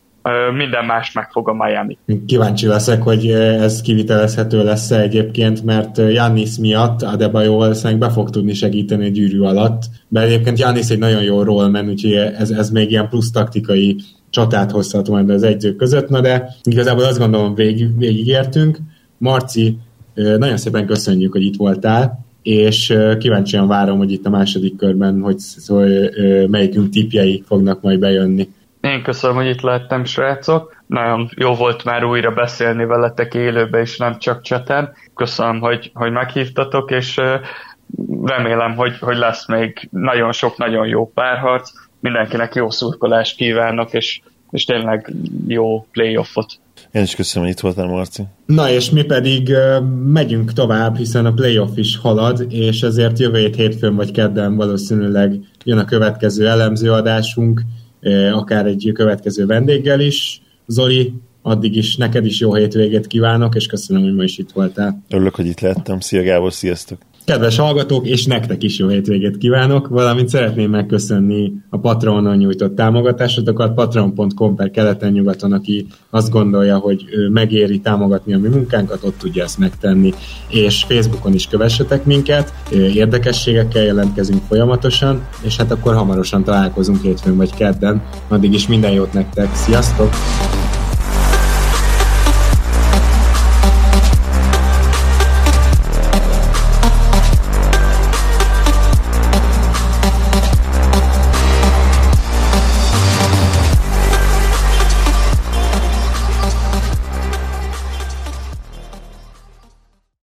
minden 0.57 0.85
más 0.85 1.13
megfog 1.13 1.49
a 1.49 1.55
Miami. 1.55 1.99
Kíváncsi 2.27 2.67
leszek, 2.67 3.03
hogy 3.03 3.31
ez 3.31 3.81
kivitelezhető 3.81 4.65
lesz 4.65 4.91
egyébként, 4.91 5.65
mert 5.65 5.99
Jannis 5.99 6.59
miatt 6.59 7.03
Adebayo 7.03 7.57
valószínűleg 7.57 7.99
be 7.99 8.11
fog 8.11 8.31
tudni 8.31 8.55
segíteni 8.55 9.07
a 9.07 9.11
gyűrű 9.11 9.41
alatt, 9.41 9.83
de 10.09 10.21
egyébként 10.21 10.59
Jannis 10.59 10.89
egy 10.89 10.99
nagyon 10.99 11.23
jó 11.23 11.43
rollman, 11.43 11.89
úgyhogy 11.89 12.13
ez, 12.13 12.51
ez 12.51 12.71
még 12.71 12.91
ilyen 12.91 13.09
plusz 13.09 13.31
taktikai 13.31 13.97
csatát 14.31 14.71
hozhat 14.71 15.09
majd 15.09 15.31
az 15.31 15.43
egyzők 15.43 15.77
között, 15.77 16.09
na 16.09 16.21
de 16.21 16.49
igazából 16.63 17.05
azt 17.05 17.19
gondolom 17.19 17.55
végig, 17.55 17.99
végigértünk. 17.99 18.79
Marci, 19.19 19.77
nagyon 20.15 20.57
szépen 20.57 20.87
köszönjük, 20.87 21.33
hogy 21.33 21.43
itt 21.43 21.57
voltál, 21.57 22.25
és 22.43 22.95
kíváncsian 23.19 23.69
várom, 23.69 23.99
hogy 23.99 24.13
itt 24.13 24.27
a 24.27 24.31
második 24.31 24.77
körben, 24.77 25.21
hogy, 25.21 25.41
hogy 25.67 26.11
melyikünk 26.49 26.89
tipjei 26.89 27.43
fognak 27.47 27.83
majd 27.83 27.99
bejönni. 27.99 28.49
Én 28.81 29.03
köszönöm, 29.03 29.37
hogy 29.37 29.47
itt 29.47 29.61
lehettem, 29.61 30.05
srácok. 30.05 30.83
Nagyon 30.87 31.31
jó 31.37 31.55
volt 31.55 31.85
már 31.85 32.05
újra 32.05 32.31
beszélni 32.31 32.85
veletek 32.85 33.35
élőbe, 33.35 33.81
és 33.81 33.97
nem 33.97 34.19
csak 34.19 34.43
cseten. 34.43 34.93
Köszönöm, 35.15 35.61
hogy, 35.61 35.91
hogy 35.95 36.13
meghívtatok, 36.13 36.91
és 36.91 37.21
remélem, 38.25 38.77
hogy, 38.77 38.99
hogy 38.99 39.17
lesz 39.17 39.49
még 39.49 39.89
nagyon 39.91 40.33
sok, 40.33 40.57
nagyon 40.57 40.87
jó 40.87 41.11
párharc. 41.13 41.71
Mindenkinek 42.01 42.55
jó 42.55 42.71
szurkolást 42.71 43.37
kívánok, 43.37 43.93
és 43.93 44.21
és 44.51 44.65
tényleg 44.65 45.13
jó 45.47 45.87
playoffot. 45.93 46.59
Én 46.93 47.03
is 47.03 47.15
köszönöm, 47.15 47.49
hogy 47.49 47.57
itt 47.57 47.63
voltál, 47.63 47.87
Marci. 47.87 48.23
Na 48.47 48.71
és 48.71 48.91
mi 48.91 49.03
pedig 49.03 49.49
uh, 49.49 49.85
megyünk 50.05 50.53
tovább, 50.53 50.97
hiszen 50.97 51.27
a 51.27 51.33
playoff 51.33 51.77
is 51.77 51.97
halad, 51.97 52.47
és 52.49 52.83
ezért 52.83 53.19
jövő 53.19 53.39
hét 53.39 53.55
hétfőn 53.55 53.97
vagy 53.97 54.11
kedden 54.11 54.57
valószínűleg 54.57 55.35
jön 55.65 55.79
a 55.79 55.85
következő 55.85 56.49
elemzőadásunk, 56.49 57.61
uh, 57.65 57.80
akár 58.33 58.67
egy 58.67 58.91
következő 58.95 59.47
vendéggel 59.47 60.01
is. 60.01 60.43
Zoli, 60.67 61.13
addig 61.43 61.77
is 61.77 61.97
neked 61.97 62.25
is 62.25 62.41
jó 62.41 62.55
hétvégét 62.55 63.07
kívánok, 63.07 63.55
és 63.55 63.67
köszönöm, 63.67 64.03
hogy 64.03 64.15
ma 64.15 64.23
is 64.23 64.39
itt 64.39 64.51
voltál. 64.53 65.03
Örülök, 65.09 65.35
hogy 65.35 65.47
itt 65.47 65.61
lettem. 65.61 66.01
Szia 66.01 66.23
Gábor, 66.23 66.53
sziasztok! 66.53 66.99
Kedves 67.25 67.57
hallgatók, 67.57 68.07
és 68.07 68.27
nektek 68.27 68.63
is 68.63 68.79
jó 68.79 68.89
hétvégét 68.89 69.39
kívánok, 69.39 69.89
valamint 69.89 70.29
szeretném 70.29 70.71
megköszönni 70.71 71.53
a 71.69 71.79
Patronon 71.79 72.37
nyújtott 72.37 72.75
támogatásotokat, 72.75 73.75
patreon.com 73.75 74.57
per 74.57 74.71
keleten-nyugaton, 74.71 75.53
aki 75.53 75.87
azt 76.11 76.31
gondolja, 76.31 76.79
hogy 76.79 77.05
megéri 77.33 77.81
támogatni 77.81 78.35
a 78.35 78.39
mi 78.39 78.49
munkánkat, 78.49 79.05
ott 79.05 79.19
tudja 79.19 79.45
ezt 79.45 79.59
megtenni, 79.59 80.13
és 80.49 80.85
Facebookon 80.89 81.35
is 81.35 81.47
kövessetek 81.47 82.05
minket, 82.05 82.53
érdekességekkel 82.73 83.83
jelentkezünk 83.83 84.43
folyamatosan, 84.49 85.27
és 85.43 85.57
hát 85.57 85.71
akkor 85.71 85.95
hamarosan 85.95 86.45
találkozunk 86.45 87.03
hétfőn 87.03 87.37
vagy 87.37 87.55
kedden, 87.55 88.03
addig 88.29 88.53
is 88.53 88.67
minden 88.67 88.93
jót 88.93 89.13
nektek, 89.13 89.55
sziasztok! 89.55 90.11